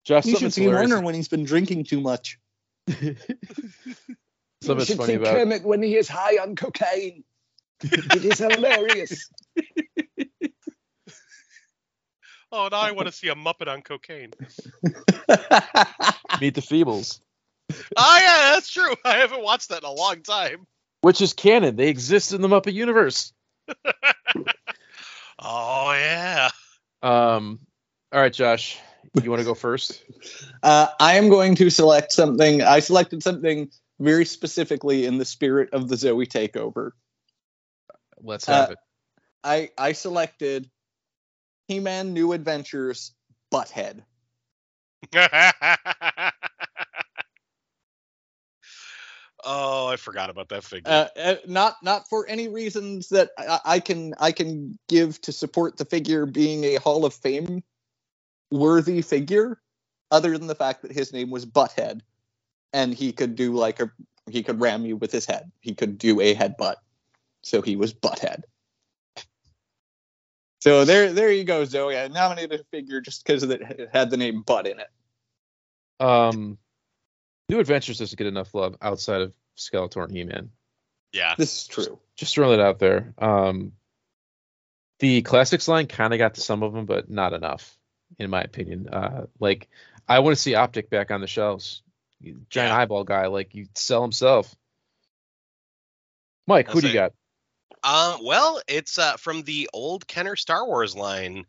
Josh, 0.05 0.25
You 0.25 0.37
should 0.37 0.53
see 0.53 0.63
hilarious. 0.63 0.91
Werner 0.91 1.05
when 1.05 1.15
he's 1.15 1.27
been 1.27 1.43
drinking 1.45 1.85
too 1.85 1.99
much. 2.01 2.37
you 2.87 3.15
Something's 4.61 4.87
should 4.87 4.97
funny 4.97 5.13
see 5.13 5.15
about 5.15 5.35
Kermit 5.35 5.63
when 5.63 5.81
he 5.81 5.95
is 5.95 6.07
high 6.07 6.37
on 6.37 6.55
cocaine. 6.55 7.23
it 7.81 8.25
is 8.25 8.39
hilarious. 8.39 9.29
Oh, 12.51 12.67
now 12.71 12.79
I 12.79 12.91
want 12.91 13.07
to 13.07 13.11
see 13.11 13.27
a 13.27 13.35
Muppet 13.35 13.67
on 13.67 13.83
cocaine. 13.83 14.31
Meet 16.41 16.55
the 16.55 16.61
Feebles, 16.61 17.19
Oh 17.97 18.17
yeah, 18.21 18.51
that's 18.53 18.69
true. 18.71 18.93
I 19.05 19.17
haven't 19.17 19.43
watched 19.43 19.69
that 19.69 19.83
in 19.83 19.89
a 19.89 19.91
long 19.93 20.21
time. 20.23 20.65
which 21.01 21.21
is 21.21 21.33
canon. 21.33 21.75
They 21.75 21.87
exist 21.89 22.33
in 22.33 22.41
the 22.41 22.47
Muppet 22.47 22.73
universe. 22.73 23.33
Oh 25.41 25.93
yeah. 25.93 26.49
Um. 27.01 27.59
All 28.11 28.19
right, 28.19 28.33
Josh, 28.33 28.77
you 29.23 29.29
want 29.29 29.39
to 29.39 29.45
go 29.45 29.53
first? 29.53 30.03
Uh, 30.61 30.87
I 30.99 31.13
am 31.15 31.29
going 31.29 31.55
to 31.55 31.69
select 31.69 32.11
something. 32.11 32.61
I 32.61 32.79
selected 32.79 33.23
something 33.23 33.69
very 34.01 34.25
specifically 34.25 35.05
in 35.05 35.17
the 35.17 35.23
spirit 35.23 35.69
of 35.73 35.87
the 35.87 35.95
Zoey 35.95 36.27
takeover. 36.27 36.91
Let's 38.21 38.45
have 38.47 38.69
Uh, 38.69 38.71
it. 38.73 38.77
I 39.45 39.69
I 39.77 39.91
selected 39.93 40.69
He-Man 41.69 42.13
New 42.13 42.33
Adventures 42.33 43.13
Butthead. 43.53 44.03
oh, 49.49 49.87
I 49.87 49.97
forgot 49.97 50.29
about 50.31 50.49
that 50.49 50.63
figure. 50.63 50.91
Uh, 50.91 51.07
uh, 51.17 51.35
not 51.47 51.75
not 51.83 52.09
for 52.09 52.27
any 52.27 52.47
reasons 52.49 53.09
that 53.09 53.31
I, 53.37 53.59
I 53.65 53.79
can 53.81 54.13
I 54.19 54.31
can 54.31 54.79
give 54.89 55.21
to 55.23 55.33
support 55.33 55.77
the 55.77 55.85
figure 55.85 56.25
being 56.25 56.63
a 56.65 56.75
Hall 56.77 57.05
of 57.05 57.13
Fame 57.13 57.63
worthy 58.51 59.01
figure, 59.01 59.59
other 60.11 60.37
than 60.37 60.47
the 60.47 60.55
fact 60.55 60.83
that 60.83 60.91
his 60.91 61.13
name 61.13 61.31
was 61.31 61.45
Butthead, 61.45 62.01
and 62.73 62.93
he 62.93 63.11
could 63.13 63.35
do 63.35 63.53
like 63.55 63.79
a 63.81 63.91
he 64.29 64.43
could 64.43 64.61
ram 64.61 64.85
you 64.85 64.97
with 64.97 65.11
his 65.11 65.25
head. 65.25 65.51
He 65.61 65.75
could 65.75 65.97
do 65.97 66.21
a 66.21 66.35
headbutt, 66.35 66.77
so 67.43 67.61
he 67.61 67.75
was 67.75 67.93
Butthead. 67.93 68.43
So 70.61 70.85
there 70.85 71.13
there 71.13 71.31
you 71.31 71.45
go, 71.45 71.63
Zoey. 71.63 72.03
I 72.03 72.07
nominated 72.09 72.61
a 72.61 72.65
figure 72.65 73.01
just 73.01 73.25
because 73.25 73.43
it 73.43 73.61
had 73.93 74.09
the 74.11 74.17
name 74.17 74.43
Butt 74.43 74.67
in 74.67 74.79
it. 74.79 74.89
Um, 75.99 76.57
New 77.49 77.59
Adventures 77.59 77.97
doesn't 77.97 78.17
get 78.17 78.27
enough 78.27 78.53
love 78.53 78.75
outside 78.81 79.21
of 79.21 79.33
Skeletor 79.57 80.03
and 80.03 80.11
He-Man. 80.15 80.51
yeah. 81.11 81.33
This 81.37 81.61
is 81.63 81.67
true. 81.67 81.99
Just 82.15 82.33
throwing 82.35 82.59
it 82.59 82.63
out 82.63 82.79
there. 82.79 83.13
Um, 83.17 83.73
the 84.99 85.21
classics 85.23 85.67
line 85.67 85.87
kind 85.87 86.13
of 86.13 86.19
got 86.19 86.35
to 86.35 86.41
some 86.41 86.61
of 86.63 86.73
them, 86.73 86.85
but 86.85 87.09
not 87.09 87.33
enough, 87.33 87.77
in 88.19 88.29
my 88.29 88.41
opinion. 88.41 88.87
Uh, 88.89 89.25
like 89.39 89.67
I 90.07 90.19
want 90.19 90.35
to 90.35 90.41
see 90.41 90.51
Optikk 90.51 90.89
back 90.89 91.09
on 91.11 91.21
the 91.21 91.27
shelves. 91.27 91.81
Giant 92.21 92.45
Yeah. 92.53 92.77
eyeball 92.77 93.03
guy, 93.05 93.27
like 93.27 93.55
you 93.55 93.67
sell 93.75 94.01
himself. 94.01 94.53
Mike, 96.47 96.69
who 96.69 96.81
do 96.81 96.87
you 96.87 96.93
got? 96.93 97.13
Um, 97.83 98.25
well, 98.25 98.61
it's 98.67 98.97
uh, 98.97 99.15
from 99.17 99.43
the 99.43 99.69
old 99.73 100.05
Kenner 100.07 100.35
Star 100.35 100.65
Wars 100.67 100.95
line, 100.95 101.45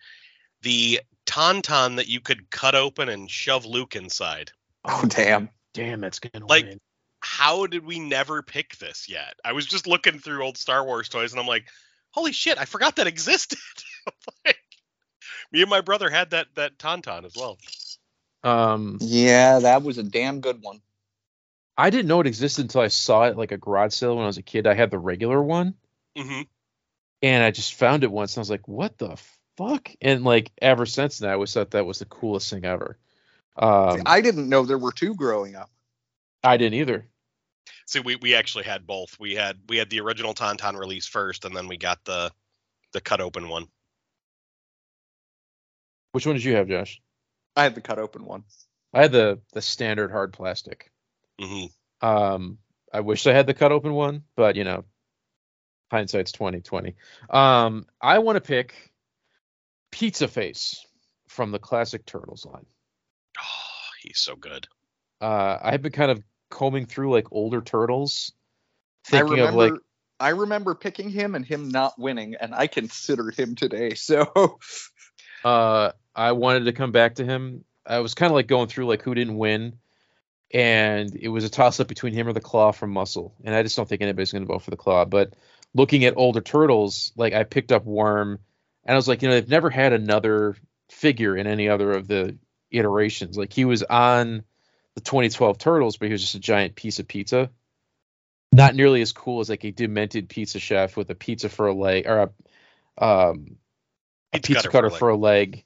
the 0.62 1.00
Tauntaun 1.26 1.96
that 1.96 2.06
you 2.08 2.20
could 2.20 2.50
cut 2.50 2.74
open 2.76 3.08
and 3.08 3.28
shove 3.30 3.64
Luke 3.66 3.96
inside. 3.96 4.52
Oh 4.84 5.04
damn. 5.08 5.48
Damn, 5.74 6.00
that's 6.00 6.18
gonna 6.18 6.46
Like- 6.46 6.66
win. 6.66 6.80
How 7.22 7.66
did 7.66 7.84
we 7.84 7.98
never 7.98 8.42
pick 8.42 8.78
this 8.78 9.06
yet? 9.06 9.34
I 9.44 9.52
was 9.52 9.66
just 9.66 9.86
looking 9.86 10.18
through 10.18 10.42
old 10.42 10.56
Star 10.56 10.82
Wars 10.84 11.10
toys 11.10 11.32
and 11.32 11.40
I'm 11.40 11.46
like, 11.46 11.68
holy 12.12 12.32
shit, 12.32 12.56
I 12.56 12.64
forgot 12.64 12.96
that 12.96 13.06
existed. 13.06 13.58
like, 14.46 14.56
me 15.52 15.60
and 15.60 15.68
my 15.68 15.82
brother 15.82 16.08
had 16.08 16.30
that 16.30 16.46
that 16.54 16.78
Tauntaun 16.78 17.26
as 17.26 17.36
well. 17.36 17.58
Um, 18.42 18.96
Yeah, 19.02 19.58
that 19.58 19.82
was 19.82 19.98
a 19.98 20.02
damn 20.02 20.40
good 20.40 20.62
one. 20.62 20.80
I 21.76 21.90
didn't 21.90 22.08
know 22.08 22.20
it 22.20 22.26
existed 22.26 22.62
until 22.62 22.80
I 22.80 22.88
saw 22.88 23.24
it 23.24 23.36
like 23.36 23.52
a 23.52 23.58
garage 23.58 23.92
sale 23.94 24.14
when 24.16 24.24
I 24.24 24.26
was 24.28 24.38
a 24.38 24.42
kid. 24.42 24.66
I 24.66 24.72
had 24.74 24.90
the 24.90 24.98
regular 24.98 25.42
one, 25.42 25.74
hmm 26.16 26.42
and 27.22 27.44
I 27.44 27.50
just 27.50 27.74
found 27.74 28.02
it 28.02 28.10
once, 28.10 28.32
and 28.34 28.38
I 28.38 28.42
was 28.42 28.50
like, 28.50 28.66
"What 28.66 28.96
the 28.96 29.18
fuck?" 29.58 29.90
And 30.00 30.24
like 30.24 30.52
ever 30.62 30.86
since 30.86 31.18
then, 31.18 31.28
I 31.28 31.34
always 31.34 31.52
thought 31.52 31.72
that 31.72 31.84
was 31.84 31.98
the 31.98 32.06
coolest 32.06 32.48
thing 32.48 32.64
ever. 32.64 32.96
Um, 33.60 34.02
I 34.06 34.22
didn't 34.22 34.48
know 34.48 34.64
there 34.64 34.78
were 34.78 34.92
two 34.92 35.14
growing 35.14 35.54
up. 35.54 35.70
I 36.42 36.56
didn't 36.56 36.80
either. 36.80 37.06
See, 37.86 38.00
we 38.00 38.16
we 38.16 38.34
actually 38.34 38.64
had 38.64 38.86
both. 38.86 39.18
We 39.20 39.34
had 39.34 39.58
we 39.68 39.76
had 39.76 39.90
the 39.90 40.00
original 40.00 40.34
Tauntaun 40.34 40.78
release 40.78 41.06
first, 41.06 41.44
and 41.44 41.54
then 41.54 41.68
we 41.68 41.76
got 41.76 42.02
the 42.04 42.32
the 42.92 43.00
cut 43.00 43.20
open 43.20 43.48
one. 43.48 43.66
Which 46.12 46.26
one 46.26 46.36
did 46.36 46.44
you 46.44 46.56
have, 46.56 46.68
Josh? 46.68 47.00
I 47.54 47.62
had 47.64 47.74
the 47.74 47.80
cut 47.80 47.98
open 47.98 48.24
one. 48.24 48.44
I 48.94 49.02
had 49.02 49.12
the 49.12 49.40
the 49.52 49.62
standard 49.62 50.10
hard 50.10 50.32
plastic. 50.32 50.90
hmm 51.38 51.66
Um, 52.00 52.58
I 52.92 53.00
wish 53.00 53.26
I 53.26 53.32
had 53.32 53.46
the 53.46 53.54
cut 53.54 53.72
open 53.72 53.92
one, 53.92 54.24
but 54.36 54.56
you 54.56 54.64
know, 54.64 54.84
hindsight's 55.90 56.32
twenty 56.32 56.60
twenty. 56.60 56.96
Um, 57.28 57.86
I 58.00 58.20
want 58.20 58.36
to 58.36 58.40
pick 58.40 58.74
Pizza 59.90 60.28
Face 60.28 60.86
from 61.28 61.50
the 61.50 61.58
classic 61.58 62.06
Turtles 62.06 62.46
line. 62.46 62.66
Oh, 63.38 63.42
he's 64.02 64.18
so 64.18 64.36
good. 64.36 64.66
Uh, 65.20 65.58
I 65.62 65.72
have 65.72 65.82
been 65.82 65.92
kind 65.92 66.10
of 66.10 66.22
combing 66.50 66.86
through 66.86 67.12
like 67.12 67.26
older 67.30 67.60
Turtles, 67.60 68.32
I 69.08 69.10
thinking 69.10 69.30
remember 69.32 69.48
of 69.48 69.72
like 69.72 69.80
I 70.20 70.30
remember 70.30 70.74
picking 70.74 71.08
him 71.08 71.34
and 71.34 71.44
him 71.44 71.70
not 71.70 71.98
winning, 71.98 72.36
and 72.40 72.54
I 72.54 72.66
considered 72.66 73.34
him 73.34 73.54
today. 73.54 73.94
So 73.96 74.58
uh, 75.44 75.92
I 76.14 76.32
wanted 76.32 76.66
to 76.66 76.72
come 76.72 76.92
back 76.92 77.14
to 77.16 77.24
him. 77.24 77.64
I 77.86 78.00
was 78.00 78.14
kind 78.14 78.30
of 78.30 78.34
like 78.34 78.46
going 78.46 78.68
through 78.68 78.86
like 78.86 79.02
who 79.02 79.14
didn't 79.14 79.38
win, 79.38 79.78
and 80.52 81.14
it 81.16 81.28
was 81.28 81.44
a 81.44 81.48
toss 81.48 81.80
up 81.80 81.88
between 81.88 82.12
him 82.12 82.28
or 82.28 82.32
the 82.32 82.40
Claw 82.40 82.72
from 82.72 82.90
Muscle, 82.90 83.34
and 83.44 83.54
I 83.54 83.62
just 83.62 83.76
don't 83.76 83.88
think 83.88 84.02
anybody's 84.02 84.32
going 84.32 84.42
to 84.42 84.52
vote 84.52 84.62
for 84.62 84.70
the 84.70 84.76
Claw. 84.76 85.06
But 85.06 85.34
looking 85.74 86.04
at 86.04 86.14
older 86.16 86.42
Turtles, 86.42 87.12
like 87.16 87.32
I 87.32 87.44
picked 87.44 87.72
up 87.72 87.84
Worm, 87.86 88.38
and 88.84 88.92
I 88.92 88.96
was 88.96 89.08
like, 89.08 89.22
you 89.22 89.28
know, 89.28 89.34
they've 89.34 89.48
never 89.48 89.70
had 89.70 89.92
another 89.92 90.56
figure 90.90 91.36
in 91.36 91.46
any 91.46 91.68
other 91.68 91.92
of 91.92 92.08
the 92.08 92.36
iterations. 92.70 93.36
Like 93.36 93.52
he 93.52 93.64
was 93.64 93.82
on 93.82 94.44
the 94.94 95.00
2012 95.00 95.58
Turtles, 95.58 95.96
but 95.96 96.06
he 96.06 96.12
was 96.12 96.22
just 96.22 96.34
a 96.34 96.40
giant 96.40 96.74
piece 96.74 96.98
of 96.98 97.08
pizza. 97.08 97.50
Not 98.52 98.74
nearly 98.74 99.00
as 99.00 99.12
cool 99.12 99.40
as 99.40 99.48
like 99.48 99.64
a 99.64 99.70
demented 99.70 100.28
pizza 100.28 100.58
chef 100.58 100.96
with 100.96 101.10
a 101.10 101.14
pizza 101.14 101.48
for 101.48 101.68
a 101.68 101.74
leg 101.74 102.06
or 102.06 102.30
a 102.98 103.04
um 103.04 103.56
a 104.32 104.38
Pizza 104.38 104.48
pizza, 104.48 104.68
cutter 104.68 104.70
cutter, 104.70 104.90
for 104.90 104.96
a 104.96 104.98
for 104.98 105.08
a 105.10 105.16
leg, 105.16 105.64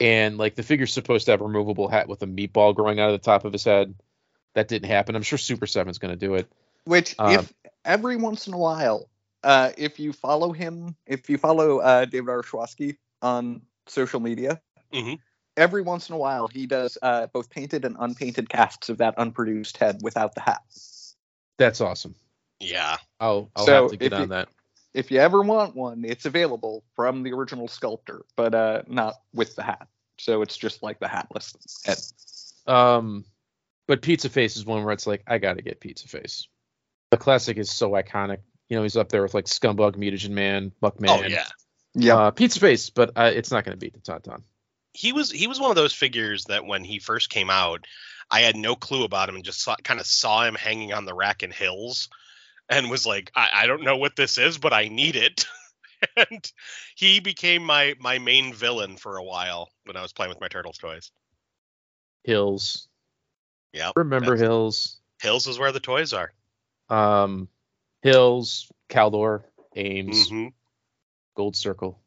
and 0.00 0.38
like 0.38 0.54
the 0.54 0.62
figure's 0.62 0.92
supposed 0.92 1.26
to 1.26 1.32
have 1.32 1.40
a 1.40 1.44
removable 1.44 1.88
hat 1.88 2.08
with 2.08 2.22
a 2.22 2.26
meatball 2.26 2.74
growing 2.74 3.00
out 3.00 3.10
of 3.10 3.20
the 3.20 3.24
top 3.24 3.44
of 3.44 3.52
his 3.52 3.64
head. 3.64 3.94
That 4.54 4.68
didn't 4.68 4.88
happen. 4.88 5.16
I'm 5.16 5.22
sure 5.22 5.38
Super 5.38 5.66
Seven's 5.66 5.98
going 5.98 6.12
to 6.12 6.26
do 6.26 6.34
it. 6.34 6.50
Which, 6.84 7.14
Um, 7.18 7.34
if 7.34 7.52
every 7.84 8.16
once 8.16 8.46
in 8.46 8.54
a 8.54 8.58
while, 8.58 9.08
uh, 9.42 9.72
if 9.76 9.98
you 9.98 10.12
follow 10.12 10.52
him, 10.52 10.96
if 11.06 11.28
you 11.28 11.36
follow 11.36 11.78
uh, 11.78 12.04
David 12.06 12.28
Arshwowski 12.28 12.96
on 13.20 13.62
social 13.86 14.20
media, 14.20 14.60
Mhm. 14.92 15.18
Every 15.56 15.82
once 15.82 16.08
in 16.08 16.14
a 16.14 16.18
while 16.18 16.48
he 16.48 16.66
does 16.66 16.98
uh, 17.00 17.26
both 17.28 17.48
painted 17.50 17.84
and 17.84 17.96
unpainted 17.98 18.48
casts 18.48 18.88
of 18.88 18.98
that 18.98 19.14
unproduced 19.18 19.76
head 19.78 20.00
without 20.02 20.34
the 20.34 20.40
hat. 20.42 20.62
That's 21.58 21.80
awesome. 21.80 22.14
Yeah. 22.60 22.96
I'll 23.20 23.50
I'll 23.56 23.64
So 23.66 23.82
have 23.82 23.90
to 23.92 23.96
get 23.96 24.12
on 24.12 24.20
you- 24.22 24.26
that. 24.28 24.48
If 24.94 25.10
you 25.10 25.18
ever 25.18 25.42
want 25.42 25.76
one, 25.76 26.04
it's 26.06 26.24
available 26.24 26.82
from 26.94 27.22
the 27.22 27.32
original 27.34 27.68
sculptor, 27.68 28.24
but 28.34 28.54
uh, 28.54 28.82
not 28.86 29.14
with 29.34 29.54
the 29.54 29.62
hat. 29.62 29.88
So 30.18 30.40
it's 30.40 30.56
just 30.56 30.82
like 30.82 30.98
the 31.00 31.06
hatless 31.08 31.54
head. 31.84 31.98
Um, 32.74 33.26
but 33.86 34.00
Pizza 34.00 34.30
Face 34.30 34.56
is 34.56 34.64
one 34.64 34.84
where 34.84 34.94
it's 34.94 35.06
like 35.06 35.22
I 35.26 35.36
got 35.36 35.58
to 35.58 35.62
get 35.62 35.80
Pizza 35.80 36.08
Face. 36.08 36.48
The 37.10 37.18
classic 37.18 37.58
is 37.58 37.70
so 37.70 37.90
iconic. 37.90 38.38
You 38.70 38.76
know, 38.78 38.82
he's 38.84 38.96
up 38.96 39.10
there 39.10 39.20
with 39.22 39.34
like 39.34 39.44
Scumbug, 39.44 39.96
Mutagen 39.96 40.30
Man, 40.30 40.72
Muckman. 40.82 41.08
Oh 41.10 41.22
yeah. 41.26 41.44
Yeah. 41.94 42.16
Uh, 42.16 42.30
Pizza 42.30 42.58
Face, 42.58 42.88
but 42.88 43.10
uh, 43.16 43.30
it's 43.34 43.50
not 43.50 43.64
going 43.64 43.78
to 43.78 43.78
beat 43.78 43.92
the 43.92 44.00
Tauntaun. 44.00 44.42
He 44.96 45.12
was 45.12 45.30
he 45.30 45.46
was 45.46 45.60
one 45.60 45.70
of 45.70 45.76
those 45.76 45.92
figures 45.92 46.46
that 46.46 46.64
when 46.64 46.82
he 46.82 46.98
first 46.98 47.28
came 47.28 47.50
out, 47.50 47.86
I 48.30 48.40
had 48.40 48.56
no 48.56 48.74
clue 48.74 49.04
about 49.04 49.28
him 49.28 49.36
and 49.36 49.44
just 49.44 49.60
saw, 49.60 49.76
kind 49.84 50.00
of 50.00 50.06
saw 50.06 50.44
him 50.44 50.54
hanging 50.54 50.92
on 50.92 51.04
the 51.04 51.14
rack 51.14 51.42
in 51.42 51.50
Hills, 51.50 52.08
and 52.70 52.90
was 52.90 53.06
like, 53.06 53.30
I, 53.36 53.50
I 53.52 53.66
don't 53.66 53.84
know 53.84 53.98
what 53.98 54.16
this 54.16 54.38
is, 54.38 54.56
but 54.56 54.72
I 54.72 54.88
need 54.88 55.14
it. 55.16 55.46
and 56.16 56.52
he 56.94 57.20
became 57.20 57.62
my 57.62 57.94
my 58.00 58.18
main 58.18 58.54
villain 58.54 58.96
for 58.96 59.18
a 59.18 59.22
while 59.22 59.70
when 59.84 59.96
I 59.96 60.02
was 60.02 60.14
playing 60.14 60.30
with 60.30 60.40
my 60.40 60.48
turtles 60.48 60.78
toys. 60.78 61.10
Hills. 62.24 62.88
Yeah, 63.74 63.90
Remember 63.96 64.34
Hills. 64.34 64.96
Hills 65.20 65.46
is 65.46 65.58
where 65.58 65.72
the 65.72 65.80
toys 65.80 66.14
are. 66.14 66.32
Um, 66.88 67.48
Hills, 68.00 68.70
Caldor, 68.88 69.42
Ames, 69.74 70.28
hmm 70.30 70.46
Gold 71.34 71.54
Circle. 71.54 72.00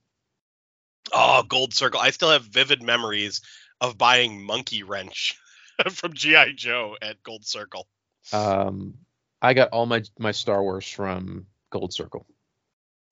Oh, 1.13 1.43
Gold 1.43 1.73
Circle! 1.73 1.99
I 1.99 2.11
still 2.11 2.31
have 2.31 2.43
vivid 2.43 2.81
memories 2.81 3.41
of 3.81 3.97
buying 3.97 4.43
Monkey 4.43 4.83
Wrench 4.83 5.37
from 5.91 6.13
GI 6.13 6.53
Joe 6.55 6.95
at 7.01 7.21
Gold 7.23 7.45
Circle. 7.45 7.87
Um, 8.33 8.95
I 9.41 9.53
got 9.53 9.69
all 9.69 9.85
my 9.85 10.03
my 10.17 10.31
Star 10.31 10.61
Wars 10.61 10.87
from 10.87 11.47
Gold 11.69 11.93
Circle. 11.93 12.25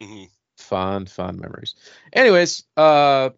hmm 0.02 0.24
Fond, 0.58 1.08
fond 1.10 1.40
memories. 1.40 1.76
Anyways, 2.12 2.64
uh, 2.76 3.30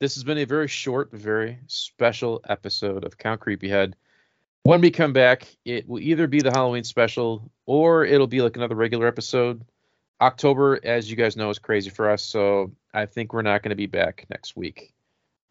this 0.00 0.14
has 0.14 0.24
been 0.24 0.38
a 0.38 0.44
very 0.44 0.68
short, 0.68 1.12
very 1.12 1.58
special 1.66 2.40
episode 2.48 3.04
of 3.04 3.18
Count 3.18 3.40
Creepyhead. 3.40 3.92
When 4.62 4.80
we 4.80 4.90
come 4.90 5.12
back, 5.12 5.46
it 5.64 5.86
will 5.86 6.00
either 6.00 6.26
be 6.26 6.40
the 6.40 6.50
Halloween 6.50 6.84
special 6.84 7.50
or 7.66 8.04
it'll 8.04 8.26
be 8.26 8.40
like 8.40 8.56
another 8.56 8.74
regular 8.74 9.06
episode. 9.06 9.64
October, 10.20 10.80
as 10.82 11.10
you 11.10 11.16
guys 11.16 11.36
know, 11.36 11.50
is 11.50 11.58
crazy 11.58 11.90
for 11.90 12.10
us, 12.10 12.22
so 12.22 12.72
I 12.94 13.06
think 13.06 13.32
we're 13.32 13.42
not 13.42 13.62
going 13.62 13.70
to 13.70 13.76
be 13.76 13.86
back 13.86 14.26
next 14.30 14.56
week. 14.56 14.94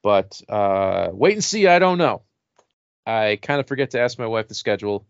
But 0.01 0.41
uh, 0.49 1.09
wait 1.11 1.33
and 1.33 1.43
see. 1.43 1.67
I 1.67 1.79
don't 1.79 1.97
know. 1.97 2.23
I 3.05 3.37
kind 3.41 3.59
of 3.59 3.67
forget 3.67 3.91
to 3.91 3.99
ask 3.99 4.17
my 4.17 4.27
wife 4.27 4.47
the 4.47 4.55
schedule 4.55 5.05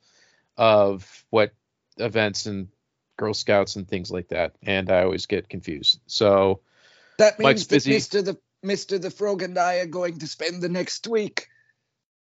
of 0.58 1.26
what 1.30 1.52
events 1.98 2.46
and 2.46 2.68
Girl 3.18 3.34
Scouts 3.34 3.78
and 3.78 3.88
things 3.88 4.12
like 4.12 4.30
that, 4.30 4.56
and 4.64 4.92
I 4.92 5.04
always 5.04 5.26
get 5.26 5.50
confused. 5.50 6.00
So 6.08 6.62
That 7.18 7.40
Mike's 7.40 7.60
means 7.60 7.68
that 7.68 7.76
busy. 7.76 7.92
Mr. 7.92 8.26
The 8.26 8.38
Mr. 8.66 9.02
the 9.02 9.12
Frog 9.12 9.42
and 9.42 9.58
I 9.58 9.76
are 9.76 9.86
going 9.86 10.20
to 10.20 10.28
spend 10.28 10.62
the 10.62 10.70
next 10.70 11.08
week 11.08 11.48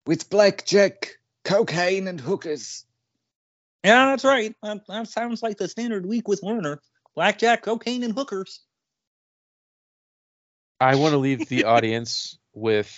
with 0.06 0.30
blackjack, 0.30 1.18
cocaine, 1.44 2.08
and 2.08 2.22
hookers. 2.22 2.86
Yeah, 3.84 4.08
that's 4.08 4.24
right. 4.24 4.56
That, 4.64 4.88
that 4.88 5.08
sounds 5.08 5.44
like 5.44 5.58
the 5.58 5.68
standard 5.68 6.06
week 6.06 6.28
with 6.28 6.42
Werner. 6.44 6.82
Blackjack, 7.16 7.64
cocaine, 7.64 8.04
and 8.04 8.14
hookers. 8.14 8.62
I 10.80 10.96
want 10.96 11.14
to 11.14 11.18
leave 11.18 11.48
the 11.48 11.64
audience 11.66 12.38
with 12.54 12.94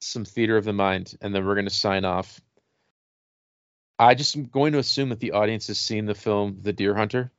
some 0.00 0.24
theater 0.24 0.56
of 0.56 0.64
the 0.64 0.72
mind, 0.72 1.14
and 1.20 1.34
then 1.34 1.46
we're 1.46 1.54
going 1.54 1.68
to 1.68 1.74
sign 1.74 2.04
off. 2.04 2.40
I 3.98 4.14
just 4.14 4.36
am 4.36 4.46
going 4.46 4.72
to 4.72 4.78
assume 4.78 5.08
that 5.10 5.20
the 5.20 5.32
audience 5.32 5.68
has 5.68 5.78
seen 5.78 6.06
the 6.06 6.14
film 6.14 6.58
The 6.62 6.72
Deer 6.72 6.94
Hunter, 6.94 7.32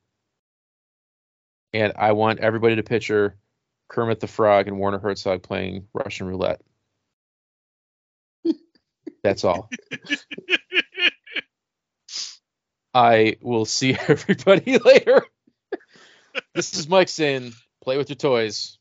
and 1.74 1.94
I 1.98 2.14
want 2.14 2.40
everybody 2.40 2.78
to 2.78 2.84
picture 2.84 3.38
Kermit 3.90 4.20
the 4.20 4.28
Frog 4.28 4.68
and 4.68 4.80
Werner 4.80 5.00
Herzog 5.00 5.44
playing 5.44 5.88
Russian 5.94 6.28
roulette. 6.28 6.62
That's 9.24 9.44
all. 9.44 9.70
I 12.94 13.38
will 13.42 13.66
see 13.66 13.98
everybody 14.08 14.78
later. 14.78 15.26
This 16.56 16.74
is 16.74 16.88
Mike 16.88 17.10
saying, 17.10 17.54
play 17.84 17.98
with 17.98 18.10
your 18.10 18.18
toys. 18.18 18.78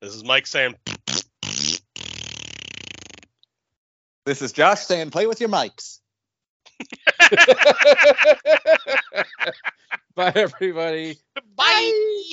This 0.00 0.14
is 0.14 0.24
Mike 0.24 0.46
saying, 0.46 0.74
This 4.26 4.40
is 4.42 4.52
Josh 4.52 4.80
saying, 4.80 5.10
play 5.10 5.26
with 5.26 5.40
your 5.40 5.50
mics. 5.50 5.98
Bye, 10.14 10.32
everybody. 10.34 11.18
"Bye." 11.56 12.32